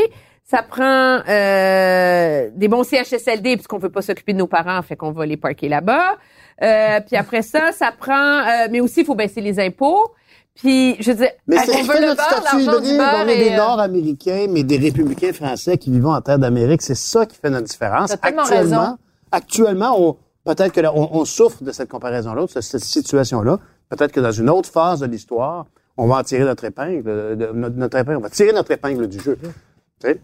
Ça 0.51 0.63
prend 0.63 1.21
euh, 1.29 2.49
des 2.55 2.69
bons 2.69 2.83
CHSLD 2.83 3.57
puisqu'on 3.57 3.77
veut 3.77 3.91
pas 3.91 4.01
s'occuper 4.01 4.33
de 4.33 4.39
nos 4.39 4.47
parents, 4.47 4.81
fait 4.83 4.97
qu'on 4.97 5.13
va 5.13 5.27
les 5.27 5.37
parquer 5.37 5.69
là-bas. 5.69 6.17
Euh, 6.63 7.01
puis 7.07 7.17
après 7.17 7.43
ça, 7.43 7.71
ça 7.73 7.93
prend, 7.93 8.39
euh, 8.41 8.69
mais 8.71 8.81
aussi 8.81 9.01
il 9.01 9.05
faut 9.07 9.15
baisser 9.15 9.43
les 9.43 9.61
impôts. 9.61 10.15
Puis 10.55 10.97
je 11.01 11.11
veux 11.13 11.19
dire, 11.19 11.31
Mais 11.47 11.59
on 11.59 11.83
veut 11.83 12.01
le 12.01 12.07
notre 12.07 12.17
beurre, 12.17 12.43
statut 12.43 12.65
l'argent 12.65 12.81
du 12.81 12.87
hybride. 12.87 12.99
beurre 12.99 13.25
On 13.25 13.29
est 13.29 13.37
des 13.37 13.51
euh, 13.53 13.57
Nord-Américains, 13.57 14.47
mais 14.49 14.63
des 14.65 14.79
républicains 14.79 15.33
français 15.35 15.77
qui 15.77 15.91
vivent 15.91 16.07
en 16.07 16.21
terre 16.23 16.39
d'Amérique. 16.39 16.81
C'est 16.81 16.95
ça 16.97 17.27
qui 17.27 17.37
fait 17.37 17.51
notre 17.51 17.67
différence. 17.69 18.11
Actuellement, 18.11 18.45
raison. 18.45 18.99
actuellement, 19.31 19.97
on, 20.01 20.17
peut-être 20.45 20.73
que 20.73 20.81
là, 20.81 20.93
on, 20.95 21.11
on 21.13 21.25
souffre 21.27 21.63
de 21.63 21.73
cette 21.73 21.91
comparaison-là, 21.91 22.47
de 22.47 22.61
cette 22.61 22.83
situation-là. 22.83 23.59
Peut-être 23.91 24.13
que 24.13 24.21
dans 24.21 24.33
une 24.33 24.49
autre 24.51 24.71
phase 24.71 25.01
de 25.01 25.07
l'histoire, 25.07 25.67
on 25.99 26.07
va 26.07 26.17
en 26.17 26.23
tirer 26.23 26.45
notre 26.45 26.65
épingle, 26.65 27.03
de- 27.37 27.51
notre, 27.53 27.77
notre 27.77 27.99
épingle. 27.99 28.17
On 28.17 28.23
va 28.23 28.31
tirer 28.31 28.53
notre 28.53 28.71
épingle 28.71 29.07
du 29.09 29.21
jeu. 29.21 29.39
Tu 30.01 30.09
sais? 30.09 30.21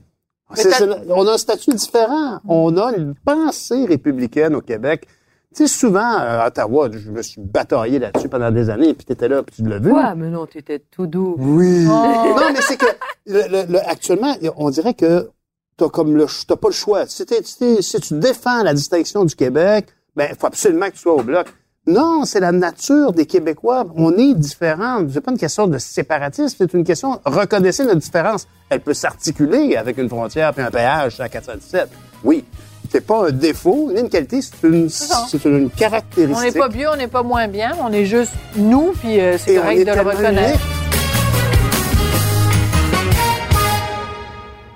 C'est- 0.56 0.70
t'as- 0.70 0.78
c'est- 0.78 1.10
on 1.10 1.26
a 1.26 1.32
un 1.34 1.38
statut 1.38 1.70
différent. 1.74 2.40
On 2.48 2.76
a 2.76 2.92
une 2.96 3.14
pensée 3.24 3.84
républicaine 3.86 4.54
au 4.54 4.60
Québec. 4.60 5.06
Tu 5.54 5.68
sais, 5.68 5.72
souvent, 5.72 6.00
euh, 6.20 6.40
à 6.40 6.48
Ottawa, 6.48 6.88
je 6.92 7.10
me 7.10 7.22
suis 7.22 7.40
bataillé 7.40 8.00
là-dessus 8.00 8.28
pendant 8.28 8.50
des 8.50 8.70
années, 8.70 8.92
puis 8.92 9.06
tu 9.06 9.12
étais 9.12 9.28
là, 9.28 9.42
puis 9.44 9.54
tu 9.56 9.62
l'as 9.68 9.78
vu. 9.78 9.92
Ouais, 9.92 10.14
mais 10.16 10.28
non, 10.28 10.46
t'étais 10.46 10.80
tout 10.90 11.06
doux. 11.06 11.36
Oui. 11.38 11.86
Oh. 11.88 11.92
Non, 12.36 12.52
mais 12.52 12.60
c'est 12.60 12.76
que 12.76 12.86
le, 13.26 13.42
le- 13.48 13.72
le- 13.72 13.88
actuellement, 13.88 14.34
on 14.56 14.70
dirait 14.70 14.94
que 14.94 15.30
t'as 15.76 15.88
comme 15.88 16.16
le, 16.16 16.26
ch- 16.26 16.46
t'as 16.48 16.56
pas 16.56 16.68
le 16.68 16.74
choix. 16.74 17.06
Si, 17.06 17.24
t'es- 17.24 17.42
si 17.44 17.58
t'es- 17.58 17.82
si 17.82 18.00
tu 18.00 18.14
défends 18.18 18.62
la 18.64 18.74
distinction 18.74 19.24
du 19.24 19.36
Québec, 19.36 19.86
ben, 20.16 20.26
il 20.30 20.36
faut 20.36 20.46
absolument 20.48 20.86
que 20.86 20.92
tu 20.94 20.98
sois 20.98 21.14
au 21.14 21.22
bloc. 21.22 21.46
Non, 21.86 22.24
c'est 22.24 22.40
la 22.40 22.50
nature 22.52 23.12
des 23.12 23.26
Québécois. 23.26 23.84
On 23.94 24.16
est 24.16 24.34
différents. 24.34 25.06
C'est 25.12 25.20
pas 25.20 25.32
une 25.32 25.38
question 25.38 25.66
de 25.66 25.76
séparatisme, 25.76 26.56
c'est 26.58 26.72
une 26.72 26.82
question 26.84 27.20
reconnaissez 27.26 27.84
notre 27.84 28.00
différence. 28.00 28.48
Elle 28.70 28.80
peut 28.80 28.94
s'articuler 28.94 29.76
avec 29.76 29.98
une 29.98 30.08
frontière 30.08 30.54
puis 30.54 30.62
un 30.62 30.70
péage 30.70 31.20
à 31.20 31.28
417. 31.28 31.90
Oui. 32.24 32.44
C'est 32.90 33.02
pas 33.06 33.28
un 33.28 33.32
défaut 33.32 33.90
ni 33.92 34.00
une 34.00 34.08
qualité, 34.08 34.40
c'est 34.40 34.66
une, 34.66 34.88
c'est 34.88 35.44
une 35.44 35.66
On 35.66 35.68
caractéristique. 35.68 36.54
n'est 36.54 36.58
pas 36.60 36.68
mieux, 36.68 36.88
on 36.88 36.96
n'est 36.96 37.08
pas 37.08 37.22
moins 37.22 37.48
bien, 37.48 37.72
on 37.82 37.92
est 37.92 38.04
juste 38.06 38.32
nous, 38.56 38.92
puis 38.92 39.20
euh, 39.20 39.36
c'est 39.36 39.56
correct 39.56 39.80
de 39.80 39.92
le 39.92 40.00
reconnaître. 40.00 40.60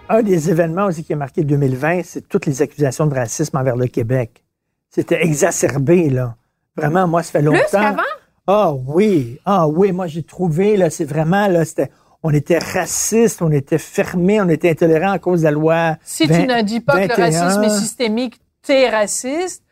Un 0.09 0.22
des 0.22 0.50
événements 0.50 0.86
aussi 0.86 1.04
qui 1.04 1.12
a 1.12 1.16
marqué 1.16 1.44
2020, 1.44 2.00
c'est 2.04 2.28
toutes 2.28 2.46
les 2.46 2.61
accusations 2.61 3.06
de 3.06 3.14
racisme 3.14 3.56
envers 3.56 3.76
le 3.76 3.86
Québec. 3.86 4.42
C'était 4.90 5.22
exacerbé, 5.24 6.11
là. 6.11 6.34
Vraiment, 6.78 7.08
moi, 7.08 7.22
ça 7.22 7.32
fait 7.32 7.42
longtemps. 7.42 7.58
Plus 7.58 7.70
qu'avant? 7.70 8.02
Ah 8.46 8.72
oui, 8.72 9.38
ah 9.44 9.68
oui, 9.68 9.92
moi 9.92 10.06
j'ai 10.06 10.22
trouvé, 10.22 10.78
là, 10.78 10.88
c'est 10.88 11.04
vraiment, 11.04 11.48
là, 11.48 11.66
c'était, 11.66 11.90
on 12.22 12.32
était 12.32 12.58
raciste, 12.58 13.42
on 13.42 13.50
était 13.52 13.76
fermé, 13.76 14.40
on 14.40 14.48
était 14.48 14.70
intolérant 14.70 15.12
à 15.12 15.18
cause 15.18 15.40
de 15.40 15.44
la 15.44 15.50
loi. 15.50 15.96
Si 16.02 16.26
20 16.26 16.34
tu 16.34 16.46
ne 16.46 16.62
dis 16.62 16.80
pas 16.80 16.94
que 17.06 17.12
le 17.12 17.14
21. 17.14 17.40
racisme 17.42 17.62
est 17.64 17.78
systémique, 17.78 18.40
t'es 18.62 18.88
raciste. 18.88 19.62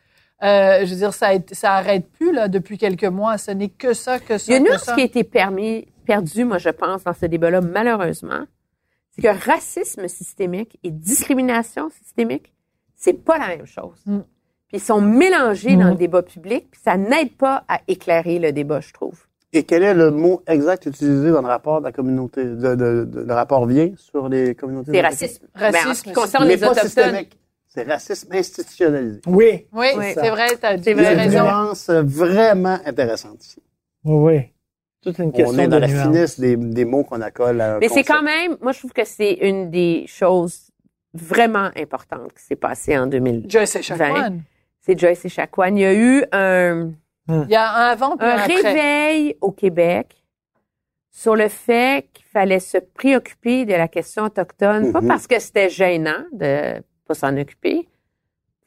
Euh, 0.43 0.85
je 0.85 0.91
veux 0.91 0.97
dire, 0.97 1.13
ça, 1.13 1.31
ça 1.51 1.73
arrête 1.73 2.07
plus 2.11 2.31
là 2.31 2.47
depuis 2.47 2.77
quelques 2.77 3.03
mois. 3.05 3.39
Ce 3.39 3.49
n'est 3.49 3.69
que 3.69 3.93
ça, 3.93 4.19
que 4.19 4.37
ça, 4.37 4.45
Il 4.47 4.53
y 4.53 4.55
a 4.55 4.59
une 4.59 4.77
ça. 4.77 4.93
qui 4.93 5.01
a 5.01 5.03
été 5.03 5.23
permis, 5.23 5.87
perdue, 6.05 6.45
moi, 6.45 6.59
je 6.59 6.69
pense, 6.69 7.03
dans 7.03 7.13
ce 7.13 7.25
débat-là, 7.25 7.61
malheureusement. 7.61 8.45
C'est 9.11 9.23
que 9.23 9.49
racisme 9.49 10.07
systémique 10.07 10.77
et 10.83 10.91
discrimination 10.91 11.89
systémique, 11.89 12.53
c'est 12.95 13.13
pas 13.13 13.39
la 13.39 13.47
même 13.47 13.65
chose. 13.65 13.99
Mm. 14.05 14.19
Puis 14.67 14.77
ils 14.77 14.83
sont 14.83 14.99
mélangés 15.01 15.75
dans 15.77 15.89
le 15.89 15.95
débat 15.95 16.21
public, 16.23 16.67
puis 16.71 16.81
ça 16.83 16.97
n'aide 16.97 17.31
pas 17.37 17.63
à 17.67 17.79
éclairer 17.87 18.37
le 18.39 18.51
débat, 18.51 18.81
je 18.81 18.91
trouve. 18.93 19.17
Et 19.53 19.63
quel 19.63 19.81
est 19.81 19.93
le 19.93 20.11
mot 20.11 20.41
exact 20.45 20.85
utilisé 20.87 21.31
dans 21.31 21.41
le 21.41 21.47
rapport 21.47 21.79
de 21.79 21.85
la 21.85 21.93
communauté, 21.93 22.43
de, 22.43 22.75
de- 22.75 23.05
de- 23.05 23.21
le 23.21 23.33
rapport 23.33 23.65
vient 23.65 23.91
sur 23.95 24.27
les 24.27 24.55
communautés? 24.55 24.91
C'est 24.93 25.01
racisme. 25.01 25.47
Racisme, 25.55 25.83
Ben, 25.85 25.91
en 25.91 25.93
ce 25.95 26.03
qui 26.03 26.11
concerne 26.11 26.45
les 26.47 26.57
pas 26.57 26.71
Autochtones, 26.71 26.89
systémique. 26.89 27.39
C'est 27.69 27.83
racisme 27.83 28.33
institutionnalisé. 28.33 29.21
Oui, 29.25 29.67
Oui, 29.71 29.87
Oui. 29.97 30.05
c'est 30.13 30.29
vrai, 30.29 30.47
t'as 30.59 30.77
C'est 30.77 30.91
Il 30.91 30.97
y 30.97 30.99
a 30.99 31.03
vrai, 31.03 31.13
une 31.13 31.19
raison. 31.31 31.43
nuance 31.45 31.89
vraiment 31.89 32.77
intéressante 32.85 33.45
ici. 33.45 33.61
oui, 34.03 34.15
oui. 34.35 34.41
Toute 35.03 35.19
une 35.19 35.31
question 35.31 35.55
On 35.55 35.59
est 35.59 35.67
dans 35.67 35.77
de 35.77 35.81
la 35.81 35.87
nuance. 35.87 36.01
finesse 36.03 36.39
des, 36.39 36.57
des 36.57 36.83
mots 36.83 37.03
qu'on 37.03 37.21
accole 37.21 37.61
à 37.61 37.75
un 37.75 37.79
Mais 37.79 37.87
c'est 37.87 38.03
quand 38.03 38.23
même, 38.23 38.57
moi, 38.61 38.73
je 38.73 38.79
trouve 38.79 38.91
que 38.91 39.05
c'est 39.05 39.33
une 39.33 39.69
des 39.69 40.03
choses 40.07 40.71
vraiment 41.13 41.69
importantes 41.77 42.33
qui 42.33 42.43
s'est 42.43 42.55
passée 42.57 42.97
en 42.97 43.07
2020. 43.07 43.49
Joyce. 43.49 43.77
C'est 44.87 44.97
Joyce 44.97 45.25
Echaquan. 45.25 45.75
Il 45.75 45.79
y 45.79 45.85
a 45.85 45.93
eu 45.93 46.23
un, 46.31 46.91
Il 47.29 47.49
y 47.49 47.55
a 47.55 47.69
un 47.71 47.89
avant 47.91 48.15
un 48.19 48.25
un 48.25 48.37
après. 48.37 48.55
réveil 48.55 49.35
au 49.41 49.51
Québec 49.51 50.23
sur 51.11 51.35
le 51.35 51.49
fait 51.49 52.07
qu'il 52.13 52.25
fallait 52.25 52.59
se 52.61 52.77
préoccuper 52.77 53.65
de 53.65 53.73
la 53.73 53.87
question 53.89 54.23
autochtone, 54.23 54.93
pas 54.93 55.01
Mhm. 55.01 55.07
parce 55.07 55.27
que 55.27 55.39
c'était 55.39 55.69
gênant 55.69 56.23
de 56.31 56.81
pas 57.05 57.13
s'en 57.15 57.35
occuper. 57.37 57.83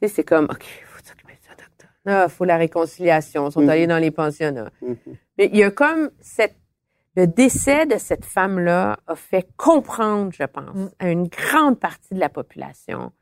Tu 0.03 0.09
sais, 0.09 0.09
c'est 0.09 0.25
comme, 0.25 0.45
OK, 0.47 0.65
faut 0.87 1.03
s'occuper 1.05 1.33
des 1.43 1.53
autochtones. 1.53 1.89
Ah, 2.07 2.29
faut 2.29 2.45
la 2.45 2.57
réconciliation. 2.59 3.49
Ils 3.49 3.53
sont 3.53 3.63
Mhm. 3.63 3.69
allés 3.71 3.87
dans 3.87 3.99
les 3.99 4.11
pensionnats. 4.11 4.71
Mhm. 4.83 4.97
Mais 5.39 5.47
il 5.53 5.57
y 5.57 5.63
a 5.65 5.71
comme 5.71 6.11
cette, 6.21 6.57
le 7.17 7.27
décès 7.27 7.87
de 7.87 7.97
cette 7.99 8.25
femme-là 8.27 8.99
a 9.07 9.15
fait 9.17 9.47
comprendre, 9.57 10.33
je 10.33 10.45
pense, 10.45 10.75
Mm. 10.75 10.91
à 10.99 11.11
une 11.11 11.29
grande 11.29 11.79
partie 11.81 12.15
de 12.15 12.21
la 12.21 12.29
population 12.29 13.13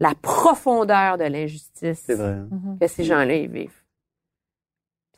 la 0.00 0.14
profondeur 0.20 1.16
de 1.18 1.24
l'injustice 1.24 2.04
vrai. 2.08 2.36
Mhm. 2.50 2.78
que 2.80 2.86
ces 2.86 3.04
gens-là 3.04 3.34
y 3.34 3.46
vivent. 3.46 3.70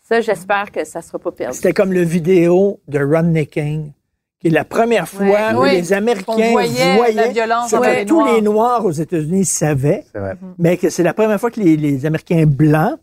Ça, 0.08 0.20
j'espère 0.20 0.70
que 0.72 0.84
ça 0.84 1.02
sera 1.02 1.18
pas 1.18 1.32
perdu. 1.32 1.56
C'était 1.56 1.72
comme 1.72 1.92
le 1.92 2.02
vidéo 2.02 2.80
de 2.88 2.98
Rodney 2.98 3.46
King, 3.46 3.92
qui 4.40 4.46
est 4.46 4.50
la 4.50 4.64
première 4.64 5.06
fois 5.08 5.26
Ouais. 5.26 5.54
où 5.54 5.62
Oui. 5.62 5.72
les 5.72 5.92
Américains 5.92 6.50
voyaient 6.52 7.12
la 7.12 7.28
violence 7.28 7.70
ce 7.70 7.76
envers 7.76 7.92
que 7.94 7.98
les 8.00 8.06
tous 8.06 8.20
Noirs. 8.20 8.34
les 8.34 8.40
Noirs 8.40 8.84
aux 8.86 8.90
États-Unis 8.92 9.44
savaient, 9.44 10.06
vrai. 10.14 10.36
mais 10.58 10.76
que 10.78 10.88
c'est 10.88 11.02
la 11.02 11.12
première 11.12 11.38
fois 11.38 11.50
que 11.50 11.60
les, 11.60 11.76
les 11.76 12.06
Américains 12.06 12.46
blancs 12.46 12.98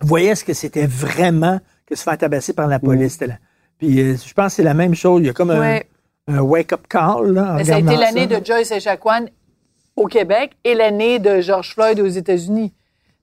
voyaient 0.00 0.34
ce 0.34 0.44
que 0.44 0.52
c'était 0.54 0.86
vraiment 0.86 1.60
que 1.86 1.94
se 1.94 2.02
faire 2.02 2.18
tabasser 2.18 2.52
par 2.54 2.66
la 2.66 2.80
police. 2.80 3.12
C'était 3.12 3.28
là. 3.28 3.38
Puis 3.78 4.00
euh, 4.00 4.16
je 4.16 4.32
pense 4.34 4.46
que 4.46 4.56
c'est 4.56 4.62
la 4.64 4.74
même 4.74 4.94
chose. 4.94 5.20
Il 5.22 5.26
y 5.26 5.30
a 5.30 5.32
comme 5.32 5.50
un- 5.52 5.60
Ouais. 5.60 5.86
un, 6.26 6.40
wake-up 6.40 6.88
call. 6.88 7.32
Là, 7.34 7.52
en 7.52 7.56
Mais 7.56 7.64
ça 7.64 7.76
a 7.76 7.78
été 7.78 7.94
l'année 7.96 8.26
ça. 8.28 8.40
de 8.40 8.44
Joyce 8.44 8.70
Echaquan 8.72 9.26
au 9.96 10.06
Québec 10.06 10.52
et 10.64 10.74
l'année 10.74 11.18
de 11.18 11.40
George 11.40 11.72
Floyd 11.74 11.98
aux 12.00 12.06
États-Unis. 12.06 12.72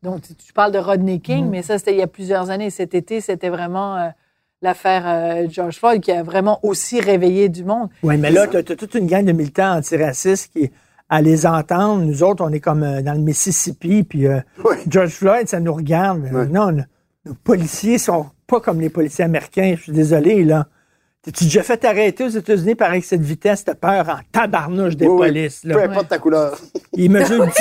Donc, 0.01 0.21
tu- 0.21 0.35
tu 0.35 0.51
parles 0.53 0.71
de 0.71 0.79
Rodney 0.79 1.19
King, 1.19 1.47
mais 1.49 1.61
ça, 1.61 1.77
c'était 1.77 1.93
il 1.93 1.99
y 1.99 2.01
a 2.01 2.07
plusieurs 2.07 2.49
années. 2.49 2.69
Cet 2.69 2.93
été, 2.93 3.21
c'était 3.21 3.49
vraiment 3.49 3.95
euh, 3.97 4.09
l'affaire 4.61 5.03
euh, 5.05 5.47
George 5.49 5.77
Floyd 5.77 6.01
qui 6.01 6.11
a 6.11 6.23
vraiment 6.23 6.59
aussi 6.63 6.99
réveillé 6.99 7.47
du 7.49 7.63
monde. 7.63 7.89
Oui, 8.03 8.17
mais 8.17 8.31
là, 8.31 8.47
tu 8.47 8.57
as, 8.57 8.63
toute 8.63 8.95
une 8.95 9.07
gang 9.07 9.23
de 9.23 9.31
militants 9.31 9.77
antiracistes 9.77 10.51
qui, 10.51 10.71
à 11.09 11.21
les 11.21 11.45
entendre, 11.45 12.03
nous 12.03 12.23
autres, 12.23 12.43
on 12.43 12.51
est 12.51 12.59
comme 12.59 12.83
euh, 12.83 13.01
dans 13.01 13.13
le 13.13 13.19
Mississippi, 13.19 14.03
puis 14.03 14.27
euh, 14.27 14.39
Oui. 14.65 14.75
George 14.89 15.11
Floyd, 15.11 15.47
ça 15.47 15.59
nous 15.59 15.73
regarde. 15.73 16.23
Non, 16.49 16.71
nos, 16.71 16.83
nos 17.25 17.33
policiers 17.43 17.97
sont 17.97 18.25
pas 18.47 18.59
comme 18.59 18.81
les 18.81 18.89
policiers 18.89 19.23
américains. 19.25 19.75
Je 19.77 19.83
suis 19.83 19.91
désolé, 19.93 20.43
là. 20.43 20.67
T'es-tu 21.23 21.45
déjà 21.45 21.63
fait 21.63 21.85
arrêter 21.85 22.25
aux 22.25 22.29
États-Unis 22.29 22.75
par 22.75 22.91
excès 22.93 23.17
de 23.17 23.23
vitesse? 23.23 23.63
T'as 23.63 23.75
peur 23.75 24.09
en 24.09 24.17
tabarnouche 24.33 24.97
des 24.97 25.07
Oui, 25.07 25.13
oui. 25.13 25.27
polices, 25.27 25.63
là? 25.63 25.75
Peu 25.75 25.83
importe 25.83 26.09
ta 26.09 26.19
couleur. 26.19 26.59
Il 26.97 27.09
mesure 27.11 27.45
10, 27.47 27.53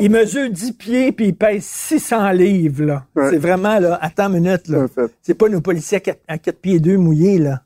il 0.00 0.10
mesure 0.10 0.48
10 0.48 0.72
pieds, 0.72 1.10
puis 1.10 1.26
il 1.28 1.34
pèse 1.34 1.64
600 1.64 2.30
livres, 2.30 2.84
là. 2.84 3.04
Ouais. 3.16 3.30
C'est 3.30 3.38
vraiment, 3.38 3.78
là, 3.80 3.98
attends 4.00 4.28
une 4.32 4.40
minute, 4.40 4.68
là. 4.68 4.86
C'est 5.20 5.34
pas 5.34 5.48
nos 5.48 5.60
policiers 5.60 5.96
à 5.96 6.00
4, 6.00 6.18
à 6.28 6.38
quatre 6.38 6.60
pieds 6.60 6.78
2 6.78 6.96
mouillés, 6.96 7.38
là. 7.38 7.62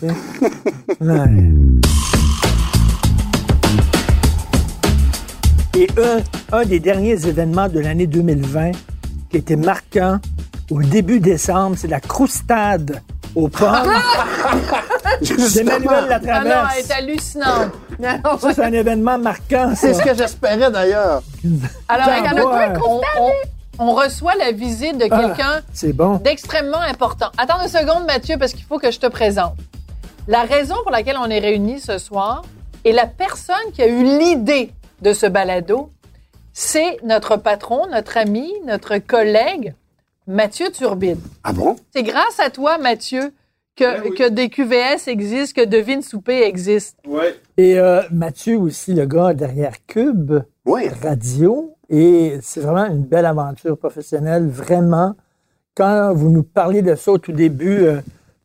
Ouais. 1.00 1.18
Et 5.76 5.88
un, 5.98 6.56
un 6.58 6.64
des 6.64 6.80
derniers 6.80 7.26
événements 7.26 7.68
de 7.68 7.80
l'année 7.80 8.06
2020 8.06 8.70
qui 9.28 9.36
était 9.36 9.56
marquant 9.56 10.20
au 10.70 10.80
début 10.82 11.20
décembre, 11.20 11.76
c'est 11.78 11.88
la 11.88 12.00
croustade 12.00 13.02
au 13.34 13.48
port 13.48 13.82
d'Emmanuel 15.54 16.20
Ah 16.30 16.44
non, 16.44 16.50
elle 16.76 16.84
est 16.84 16.92
hallucinante. 16.92 17.72
Ça, 18.40 18.54
c'est 18.54 18.64
un 18.64 18.72
événement 18.72 19.18
marquant, 19.18 19.70
ça. 19.70 19.76
C'est 19.76 19.94
ce 19.94 20.02
que 20.02 20.14
j'espérais 20.14 20.70
d'ailleurs. 20.70 21.22
Alors, 21.88 22.08
vois. 22.46 22.66
on, 22.86 23.00
on- 23.20 23.32
on 23.76 23.92
reçoit 23.92 24.36
la 24.36 24.52
visite 24.52 24.98
de 24.98 25.06
Ah, 25.10 25.18
quelqu'un 25.18 25.60
c'est 25.72 25.92
bon. 25.92 26.18
d'extrêmement 26.18 26.78
important. 26.80 27.26
Attends 27.36 27.60
une 27.60 27.68
seconde, 27.68 28.06
Mathieu, 28.06 28.36
parce 28.38 28.52
qu'il 28.52 28.64
faut 28.64 28.78
que 28.78 28.92
je 28.92 29.00
te 29.00 29.06
présente. 29.06 29.54
La 30.28 30.42
raison 30.42 30.76
pour 30.84 30.92
laquelle 30.92 31.16
on 31.20 31.26
est 31.28 31.40
réunis 31.40 31.80
ce 31.80 31.98
soir 31.98 32.42
et 32.84 32.92
la 32.92 33.06
personne 33.06 33.56
qui 33.74 33.82
a 33.82 33.88
eu 33.88 34.04
l'idée 34.04 34.70
de 35.02 35.12
ce 35.12 35.26
balado, 35.26 35.90
c'est 36.52 36.98
notre 37.02 37.36
patron, 37.36 37.88
notre 37.90 38.16
ami, 38.16 38.48
notre 38.64 38.98
collègue, 38.98 39.74
Mathieu 40.26 40.70
Turbide. 40.70 41.18
Ah 41.42 41.52
bon? 41.52 41.76
C'est 41.94 42.02
grâce 42.02 42.40
à 42.40 42.50
toi, 42.50 42.78
Mathieu, 42.78 43.32
que, 43.76 44.14
que 44.16 44.28
des 44.28 44.48
QVS 44.48 45.08
existent, 45.08 45.62
que 45.62 45.66
Devine 45.66 46.02
Souper 46.02 46.42
existe. 46.44 46.98
Et 47.56 47.78
euh, 47.78 48.02
Mathieu 48.10 48.56
aussi, 48.58 48.94
le 48.94 49.04
gars 49.04 49.34
derrière 49.34 49.74
Cube 49.86 50.34
Oui. 50.64 50.88
Radio. 51.02 51.74
Et 51.90 52.38
c'est 52.40 52.60
vraiment 52.60 52.86
une 52.86 53.04
belle 53.04 53.26
aventure 53.26 53.76
professionnelle, 53.76 54.48
vraiment. 54.48 55.14
Quand 55.74 56.14
vous 56.14 56.30
nous 56.30 56.42
parliez 56.42 56.82
de 56.82 56.94
ça 56.94 57.12
au 57.12 57.18
tout 57.18 57.32
début, 57.32 57.84
euh, 57.84 58.00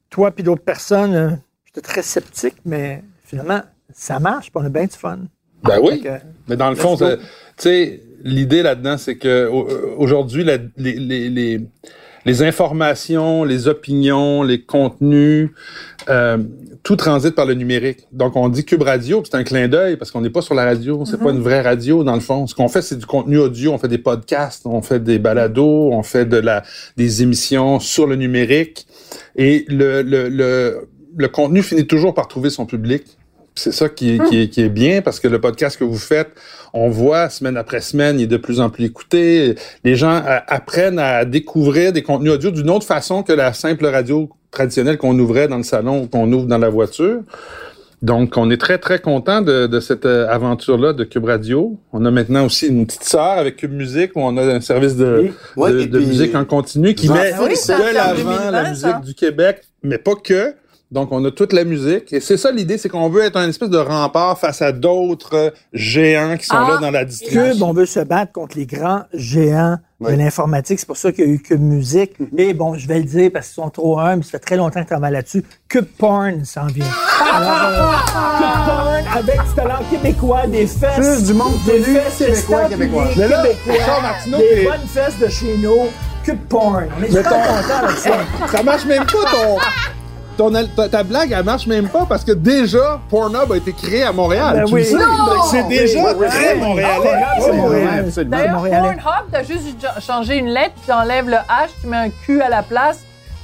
toi 0.10 0.32
puis 0.32 0.44
d'autres 0.44 0.64
personnes, 0.64 1.16
euh, 1.16 1.30
j'étais 1.66 1.82
très 1.82 2.02
sceptique, 2.02 2.56
mais 2.66 3.04
finalement, 3.24 3.62
ça 3.94 4.20
marche, 4.20 4.52
puis 4.52 4.62
on 4.62 4.66
a 4.66 4.70
bien 4.70 4.86
du 4.86 4.96
fun. 4.98 5.20
Ben 5.64 5.80
oui. 5.82 6.04
Mais 6.48 6.58
dans 6.58 6.70
le 6.70 6.76
fond, 6.76 6.98
tu 6.98 7.06
sais, 7.58 8.02
l'idée 8.24 8.64
là-dedans, 8.64 8.98
c'est 8.98 9.18
que 9.18 9.28
euh, 9.28 9.96
aujourd'hui, 9.98 10.44
les, 10.44 10.60
les, 10.78 11.30
les, 11.30 11.62
les 12.26 12.44
informations, 12.44 13.44
les 13.44 13.68
opinions, 13.68 14.44
les 14.44 14.62
contenus, 14.62 15.50
euh, 16.10 16.38
tout 16.84 16.96
transite 16.96 17.36
par 17.36 17.46
le 17.46 17.54
numérique. 17.54 18.08
Donc, 18.12 18.36
on 18.36 18.50
dit 18.50 18.66
Cube 18.66 18.82
Radio, 18.82 19.22
c'est 19.24 19.36
un 19.36 19.44
clin 19.44 19.68
d'œil 19.68 19.98
parce 19.98 20.12
qu'on 20.12 20.22
n'est 20.22 20.30
pas 20.30 20.42
sur 20.42 20.56
la 20.56 20.66
radio, 20.66 21.04
c'est 21.06 21.20
pas 21.20 21.32
une 21.32 21.42
vraie 21.42 21.62
radio 21.62 22.04
dans 22.04 22.16
le 22.16 22.22
fond. 22.22 22.48
Ce 22.48 22.56
qu'on 22.56 22.68
fait, 22.68 22.82
c'est 22.82 22.98
du 22.98 23.06
contenu 23.06 23.38
audio. 23.38 23.74
On 23.74 23.78
fait 23.78 23.88
des 23.88 23.98
podcasts, 23.98 24.66
on 24.66 24.82
fait 24.82 25.04
des 25.04 25.20
balados, 25.20 25.92
on 25.92 26.04
fait 26.04 26.26
de 26.26 26.38
la 26.38 26.64
des 26.98 27.22
émissions 27.22 27.80
sur 27.80 28.08
le 28.08 28.16
numérique, 28.16 28.88
et 29.36 29.66
le 29.68 30.02
le 30.02 30.30
le, 30.30 30.88
le 31.16 31.28
contenu 31.28 31.62
finit 31.62 31.86
toujours 31.86 32.14
par 32.14 32.28
trouver 32.28 32.50
son 32.50 32.66
public. 32.66 33.04
C'est 33.60 33.74
ça 33.74 33.90
qui 33.90 34.16
est, 34.16 34.30
qui, 34.30 34.42
est, 34.42 34.50
qui 34.50 34.62
est 34.62 34.70
bien 34.70 35.02
parce 35.02 35.20
que 35.20 35.28
le 35.28 35.42
podcast 35.42 35.78
que 35.78 35.84
vous 35.84 35.98
faites, 35.98 36.30
on 36.74 36.90
voit 36.90 37.30
semaine 37.30 37.58
après 37.58 37.82
semaine, 37.82 38.20
il 38.20 38.24
est 38.24 38.28
de 38.28 38.38
plus 38.38 38.62
en 38.62 38.70
plus 38.70 38.86
écouté. 38.86 39.56
Les 39.84 39.96
gens 39.96 40.16
euh, 40.16 40.40
apprennent 40.48 41.00
à 41.00 41.26
découvrir 41.26 41.92
des 41.92 42.02
contenus 42.02 42.32
audio 42.32 42.52
d'une 42.52 42.70
autre 42.70 42.86
façon 42.86 43.22
que 43.22 43.34
la 43.34 43.52
simple 43.54 43.86
radio 43.86 44.30
traditionnelle 44.52 44.98
qu'on 44.98 45.18
ouvrait 45.20 45.48
dans 45.48 45.58
le 45.58 45.64
salon 45.64 46.04
ou 46.04 46.08
qu'on 46.08 46.32
ouvre 46.32 46.46
dans 46.46 46.58
la 46.58 46.70
voiture. 46.70 47.22
Donc, 48.02 48.38
on 48.38 48.50
est 48.50 48.58
très, 48.58 48.78
très 48.78 49.00
content 49.00 49.42
de, 49.42 49.68
de 49.68 49.80
cette 49.82 50.06
euh, 50.06 50.30
aventure-là 50.30 50.94
de 50.94 51.04
Cube 51.04 51.26
Radio. 51.26 51.78
On 51.92 52.06
a 52.06 52.12
maintenant 52.12 52.46
aussi 52.46 52.68
une 52.68 52.86
petite 52.86 53.04
sœur 53.04 53.32
avec 53.32 53.58
Cube 53.58 53.74
Musique 53.74 54.16
où 54.16 54.22
on 54.22 54.38
a 54.38 54.44
un 54.44 54.62
service 54.62 54.96
de, 54.96 55.32
de, 55.58 56.00
musique 56.00 56.34
en 56.34 56.46
continu 56.46 56.94
qui 56.94 57.10
en 57.10 57.16
met 57.16 57.34
de 57.34 57.94
l'avant 57.94 58.52
la 58.52 58.64
2020, 58.64 58.70
musique 58.70 58.82
ça? 58.82 59.02
du 59.06 59.14
Québec, 59.14 59.64
mais 59.84 59.98
pas 59.98 60.16
que. 60.16 60.56
Donc, 60.92 61.10
on 61.12 61.24
a 61.24 61.30
toute 61.30 61.54
la 61.54 61.66
musique. 61.66 62.12
Et 62.14 62.20
c'est 62.20 62.36
ça 62.38 62.52
l'idée, 62.52 62.80
c'est 62.80 62.90
qu'on 62.90 63.10
veut 63.10 63.22
être 63.24 63.38
un 63.38 63.48
espèce 63.48 63.70
de 63.70 63.78
rempart 63.78 64.40
face 64.40 64.62
à 64.64 64.72
d'autres 64.72 65.36
euh, 65.36 65.50
géants 65.72 66.36
qui 66.36 66.46
sont 66.48 66.56
Ah! 66.58 66.68
là 66.72 66.78
dans 66.82 66.90
la 66.90 67.06
distribution. 67.06 67.52
Cube, 67.54 67.62
on 67.62 67.74
veut 67.74 67.86
se 67.86 68.00
battre 68.00 68.32
contre 68.32 68.58
les 68.58 68.66
grands 68.66 69.04
géants 69.14 69.78
de 70.02 70.10
l'informatique. 70.14 70.80
C'est 70.80 70.88
pour 70.88 70.98
ça 70.98 71.12
qu'il 71.12 71.26
y 71.26 71.28
a 71.28 71.32
eu 71.32 71.40
Cube 71.40 71.62
Musique. 71.62 72.14
Et 72.38 72.56
bon, 72.56 72.74
je 72.74 72.88
vais 72.88 72.98
le 72.98 73.04
dire 73.04 73.30
parce 73.32 73.48
qu'ils 73.48 73.62
sont 73.62 73.70
trop 73.70 74.00
humbles. 74.00 74.24
Ça 74.24 74.32
fait 74.32 74.40
très 74.40 74.56
longtemps 74.58 74.80
que 74.80 74.86
je 74.88 74.94
travaille 74.94 75.14
là-dessus. 75.14 75.44
Cube 75.68 75.86
Porn 75.98 76.44
s'en 76.44 76.66
vient. 76.66 76.86
Alors, 77.34 77.52
euh, 77.66 78.38
Cube 78.38 78.66
Porn 78.66 79.18
avec 79.20 79.48
du 79.48 79.54
talent 79.56 79.80
québécois, 79.92 80.48
des 80.48 80.66
fesses. 80.66 80.96
Plus 80.96 81.24
du 81.26 81.34
monde 81.36 81.54
des 81.68 81.82
fesses 81.82 82.18
québécois, 82.18 82.66
québécois. 82.66 83.08
Mais 83.16 83.28
là, 83.28 83.44
québécois, 83.64 84.40
des 84.40 84.64
bonnes 84.64 84.88
fesses 84.88 85.20
de 85.20 85.28
chez 85.28 85.56
nous. 85.58 85.88
Cube 86.24 86.40
Porn. 86.50 86.88
On 87.00 87.04
est 87.04 87.10
super 87.10 87.24
contents 87.30 87.92
de 87.92 87.98
ça. 87.98 88.12
Ça 88.52 88.64
marche 88.64 88.86
même 88.86 89.06
pas 89.06 89.30
ton... 89.32 89.58
ton 90.40 90.54
ta, 90.76 90.88
ta 90.88 91.04
blague, 91.04 91.34
elle 91.38 91.44
marche 91.44 91.68
même 91.68 91.90
pas 91.90 92.06
parce 92.08 92.24
que 92.24 92.32
déjà, 92.32 93.02
Pornhub 93.10 93.52
a 93.52 93.58
été 93.58 93.74
créé 93.74 94.04
à 94.04 94.14
Montréal. 94.14 94.56
Ben 94.56 94.66
Tu 94.66 94.74
oui. 94.74 94.86
C'est 95.52 95.68
déjà 95.68 96.14
Oui, 96.16 96.28
très 96.30 96.54
oui. 96.54 96.60
montréalais. 96.62 96.96
Pornhub, 97.04 97.26
c'est 97.42 97.52
Oui, 97.52 97.52
oui, 97.52 97.58
Montréal. 97.58 98.06
D'ailleurs, 98.28 98.54
Montréalais. 98.56 98.98
Pornhub, 99.04 99.26
t'as 99.34 99.44
juste 99.44 99.64
dû 99.66 99.86
changer 100.02 100.38
une 100.38 100.48
lettre, 100.48 100.76
tu 100.86 100.92
enlèves 100.94 101.28
le 101.28 101.36
H, 101.36 101.68
tu 101.82 101.88
mets 101.88 101.98
un 101.98 102.10
Q 102.26 102.42
à 102.42 102.48
la 102.48 102.64
place, 102.64 103.00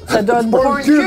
ça 0.07 0.21
donne 0.23 0.49
Porncube. 0.49 1.03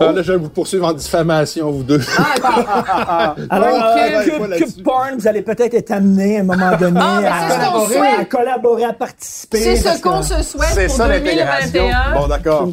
Ah, 0.00 0.10
là, 0.12 0.22
je 0.22 0.32
vais 0.32 0.38
vous 0.38 0.48
poursuivre 0.48 0.86
en 0.86 0.94
diffamation, 0.94 1.70
vous 1.70 1.82
deux. 1.82 2.00
Alors, 3.50 3.68
Ouais, 3.94 4.16
euh, 4.30 4.38
ouais, 4.48 4.56
Cube, 4.56 4.82
Porn, 4.82 5.10
vous 5.18 5.28
allez 5.28 5.42
peut-être 5.42 5.74
être 5.74 5.90
amené 5.90 6.38
à 6.38 6.40
un 6.40 6.44
moment 6.44 6.74
donné 6.78 6.98
Ah, 7.00 7.20
mais 7.20 7.28
c'est 7.28 7.54
ce 7.54 7.58
qu'on 7.58 7.70
collaborer, 7.70 7.94
souhaite. 7.98 8.20
à 8.20 8.24
collaborer, 8.24 8.84
à 8.84 8.92
participer. 8.94 9.58
C'est 9.60 9.76
ce 9.76 10.00
qu'on 10.02 10.22
se 10.22 10.42
souhaite 10.42 10.70
C'est 10.72 10.86
pour 10.86 10.96
ça 10.96 11.06
l'intégration. 11.08 11.70
2021. 11.72 12.14
Bon, 12.20 12.26
d'accord. 12.28 12.68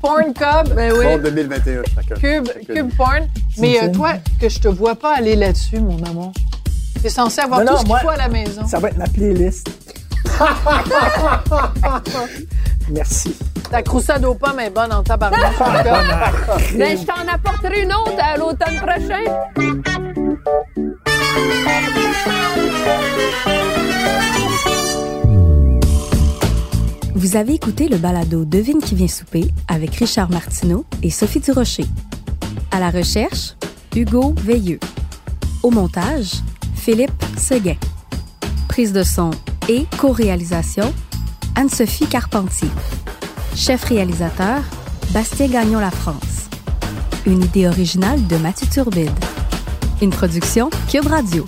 Porncub, 0.00 0.74
ben 0.74 0.92
oui. 0.92 1.04
Bon, 1.04 1.18
2021, 1.18 1.82
chacun. 1.94 2.14
Cube, 2.14 2.48
Cube 2.66 2.90
Porn. 2.96 3.26
Mais 3.58 3.82
euh, 3.82 3.92
toi, 3.92 4.14
que 4.40 4.48
je 4.48 4.58
te 4.60 4.68
vois 4.68 4.94
pas 4.94 5.16
aller 5.16 5.36
là-dessus, 5.36 5.80
mon 5.80 6.02
amour. 6.04 6.32
T'es 7.02 7.10
censé 7.10 7.40
avoir 7.40 7.60
Non, 7.60 7.66
tout 7.66 7.72
non, 7.72 7.78
ce 7.80 7.84
qu'il 7.84 7.98
faut 7.98 8.08
à 8.10 8.16
la 8.16 8.28
maison. 8.28 8.66
Ça 8.66 8.78
va 8.78 8.88
être 8.88 8.98
ma 8.98 9.06
playlist. 9.06 9.68
Merci. 12.90 13.36
Ta 13.70 13.82
croussade 13.82 14.24
aux 14.24 14.34
pommes 14.34 14.60
est 14.60 14.70
bonne 14.70 14.92
en 14.92 15.02
tabarnak. 15.02 15.52
Mais 16.76 16.96
je 16.96 17.04
t'en 17.04 17.26
apporterai 17.32 17.82
une 17.82 17.92
autre 17.92 18.16
à 18.18 18.36
l'automne 18.36 18.76
prochain. 18.76 19.24
Vous 27.16 27.36
avez 27.36 27.54
écouté 27.54 27.88
le 27.88 27.96
balado 27.96 28.44
Devine 28.44 28.78
qui 28.78 28.94
vient 28.94 29.08
souper 29.08 29.48
avec 29.68 29.94
Richard 29.94 30.30
Martineau 30.30 30.84
et 31.02 31.08
Sophie 31.08 31.40
Durocher. 31.40 31.86
À 32.70 32.78
la 32.78 32.90
recherche, 32.90 33.54
Hugo 33.96 34.34
Veilleux. 34.36 34.78
Au 35.62 35.70
montage, 35.70 36.42
Philippe 36.74 37.24
Seguin. 37.38 37.76
Prise 38.68 38.92
de 38.92 39.02
son 39.02 39.30
et 39.66 39.86
co-réalisation, 39.96 40.92
Anne-Sophie 41.54 42.06
Carpentier. 42.06 42.68
Chef 43.54 43.84
réalisateur, 43.84 44.60
Bastien 45.14 45.48
Gagnon 45.48 45.78
La 45.78 45.90
France. 45.90 46.50
Une 47.24 47.42
idée 47.42 47.66
originale 47.66 48.26
de 48.26 48.36
Mathieu 48.36 48.66
Turbide. 48.70 49.10
Une 50.02 50.10
production 50.10 50.68
Cube 50.90 51.06
Radio. 51.06 51.46